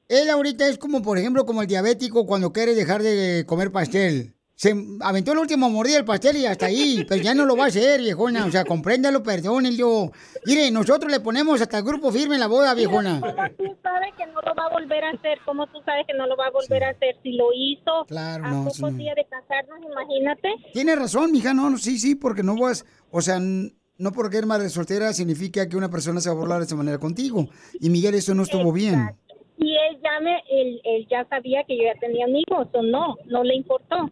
él 0.08 0.30
ahorita 0.30 0.70
es 0.70 0.78
como, 0.78 1.02
por 1.02 1.18
ejemplo, 1.18 1.46
como 1.46 1.62
el 1.62 1.68
diabético 1.68 2.26
cuando 2.26 2.54
quiere 2.54 2.74
dejar 2.74 3.04
de 3.04 3.44
comer 3.46 3.74
pastel. 3.74 4.34
Se 4.58 4.74
aventó 5.02 5.34
el 5.34 5.38
último 5.38 5.70
mordida 5.70 5.98
del 5.98 6.06
pastel 6.06 6.38
y 6.38 6.48
hasta 6.48 6.66
ahí, 6.66 7.06
pero 7.08 7.22
ya 7.22 7.36
no 7.36 7.46
lo 7.46 7.56
va 7.56 7.66
a 7.66 7.68
hacer, 7.68 8.02
viejona. 8.02 8.44
O 8.48 8.50
sea, 8.50 8.66
compréndalo, 8.66 9.22
perdónenlo. 9.22 10.12
Mire, 10.48 10.72
nosotros 10.72 11.12
le 11.12 11.20
ponemos 11.20 11.62
hasta 11.62 11.78
el 11.78 11.84
grupo 11.84 12.12
firme 12.12 12.34
en 12.34 12.40
la 12.40 12.48
boda, 12.48 12.74
viejona. 12.74 13.22
¿Cómo 13.22 13.36
tú 13.56 13.78
sabes 13.84 14.16
que 14.18 14.26
no 14.26 14.42
lo 14.42 14.56
va 14.56 14.66
a 14.66 14.70
volver 14.74 15.04
a 15.04 15.10
hacer? 15.12 15.38
¿Cómo 15.46 15.68
tú 15.68 15.80
sabes 15.86 16.08
que 16.08 16.16
no 16.16 16.26
lo 16.26 16.36
va 16.36 16.48
a 16.48 16.50
volver 16.50 16.86
a 16.86 16.90
hacer? 16.90 17.16
Si 17.22 17.34
lo 17.34 17.50
hizo 17.54 18.06
Claro, 18.08 18.46
a 18.46 18.50
no, 18.50 18.64
pocos 18.64 18.98
días 18.98 19.16
de 19.16 19.26
casarnos, 19.26 19.78
imagínate. 19.80 20.50
Tiene 20.74 20.96
razón, 20.96 21.32
mija, 21.32 21.54
no, 21.54 21.70
no, 21.70 21.78
sí, 21.78 22.00
sí, 22.00 22.16
porque 22.16 22.42
no 22.42 22.58
vas, 22.58 22.84
o 23.12 23.22
sea, 23.22 23.38
no 23.40 24.12
porque 24.12 24.38
eres 24.38 24.48
madre 24.48 24.70
soltera 24.70 25.14
significa 25.14 25.70
que 25.70 25.78
una 25.78 25.92
persona 25.92 26.20
se 26.20 26.30
va 26.30 26.36
a 26.36 26.40
burlar 26.40 26.58
de 26.62 26.66
esa 26.66 26.76
manera 26.76 26.98
contigo. 26.98 27.48
Y 27.80 27.92
Miguel, 27.92 28.16
eso 28.16 28.34
no 28.34 28.42
estuvo 28.42 28.74
bien. 28.74 29.16
Y 29.60 29.76
él 29.76 30.00
ya, 30.04 30.20
me, 30.20 30.42
él, 30.50 30.82
él 30.84 31.08
ya 31.12 31.28
sabía 31.30 31.64
que 31.64 31.78
yo 31.78 31.84
ya 31.84 32.00
tenía 32.00 32.26
hijo, 32.28 32.68
o 32.72 32.82
no, 32.82 33.18
no 33.28 33.44
le 33.44 33.56
importó. 33.56 34.10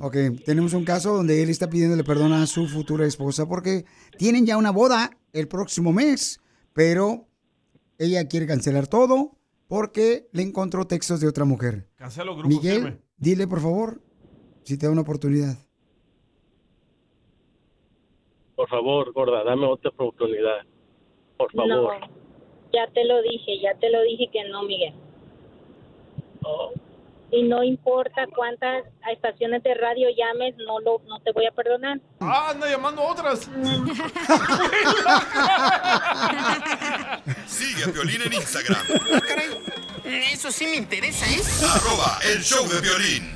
Ok, 0.00 0.16
tenemos 0.44 0.74
un 0.74 0.84
caso 0.84 1.14
donde 1.14 1.42
él 1.42 1.48
está 1.48 1.70
pidiéndole 1.70 2.04
perdón 2.04 2.32
a 2.32 2.46
su 2.46 2.66
futura 2.68 3.06
esposa 3.06 3.48
porque 3.48 3.84
tienen 4.18 4.44
ya 4.44 4.58
una 4.58 4.70
boda 4.70 5.10
el 5.32 5.48
próximo 5.48 5.92
mes, 5.92 6.40
pero 6.74 7.26
ella 7.98 8.28
quiere 8.28 8.46
cancelar 8.46 8.86
todo 8.86 9.38
porque 9.68 10.28
le 10.32 10.42
encontró 10.42 10.86
textos 10.86 11.20
de 11.20 11.28
otra 11.28 11.44
mujer. 11.44 11.88
Cancelo 11.96 12.34
grupo 12.34 12.48
Miguel, 12.48 12.82
firme. 12.82 12.98
dile 13.16 13.48
por 13.48 13.60
favor 13.60 14.02
si 14.64 14.76
te 14.76 14.86
da 14.86 14.92
una 14.92 15.00
oportunidad. 15.02 15.56
Por 18.54 18.68
favor, 18.68 19.12
gorda, 19.12 19.44
dame 19.44 19.66
otra 19.66 19.90
oportunidad. 19.90 20.58
Por 21.36 21.52
favor. 21.52 21.68
No, 21.68 21.88
ya 22.72 22.86
te 22.92 23.04
lo 23.04 23.22
dije, 23.22 23.60
ya 23.62 23.74
te 23.78 23.90
lo 23.90 24.02
dije 24.02 24.28
que 24.32 24.48
no, 24.48 24.62
Miguel. 24.62 24.94
Y 27.30 27.42
no 27.42 27.62
importa 27.62 28.26
cuántas 28.34 28.84
estaciones 29.12 29.62
de 29.62 29.74
radio 29.74 30.08
llames, 30.16 30.54
no 30.58 30.80
lo, 30.80 31.00
no 31.06 31.20
te 31.20 31.32
voy 31.32 31.46
a 31.46 31.50
perdonar. 31.50 32.00
Ah, 32.20 32.50
anda 32.50 32.68
llamando 32.70 33.02
a 33.02 33.12
otras. 33.12 33.40
Sigue 37.46 37.84
a 37.84 37.92
Piolín 37.92 38.22
en 38.22 38.32
Instagram. 38.32 38.86
Eso 40.04 40.52
sí 40.52 40.66
me 40.66 40.76
interesa, 40.76 41.26
¿eh? 41.26 41.40
Arroba 41.74 42.18
el 42.32 42.42
show 42.42 42.64
de 42.68 42.80
violín. 42.80 43.34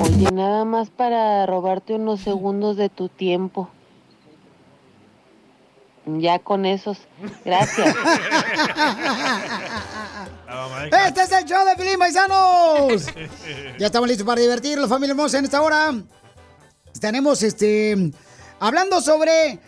Oye, 0.00 0.30
nada 0.30 0.64
más 0.64 0.90
para 0.90 1.46
robarte 1.46 1.94
unos 1.94 2.20
segundos 2.20 2.76
de 2.76 2.88
tu 2.88 3.08
tiempo. 3.08 3.70
Ya 6.06 6.38
con 6.38 6.66
esos. 6.66 6.98
Gracias. 7.44 7.94
Este 11.06 11.22
es 11.22 11.32
el 11.32 11.44
show 11.46 11.64
de 11.66 11.74
Pilín 11.76 11.98
Paisanos. 11.98 13.06
Ya 13.78 13.86
estamos 13.86 14.08
listos 14.08 14.26
para 14.26 14.40
divertirnos, 14.40 14.88
familia 14.88 15.12
hermosa, 15.12 15.38
en 15.38 15.44
esta 15.46 15.60
hora. 15.62 15.92
Tenemos 17.00 17.42
este. 17.42 18.12
Hablando 18.60 19.00
sobre 19.00 19.58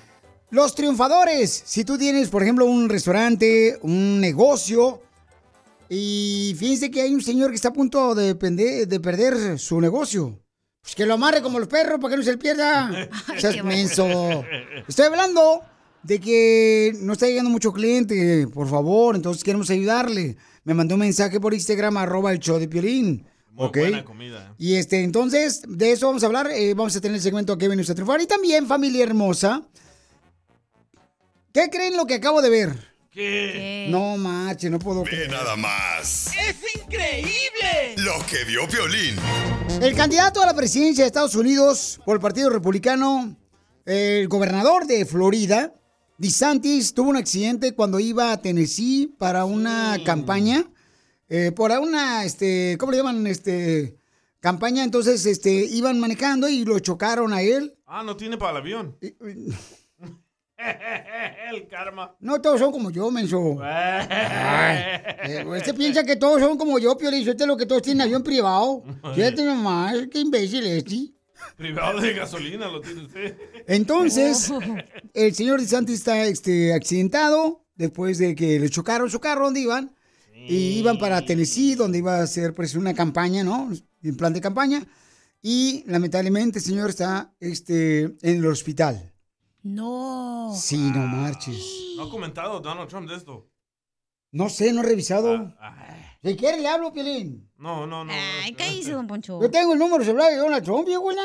los 0.51 0.75
triunfadores. 0.75 1.63
Si 1.67 1.85
tú 1.85 1.99
tienes, 1.99 2.29
por 2.29 2.43
ejemplo, 2.43 2.67
un 2.67 2.89
restaurante, 2.89 3.79
un 3.83 4.21
negocio. 4.21 5.03
Y 5.89 6.55
fíjense 6.59 6.91
que 6.91 7.03
hay 7.03 7.15
un 7.15 7.23
señor 7.23 7.51
que 7.51 7.57
está 7.57 7.69
a 7.69 7.73
punto 7.73 8.15
de, 8.15 8.37
pende- 8.39 8.87
de 8.87 9.01
perder 9.01 9.59
su 9.59 9.81
negocio. 9.81 10.39
Pues 10.83 10.95
que 10.95 11.05
lo 11.07 11.15
amarre 11.15 11.43
como 11.43 11.59
los 11.59 11.69
perros 11.69 11.99
para 12.01 12.13
que 12.13 12.17
no 12.19 12.23
se 12.23 12.33
le 12.33 12.39
pierda. 12.39 12.91
Seas 13.39 13.55
qué 13.57 13.63
menso. 13.63 14.45
Estoy 14.87 15.07
hablando 15.07 15.63
de 16.07 16.21
que 16.21 16.93
no 17.01 17.13
está 17.15 17.27
llegando 17.27 17.51
mucho 17.51 17.73
cliente, 17.73 18.47
por 18.49 18.69
favor, 18.69 19.17
entonces 19.17 19.43
queremos 19.43 19.69
ayudarle. 19.71 20.37
Me 20.65 20.73
mandó 20.75 20.95
un 20.95 21.01
mensaje 21.01 21.41
por 21.41 21.53
Instagram, 21.53 21.97
arroba 21.97 22.33
el 22.33 22.39
show 22.39 22.59
de 22.59 22.69
Piolín. 22.69 23.27
Muy 23.51 23.67
¿ok? 23.67 23.77
buena 23.79 24.05
comida. 24.05 24.55
Y 24.59 24.75
este, 24.77 25.03
entonces, 25.03 25.63
de 25.67 25.93
eso 25.93 26.07
vamos 26.07 26.23
a 26.23 26.27
hablar. 26.27 26.49
eh, 26.53 26.75
vamos 26.75 26.95
a 26.95 27.01
tener 27.01 27.17
el 27.17 27.23
segmento 27.23 27.57
que 27.59 27.67
viene 27.67 27.81
usted 27.81 27.93
a 27.93 27.95
triunfar. 27.97 28.21
Y 28.21 28.27
también, 28.27 28.67
familia 28.67 29.03
hermosa, 29.05 29.63
¿qué 31.53 31.69
creen 31.71 31.97
lo 31.97 32.07
que 32.07 32.15
acabo 32.15 32.43
de 32.43 32.51
ver? 32.51 32.97
¿Qué? 33.11 33.87
No, 33.89 34.17
mache, 34.19 34.69
no 34.69 34.79
puedo 34.79 35.03
Ve 35.03 35.11
creer. 35.11 35.31
nada 35.31 35.57
más. 35.57 36.27
¡Es 36.37 36.57
increíble! 36.85 37.95
Lo 37.97 38.15
que 38.27 38.45
vio 38.45 38.69
Piolín. 38.69 39.17
El 39.81 39.95
candidato 39.97 40.43
a 40.43 40.47
la 40.47 40.55
presidencia 40.55 41.03
de 41.05 41.07
Estados 41.09 41.35
Unidos 41.35 41.99
por 42.05 42.17
el 42.17 42.21
Partido 42.21 42.51
Republicano, 42.51 43.35
el 43.87 44.29
gobernador 44.29 44.87
de 44.87 45.07
Florida, 45.07 45.73
DeSantis, 46.19 46.95
tuvo 46.95 47.11
un 47.11 47.17
accidente 47.17 47.75
cuando 47.75 48.01
iba 48.01 48.33
a 48.33 48.41
Tennessee 48.41 49.15
para 49.19 49.45
una 49.45 49.99
campaña, 50.05 50.65
eh, 51.29 51.53
por 51.53 51.71
una, 51.73 52.25
este, 52.25 52.77
¿cómo 52.79 52.93
le 52.93 52.99
llaman? 52.99 53.27
Este, 53.27 53.99
campaña, 54.41 54.83
entonces, 54.85 55.27
este, 55.27 55.51
iban 55.51 56.01
manejando 56.01 56.49
y 56.49 56.65
lo 56.65 56.79
chocaron 56.79 57.33
a 57.33 57.43
él. 57.43 57.77
Ah, 57.87 58.03
no 58.03 58.17
tiene 58.17 58.39
para 58.39 58.53
el 58.53 58.57
avión. 58.59 58.97
el 60.59 61.69
karma. 61.69 62.17
No 62.21 62.41
todos 62.41 62.61
son 62.61 62.73
como 62.73 62.91
yo, 62.91 63.11
menso. 63.11 63.59
Ay, 63.63 64.79
eh, 65.25 65.45
este 65.57 65.75
piensa 65.75 66.05
que 66.05 66.17
todos 66.17 66.41
son 66.41 66.57
como 66.57 66.79
yo, 66.79 66.97
Piolín, 66.97 67.29
este 67.29 67.43
es 67.43 67.47
lo 67.47 67.57
que 67.57 67.67
todos 67.67 67.83
tienen 67.83 68.03
avión 68.03 68.23
privado. 68.23 68.83
Fíjate 69.15 69.43
nomás, 69.43 69.95
qué 70.11 70.21
imbécil 70.21 70.67
este. 70.67 71.16
Privado 71.57 72.01
de 72.01 72.13
gasolina 72.13 72.69
lo 72.69 72.81
tiene 72.81 73.05
usted. 73.05 73.39
Entonces, 73.67 74.53
el 75.15 75.35
señor 75.35 75.61
DeSantis 75.61 75.97
está 75.97 76.25
este, 76.27 76.75
accidentado 76.75 77.65
después 77.77 78.19
de 78.19 78.35
que 78.35 78.61
le 78.61 78.69
chocaron 78.69 79.11
su 79.11 79.21
carro 79.21 79.47
donde 79.47 79.61
iban. 79.61 79.93
Y 80.49 80.79
iban 80.79 80.99
para 80.99 81.25
Tennessee, 81.25 81.75
donde 81.75 81.99
iba 81.99 82.19
a 82.19 82.23
hacer 82.23 82.55
pues, 82.55 82.77
una 82.77 82.95
campaña, 82.95 83.43
¿no? 83.43 83.69
En 84.03 84.17
plan 84.17 84.33
de 84.33 84.41
campaña. 84.41 84.87
Y 85.43 85.83
lamentablemente 85.87 86.61
el 86.61 86.65
señor 86.65 86.91
está 86.91 87.35
este, 87.41 88.03
en 88.03 88.37
el 88.37 88.47
hospital. 88.47 89.13
No. 89.63 90.53
Sí, 90.55 90.77
no 90.77 91.07
marches. 91.07 91.65
No 91.97 92.05
ha 92.05 92.11
comentado 92.11 92.61
Donald 92.61 92.89
Trump 92.89 93.09
de 93.09 93.17
esto. 93.17 93.51
No 94.31 94.49
sé, 94.49 94.73
no 94.73 94.83
he 94.83 94.85
revisado. 94.85 95.53
Si 96.27 96.37
quiere, 96.37 96.61
le 96.61 96.69
hablo, 96.69 96.93
Piolín. 96.93 97.49
No, 97.59 97.87
no, 97.87 98.05
no. 98.05 98.13
Ay, 98.43 98.53
¿qué 98.55 98.69
hizo, 98.75 98.93
don 98.93 99.07
Poncho? 99.07 99.41
Yo 99.41 99.51
tengo 99.51 99.73
el 99.73 99.79
número 99.79 100.05
celular 100.05 100.31
de 100.31 100.37
Donald 100.39 100.65
Trump, 100.65 100.87
viejona. 100.87 101.23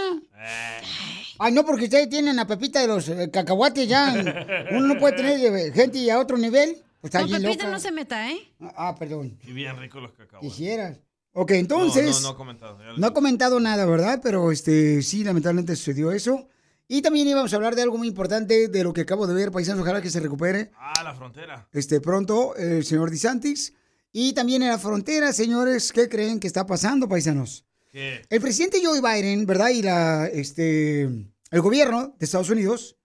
Ay, 1.40 1.52
no, 1.54 1.66
porque 1.66 1.86
ustedes 1.86 2.10
tienen 2.10 2.36
la 2.36 2.46
pepita 2.46 2.80
de 2.82 2.88
los 2.88 3.08
eh, 3.10 3.30
cacahuates 3.32 3.88
ya. 3.88 4.14
Uno 4.72 4.94
no 4.94 5.00
puede 5.00 5.18
tener 5.18 5.40
eh, 5.56 5.72
gente 5.74 6.12
a 6.12 6.20
otro 6.20 6.38
nivel. 6.38 6.78
Pues 7.02 7.12
bien 7.26 7.42
Pepito 7.42 7.64
loca. 7.64 7.72
no 7.72 7.80
se 7.80 7.92
meta, 7.92 8.30
¿eh? 8.32 8.38
Ah, 8.76 8.96
perdón. 8.98 9.40
Y 9.44 9.52
bien 9.54 9.76
rico 9.80 10.00
los 10.00 10.12
cacahuates. 10.12 10.52
Quisieras. 10.52 11.00
Ok, 11.34 11.52
entonces. 11.52 12.06
No, 12.06 12.12
no, 12.12 12.22
no 12.22 12.30
ha 12.30 12.38
comentado. 12.38 12.78
No 12.98 13.08
ha 13.08 13.14
comentado 13.14 13.60
nada, 13.60 13.86
¿verdad? 13.86 14.20
Pero 14.22 14.52
este 14.52 15.02
sí, 15.02 15.24
lamentablemente 15.24 15.76
sucedió 15.76 16.12
eso. 16.12 16.48
Y 16.88 17.02
también 17.02 17.28
íbamos 17.28 17.52
a 17.54 17.56
hablar 17.56 17.74
de 17.76 17.82
algo 17.82 17.98
muy 17.98 18.08
importante 18.08 18.68
de 18.68 18.84
lo 18.84 18.92
que 18.94 19.02
acabo 19.02 19.26
de 19.26 19.34
ver, 19.34 19.50
paisanos, 19.52 19.82
ojalá 19.82 20.02
que 20.02 20.10
se 20.10 20.20
recupere 20.20 20.72
Ah, 20.78 21.02
la 21.04 21.16
frontera. 21.16 21.68
este 21.72 22.02
pronto 22.02 22.54
el 22.56 22.84
señor 22.86 23.10
DeSantis. 23.10 23.74
Y 24.12 24.34
también 24.34 24.62
en 24.64 24.70
la 24.70 24.80
frontera, 24.80 25.32
señores, 25.32 25.92
¿qué 25.92 26.10
creen 26.10 26.40
que 26.40 26.48
está 26.48 26.66
pasando, 26.66 27.08
paisanos? 27.08 27.66
¿Qué? 27.92 28.22
El 28.30 28.42
presidente 28.42 28.82
Joe 28.84 29.02
Biden, 29.02 29.46
¿verdad? 29.46 29.70
Y 29.70 29.82
la, 29.82 30.28
este, 30.28 31.02
el 31.04 31.62
gobierno 31.62 32.16
de 32.20 32.26
Estados 32.26 32.50
Unidos, 32.50 32.98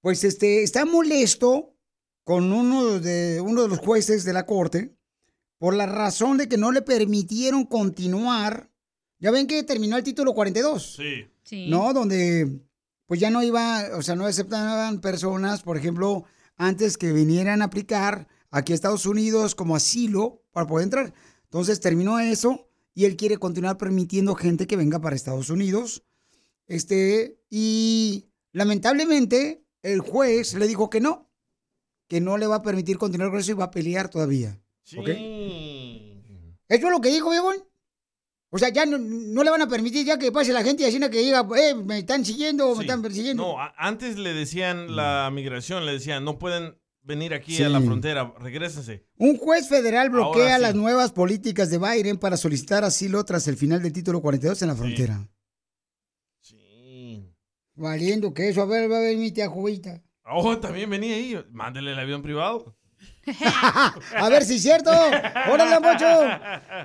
pues 0.00 0.24
este, 0.24 0.62
está 0.62 0.84
molesto 0.84 1.74
con 2.24 2.52
uno 2.52 3.00
de, 3.00 3.40
uno 3.40 3.62
de 3.62 3.68
los 3.68 3.78
jueces 3.78 4.24
de 4.24 4.32
la 4.32 4.46
corte 4.46 4.94
por 5.58 5.74
la 5.74 5.86
razón 5.86 6.38
de 6.38 6.48
que 6.48 6.56
no 6.56 6.72
le 6.72 6.82
permitieron 6.82 7.64
continuar. 7.64 8.70
Ya 9.18 9.30
ven 9.30 9.46
que 9.46 9.62
terminó 9.62 9.96
el 9.96 10.04
título 10.04 10.34
42. 10.34 10.98
Sí. 11.44 11.68
¿no? 11.68 11.92
Donde 11.92 12.60
pues 13.06 13.20
ya 13.20 13.30
no 13.30 13.42
iba, 13.42 13.90
o 13.94 14.02
sea, 14.02 14.16
no 14.16 14.26
aceptaban 14.26 15.00
personas, 15.00 15.62
por 15.62 15.76
ejemplo, 15.76 16.24
antes 16.56 16.96
que 16.96 17.12
vinieran 17.12 17.60
a 17.60 17.66
aplicar 17.66 18.26
aquí 18.50 18.72
a 18.72 18.74
Estados 18.74 19.06
Unidos 19.06 19.54
como 19.54 19.76
asilo 19.76 20.41
para 20.52 20.66
poder 20.66 20.84
entrar. 20.84 21.12
Entonces 21.44 21.80
terminó 21.80 22.18
eso 22.20 22.68
y 22.94 23.04
él 23.06 23.16
quiere 23.16 23.38
continuar 23.38 23.78
permitiendo 23.78 24.34
gente 24.34 24.66
que 24.66 24.76
venga 24.76 25.00
para 25.00 25.16
Estados 25.16 25.50
Unidos. 25.50 26.02
Este, 26.66 27.38
y 27.50 28.26
lamentablemente 28.52 29.64
el 29.82 30.00
juez 30.00 30.54
le 30.54 30.66
dijo 30.68 30.88
que 30.90 31.00
no, 31.00 31.30
que 32.08 32.20
no 32.20 32.38
le 32.38 32.46
va 32.46 32.56
a 32.56 32.62
permitir 32.62 32.98
continuar 32.98 33.30
con 33.30 33.40
eso 33.40 33.50
y 33.52 33.54
va 33.54 33.64
a 33.64 33.70
pelear 33.70 34.08
todavía. 34.08 34.60
¿Ok? 34.96 35.08
¿Eso 36.68 36.86
es 36.86 36.92
lo 36.92 37.00
que 37.00 37.10
dijo, 37.10 37.30
viejo? 37.30 37.50
O 38.54 38.58
sea, 38.58 38.68
ya 38.68 38.84
no, 38.84 38.98
no 38.98 39.42
le 39.42 39.50
van 39.50 39.62
a 39.62 39.68
permitir 39.68 40.04
ya 40.04 40.18
que 40.18 40.30
pase 40.30 40.52
la 40.52 40.62
gente 40.62 40.82
y 40.82 40.86
así 40.86 41.00
que 41.00 41.18
diga, 41.20 41.46
eh, 41.56 41.74
me 41.74 41.98
están 41.98 42.24
siguiendo 42.24 42.66
o 42.68 42.70
me 42.72 42.76
Sí. 42.76 42.80
están 42.82 43.00
persiguiendo. 43.02 43.42
No, 43.42 43.56
antes 43.78 44.18
le 44.18 44.34
decían 44.34 44.94
la 44.94 45.30
migración, 45.32 45.86
le 45.86 45.92
decían, 45.92 46.24
no 46.24 46.38
pueden 46.38 46.76
venir 47.02 47.34
aquí 47.34 47.56
Sí. 47.56 47.62
a 47.62 47.68
la 47.68 47.80
frontera, 47.80 48.32
regrésense. 48.40 49.04
Un 49.18 49.36
juez 49.36 49.68
federal 49.68 50.10
bloquea 50.10 50.56
sí. 50.56 50.62
las 50.62 50.74
nuevas 50.74 51.12
políticas 51.12 51.70
de 51.70 51.78
Biden 51.78 52.16
para 52.18 52.36
solicitar 52.36 52.84
asilo 52.84 53.24
tras 53.24 53.48
el 53.48 53.56
final 53.56 53.82
del 53.82 53.92
título 53.92 54.20
42 54.20 54.62
en 54.62 54.68
la 54.68 54.76
frontera. 54.76 55.28
Valiendo 57.74 58.34
que 58.34 58.48
eso, 58.50 58.62
a 58.62 58.66
ver, 58.66 58.90
va 58.90 58.98
a 58.98 59.00
ver 59.00 59.16
mi 59.16 59.32
tía 59.32 59.48
Jovita. 59.48 60.02
Oh, 60.24 60.56
también 60.58 60.88
venía 60.90 61.14
ahí, 61.16 61.36
mándele 61.50 61.92
el 61.92 61.98
avión 61.98 62.22
privado. 62.22 62.76
A 63.26 64.28
ver 64.28 64.44
si 64.44 64.54
es 64.56 64.62
cierto. 64.62 64.90
Órale, 65.50 65.80
Pocho. 65.80 66.06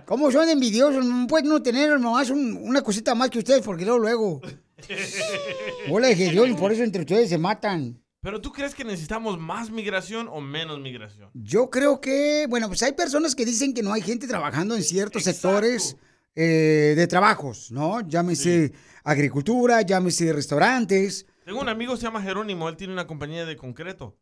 ¿Cómo 0.06 0.31
son 0.31 0.49
envidiosos? 0.49 1.06
No 1.06 1.27
pueden 1.27 1.49
no 1.49 1.61
tener 1.61 1.99
nomás 1.99 2.30
un- 2.31 2.57
una 2.64 2.81
cosita 2.81 3.14
más 3.14 3.30
que 3.30 3.39
ustedes 3.39 3.61
porque 3.61 3.85
luego, 3.85 3.99
luego. 3.99 4.41
Hola, 5.91 6.07
Gedeón, 6.15 6.56
por 6.56 6.72
eso 6.72 6.84
entre 6.84 7.02
ustedes 7.02 7.30
se 7.30 7.38
matan. 7.38 8.02
Pero 8.27 8.41
tú 8.41 8.51
crees 8.51 8.75
que 8.75 8.83
necesitamos 8.83 9.39
más 9.39 9.71
migración 9.71 10.27
o 10.27 10.41
menos 10.41 10.81
migración? 10.81 11.29
Yo 11.33 11.69
creo 11.69 12.01
que, 12.01 12.45
bueno, 12.49 12.67
pues 12.67 12.83
hay 12.83 12.91
personas 12.91 13.33
que 13.33 13.45
dicen 13.45 13.73
que 13.73 13.81
no 13.81 13.93
hay 13.93 14.01
gente 14.01 14.27
trabajando 14.27 14.75
en 14.75 14.83
ciertos 14.83 15.23
sectores 15.23 15.95
eh, 16.35 16.93
de 16.97 17.07
trabajos, 17.07 17.71
¿no? 17.71 18.01
Llámese 18.01 18.73
agricultura, 19.05 19.81
llámese 19.81 20.33
restaurantes. 20.33 21.25
Tengo 21.45 21.61
un 21.61 21.69
amigo 21.69 21.93
que 21.93 21.99
se 21.99 22.03
llama 22.03 22.21
Jerónimo, 22.21 22.67
él 22.67 22.75
tiene 22.75 22.91
una 22.91 23.07
compañía 23.07 23.45
de 23.45 23.55
concreto. 23.55 24.19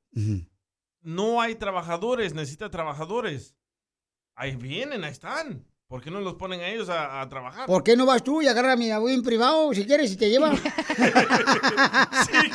No 1.01 1.41
hay 1.41 1.55
trabajadores, 1.55 2.35
necesita 2.35 2.69
trabajadores. 2.69 3.55
Ahí 4.35 4.55
vienen, 4.55 5.03
ahí 5.03 5.13
están. 5.13 5.65
¿Por 5.87 6.01
qué 6.01 6.09
no 6.09 6.19
los 6.19 6.33
ponen 6.35 6.61
a 6.61 6.67
ellos 6.69 6.89
a, 6.89 7.21
a 7.21 7.29
trabajar? 7.29 7.67
¿Por 7.67 7.83
qué 7.83 7.95
no 7.95 8.07
vas 8.07 8.23
tú 8.23 8.41
y 8.41 8.47
agarra 8.47 8.73
a 8.73 8.75
mi 8.75 8.89
avión 8.89 9.21
privado 9.21 9.71
si 9.73 9.85
quieres 9.85 10.11
y 10.11 10.17
te 10.17 10.29
lleva? 10.29 10.55
sí, 10.57 10.61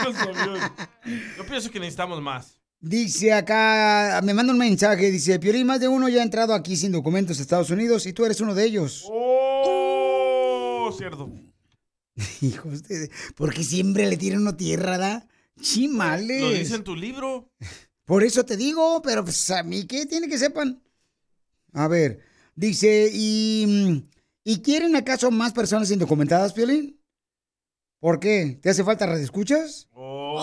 con 0.03 0.15
su 0.15 0.29
avión. 0.29 0.59
Yo 1.37 1.47
pienso 1.47 1.71
que 1.71 1.79
necesitamos 1.79 2.21
más. 2.21 2.61
Dice 2.81 3.33
acá, 3.33 4.21
me 4.25 4.35
manda 4.35 4.53
un 4.53 4.59
mensaje, 4.59 5.11
dice, 5.11 5.39
Piolín, 5.39 5.67
más 5.67 5.81
de 5.81 5.87
uno 5.87 6.09
ya 6.09 6.21
ha 6.21 6.25
entrado 6.25 6.55
aquí 6.55 6.77
sin 6.77 6.93
documentos 6.93 7.39
a 7.39 7.43
Estados 7.43 7.71
Unidos 7.71 8.07
y 8.07 8.13
tú 8.13 8.25
eres 8.25 8.41
uno 8.41 8.55
de 8.55 8.65
ellos. 8.65 9.05
¡Oh! 9.09 10.91
Cierto. 10.97 11.31
Hijos 12.41 12.83
de... 12.85 13.11
Porque 13.37 13.63
siempre 13.63 14.09
le 14.09 14.17
tiran 14.17 14.41
uno 14.41 14.57
tierra, 14.57 14.99
¿da? 14.99 15.29
Chimales. 15.61 16.41
Lo 16.41 16.51
dice 16.51 16.75
en 16.77 16.85
tu 16.85 16.97
libro. 16.97 17.53
Por 18.07 18.25
eso 18.25 18.45
te 18.45 18.57
digo, 18.57 19.03
pero 19.03 19.23
pues 19.25 19.51
a 19.51 19.63
mí 19.63 19.87
qué 19.87 20.07
tiene 20.07 20.27
que 20.27 20.39
sepan. 20.39 20.83
A 21.75 21.87
ver, 21.87 22.25
dice, 22.61 23.11
¿y, 23.13 23.65
mm, 23.67 24.09
¿y 24.45 24.61
quieren 24.61 24.95
acaso 24.95 25.31
más 25.31 25.53
personas 25.53 25.91
indocumentadas, 25.91 26.53
Piolín? 26.53 27.01
¿Por 27.99 28.21
qué? 28.21 28.59
¿Te 28.63 28.71
hace 28.71 28.85
falta 28.85 29.07
redescuchas? 29.07 29.89
Oh, 29.93 30.39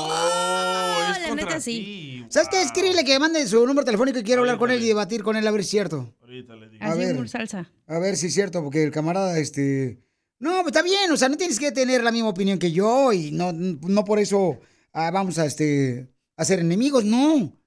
es 1.12 1.22
la 1.22 1.30
contra 1.30 1.46
neta 1.46 1.60
ti. 1.60 2.26
¿Sabes 2.30 2.50
qué? 2.50 2.62
Escríbele 2.62 3.04
que 3.04 3.18
mande 3.20 3.48
su 3.48 3.66
número 3.66 3.86
telefónico 3.86 4.20
y 4.20 4.24
quiero 4.24 4.42
hablar 4.42 4.58
con 4.58 4.70
él 4.70 4.84
y 4.84 4.88
debatir 4.88 5.24
con 5.24 5.36
él 5.36 5.48
a 5.48 5.52
ver 5.52 5.62
si 5.62 5.68
es 5.68 5.72
cierto. 5.72 6.16
Ahorita 6.22 6.56
le 6.56 6.70
digo. 6.70 6.84
A 6.84 6.90
Así 6.90 7.00
ver. 7.00 7.30
salsa. 7.30 7.72
A 7.88 8.00
ver 8.00 8.18
si 8.18 8.28
es 8.28 8.34
cierto, 8.34 8.64
porque 8.64 8.84
el 8.84 8.92
camarada, 8.92 9.38
este... 9.40 10.00
No, 10.40 10.62
pues 10.62 10.68
está 10.68 10.84
bien, 10.84 11.12
o 11.12 11.18
sea, 11.18 11.30
no 11.30 11.38
tienes 11.38 11.60
que 11.60 11.72
tener 11.72 12.04
la 12.04 12.12
misma 12.12 12.30
opinión 12.30 12.60
que 12.60 12.72
yo 12.72 13.12
y 13.12 13.32
no, 13.32 13.54
no 13.54 14.06
por 14.06 14.20
eso 14.20 14.60
ah, 14.94 15.10
vamos 15.10 15.40
a, 15.40 15.48
este, 15.48 16.12
a 16.36 16.46
ser 16.46 16.60
enemigos, 16.60 17.06
no. 17.06 17.58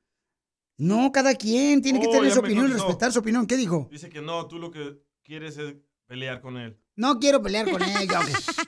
No, 0.81 1.12
cada 1.12 1.35
quien 1.35 1.82
tiene 1.82 2.01
que 2.01 2.07
Oh, 2.07 2.11
tener 2.11 2.28
ya 2.28 2.35
su 2.35 2.40
opinión 2.40 2.70
y 2.70 2.73
respetar 2.73 3.12
su 3.12 3.19
opinión. 3.19 3.47
¿Qué 3.47 3.59
dijo? 3.59 3.86
Dice 3.90 4.09
que 4.09 4.23
no, 4.23 4.47
tú 4.47 4.59
lo 4.59 4.70
que 4.70 4.98
quieres 5.23 5.59
es 5.59 5.74
pelear 6.07 6.40
con 6.40 6.57
él. 6.57 6.78
No 6.97 7.19
quiero 7.19 7.43
pelear 7.43 7.70
con. 7.70 7.82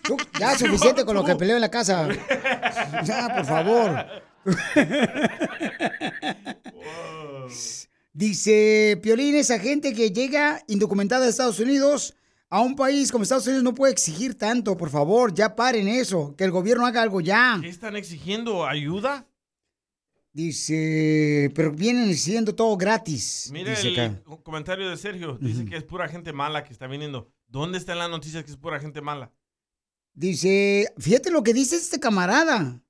Tú, 0.04 0.18
ya 0.38 0.52
es 0.52 0.58
suficiente 0.58 1.06
con 1.06 1.14
lo 1.14 1.24
que 1.24 1.36
peleo 1.36 1.56
en 1.56 1.62
la 1.62 1.70
casa. 1.70 2.08
Ya, 3.04 3.34
por 3.34 3.46
favor. 3.46 4.06
Dice 8.12 9.00
Piolín, 9.02 9.34
esa 9.36 9.58
gente 9.58 9.94
que 9.94 10.10
llega 10.10 10.60
indocumentada 10.68 11.24
de 11.24 11.30
Estados 11.30 11.60
Unidos 11.60 12.14
a 12.50 12.60
un 12.60 12.76
país 12.76 13.10
como 13.10 13.22
Estados 13.22 13.46
Unidos 13.46 13.64
no 13.64 13.74
puede 13.74 13.92
exigir 13.92 14.36
tanto, 14.36 14.76
por 14.76 14.90
favor, 14.90 15.32
ya 15.32 15.56
paren 15.56 15.88
eso, 15.88 16.34
que 16.36 16.44
el 16.44 16.50
gobierno 16.50 16.84
haga 16.84 17.00
algo 17.00 17.22
ya. 17.22 17.58
¿Qué 17.62 17.68
están 17.70 17.96
exigiendo? 17.96 18.66
¿Ayuda? 18.66 19.26
Dice, 20.34 21.50
pero 21.54 21.72
vienen 21.72 22.08
exigiendo 22.08 22.54
todo 22.54 22.76
gratis. 22.76 23.50
Mira 23.52 23.70
dice 23.70 23.88
el 23.88 24.00
acá. 24.00 24.22
comentario 24.42 24.88
de 24.88 24.96
Sergio. 24.96 25.36
Dice 25.38 25.66
que 25.66 25.76
es 25.76 25.84
pura 25.84 26.08
gente 26.08 26.32
mala 26.32 26.64
que 26.64 26.72
está 26.72 26.86
viniendo. 26.86 27.30
¿Dónde 27.48 27.76
está 27.76 27.92
en 27.92 27.98
la 27.98 28.08
noticia 28.08 28.42
que 28.42 28.50
es 28.50 28.56
pura 28.56 28.80
gente 28.80 29.02
mala? 29.02 29.30
Dice, 30.14 30.92
fíjate 30.98 31.30
lo 31.30 31.42
que 31.42 31.52
dice 31.52 31.76
este 31.76 32.00
camarada. 32.00 32.82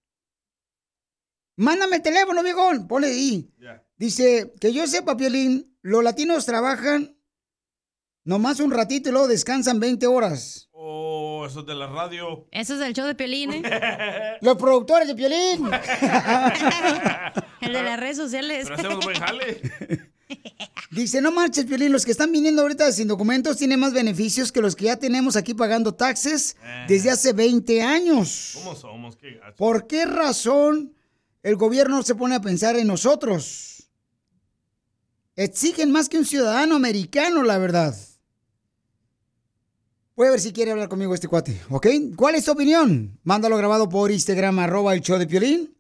Mándame 1.57 1.97
el 1.97 2.03
teléfono, 2.03 2.43
viejón. 2.43 2.87
Ponle 2.87 3.09
ahí. 3.09 3.53
Dice, 3.97 4.53
que 4.61 4.73
yo 4.73 4.87
sepa, 4.87 5.17
Piolín, 5.17 5.77
los 5.83 6.03
latinos 6.03 6.47
trabajan 6.47 7.17
nomás 8.25 8.61
un 8.61 8.71
ratito 8.71 9.09
y 9.09 9.13
luego 9.13 9.27
descansan 9.29 9.81
20 9.81 10.07
horas. 10.07 10.69
Oh, 10.73 11.32
eso 11.47 11.61
es 11.61 11.67
de 11.67 11.75
la 11.75 11.87
radio. 11.87 12.47
Eso 12.51 12.75
es 12.75 12.81
del 12.81 12.95
show 12.95 13.07
de 13.07 13.15
Piolín, 13.15 13.53
¿eh? 13.53 13.63
Los 14.41 14.57
productores 14.57 15.09
de 15.09 15.15
Piolín. 15.15 15.71
El 17.61 17.73
de 17.73 17.83
las 17.83 17.99
redes 17.99 18.17
sociales. 18.17 18.65
Pero 18.69 18.75
hacemos 18.75 19.05
buen 19.05 19.17
jale. 19.19 19.61
Dice, 20.91 21.21
no 21.21 21.33
marches, 21.33 21.65
Piolín, 21.65 21.93
los 21.93 22.05
que 22.05 22.11
están 22.11 22.33
viniendo 22.33 22.63
ahorita 22.63 22.91
sin 22.93 23.09
documentos 23.09 23.57
tienen 23.57 23.81
más 23.81 23.93
beneficios 23.93 24.53
que 24.53 24.61
los 24.61 24.77
que 24.77 24.87
ya 24.87 24.97
tenemos 24.97 25.37
aquí 25.37 25.55
pagando 25.55 25.95
taxes 25.95 26.57
desde 26.87 27.11
hace 27.11 27.33
20 27.33 27.83
años. 27.83 28.53
¿Cómo 28.55 28.75
somos? 28.75 29.17
¿Qué 29.17 29.35
gacho? 29.35 29.57
¿Por 29.57 29.87
qué 29.87 30.05
razón 30.05 30.95
el 31.43 31.57
gobierno 31.57 32.03
se 32.03 32.15
pone 32.15 32.35
a 32.35 32.41
pensar 32.41 32.77
en 32.77 32.87
nosotros? 32.87 33.91
Exigen 35.35 35.91
más 35.91 36.11
que 36.11 36.19
un 36.19 36.27
ciudadano 36.27 36.77
americano, 36.77 37.43
la 37.43 37.57
verdad. 37.57 37.97
Voy 40.15 40.29
a 40.29 40.31
ver 40.31 40.41
si 40.41 40.53
quiere 40.53 40.71
hablar 40.73 40.91
conmigo 40.91 41.15
este 41.15 41.27
cuate, 41.27 41.59
¿ok? 41.71 41.87
¿Cuál 42.17 42.35
es 42.35 42.45
tu 42.45 42.53
opinión? 42.53 43.19
Mándalo 43.23 43.57
grabado 43.57 43.89
por 43.89 44.11
Instagram, 44.11 44.59
arroba 44.59 44.93
el 44.93 45.01
show 45.01 45.19
de 45.19 45.27
Piolín. 45.27 45.75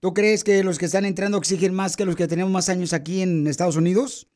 ¿Tú 0.00 0.14
crees 0.14 0.42
que 0.42 0.64
los 0.64 0.78
que 0.78 0.86
están 0.86 1.04
entrando 1.04 1.36
exigen 1.36 1.74
más 1.74 1.94
que 1.94 2.06
los 2.06 2.16
que 2.16 2.26
tenemos 2.26 2.50
más 2.50 2.70
años 2.70 2.94
aquí 2.94 3.20
en 3.20 3.46
Estados 3.46 3.76
Unidos? 3.76 4.26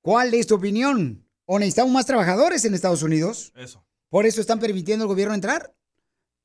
¿Cuál 0.00 0.32
es 0.32 0.46
tu 0.46 0.54
opinión? 0.54 1.28
¿O 1.44 1.58
necesitamos 1.58 1.92
más 1.92 2.06
trabajadores 2.06 2.64
en 2.64 2.72
Estados 2.72 3.02
Unidos? 3.02 3.52
Eso. 3.56 3.84
¿Por 4.08 4.24
eso 4.24 4.40
están 4.40 4.58
permitiendo 4.58 5.04
al 5.04 5.08
gobierno 5.08 5.34
entrar? 5.34 5.74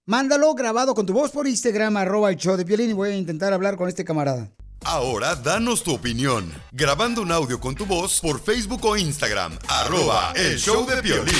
Mándalo 0.06 0.53
grabado 0.56 0.93
con 0.93 1.06
tu 1.06 1.14
voz 1.14 1.31
por 1.31 1.47
Instagram, 1.47 1.95
arroba 1.95 2.30
el 2.30 2.35
show 2.35 2.57
de 2.57 2.65
Piolín 2.65 2.89
y 2.89 2.93
voy 2.93 3.11
a 3.11 3.15
intentar 3.15 3.53
hablar 3.53 3.77
con 3.77 3.88
este 3.88 4.03
camarada. 4.03 4.51
Ahora 4.85 5.35
danos 5.35 5.84
tu 5.84 5.93
opinión. 5.93 6.51
Grabando 6.72 7.22
un 7.22 7.31
audio 7.31 7.60
con 7.60 7.76
tu 7.76 7.85
voz 7.85 8.19
por 8.22 8.41
Facebook 8.41 8.84
o 8.85 8.97
Instagram. 8.97 9.57
Arroba 9.68 10.34
el 10.35 10.57
show 10.57 10.85
de 10.85 11.01
Piolín. 11.01 11.35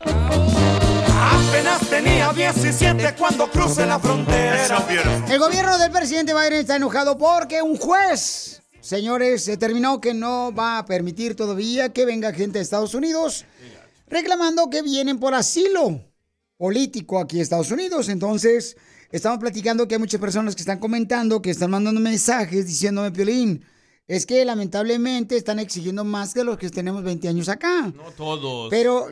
Apenas 0.00 1.80
tenía 1.90 2.32
17 2.32 3.14
cuando 3.16 3.50
crucé 3.50 3.84
la 3.86 3.98
frontera. 3.98 4.86
El 5.28 5.38
gobierno 5.38 5.78
del 5.78 5.90
presidente 5.90 6.32
Biden 6.32 6.60
está 6.60 6.76
enojado 6.76 7.18
porque 7.18 7.60
un 7.60 7.76
juez, 7.76 8.62
señores, 8.80 9.44
determinó 9.46 10.00
que 10.00 10.14
no 10.14 10.54
va 10.54 10.78
a 10.78 10.84
permitir 10.86 11.34
todavía 11.34 11.92
que 11.92 12.04
venga 12.04 12.32
gente 12.32 12.58
de 12.58 12.62
Estados 12.62 12.94
Unidos 12.94 13.44
reclamando 14.08 14.70
que 14.70 14.82
vienen 14.82 15.18
por 15.18 15.34
asilo 15.34 16.00
político 16.56 17.18
aquí 17.18 17.40
a 17.40 17.42
Estados 17.42 17.70
Unidos. 17.70 18.08
Entonces, 18.08 18.76
estamos 19.10 19.38
platicando 19.38 19.86
que 19.86 19.94
hay 19.94 20.00
muchas 20.00 20.20
personas 20.20 20.54
que 20.54 20.62
están 20.62 20.78
comentando, 20.78 21.42
que 21.42 21.50
están 21.50 21.70
mandando 21.70 22.00
mensajes 22.00 22.66
diciéndome, 22.66 23.10
Piolín, 23.10 23.64
es 24.06 24.24
que 24.24 24.44
lamentablemente 24.44 25.36
están 25.36 25.58
exigiendo 25.58 26.02
más 26.02 26.32
que 26.32 26.42
los 26.42 26.56
que 26.56 26.70
tenemos 26.70 27.02
20 27.02 27.28
años 27.28 27.48
acá. 27.48 27.92
No 27.94 28.10
todos. 28.16 28.70
Pero, 28.70 29.08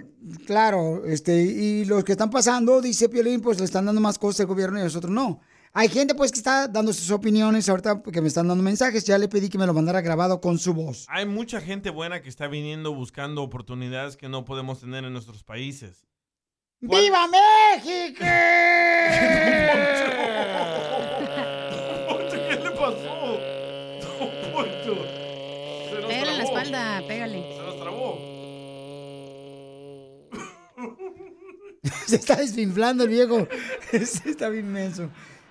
claro, 0.47 1.05
este, 1.05 1.43
y 1.43 1.85
los 1.85 2.03
que 2.03 2.13
están 2.13 2.31
pasando, 2.31 2.81
dice 2.81 3.09
Piolín, 3.09 3.43
pues 3.43 3.59
le 3.59 3.67
están 3.67 3.85
dando 3.85 4.01
más 4.01 4.19
cosas 4.19 4.41
al 4.41 4.47
gobierno 4.47 4.79
y 4.79 4.81
a 4.81 4.85
nosotros 4.85 5.13
no. 5.13 5.41
Hay 5.79 5.91
gente 5.91 6.15
pues 6.15 6.33
que 6.33 6.39
está 6.39 6.69
dando 6.69 6.95
sus 6.95 7.11
opiniones 7.11 7.69
ahorita 7.69 8.03
que 8.03 8.23
me 8.23 8.29
están 8.29 8.49
dando 8.49 8.65
mensajes. 8.65 9.05
Ya 9.05 9.19
le 9.19 9.29
pedí 9.29 9.51
que 9.51 9.59
me 9.59 9.67
lo 9.67 9.75
mandara 9.75 10.01
grabado 10.01 10.41
con 10.41 10.59
su 10.59 10.73
voz. 10.73 11.05
Hay 11.11 11.27
mucha 11.27 11.61
gente 11.61 11.91
buena 11.91 12.23
que 12.23 12.31
está 12.31 12.47
viniendo 12.47 12.95
buscando 12.95 13.43
oportunidades 13.43 14.17
que 14.17 14.31
no 14.31 14.47
podemos 14.47 14.81
tener 14.81 15.05
en 15.05 15.13
nuestros 15.13 15.45
países. 15.45 16.07
¡Viva 16.81 17.27
México! 17.27 18.19
¿Qué 22.31 22.61
le 22.63 22.71
pasó? 22.73 23.39
Pégale 26.07 26.31
en 26.31 26.39
la 26.39 26.45
espalda, 26.45 27.03
pégale. 27.09 27.43
Se 27.57 27.63
nos 27.63 27.81
trabó. 27.81 28.19
Se 32.07 32.17
está 32.17 32.37
desinflando 32.37 33.05
el 33.05 33.11
viejo. 33.11 33.49
Está 33.93 34.51
bien 34.51 34.67
inmenso. 34.67 35.09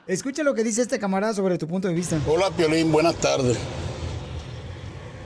Escucha 0.07 0.43
lo 0.43 0.53
que 0.53 0.63
dice 0.63 0.83
este 0.83 0.99
camarada 0.99 1.33
sobre 1.33 1.57
tu 1.57 1.67
punto 1.67 1.87
de 1.87 1.95
vista. 1.95 2.19
Hola 2.27 2.51
Piolín, 2.51 2.91
buenas 2.91 3.15
tardes. 3.15 3.57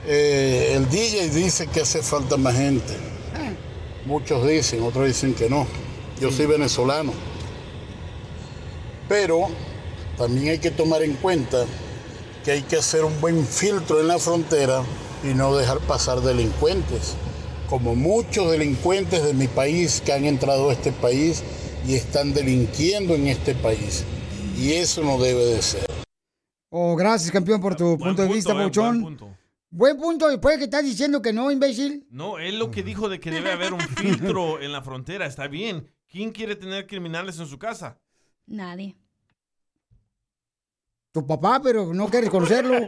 Eh, 0.06 0.72
el 0.74 0.88
DJ 0.88 1.28
dice 1.28 1.66
que 1.66 1.82
hace 1.82 2.02
falta 2.02 2.38
más 2.38 2.56
gente. 2.56 2.96
Muchos 4.06 4.48
dicen, 4.48 4.82
otros 4.82 5.06
dicen 5.06 5.34
que 5.34 5.50
no. 5.50 5.66
Yo 6.20 6.30
soy 6.30 6.46
venezolano. 6.46 7.12
Pero 9.08 9.48
también 10.18 10.50
hay 10.50 10.58
que 10.58 10.70
tomar 10.70 11.02
en 11.02 11.14
cuenta 11.14 11.64
que 12.44 12.52
hay 12.52 12.62
que 12.62 12.76
hacer 12.76 13.04
un 13.04 13.20
buen 13.20 13.44
filtro 13.46 14.00
en 14.00 14.08
la 14.08 14.18
frontera 14.18 14.82
y 15.24 15.28
no 15.34 15.56
dejar 15.56 15.78
pasar 15.80 16.20
delincuentes. 16.20 17.16
Como 17.68 17.94
muchos 17.94 18.50
delincuentes 18.50 19.24
de 19.24 19.32
mi 19.32 19.48
país 19.48 20.02
que 20.04 20.12
han 20.12 20.26
entrado 20.26 20.68
a 20.68 20.74
este 20.74 20.92
país 20.92 21.42
y 21.86 21.94
están 21.94 22.34
delinquiendo 22.34 23.14
en 23.14 23.28
este 23.28 23.54
país. 23.54 24.04
Y 24.58 24.72
eso 24.72 25.02
no 25.02 25.18
debe 25.18 25.44
de 25.44 25.62
ser. 25.62 25.86
Oh, 26.68 26.96
gracias, 26.96 27.30
campeón, 27.30 27.60
por 27.62 27.76
tu 27.76 27.96
punto 27.96 28.22
de 28.22 28.28
vista, 28.28 28.52
eh, 28.52 28.68
buen 28.68 29.02
punto. 29.02 29.36
Buen 29.70 29.96
punto 29.96 30.28
después 30.28 30.58
que 30.58 30.64
estás 30.64 30.84
diciendo 30.84 31.22
que 31.22 31.32
no, 31.32 31.50
imbécil. 31.50 32.06
No, 32.10 32.38
él 32.38 32.58
lo 32.58 32.70
que 32.70 32.82
dijo 32.82 33.08
de 33.08 33.20
que 33.20 33.30
debe 33.30 33.52
haber 33.52 33.72
un 33.72 33.80
filtro 33.80 34.60
en 34.60 34.72
la 34.72 34.82
frontera, 34.82 35.26
está 35.26 35.48
bien. 35.48 35.88
¿Quién 36.10 36.32
quiere 36.32 36.56
tener 36.56 36.88
criminales 36.88 37.38
en 37.38 37.46
su 37.46 37.56
casa? 37.56 37.96
Nadie. 38.44 38.96
Tu 41.12 41.24
papá, 41.24 41.60
pero 41.62 41.94
no 41.94 42.08
quieres 42.08 42.30
conocerlo. 42.30 42.74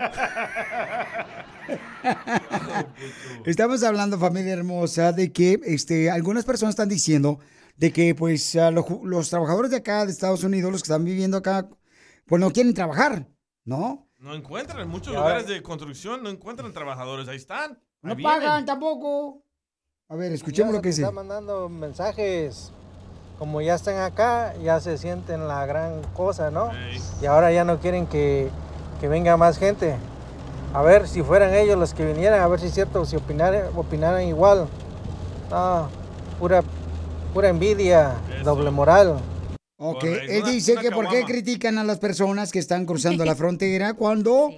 Estamos 3.46 3.84
hablando, 3.84 4.18
familia 4.18 4.54
hermosa, 4.54 5.12
de 5.12 5.32
que 5.32 5.60
este, 5.64 6.10
algunas 6.10 6.44
personas 6.44 6.72
están 6.72 6.88
diciendo 6.88 7.38
de 7.76 7.92
que 7.92 8.12
pues 8.16 8.56
a 8.56 8.72
los, 8.72 9.30
trabajadores 9.30 9.70
de 9.70 9.76
acá, 9.76 10.04
de 10.04 10.10
Estados 10.10 10.42
Unidos, 10.42 10.72
los 10.72 10.82
que 10.82 10.86
están 10.86 11.04
viviendo 11.04 11.36
acá, 11.36 11.68
pues 12.26 12.40
no 12.40 12.50
quieren 12.50 12.74
trabajar, 12.74 13.28
¿no? 13.64 14.08
No 14.18 14.34
encuentran, 14.34 14.80
en 14.80 14.88
muchos 14.88 15.14
lugares 15.14 15.46
de 15.46 15.62
construcción 15.62 16.24
no 16.24 16.28
encuentran 16.28 16.72
trabajadores, 16.72 17.28
ahí 17.28 17.36
están. 17.36 17.80
No 18.02 18.16
vienen. 18.16 18.40
pagan 18.40 18.66
tampoco. 18.66 19.44
A 20.08 20.16
ver, 20.16 20.32
escuchemos 20.32 20.74
lo 20.74 20.82
que 20.82 20.88
dice. 20.88 21.02
Está 21.02 21.12
mandando 21.12 21.68
mensajes. 21.68 22.72
Como 23.42 23.60
ya 23.60 23.74
están 23.74 23.96
acá, 23.96 24.54
ya 24.62 24.78
se 24.78 24.96
sienten 24.96 25.48
la 25.48 25.66
gran 25.66 26.00
cosa, 26.14 26.52
¿no? 26.52 26.70
Y 27.20 27.26
ahora 27.26 27.50
ya 27.50 27.64
no 27.64 27.80
quieren 27.80 28.06
que, 28.06 28.48
que 29.00 29.08
venga 29.08 29.36
más 29.36 29.58
gente. 29.58 29.96
A 30.72 30.80
ver 30.82 31.08
si 31.08 31.24
fueran 31.24 31.52
ellos 31.52 31.76
los 31.76 31.92
que 31.92 32.06
vinieran, 32.06 32.40
a 32.40 32.46
ver 32.46 32.60
si 32.60 32.66
es 32.66 32.74
cierto, 32.74 33.04
si 33.04 33.16
opinaran, 33.16 33.64
opinaran 33.74 34.22
igual. 34.28 34.68
No, 35.50 35.88
pura, 36.38 36.62
pura 37.34 37.48
envidia, 37.48 38.14
doble 38.44 38.70
moral. 38.70 39.20
Ok, 39.76 40.04
él 40.04 40.44
dice 40.44 40.76
que 40.76 40.92
por 40.92 41.08
qué 41.08 41.24
critican 41.24 41.78
a 41.78 41.82
las 41.82 41.98
personas 41.98 42.52
que 42.52 42.60
están 42.60 42.86
cruzando 42.86 43.24
la 43.24 43.34
frontera 43.34 43.94
cuando 43.94 44.50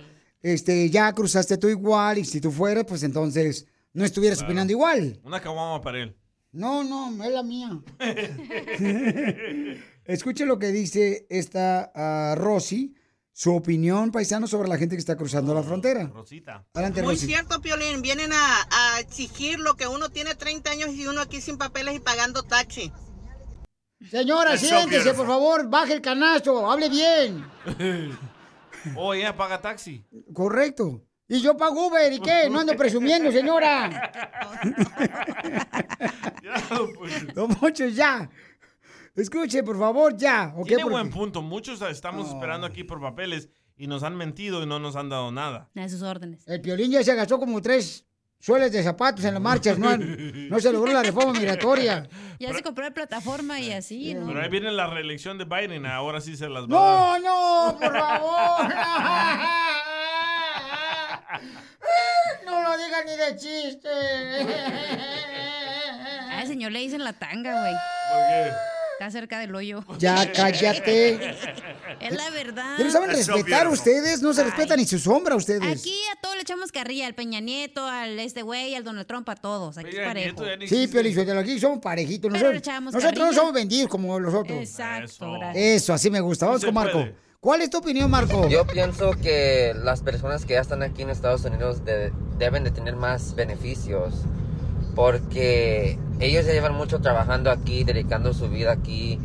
este, 0.43 0.91
ya 0.91 1.11
cruzaste 1.15 1.57
tú 1.57 1.69
igual 1.69 2.19
y 2.19 2.27
si 2.27 2.39
tú 2.39 2.51
fueras, 2.51 2.85
pues 2.87 3.03
entonces 3.03 3.67
no 3.95 4.05
estuvieras 4.05 4.43
opinando 4.43 4.75
igual. 4.75 5.19
Una 5.25 5.41
caguama 5.41 5.81
para 5.81 6.03
él. 6.03 6.15
No, 6.55 6.85
no, 6.85 7.25
es 7.25 7.33
la 7.33 7.43
mía. 7.43 7.81
Escuche 10.05 10.47
lo 10.47 10.59
que 10.61 10.69
dice 10.69 11.27
esta 11.29 11.91
ah, 11.95 12.37
Rosy, 12.37 12.95
su 13.33 13.53
opinión, 13.57 14.13
paisano, 14.13 14.47
sobre 14.47 14.69
la 14.69 14.79
gente 14.79 14.95
que 14.95 15.01
está 15.01 15.17
cruzando 15.17 15.53
la 15.53 15.65
frontera. 15.65 16.07
Rosita. 16.15 16.65
Adelante, 16.75 17.03
Muy 17.03 17.15
Rosy. 17.15 17.27
cierto, 17.27 17.61
Piolín. 17.61 18.03
Vienen 18.03 18.33
a, 18.33 18.69
a 18.71 19.01
exigir 19.01 19.59
lo 19.59 19.75
que 19.75 19.89
uno 19.89 20.11
tiene 20.11 20.37
30 20.37 20.71
años 20.71 20.91
y 20.91 21.09
uno 21.09 21.23
aquí 21.23 21.41
sin 21.41 21.59
papeles 21.59 21.97
y 21.97 21.99
pagando 21.99 22.45
taxi. 22.45 22.93
Señora, 24.09 24.55
Eso, 24.55 24.67
siéntese, 24.67 25.13
por 25.15 25.27
favor, 25.27 25.69
baje 25.69 25.95
el 25.95 26.03
canasto, 26.03 26.71
hable 26.71 26.89
bien. 26.89 27.45
oh, 28.97 29.13
ella 29.13 29.37
paga 29.37 29.61
taxi. 29.61 30.05
Correcto. 30.33 31.03
Y 31.27 31.41
yo 31.41 31.57
pago 31.57 31.87
Uber, 31.89 32.13
¿y 32.13 32.21
qué? 32.21 32.49
No 32.51 32.61
ando 32.61 32.77
presumiendo, 32.77 33.33
señora. 33.33 34.13
Don 37.35 37.55
Poncho, 37.55 37.87
ya. 37.87 38.29
Escuche, 39.17 39.63
por 39.63 39.79
favor, 39.79 40.17
ya. 40.17 40.53
¿ok? 40.57 40.67
Tiene 40.67 40.83
Porque- 40.83 40.93
buen 40.93 41.11
punto. 41.11 41.41
Muchos 41.41 41.81
estamos 41.83 42.29
esperando 42.29 42.67
aquí 42.67 42.85
por 42.85 43.01
papeles 43.01 43.49
y 43.77 43.87
nos 43.87 44.03
han 44.03 44.17
mentido 44.17 44.63
y 44.63 44.67
no 44.67 44.79
nos 44.79 44.97
han 44.97 45.09
dado 45.09 45.33
nada. 45.33 45.71
A 45.75 45.89
sus 45.89 46.03
órdenes. 46.03 46.47
El 46.47 46.61
piolín 46.61 46.91
ya 46.91 47.03
se 47.03 47.15
gastó 47.15 47.39
como 47.39 47.63
tres 47.63 48.05
sueles 48.39 48.73
de 48.73 48.83
zapatos 48.83 49.25
en 49.25 49.33
las 49.33 49.43
marchas, 49.43 49.79
no, 49.79 49.97
no 49.97 50.61
se 50.61 50.71
logró 50.71 50.93
la 50.93 51.03
reforma 51.03 51.33
migratoria. 51.33 52.07
Ya 52.39 52.53
se 52.53 52.63
compró 52.63 52.85
la 52.85 52.91
plataforma 52.91 53.59
y 53.61 53.71
así, 53.73 54.13
¿no? 54.13 54.27
Pero 54.27 54.43
ahí 54.43 54.51
viene 54.51 54.71
la 54.73 54.89
reelección 54.89 55.39
de 55.39 55.45
Biden, 55.45 55.87
ahora 55.87 56.21
sí 56.21 56.37
se 56.37 56.49
las 56.49 56.65
va 56.65 56.67
a 56.67 57.13
dar. 57.13 57.23
No, 57.23 57.73
no, 57.73 57.79
por 57.79 57.93
favor. 57.97 58.75
No 62.45 62.63
lo 62.63 62.77
digas 62.77 63.05
ni 63.07 63.17
de 63.17 63.37
chiste. 63.37 63.89
Al 66.33 66.47
señor 66.47 66.73
le 66.73 66.81
dicen 66.81 67.03
la 67.05 67.13
tanga, 67.13 67.61
güey. 67.61 67.73
¿Por 67.73 68.29
qué? 68.29 68.51
Está 68.93 69.11
cerca 69.11 69.39
del 69.41 69.55
hoyo. 69.55 69.85
Ya, 69.99 70.31
cállate. 70.33 71.15
Es 72.01 72.13
la 72.13 72.31
verdad. 72.31 72.77
¿Ya 72.79 72.85
no 72.85 72.91
saben 72.91 73.11
respetar 73.11 73.67
ustedes? 73.69 74.23
No 74.23 74.33
se 74.33 74.45
respetan 74.45 74.79
ni 74.79 74.87
su 74.87 74.99
sombra 74.99 75.35
ustedes. 75.35 75.81
Aquí 75.81 75.97
a 76.13 76.21
todos 76.21 76.37
le 76.37 76.43
echamos 76.43 76.71
carrilla, 76.71 77.07
al 77.07 77.15
Peña 77.15 77.41
Nieto, 77.41 77.85
al 77.87 78.19
este 78.21 78.43
güey, 78.43 78.75
al 78.75 78.85
Donald 78.85 79.07
Trump, 79.07 79.29
a 79.29 79.35
todos. 79.35 79.79
Aquí 79.79 79.97
es 79.97 80.07
parejo. 80.07 80.45
Nieto 80.45 80.67
Sí, 80.67 80.87
Piolín, 80.87 81.31
aquí 81.31 81.59
somos 81.59 81.81
parejitos. 81.81 82.31
Pero 82.33 82.53
Nosotros, 82.53 82.93
nosotros 82.93 83.27
no 83.27 83.33
somos 83.33 83.53
vendidos 83.53 83.89
como 83.89 84.19
los 84.21 84.33
otros. 84.33 84.59
Exacto, 84.59 85.33
gracias. 85.33 85.65
Eso, 85.83 85.93
así 85.93 86.11
me 86.11 86.21
gusta. 86.21 86.47
Vamos 86.47 86.65
con 86.65 86.75
Marco. 86.75 86.93
puede. 86.93 87.24
¿Cuál 87.45 87.61
es 87.61 87.69
tu 87.69 87.77
opinión, 87.77 88.11
Marco? 88.11 88.49
Yo 88.49 88.67
pienso 88.67 89.11
que 89.11 89.75
las 89.77 90.01
personas 90.01 90.47
que 90.47 90.55
ya 90.55 90.61
están 90.61 90.83
aquí 90.83 91.03
en 91.03 91.11
Estados 91.11 91.45
Unidos 91.45 91.85
de- 91.85 92.11
deben 92.39 92.65
de 92.65 92.71
tener 92.71 92.97
más 92.97 93.35
beneficios 93.35 94.15
porque 94.95 95.99
ellos 96.21 96.47
ya 96.47 96.55
llevan 96.55 96.73
mucho 96.75 97.01
trabajando 97.01 97.51
aquí, 97.51 97.85
dedicando 97.85 98.33
su 98.33 98.49
vida 98.49 98.73
aquí, 98.73 99.19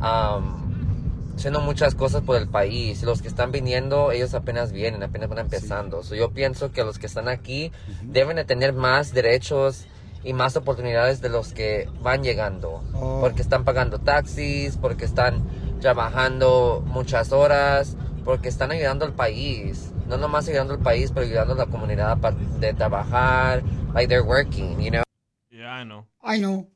am, 0.00 1.32
haciendo 1.36 1.60
muchas 1.62 1.96
cosas 1.96 2.22
por 2.22 2.36
el 2.36 2.46
país. 2.46 3.02
Los 3.02 3.22
que 3.22 3.26
están 3.26 3.50
viniendo, 3.50 4.12
ellos 4.12 4.34
apenas 4.34 4.70
vienen, 4.70 5.02
apenas 5.02 5.28
van 5.28 5.38
empezando. 5.40 6.04
So, 6.04 6.14
yo 6.14 6.30
pienso 6.30 6.70
que 6.70 6.84
los 6.84 7.00
que 7.00 7.06
están 7.06 7.26
aquí 7.26 7.72
deben 8.04 8.36
de 8.36 8.44
tener 8.44 8.72
más 8.72 9.12
derechos 9.12 9.86
y 10.22 10.32
más 10.32 10.56
oportunidades 10.56 11.20
de 11.20 11.28
los 11.28 11.52
que 11.52 11.88
van 12.02 12.22
llegando. 12.22 12.84
Oh. 12.94 13.18
Porque 13.20 13.42
están 13.42 13.64
pagando 13.64 13.98
taxis, 13.98 14.76
porque 14.76 15.04
están 15.04 15.42
trabajando 15.84 16.82
muchas 16.86 17.30
horas, 17.30 17.94
porque 18.24 18.48
están 18.48 18.70
ayudando 18.70 19.04
al 19.04 19.12
país. 19.12 19.90
No 20.08 20.16
nomás 20.16 20.48
ayudando 20.48 20.72
al 20.72 20.80
país, 20.80 21.10
pero 21.12 21.26
ayudando 21.26 21.52
a 21.52 21.56
la 21.58 21.66
comunidad 21.66 22.16
de 22.16 22.72
trabajar. 22.72 23.62
Like 23.92 24.08
they're 24.08 24.26
working, 24.26 24.80
you 24.80 24.90
know? 24.90 25.02
Yeah, 25.50 25.82
I 25.82 25.84
know. 25.84 26.06
Ay, 26.22 26.40
no. 26.40 26.66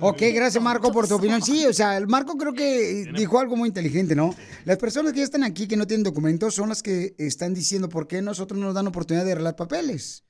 Ok, 0.00 0.22
gracias 0.32 0.62
Marco 0.62 0.92
por 0.92 1.08
tu 1.08 1.16
opinión. 1.16 1.42
Sí, 1.42 1.66
o 1.66 1.72
sea, 1.72 1.96
el 1.96 2.06
Marco 2.06 2.36
creo 2.36 2.52
que 2.52 3.10
dijo 3.16 3.40
algo 3.40 3.56
muy 3.56 3.68
inteligente, 3.68 4.14
¿no? 4.14 4.32
Las 4.64 4.78
personas 4.78 5.12
que 5.12 5.18
ya 5.18 5.24
están 5.24 5.42
aquí 5.42 5.66
que 5.66 5.76
no 5.76 5.88
tienen 5.88 6.04
documentos 6.04 6.54
son 6.54 6.68
las 6.68 6.84
que 6.84 7.16
están 7.18 7.52
diciendo 7.52 7.88
por 7.88 8.06
qué 8.06 8.22
nosotros 8.22 8.60
no 8.60 8.66
nos 8.66 8.76
dan 8.76 8.86
oportunidad 8.86 9.24
de 9.24 9.32
arreglar 9.32 9.56
papeles. 9.56 10.22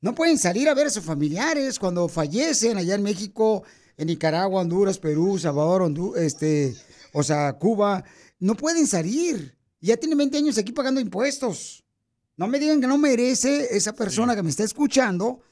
No 0.00 0.14
pueden 0.14 0.38
salir 0.38 0.70
a 0.70 0.74
ver 0.74 0.86
a 0.86 0.90
sus 0.90 1.04
familiares 1.04 1.78
cuando 1.78 2.08
fallecen 2.08 2.78
allá 2.78 2.94
en 2.94 3.02
México, 3.02 3.62
en 3.98 4.06
Nicaragua, 4.06 4.62
Honduras, 4.62 4.96
Perú, 4.98 5.38
Salvador, 5.38 5.82
Hondu- 5.82 6.16
este, 6.16 6.74
o 7.12 7.22
sea, 7.22 7.52
Cuba. 7.54 8.04
No 8.38 8.54
pueden 8.54 8.86
salir. 8.86 9.56
Ya 9.80 9.96
tienen 9.96 10.18
20 10.18 10.38
años 10.38 10.58
aquí 10.58 10.72
pagando 10.72 11.00
impuestos. 11.00 11.84
No 12.36 12.48
me 12.48 12.58
digan 12.58 12.80
que 12.80 12.86
no 12.86 12.96
merece 12.96 13.76
esa 13.76 13.92
persona 13.92 14.34
que 14.34 14.42
me 14.42 14.48
está 14.50 14.64
escuchando, 14.64 15.42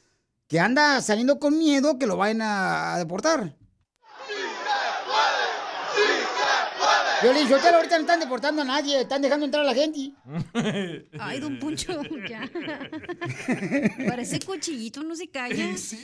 que 0.47 0.59
anda 0.59 1.02
saliendo 1.02 1.39
con 1.39 1.59
miedo 1.59 1.98
que 1.98 2.06
lo 2.06 2.16
vayan 2.16 2.40
a, 2.40 2.97
deportar. 2.97 3.56
Violín, 7.20 7.48
Sotelo, 7.48 7.76
ahorita 7.76 7.97
no 7.97 8.01
están 8.02 8.20
deportando 8.20 8.62
a 8.62 8.64
nadie, 8.64 9.02
están 9.02 9.20
dejando 9.20 9.44
entrar 9.44 9.64
a 9.64 9.66
la 9.66 9.74
gente. 9.74 10.14
Ay, 11.20 11.40
don 11.40 11.59
Poncho, 11.59 12.01
ya. 12.28 12.48
Parece 14.09 14.40
cuchillito, 14.40 15.02
no 15.02 15.14
se 15.14 15.28
calla. 15.28 15.76
Sí. 15.76 15.98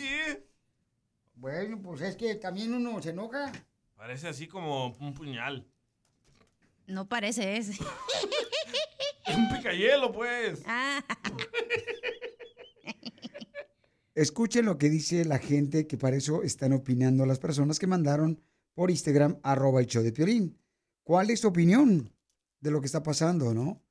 Bueno, 1.36 1.80
pues 1.80 2.00
es 2.02 2.16
que 2.16 2.34
también 2.34 2.74
uno 2.74 3.00
se 3.00 3.10
enoja. 3.10 3.52
Parece 4.04 4.28
así 4.28 4.46
como 4.46 4.88
un 5.00 5.14
puñal. 5.14 5.66
No 6.86 7.08
parece 7.08 7.56
ese. 7.56 7.72
Un 9.34 9.48
picayelo, 9.48 10.12
pues. 10.12 10.60
Ah, 10.66 11.02
Escuchen 14.14 14.66
lo 14.66 14.76
que 14.76 14.90
dice 14.90 15.24
la 15.24 15.38
gente 15.38 15.86
que 15.86 15.96
para 15.96 16.16
eso 16.16 16.42
están 16.42 16.74
opinando 16.74 17.24
las 17.24 17.38
personas 17.38 17.78
que 17.78 17.86
mandaron 17.86 18.42
por 18.74 18.90
Instagram, 18.90 19.38
arroba 19.42 19.80
el 19.80 19.86
show 19.86 20.02
de 20.02 20.12
Piolín. 20.12 20.58
¿Cuál 21.02 21.30
es 21.30 21.40
tu 21.40 21.48
opinión 21.48 22.12
de 22.60 22.70
lo 22.70 22.82
que 22.82 22.86
está 22.86 23.02
pasando, 23.02 23.54
no? 23.54 23.82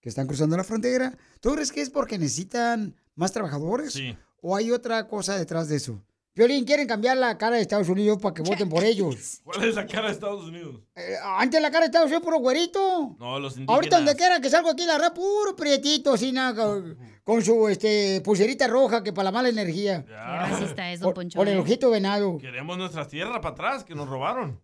Que 0.00 0.08
están 0.08 0.26
cruzando 0.26 0.56
la 0.56 0.64
frontera. 0.64 1.16
¿Tú 1.38 1.52
crees 1.52 1.70
que 1.70 1.80
es 1.80 1.90
porque 1.90 2.18
necesitan 2.18 2.96
más 3.14 3.30
trabajadores? 3.30 3.92
Sí. 3.92 4.18
¿O 4.42 4.56
hay 4.56 4.72
otra 4.72 5.06
cosa 5.06 5.38
detrás 5.38 5.68
de 5.68 5.76
eso? 5.76 6.02
Piolín, 6.32 6.64
quieren 6.64 6.86
cambiar 6.86 7.16
la 7.16 7.36
cara 7.36 7.56
de 7.56 7.62
Estados 7.62 7.88
Unidos 7.88 8.18
para 8.22 8.32
que 8.34 8.42
voten 8.42 8.68
por 8.68 8.84
ellos. 8.84 9.40
¿Cuál 9.44 9.64
es 9.64 9.74
la 9.74 9.86
cara 9.86 10.06
de 10.06 10.12
Estados 10.12 10.44
Unidos? 10.44 10.80
Eh, 10.94 11.16
antes 11.22 11.60
la 11.60 11.70
cara 11.70 11.80
de 11.80 11.86
Estados 11.86 12.06
Unidos 12.06 12.22
puro 12.22 12.38
güerito. 12.38 13.16
No, 13.18 13.40
los 13.40 13.54
indígenas. 13.54 13.74
Ahorita 13.74 13.96
donde 13.96 14.14
quiera 14.14 14.40
que 14.40 14.48
salgo 14.48 14.70
aquí, 14.70 14.86
la 14.86 14.98
red 14.98 15.12
puro 15.12 15.56
prietito, 15.56 16.12
así 16.12 16.30
nada, 16.30 16.84
con, 17.24 17.44
su 17.44 17.68
este, 17.68 18.20
pulserita 18.20 18.68
roja 18.68 19.02
que 19.02 19.12
para 19.12 19.24
la 19.24 19.32
mala 19.32 19.48
energía. 19.48 20.04
qué 20.04 20.12
racista 20.12 20.92
es, 20.92 21.00
don 21.00 21.12
Poncho. 21.12 21.38
Con 21.38 21.48
el 21.48 21.56
¿eh? 21.56 21.60
ojito 21.60 21.90
venado. 21.90 22.38
Queremos 22.38 22.78
nuestra 22.78 23.08
tierra 23.08 23.40
para 23.40 23.52
atrás, 23.52 23.84
que 23.84 23.96
nos 23.96 24.08
robaron. 24.08 24.60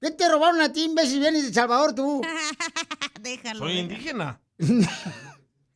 ¿Qué 0.00 0.10
te 0.10 0.28
robaron 0.28 0.60
a 0.60 0.72
ti, 0.72 0.84
imbécil? 0.84 1.20
Vienes 1.20 1.42
de 1.42 1.48
El 1.48 1.54
Salvador, 1.54 1.94
tú. 1.94 2.20
Déjalo. 3.20 3.60
Soy 3.60 3.74
déjalo. 3.74 3.92
indígena. 3.92 4.40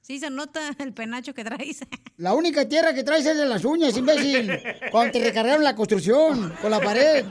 Sí, 0.07 0.21
se 0.21 0.31
nota 0.31 0.61
el 0.79 0.93
penacho 0.93 1.35
que 1.35 1.43
traes. 1.43 1.81
La 2.17 2.33
única 2.33 2.69
tierra 2.69 2.95
que 2.95 3.03
traes 3.03 3.27
es 3.27 3.37
de 3.37 3.45
las 3.45 3.65
uñas, 3.65 3.97
imbécil. 3.97 4.53
Cuando 4.93 5.11
te 5.11 5.25
recargaron 5.25 5.65
la 5.65 5.75
construcción 5.75 6.55
con 6.63 6.71
la 6.71 6.81
pared. 6.81 7.25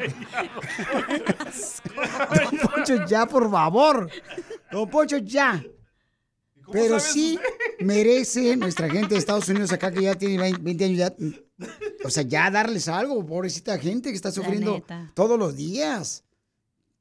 Don 2.34 2.58
Poncho, 2.60 3.06
ya, 3.08 3.26
por 3.28 3.50
favor. 3.50 4.12
Don 4.70 4.90
Poncho, 4.90 5.18
ya. 5.20 5.64
Pero 6.70 7.00
sabes 7.00 7.14
sí, 7.14 7.40
merece 7.80 8.58
nuestra 8.58 8.90
gente 8.90 9.14
de 9.14 9.20
Estados 9.20 9.48
Unidos 9.48 9.72
acá 9.72 9.90
que 9.90 10.02
ya 10.02 10.16
tiene 10.16 10.38
20 10.38 10.62
20 10.62 10.86
años 10.86 10.98
ya. 10.98 11.16
O 12.04 12.10
sea, 12.10 12.24
ya 12.24 12.52
darles 12.52 12.90
algo, 12.90 13.26
pobrecita 13.26 13.78
gente 13.78 14.10
que 14.10 14.16
está 14.16 14.34
sufriendo 14.34 14.84
todos 15.14 15.40
los 15.40 15.56
días. 15.56 16.25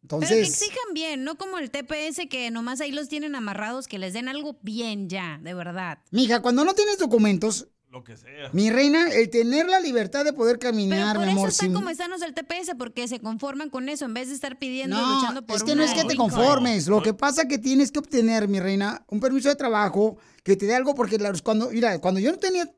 Pero 0.06 0.20
que 0.20 0.26
Entonces, 0.26 0.48
exijan 0.62 0.92
bien, 0.92 1.24
no 1.24 1.36
como 1.36 1.58
el 1.58 1.70
TPS 1.70 2.28
que 2.28 2.50
nomás 2.50 2.80
ahí 2.80 2.92
los 2.92 3.08
tienen 3.08 3.34
amarrados, 3.34 3.88
que 3.88 3.98
les 3.98 4.12
den 4.12 4.28
algo 4.28 4.58
bien 4.62 5.08
ya, 5.08 5.38
de 5.42 5.54
verdad. 5.54 5.98
mija, 6.10 6.42
cuando 6.42 6.64
no 6.64 6.74
tienes 6.74 6.98
documentos, 6.98 7.68
Lo 7.90 8.04
que 8.04 8.16
sea. 8.16 8.50
mi 8.52 8.68
reina, 8.70 9.08
el 9.12 9.30
tener 9.30 9.66
la 9.68 9.80
libertad 9.80 10.24
de 10.24 10.32
poder 10.34 10.58
Pero 10.58 10.72
caminar, 10.72 11.16
por 11.16 11.24
mi 11.24 11.30
eso 11.30 11.38
amor, 11.38 11.48
están 11.48 11.66
sin- 11.68 11.74
como 11.74 11.88
están 11.88 12.10
los 12.10 12.20
del 12.20 12.34
TPS, 12.34 12.74
porque 12.76 13.08
se 13.08 13.20
conforman 13.20 13.70
con 13.70 13.88
eso 13.88 14.04
en 14.04 14.12
vez 14.12 14.28
de 14.28 14.34
estar 14.34 14.58
pidiendo 14.58 14.94
y 14.94 15.00
No, 15.00 15.14
luchando 15.14 15.46
por 15.46 15.56
es 15.56 15.62
que 15.62 15.74
no 15.74 15.82
es 15.82 15.92
que 15.94 16.04
te 16.04 16.16
conformes. 16.16 16.86
Lo 16.86 17.02
que 17.02 17.14
pasa 17.14 17.42
es 17.42 17.48
que 17.48 17.56
tienes 17.58 17.90
que 17.90 18.00
obtener, 18.00 18.46
mi 18.48 18.60
reina, 18.60 19.04
un 19.08 19.20
permiso 19.20 19.48
de 19.48 19.56
trabajo 19.56 20.18
que 20.42 20.56
te 20.56 20.66
dé 20.66 20.74
algo, 20.74 20.94
porque 20.94 21.18
cuando, 21.42 21.70
mira, 21.70 21.98
cuando 22.00 22.20
yo 22.20 22.30
no 22.30 22.38
tenía 22.38 22.68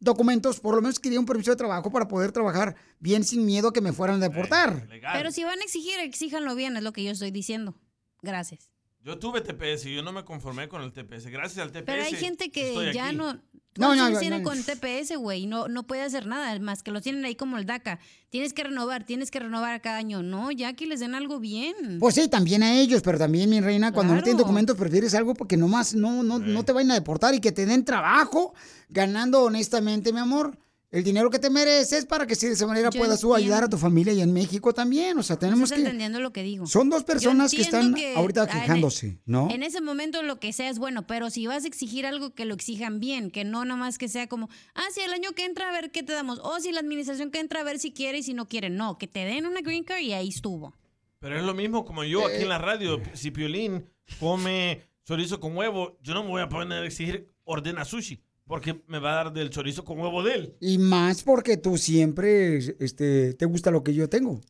documentos, 0.00 0.60
por 0.60 0.74
lo 0.74 0.82
menos 0.82 0.98
quería 0.98 1.20
un 1.20 1.26
permiso 1.26 1.50
de 1.50 1.56
trabajo 1.56 1.90
para 1.90 2.08
poder 2.08 2.32
trabajar 2.32 2.76
bien 3.00 3.24
sin 3.24 3.44
miedo 3.46 3.68
a 3.68 3.72
que 3.72 3.80
me 3.80 3.92
fueran 3.92 4.16
a 4.16 4.28
deportar. 4.28 4.88
Pero 5.12 5.30
si 5.30 5.44
van 5.44 5.58
a 5.60 5.62
exigir, 5.62 5.98
exíjanlo 6.00 6.54
bien, 6.54 6.76
es 6.76 6.82
lo 6.82 6.92
que 6.92 7.04
yo 7.04 7.10
estoy 7.10 7.30
diciendo. 7.30 7.74
Gracias. 8.22 8.75
Yo 9.06 9.20
tuve 9.20 9.40
TPS 9.40 9.86
y 9.86 9.94
yo 9.94 10.02
no 10.02 10.10
me 10.10 10.24
conformé 10.24 10.68
con 10.68 10.82
el 10.82 10.92
TPS. 10.92 11.26
Gracias 11.28 11.58
al 11.64 11.70
TPS. 11.70 11.84
Pero 11.86 12.02
hay 12.02 12.14
gente 12.14 12.50
que 12.50 12.92
ya 12.92 13.06
aquí. 13.06 13.16
no... 13.16 13.40
No, 13.78 13.88
¿Cuántos 13.88 14.06
no, 14.08 14.14
no, 14.14 14.20
tienen 14.20 14.42
no. 14.42 14.48
con 14.48 14.62
TPS, 14.62 15.18
güey? 15.18 15.42
y 15.42 15.46
No, 15.46 15.68
no 15.68 15.86
puede 15.86 16.00
hacer 16.00 16.24
nada, 16.26 16.58
más 16.60 16.82
que 16.82 16.90
los 16.90 17.02
tienen 17.02 17.22
ahí 17.26 17.34
como 17.34 17.58
el 17.58 17.66
DACA. 17.66 18.00
Tienes 18.30 18.54
que 18.54 18.64
renovar, 18.64 19.04
tienes 19.04 19.30
que 19.30 19.38
renovar 19.38 19.82
cada 19.82 19.98
año. 19.98 20.22
No, 20.22 20.50
ya 20.50 20.72
que 20.72 20.86
les 20.86 21.00
den 21.00 21.14
algo 21.14 21.40
bien. 21.40 21.98
Pues 22.00 22.14
sí, 22.14 22.26
también 22.28 22.62
a 22.62 22.74
ellos, 22.80 23.02
pero 23.02 23.18
también, 23.18 23.50
mi 23.50 23.60
reina, 23.60 23.92
cuando 23.92 24.14
no 24.14 24.20
tienes 24.22 24.36
Claro. 24.36 24.44
documentos, 24.44 24.78
prefieres 24.78 25.14
algo 25.14 25.34
porque 25.34 25.58
nomás 25.58 25.94
no, 25.94 26.22
no, 26.22 26.38
no 26.38 26.64
te 26.64 26.72
vayan 26.72 26.92
a 26.92 26.94
deportar 26.94 27.34
y 27.34 27.40
que 27.40 27.52
te 27.52 27.66
den 27.66 27.84
trabajo 27.84 28.54
ganando 28.88 29.42
honestamente, 29.42 30.10
mi 30.10 30.20
amor. 30.20 30.56
El 30.96 31.04
dinero 31.04 31.28
que 31.28 31.38
te 31.38 31.50
mereces 31.50 32.06
para 32.06 32.26
que 32.26 32.34
sí, 32.34 32.46
de 32.46 32.54
esa 32.54 32.66
manera 32.66 32.88
Yo 32.88 32.98
puedas 32.98 33.20
tú 33.20 33.34
ayudar 33.34 33.62
a 33.62 33.68
tu 33.68 33.76
familia 33.76 34.14
y 34.14 34.22
en 34.22 34.32
México 34.32 34.72
también. 34.72 35.18
O 35.18 35.22
sea, 35.22 35.38
tenemos 35.38 35.64
estás 35.64 35.76
que... 35.76 35.82
entendiendo 35.82 36.20
lo 36.20 36.32
que 36.32 36.42
digo. 36.42 36.66
Son 36.66 36.88
dos 36.88 37.04
personas 37.04 37.50
que 37.50 37.60
están 37.60 37.92
que, 37.92 38.14
ahorita 38.14 38.44
ah, 38.44 38.48
en- 38.50 38.60
quejándose, 38.60 39.20
¿no? 39.26 39.50
En 39.50 39.62
ese 39.62 39.82
momento 39.82 40.22
lo 40.22 40.40
que 40.40 40.54
sea 40.54 40.70
es 40.70 40.78
bueno, 40.78 41.06
pero 41.06 41.28
si 41.28 41.46
vas 41.46 41.64
a 41.64 41.66
exigir 41.66 42.06
algo 42.06 42.34
que 42.34 42.46
lo 42.46 42.54
exijan 42.54 42.98
bien, 42.98 43.30
que 43.30 43.44
no 43.44 43.66
nomás 43.66 43.98
que 43.98 44.08
sea 44.08 44.26
como, 44.26 44.48
ah, 44.74 44.86
si 44.90 45.02
el 45.02 45.12
año 45.12 45.32
que 45.32 45.44
entra 45.44 45.68
a 45.68 45.72
ver 45.72 45.90
qué 45.90 46.02
te 46.02 46.14
damos, 46.14 46.40
o 46.42 46.58
si 46.60 46.72
la 46.72 46.80
administración 46.80 47.30
que 47.30 47.40
entra 47.40 47.60
a 47.60 47.64
ver 47.64 47.78
si 47.78 47.92
quiere 47.92 48.16
y 48.16 48.22
si 48.22 48.32
no 48.32 48.48
quiere, 48.48 48.70
no, 48.70 48.96
que 48.96 49.06
te 49.06 49.26
den 49.26 49.44
una 49.44 49.60
green 49.60 49.84
card 49.84 50.00
y 50.00 50.14
ahí 50.14 50.30
estuvo. 50.30 50.72
Pero 51.18 51.36
es 51.36 51.44
lo 51.44 51.52
mismo 51.52 51.84
como 51.84 52.04
yo 52.04 52.26
aquí 52.26 52.40
en 52.40 52.48
la 52.48 52.56
radio. 52.56 53.02
Si 53.12 53.30
Piolín 53.30 53.84
come 54.18 54.80
chorizo 55.04 55.40
con 55.40 55.54
huevo, 55.58 55.98
yo 56.00 56.14
no 56.14 56.22
me 56.22 56.30
voy 56.30 56.40
a 56.40 56.48
poner 56.48 56.84
a 56.84 56.86
exigir 56.86 57.28
ordena 57.44 57.84
sushi. 57.84 58.22
Porque 58.46 58.80
me 58.86 58.98
va 58.98 59.12
a 59.12 59.24
dar 59.24 59.32
del 59.32 59.50
chorizo 59.50 59.84
con 59.84 59.98
huevo 59.98 60.22
de 60.22 60.34
él. 60.34 60.56
Y 60.60 60.78
más 60.78 61.22
porque 61.22 61.56
tú 61.56 61.76
siempre 61.76 62.58
este, 62.78 63.34
te 63.34 63.44
gusta 63.44 63.70
lo 63.70 63.82
que 63.82 63.92
yo 63.92 64.08
tengo. 64.08 64.40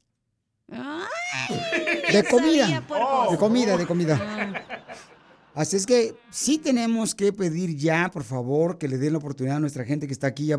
De 0.69 2.25
comida. 2.31 2.85
De 3.31 3.37
comida, 3.39 3.77
de 3.77 3.87
comida. 3.87 4.65
Así 5.55 5.77
es 5.77 5.87
que 5.87 6.15
sí 6.31 6.59
tenemos 6.59 7.15
que 7.15 7.33
pedir 7.33 7.77
ya, 7.77 8.11
por 8.13 8.25
favor, 8.25 8.77
que 8.77 8.89
le 8.89 8.99
den 8.99 9.13
la 9.13 9.19
oportunidad 9.19 9.57
a 9.57 9.61
nuestra 9.61 9.85
gente 9.85 10.07
que 10.07 10.13
está 10.13 10.27
aquí 10.27 10.47
ya 10.47 10.59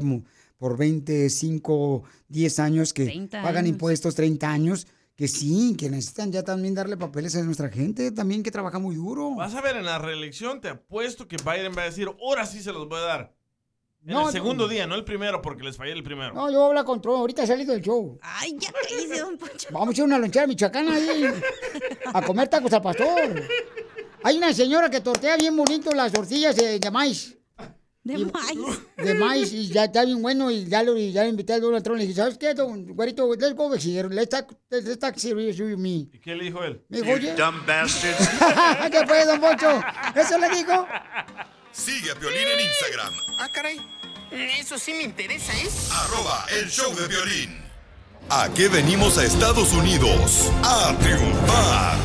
por 0.58 0.76
25, 0.76 2.04
10 2.30 2.60
años, 2.60 2.94
que 2.94 3.06
30 3.06 3.44
pagan 3.44 3.58
años. 3.58 3.70
impuestos 3.70 4.16
30 4.16 4.50
años, 4.50 4.88
que 5.18 5.28
sí, 5.28 5.76
que 5.78 5.90
necesitan 5.90 6.32
ya 6.32 6.44
también 6.44 6.76
darle 6.76 6.96
papeles 6.96 7.36
a 7.36 7.42
nuestra 7.42 7.70
gente, 7.70 8.12
también 8.12 8.44
que 8.44 8.52
trabaja 8.52 8.78
muy 8.80 8.96
duro. 8.96 9.34
Vas 9.36 9.56
a 9.56 9.62
ver 9.62 9.76
en 9.76 9.84
la 9.86 9.98
reelección, 9.98 10.62
te 10.62 10.70
apuesto 10.70 11.28
que 11.28 11.38
Biden 11.38 11.74
va 11.76 11.82
a 11.82 11.86
decir, 11.86 12.08
ahora 12.22 12.46
sí 12.46 12.62
se 12.62 12.72
los 12.72 12.88
voy 12.88 13.00
a 13.00 13.02
dar. 13.02 13.34
En 14.06 14.14
No, 14.14 14.28
el 14.28 14.32
segundo 14.32 14.66
no. 14.66 14.70
día, 14.70 14.86
no 14.86 14.94
el 14.96 15.04
primero, 15.04 15.42
porque 15.42 15.64
les 15.64 15.76
fallé 15.76 15.92
el 15.94 16.04
primero. 16.04 16.34
No, 16.36 16.52
yo 16.52 16.64
hablo 16.66 16.86
con 16.86 17.02
Trump, 17.02 17.18
ahorita 17.18 17.44
he 17.44 17.48
salido 17.48 17.74
del 17.74 17.82
show. 17.82 18.18
Ay, 18.22 18.56
ya 18.60 18.72
cállese, 18.72 19.20
don 19.20 19.38
Poncho. 19.40 19.68
Vamos 19.72 19.90
a 19.90 19.98
ir 19.98 20.02
a 20.02 20.06
una 20.06 20.20
lonchera 20.20 20.46
michoacana 20.48 20.94
ahí 20.96 21.26
a 22.14 22.22
comer 22.22 22.48
tacos 22.48 22.72
al 22.74 22.82
pastor. 22.84 23.44
Hay 24.24 24.38
una 24.38 24.54
señora 24.54 24.90
que 24.90 25.02
tortea 25.02 25.36
bien 25.36 25.58
bonito 25.58 25.92
las 25.92 26.12
tortillas 26.14 26.56
de, 26.56 26.80
de 26.80 26.92
maíz. 26.92 27.37
De 28.08 28.26
maíz. 28.26 28.80
De 28.98 29.14
maíz 29.14 29.54
y 29.54 29.68
ya 29.68 29.86
está 29.86 30.06
bien 30.06 30.22
bueno 30.22 30.50
y 30.50 30.66
ya 30.66 30.82
lo, 30.84 30.98
ya 30.98 31.24
lo 31.24 31.30
invité 31.30 31.54
al 31.54 31.62
Donald 31.62 31.84
Trump. 31.84 31.98
Le 32.00 32.06
dije, 32.08 32.16
¿sabes 32.16 32.38
qué, 32.38 32.54
don 32.54 32.86
güerito? 32.96 33.28
Let's 33.36 33.54
go 33.54 33.74
here. 33.76 34.08
Let's 34.10 34.30
talk, 34.30 34.54
let's 34.70 34.98
talk 34.98 35.18
serious 35.18 35.58
you 35.58 35.66
and 35.68 35.78
me. 35.80 36.10
¿Y 36.14 36.20
qué 36.24 36.36
le 36.36 36.46
dijo 36.46 36.64
él? 36.64 36.82
Me 36.90 37.02
dijo, 37.02 37.14
oye. 37.14 37.34
dumb 37.36 37.66
bastards. 37.66 38.30
¿Qué 38.92 39.06
fue, 39.06 39.26
don 39.26 39.40
Poncho? 39.42 39.82
¿Eso 40.16 40.38
le 40.38 40.50
dijo? 40.50 40.88
Sigue 41.72 42.12
a 42.12 42.16
Piolín 42.16 42.48
en 42.48 42.60
Instagram, 42.66 43.14
Ah, 43.40 43.50
caray. 43.54 43.80
Eso 44.32 44.78
sí 44.78 44.94
me 44.94 45.04
interesa, 45.04 45.54
¿eh? 45.54 45.70
arroba 45.92 46.46
el 46.60 46.70
show 46.70 46.94
de 46.96 47.08
violín. 47.08 47.62
¿A 48.30 48.50
qué 48.54 48.68
venimos 48.68 49.18
a 49.18 49.24
Estados 49.24 49.72
Unidos? 49.74 50.52
A 50.64 50.94
triunfar. 51.00 51.98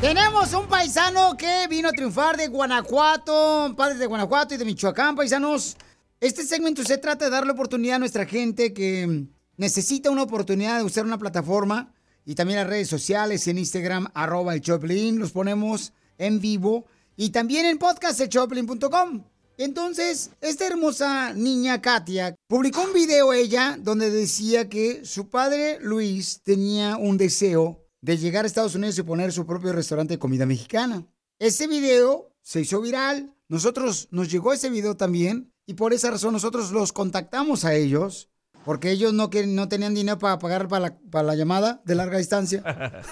Tenemos 0.00 0.54
un 0.54 0.68
paisano 0.68 1.36
que 1.36 1.66
vino 1.68 1.88
a 1.88 1.92
triunfar 1.92 2.36
de 2.36 2.46
Guanajuato, 2.46 3.74
padres 3.76 3.98
de 3.98 4.06
Guanajuato 4.06 4.54
y 4.54 4.56
de 4.56 4.64
Michoacán, 4.64 5.16
paisanos. 5.16 5.76
Este 6.20 6.44
segmento 6.44 6.84
se 6.84 6.98
trata 6.98 7.24
de 7.24 7.32
darle 7.32 7.50
oportunidad 7.50 7.96
a 7.96 7.98
nuestra 7.98 8.24
gente 8.24 8.72
que 8.72 9.26
necesita 9.56 10.10
una 10.10 10.22
oportunidad 10.22 10.78
de 10.78 10.84
usar 10.84 11.04
una 11.04 11.18
plataforma 11.18 11.92
y 12.24 12.36
también 12.36 12.60
las 12.60 12.68
redes 12.68 12.86
sociales 12.86 13.48
en 13.48 13.58
Instagram, 13.58 14.06
arroba 14.14 14.54
el 14.54 14.60
Choplin, 14.60 15.18
los 15.18 15.32
ponemos 15.32 15.92
en 16.16 16.40
vivo 16.40 16.86
y 17.16 17.30
también 17.30 17.66
en 17.66 17.78
podcast 17.78 18.20
elchoplin.com. 18.20 19.24
Entonces, 19.56 20.30
esta 20.40 20.64
hermosa 20.64 21.32
niña 21.34 21.82
Katia 21.82 22.36
publicó 22.46 22.82
un 22.82 22.92
video 22.92 23.32
ella 23.32 23.76
donde 23.80 24.12
decía 24.12 24.68
que 24.68 25.04
su 25.04 25.28
padre 25.28 25.78
Luis 25.80 26.40
tenía 26.44 26.96
un 26.96 27.18
deseo 27.18 27.87
de 28.00 28.16
llegar 28.16 28.44
a 28.44 28.46
Estados 28.46 28.74
Unidos 28.74 28.98
y 28.98 29.02
poner 29.02 29.32
su 29.32 29.46
propio 29.46 29.72
restaurante 29.72 30.14
de 30.14 30.18
comida 30.18 30.46
mexicana. 30.46 31.06
Ese 31.38 31.66
video 31.66 32.32
se 32.42 32.60
hizo 32.60 32.80
viral, 32.80 33.34
nosotros 33.48 34.08
nos 34.10 34.30
llegó 34.30 34.52
ese 34.52 34.70
video 34.70 34.96
también 34.96 35.52
y 35.66 35.74
por 35.74 35.92
esa 35.92 36.10
razón 36.10 36.32
nosotros 36.32 36.70
los 36.72 36.92
contactamos 36.92 37.64
a 37.64 37.74
ellos 37.74 38.30
porque 38.64 38.90
ellos 38.90 39.14
no, 39.14 39.30
que, 39.30 39.46
no 39.46 39.68
tenían 39.68 39.94
dinero 39.94 40.18
para 40.18 40.38
pagar 40.38 40.68
para 40.68 40.88
la, 40.88 40.98
para 41.10 41.22
la 41.22 41.34
llamada 41.34 41.80
de 41.84 41.94
larga 41.94 42.18
distancia. 42.18 42.62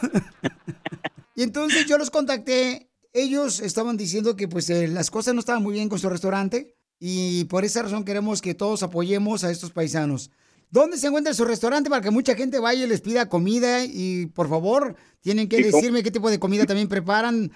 Y 1.36 1.42
entonces 1.42 1.86
yo 1.86 1.98
los 1.98 2.10
contacté. 2.10 2.90
Ellos 3.12 3.60
estaban 3.60 3.96
diciendo 3.96 4.36
que 4.36 4.48
pues 4.48 4.68
eh, 4.70 4.88
las 4.88 5.10
cosas 5.10 5.34
no 5.34 5.40
estaban 5.40 5.62
muy 5.62 5.74
bien 5.74 5.88
con 5.88 5.98
su 5.98 6.08
restaurante 6.08 6.74
y 6.98 7.44
por 7.44 7.64
esa 7.64 7.82
razón 7.82 8.04
queremos 8.04 8.40
que 8.40 8.54
todos 8.54 8.82
apoyemos 8.82 9.44
a 9.44 9.50
estos 9.50 9.70
paisanos. 9.70 10.30
¿Dónde 10.70 10.96
se 10.96 11.06
encuentra 11.06 11.32
su 11.32 11.44
restaurante 11.44 11.88
para 11.88 12.02
que 12.02 12.10
mucha 12.10 12.34
gente 12.34 12.58
vaya 12.58 12.84
y 12.84 12.88
les 12.88 13.00
pida 13.00 13.28
comida? 13.28 13.84
Y 13.84 14.26
por 14.26 14.48
favor, 14.48 14.96
tienen 15.20 15.48
que 15.48 15.62
decirme 15.62 16.02
qué 16.02 16.10
tipo 16.10 16.30
de 16.30 16.38
comida 16.38 16.66
también 16.66 16.88
preparan. 16.88 17.50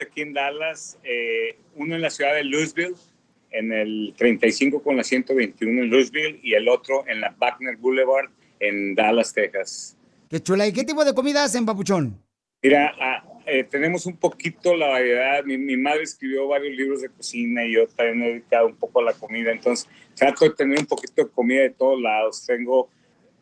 aquí 0.00 0.22
en 0.22 0.32
Dallas, 0.32 0.98
eh, 1.04 1.58
uno 1.76 1.94
en 1.94 2.02
la 2.02 2.10
ciudad 2.10 2.34
de 2.34 2.44
Louisville, 2.44 2.94
en 3.50 3.72
el 3.72 4.14
35 4.16 4.82
con 4.82 4.96
la 4.96 5.04
121 5.04 5.82
en 5.82 5.90
Louisville 5.90 6.40
y 6.42 6.54
el 6.54 6.68
otro 6.68 7.04
en 7.06 7.20
la 7.20 7.34
Wagner 7.38 7.76
Boulevard 7.76 8.30
en 8.60 8.94
Dallas, 8.94 9.32
Texas. 9.32 9.96
Qué 10.28 10.40
chula. 10.40 10.66
¿Y 10.66 10.72
qué 10.72 10.84
tipo 10.84 11.04
de 11.04 11.14
comida 11.14 11.44
hacen, 11.44 11.66
papuchón? 11.66 12.22
Mira, 12.62 12.94
ah, 13.00 13.24
eh, 13.50 13.64
tenemos 13.64 14.06
un 14.06 14.16
poquito 14.16 14.76
la 14.76 14.88
variedad. 14.88 15.44
Mi, 15.44 15.58
mi 15.58 15.76
madre 15.76 16.02
escribió 16.02 16.46
varios 16.48 16.76
libros 16.76 17.02
de 17.02 17.08
cocina 17.08 17.64
y 17.64 17.74
yo 17.74 17.86
también 17.88 18.18
me 18.18 18.26
he 18.26 18.28
dedicado 18.30 18.66
un 18.68 18.76
poco 18.76 19.00
a 19.00 19.04
la 19.04 19.12
comida. 19.12 19.50
Entonces, 19.50 19.88
trato 20.14 20.44
de 20.44 20.52
tener 20.52 20.78
un 20.78 20.86
poquito 20.86 21.24
de 21.24 21.30
comida 21.30 21.62
de 21.62 21.70
todos 21.70 22.00
lados. 22.00 22.46
Tengo 22.46 22.88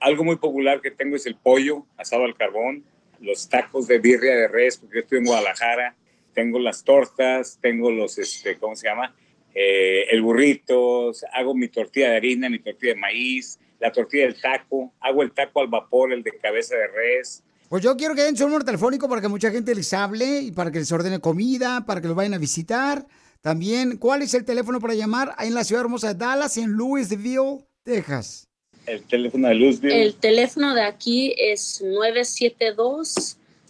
algo 0.00 0.24
muy 0.24 0.36
popular 0.36 0.80
que 0.80 0.90
tengo 0.90 1.16
es 1.16 1.26
el 1.26 1.36
pollo 1.36 1.86
asado 1.96 2.24
al 2.24 2.36
carbón, 2.36 2.84
los 3.20 3.48
tacos 3.48 3.86
de 3.86 3.98
birria 3.98 4.34
de 4.36 4.48
res, 4.48 4.78
porque 4.78 4.96
yo 4.96 5.00
estoy 5.00 5.18
en 5.18 5.24
Guadalajara. 5.24 5.96
Tengo 6.34 6.58
las 6.58 6.84
tortas, 6.84 7.58
tengo 7.60 7.90
los, 7.90 8.18
este, 8.18 8.56
¿cómo 8.58 8.76
se 8.76 8.88
llama? 8.88 9.14
Eh, 9.54 10.06
el 10.10 10.22
burrito, 10.22 11.10
hago 11.32 11.54
mi 11.54 11.68
tortilla 11.68 12.10
de 12.10 12.16
harina, 12.16 12.48
mi 12.48 12.60
tortilla 12.60 12.94
de 12.94 13.00
maíz, 13.00 13.58
la 13.80 13.90
tortilla 13.90 14.24
del 14.24 14.40
taco, 14.40 14.92
hago 15.00 15.22
el 15.22 15.32
taco 15.32 15.60
al 15.60 15.66
vapor, 15.66 16.12
el 16.12 16.22
de 16.22 16.32
cabeza 16.38 16.76
de 16.76 16.86
res. 16.86 17.42
Pues 17.68 17.82
yo 17.82 17.98
quiero 17.98 18.14
que 18.14 18.22
den 18.22 18.34
su 18.34 18.44
número 18.44 18.64
telefónico 18.64 19.10
para 19.10 19.20
que 19.20 19.28
mucha 19.28 19.50
gente 19.50 19.74
les 19.74 19.92
hable 19.92 20.40
y 20.40 20.52
para 20.52 20.70
que 20.70 20.78
les 20.78 20.90
ordene 20.90 21.20
comida, 21.20 21.84
para 21.84 22.00
que 22.00 22.08
los 22.08 22.16
vayan 22.16 22.32
a 22.32 22.38
visitar. 22.38 23.06
También, 23.42 23.98
¿cuál 23.98 24.22
es 24.22 24.32
el 24.32 24.46
teléfono 24.46 24.80
para 24.80 24.94
llamar 24.94 25.34
en 25.38 25.52
la 25.52 25.64
ciudad 25.64 25.84
hermosa 25.84 26.08
de 26.08 26.14
Dallas, 26.14 26.56
en 26.56 26.72
Louisville, 26.72 27.66
Texas? 27.82 28.48
El 28.86 29.02
teléfono 29.02 29.48
de 29.48 29.54
Louisville. 29.54 30.02
El 30.02 30.14
teléfono 30.14 30.74
de 30.74 30.80
aquí 30.80 31.34
es 31.36 31.82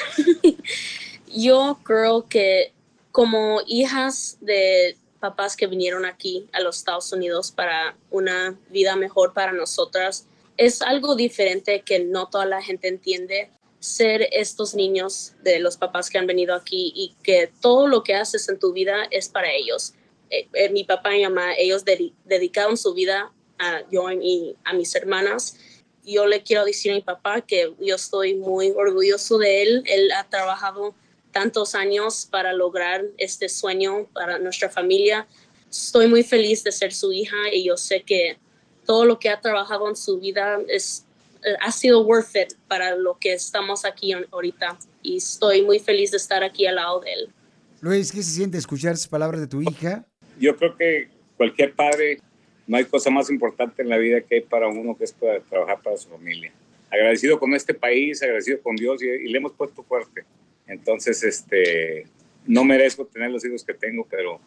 yo 1.35 1.79
creo 1.85 2.27
que 2.29 2.73
como 3.13 3.61
hijas 3.67 4.39
de 4.41 4.97
papás 5.25 5.57
que 5.57 5.67
vinieron 5.67 6.05
aquí 6.05 6.47
a 6.53 6.61
los 6.61 6.77
Estados 6.77 7.11
Unidos 7.11 7.51
para 7.51 7.97
una 8.11 8.59
vida 8.69 8.95
mejor 8.95 9.33
para 9.33 9.53
nosotras, 9.53 10.27
es 10.59 10.83
algo 10.83 11.15
diferente 11.17 11.81
que 11.81 11.99
no 11.99 12.29
toda 12.29 12.45
la 12.45 12.61
gente 12.61 12.89
entiende 12.89 13.51
ser 13.81 14.29
estos 14.33 14.75
niños 14.75 15.33
de 15.43 15.61
los 15.61 15.79
papás 15.79 16.11
que 16.11 16.19
han 16.19 16.27
venido 16.27 16.55
aquí 16.55 16.93
y 16.95 17.15
que 17.23 17.51
todo 17.63 17.87
lo 17.87 18.03
que 18.03 18.15
haces 18.15 18.51
en 18.51 18.59
tu 18.59 18.75
vida 18.75 18.97
es 19.11 19.31
para 19.31 19.51
ellos. 19.51 19.95
Eh, 20.29 20.47
eh, 20.53 20.69
mi 20.69 20.85
papá 20.85 21.17
y 21.17 21.23
mamá, 21.23 21.55
ellos 21.57 21.87
dedi- 21.87 22.13
dedicaron 22.27 22.77
su 22.77 22.93
vida 22.93 23.33
a 23.59 23.83
yo 23.91 24.11
y 24.11 24.57
a 24.65 24.75
mis 24.75 24.95
hermanas 24.95 25.57
yo 26.05 26.27
le 26.27 26.43
quiero 26.43 26.67
decir 26.67 26.93
a 26.93 26.97
mi 26.97 27.01
papá 27.01 27.41
que 27.41 27.73
yo 27.81 27.95
estoy 27.95 28.35
muy 28.35 28.73
orgulloso 28.73 29.39
de 29.39 29.63
él. 29.63 29.83
Él 29.87 30.13
ha 30.13 30.25
trabajado 30.29 30.95
tantos 31.35 31.75
años 31.75 32.27
para 32.31 32.55
lograr 32.55 33.05
este 33.19 33.51
sueño 33.51 34.07
para 34.15 34.39
nuestra 34.39 34.71
familia. 34.71 35.27
Estoy 35.69 36.07
muy 36.09 36.23
feliz 36.23 36.65
de 36.65 36.73
ser 36.73 36.95
su 36.95 37.13
hija 37.13 37.37
y 37.53 37.65
yo 37.65 37.77
sé 37.77 38.03
que 38.03 38.39
todo 38.87 39.05
lo 39.05 39.19
que 39.19 39.29
ha 39.29 39.41
trabajado 39.41 39.89
en 39.89 39.97
su 39.97 40.21
vida 40.21 40.61
es, 40.69 41.05
eh, 41.45 41.57
ha 41.61 41.73
sido 41.73 42.03
worth 42.07 42.37
it 42.37 42.55
para 42.69 42.95
lo 42.97 43.19
que 43.19 43.33
estamos 43.33 43.85
aquí 43.85 44.13
ahor- 44.13 44.29
ahorita. 44.31 44.79
Y 45.03 45.17
estoy 45.17 45.63
muy 45.63 45.81
feliz 45.81 46.13
de 46.13 46.19
estar 46.19 46.45
aquí 46.45 46.67
al 46.67 46.77
lado 46.77 47.01
de 47.01 47.13
él. 47.13 47.29
Luis, 47.81 48.13
¿qué 48.13 48.23
se 48.23 48.31
siente 48.31 48.57
escuchar 48.57 48.95
esas 48.95 49.09
palabras 49.09 49.41
de 49.41 49.49
tu 49.49 49.61
hija? 49.61 50.07
Yo 50.39 50.57
creo 50.57 50.77
que 50.77 51.09
cualquier 51.37 51.75
padre, 51.75 52.21
no 52.67 52.77
hay 52.77 52.85
cosa 52.85 53.11
más 53.11 53.29
importante 53.29 53.83
en 53.83 53.89
la 53.89 53.99
vida 53.99 54.21
que 54.21 54.37
hay 54.37 54.41
para 54.41 54.69
uno 54.69 54.97
que 54.97 55.05
es 55.05 55.13
para 55.13 55.41
trabajar 55.41 55.83
para 55.83 55.97
su 55.97 56.09
familia. 56.09 56.53
Agradecido 56.91 57.41
con 57.41 57.53
este 57.55 57.75
país, 57.75 58.23
agradecido 58.23 58.63
con 58.63 58.77
Dios 58.77 59.03
y, 59.03 59.09
y 59.09 59.29
le 59.29 59.39
hemos 59.39 59.53
puesto 59.53 59.83
fuerte. 59.83 60.25
Entonces, 60.67 61.23
este, 61.23 62.07
no 62.47 62.65
merezco 62.65 63.07
tener 63.07 63.31
los 63.31 63.45
hijos 63.45 63.65
que 63.65 63.75
tengo, 63.75 64.07
pero, 64.09 64.41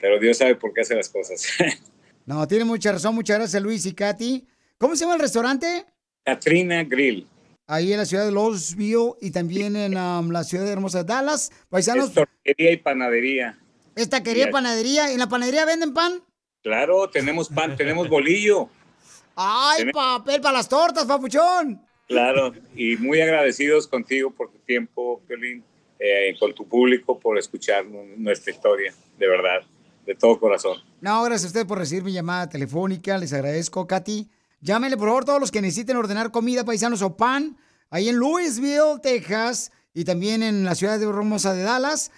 pero 0.00 0.18
Dios 0.18 0.38
sabe 0.38 0.54
por 0.54 0.72
qué 0.72 0.82
hace 0.82 0.94
las 0.94 1.08
cosas. 1.08 1.46
No, 2.24 2.46
tiene 2.46 2.64
mucha 2.64 2.92
razón. 2.92 3.16
Muchas 3.16 3.36
gracias, 3.36 3.60
Luis 3.60 3.84
y 3.84 3.94
Katy. 3.94 4.46
¿Cómo 4.78 4.94
se 4.94 5.00
llama 5.00 5.14
el 5.16 5.20
restaurante? 5.20 5.84
Katrina 6.24 6.84
Grill. 6.84 7.26
Ahí 7.66 7.92
en 7.92 7.98
la 7.98 8.06
ciudad 8.06 8.24
de 8.24 8.30
Louisville 8.30 9.14
y 9.20 9.32
también 9.32 9.74
en 9.74 9.96
um, 9.96 10.30
la 10.30 10.44
ciudad 10.44 10.64
de 10.64 10.70
hermosa 10.70 11.02
Dallas. 11.02 11.50
Paisanos, 11.68 12.10
Es 12.10 12.14
tortería 12.14 12.70
y 12.72 12.76
panadería. 12.76 13.58
esta 13.96 14.22
quería 14.22 14.44
Yes. 14.44 14.52
panadería. 14.52 15.10
¿En 15.12 15.18
la 15.18 15.28
panadería 15.28 15.64
venden 15.64 15.92
pan? 15.92 16.22
Claro, 16.62 17.10
tenemos 17.10 17.48
pan, 17.48 17.74
tenemos 17.76 18.08
bolillo. 18.08 18.68
¡Ay, 19.34 19.90
papel 19.90 20.40
para 20.40 20.58
las 20.58 20.68
tortas, 20.68 21.06
papuchón! 21.06 21.84
Claro, 22.12 22.52
y 22.76 22.96
muy 22.98 23.20
agradecidos 23.20 23.86
contigo 23.88 24.30
por 24.30 24.50
tu 24.50 24.58
tiempo, 24.58 25.20
Violín, 25.28 25.64
eh, 25.98 26.34
con 26.38 26.54
tu 26.54 26.66
público 26.68 27.18
por 27.18 27.38
escuchar 27.38 27.86
nu- 27.86 28.04
nuestra 28.18 28.52
historia, 28.52 28.92
de 29.18 29.26
verdad, 29.28 29.60
de 30.04 30.14
todo 30.14 30.38
corazón. 30.38 30.78
No, 31.00 31.22
gracias 31.24 31.44
a 31.44 31.46
usted 31.48 31.66
por 31.66 31.78
recibir 31.78 32.04
mi 32.04 32.12
llamada 32.12 32.48
telefónica. 32.48 33.16
Les 33.18 33.32
agradezco, 33.32 33.86
Katy. 33.86 34.28
Llámenle, 34.60 34.96
por 34.96 35.08
favor, 35.08 35.24
todos 35.24 35.40
los 35.40 35.50
que 35.50 35.60
necesiten 35.62 35.96
ordenar 35.96 36.30
comida, 36.30 36.64
paisanos 36.64 37.00
o 37.02 37.16
pan, 37.16 37.56
ahí 37.90 38.08
en 38.08 38.16
Louisville, 38.16 39.00
Texas, 39.02 39.72
y 39.94 40.04
también 40.04 40.42
en 40.42 40.64
la 40.64 40.74
ciudad 40.74 40.98
de 40.98 41.06
hermosa 41.06 41.54
de 41.54 41.62
Dallas, 41.62 42.10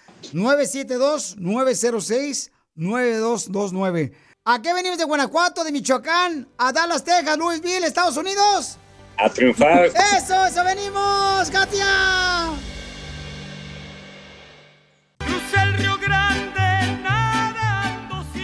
972-906-9229. 2.75 4.11
¿A 4.47 4.61
qué 4.61 4.73
venimos 4.73 4.97
de 4.97 5.05
Guanajuato, 5.05 5.63
de 5.63 5.71
Michoacán, 5.71 6.47
a 6.57 6.71
Dallas, 6.71 7.03
Texas, 7.03 7.37
Louisville, 7.37 7.83
Estados 7.85 8.15
Unidos? 8.17 8.77
A 9.17 9.29
triunfar. 9.29 9.85
¡Eso, 9.85 10.45
eso 10.45 10.63
venimos, 10.63 11.49
Katia! 11.49 11.85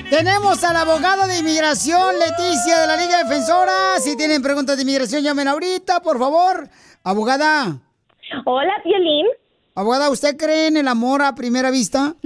Tenemos 0.09 0.61
a 0.65 0.73
la 0.73 0.81
abogada 0.81 1.25
de 1.25 1.39
inmigración, 1.39 2.19
Leticia, 2.19 2.79
de 2.79 2.87
la 2.87 2.97
Liga 2.97 3.23
Defensora. 3.23 3.97
Si 3.99 4.17
tienen 4.17 4.41
preguntas 4.41 4.75
de 4.75 4.83
inmigración, 4.83 5.23
llamen 5.23 5.47
ahorita, 5.47 6.01
por 6.01 6.19
favor. 6.19 6.67
Abogada. 7.03 7.79
Hola, 8.45 8.73
Violín. 8.83 9.25
Abogada, 9.73 10.09
¿usted 10.09 10.35
cree 10.35 10.67
en 10.67 10.77
el 10.77 10.87
amor 10.89 11.21
a 11.21 11.35
primera 11.35 11.71
vista? 11.71 12.15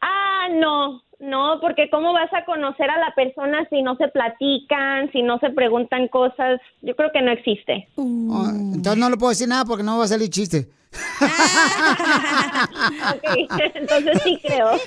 Ah, 0.00 0.46
no, 0.52 1.02
no, 1.20 1.58
porque 1.60 1.90
¿cómo 1.90 2.12
vas 2.12 2.32
a 2.32 2.44
conocer 2.44 2.88
a 2.90 2.98
la 2.98 3.14
persona 3.14 3.66
si 3.70 3.82
no 3.82 3.96
se 3.96 4.08
platican, 4.08 5.10
si 5.10 5.22
no 5.22 5.38
se 5.40 5.50
preguntan 5.50 6.08
cosas? 6.08 6.60
Yo 6.82 6.94
creo 6.94 7.10
que 7.12 7.22
no 7.22 7.32
existe. 7.32 7.88
Ah, 7.98 8.52
entonces 8.54 8.98
no 8.98 9.10
le 9.10 9.16
puedo 9.16 9.30
decir 9.30 9.48
nada 9.48 9.64
porque 9.64 9.82
no 9.82 9.98
va 9.98 10.04
a 10.04 10.08
salir 10.08 10.30
chiste. 10.30 10.68
Ok, 13.08 13.50
entonces 13.74 14.22
sí 14.24 14.38
creo. 14.42 14.70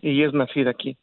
y 0.00 0.22
es 0.22 0.32
nacida 0.32 0.70
aquí. 0.70 0.96